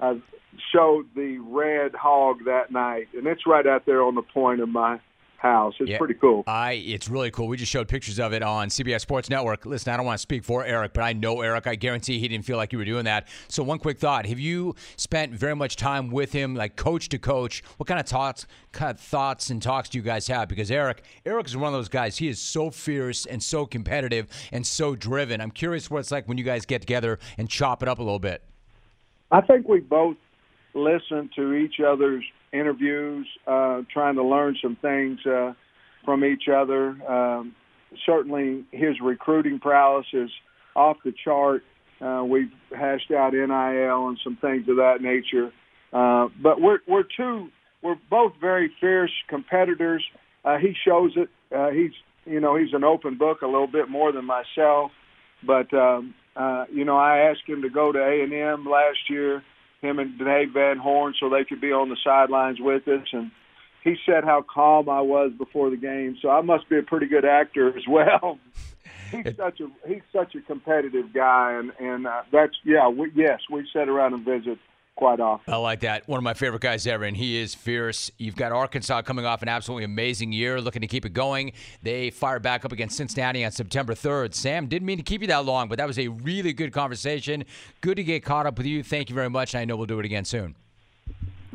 I 0.00 0.20
showed 0.72 1.06
the 1.14 1.38
red 1.38 1.94
hog 1.94 2.44
that 2.46 2.70
night, 2.70 3.08
and 3.16 3.26
it's 3.26 3.46
right 3.46 3.66
out 3.66 3.86
there 3.86 4.02
on 4.02 4.16
the 4.16 4.22
point 4.22 4.60
of 4.60 4.68
my 4.68 5.00
house. 5.44 5.74
It's 5.78 5.90
yeah, 5.90 5.98
pretty 5.98 6.14
cool. 6.14 6.42
I 6.46 6.72
it's 6.72 7.08
really 7.08 7.30
cool. 7.30 7.46
We 7.46 7.56
just 7.56 7.70
showed 7.70 7.86
pictures 7.86 8.18
of 8.18 8.32
it 8.32 8.42
on 8.42 8.68
CBS 8.68 9.02
Sports 9.02 9.28
Network. 9.28 9.66
Listen, 9.66 9.92
I 9.92 9.96
don't 9.96 10.06
want 10.06 10.18
to 10.18 10.22
speak 10.22 10.42
for 10.42 10.64
Eric, 10.64 10.94
but 10.94 11.04
I 11.04 11.12
know 11.12 11.42
Eric. 11.42 11.66
I 11.66 11.74
guarantee 11.74 12.18
he 12.18 12.26
didn't 12.26 12.44
feel 12.44 12.56
like 12.56 12.72
you 12.72 12.78
were 12.78 12.84
doing 12.84 13.04
that. 13.04 13.28
So 13.48 13.62
one 13.62 13.78
quick 13.78 13.98
thought: 13.98 14.26
Have 14.26 14.40
you 14.40 14.74
spent 14.96 15.32
very 15.32 15.54
much 15.54 15.76
time 15.76 16.10
with 16.10 16.32
him, 16.32 16.54
like 16.54 16.76
coach 16.76 17.08
to 17.10 17.18
coach? 17.18 17.62
What 17.76 17.86
kind 17.86 18.00
of 18.00 18.06
thoughts, 18.06 18.46
kind 18.72 18.90
of 18.90 18.98
thoughts 18.98 19.50
and 19.50 19.62
talks 19.62 19.90
do 19.90 19.98
you 19.98 20.04
guys 20.04 20.26
have? 20.28 20.48
Because 20.48 20.70
Eric, 20.70 21.04
Eric 21.26 21.46
is 21.46 21.56
one 21.56 21.68
of 21.68 21.74
those 21.74 21.88
guys. 21.88 22.16
He 22.16 22.28
is 22.28 22.40
so 22.40 22.70
fierce 22.70 23.26
and 23.26 23.42
so 23.42 23.66
competitive 23.66 24.28
and 24.50 24.66
so 24.66 24.96
driven. 24.96 25.40
I'm 25.40 25.50
curious 25.50 25.90
what 25.90 25.98
it's 26.00 26.10
like 26.10 26.26
when 26.26 26.38
you 26.38 26.44
guys 26.44 26.64
get 26.64 26.80
together 26.80 27.18
and 27.36 27.48
chop 27.48 27.82
it 27.82 27.88
up 27.88 27.98
a 27.98 28.02
little 28.02 28.18
bit. 28.18 28.42
I 29.30 29.42
think 29.42 29.68
we 29.68 29.80
both 29.80 30.16
listen 30.74 31.30
to 31.36 31.52
each 31.52 31.80
other's 31.80 32.24
interviews, 32.54 33.26
uh, 33.46 33.82
trying 33.92 34.14
to 34.14 34.22
learn 34.22 34.56
some 34.62 34.76
things 34.76 35.18
uh, 35.26 35.52
from 36.04 36.24
each 36.24 36.48
other. 36.48 36.90
Um, 37.10 37.54
certainly, 38.06 38.64
his 38.70 39.00
recruiting 39.02 39.58
prowess 39.58 40.06
is 40.12 40.30
off 40.76 40.96
the 41.04 41.12
chart. 41.24 41.64
Uh, 42.00 42.24
we've 42.24 42.52
hashed 42.76 43.10
out 43.10 43.32
NIL 43.32 44.08
and 44.08 44.18
some 44.22 44.36
things 44.36 44.68
of 44.68 44.76
that 44.76 44.98
nature. 45.00 45.52
Uh, 45.92 46.28
but 46.42 46.60
we're 46.60 46.80
we're 46.88 47.04
two 47.16 47.48
we're 47.82 47.96
both 48.10 48.32
very 48.40 48.72
fierce 48.80 49.12
competitors. 49.28 50.04
Uh, 50.44 50.58
he 50.58 50.74
shows 50.84 51.12
it. 51.16 51.28
Uh, 51.54 51.70
he's 51.70 51.92
you 52.24 52.40
know 52.40 52.56
he's 52.56 52.72
an 52.72 52.84
open 52.84 53.16
book 53.16 53.42
a 53.42 53.46
little 53.46 53.68
bit 53.68 53.88
more 53.88 54.12
than 54.12 54.24
myself. 54.24 54.90
But 55.46 55.72
um, 55.72 56.14
uh, 56.36 56.64
you 56.72 56.84
know 56.84 56.96
I 56.96 57.30
asked 57.30 57.46
him 57.46 57.62
to 57.62 57.70
go 57.70 57.92
to 57.92 57.98
A 57.98 58.22
and 58.22 58.32
M 58.32 58.66
last 58.66 59.08
year 59.08 59.42
him 59.84 59.98
and 59.98 60.18
Dave 60.18 60.52
Van 60.52 60.78
Horn 60.78 61.14
so 61.18 61.28
they 61.28 61.44
could 61.44 61.60
be 61.60 61.72
on 61.72 61.88
the 61.88 61.96
sidelines 62.02 62.58
with 62.60 62.88
us. 62.88 63.06
And 63.12 63.30
he 63.82 63.96
said 64.06 64.24
how 64.24 64.42
calm 64.42 64.88
I 64.88 65.02
was 65.02 65.32
before 65.36 65.70
the 65.70 65.76
game. 65.76 66.16
So 66.20 66.30
I 66.30 66.40
must 66.40 66.68
be 66.68 66.78
a 66.78 66.82
pretty 66.82 67.06
good 67.06 67.24
actor 67.24 67.76
as 67.76 67.86
well. 67.88 68.38
he's 69.10 69.36
such 69.36 69.60
a 69.60 69.68
he's 69.86 70.02
such 70.12 70.34
a 70.34 70.40
competitive 70.40 71.12
guy, 71.12 71.52
and 71.58 71.72
and 71.78 72.06
uh, 72.06 72.22
that's 72.32 72.54
yeah 72.64 72.88
we, 72.88 73.10
yes 73.14 73.40
we 73.50 73.68
sat 73.72 73.88
around 73.88 74.14
and 74.14 74.24
visit 74.24 74.58
quite 74.96 75.20
often. 75.20 75.52
I 75.52 75.56
like 75.56 75.80
that. 75.80 76.08
One 76.08 76.18
of 76.18 76.24
my 76.24 76.34
favorite 76.34 76.62
guys 76.62 76.86
ever, 76.86 77.04
and 77.04 77.16
he 77.16 77.38
is 77.40 77.54
fierce. 77.54 78.10
You've 78.18 78.36
got 78.36 78.52
Arkansas 78.52 79.02
coming 79.02 79.26
off 79.26 79.42
an 79.42 79.48
absolutely 79.48 79.84
amazing 79.84 80.32
year, 80.32 80.60
looking 80.60 80.82
to 80.82 80.88
keep 80.88 81.04
it 81.04 81.12
going. 81.12 81.52
They 81.82 82.10
fire 82.10 82.40
back 82.40 82.64
up 82.64 82.72
against 82.72 82.96
Cincinnati 82.96 83.44
on 83.44 83.50
September 83.50 83.94
3rd. 83.94 84.34
Sam, 84.34 84.66
didn't 84.66 84.86
mean 84.86 84.98
to 84.98 85.02
keep 85.02 85.20
you 85.20 85.26
that 85.28 85.44
long, 85.44 85.68
but 85.68 85.78
that 85.78 85.86
was 85.86 85.98
a 85.98 86.08
really 86.08 86.52
good 86.52 86.72
conversation. 86.72 87.44
Good 87.80 87.96
to 87.96 88.04
get 88.04 88.24
caught 88.24 88.46
up 88.46 88.58
with 88.58 88.66
you. 88.66 88.82
Thank 88.82 89.08
you 89.10 89.14
very 89.14 89.30
much, 89.30 89.54
and 89.54 89.60
I 89.60 89.64
know 89.64 89.76
we'll 89.76 89.86
do 89.86 89.98
it 89.98 90.04
again 90.04 90.24
soon. 90.24 90.54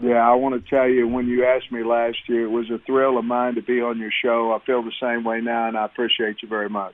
Yeah, 0.02 0.30
I 0.30 0.34
want 0.36 0.64
to 0.64 0.70
tell 0.70 0.88
you, 0.88 1.08
when 1.08 1.28
you 1.28 1.46
asked 1.46 1.72
me 1.74 1.84
last 1.84 2.18
year, 2.28 2.46
it 2.46 2.52
was 2.52 2.70
a 2.70 2.78
thrill 2.86 3.18
of 3.18 3.26
mine 3.26 3.56
to 3.56 3.62
be 3.62 3.82
on 3.82 4.00
your 4.00 4.12
show. 4.24 4.54
I 4.54 4.66
feel 4.66 4.82
the 4.82 4.94
same 5.02 5.26
way 5.26 5.42
now, 5.42 5.68
and 5.68 5.78
I 5.78 5.86
appreciate 5.86 6.38
you 6.42 6.48
very 6.48 6.70
much. 6.70 6.94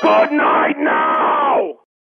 Good 0.00 0.32
night 0.32 0.76
now! 0.78 1.81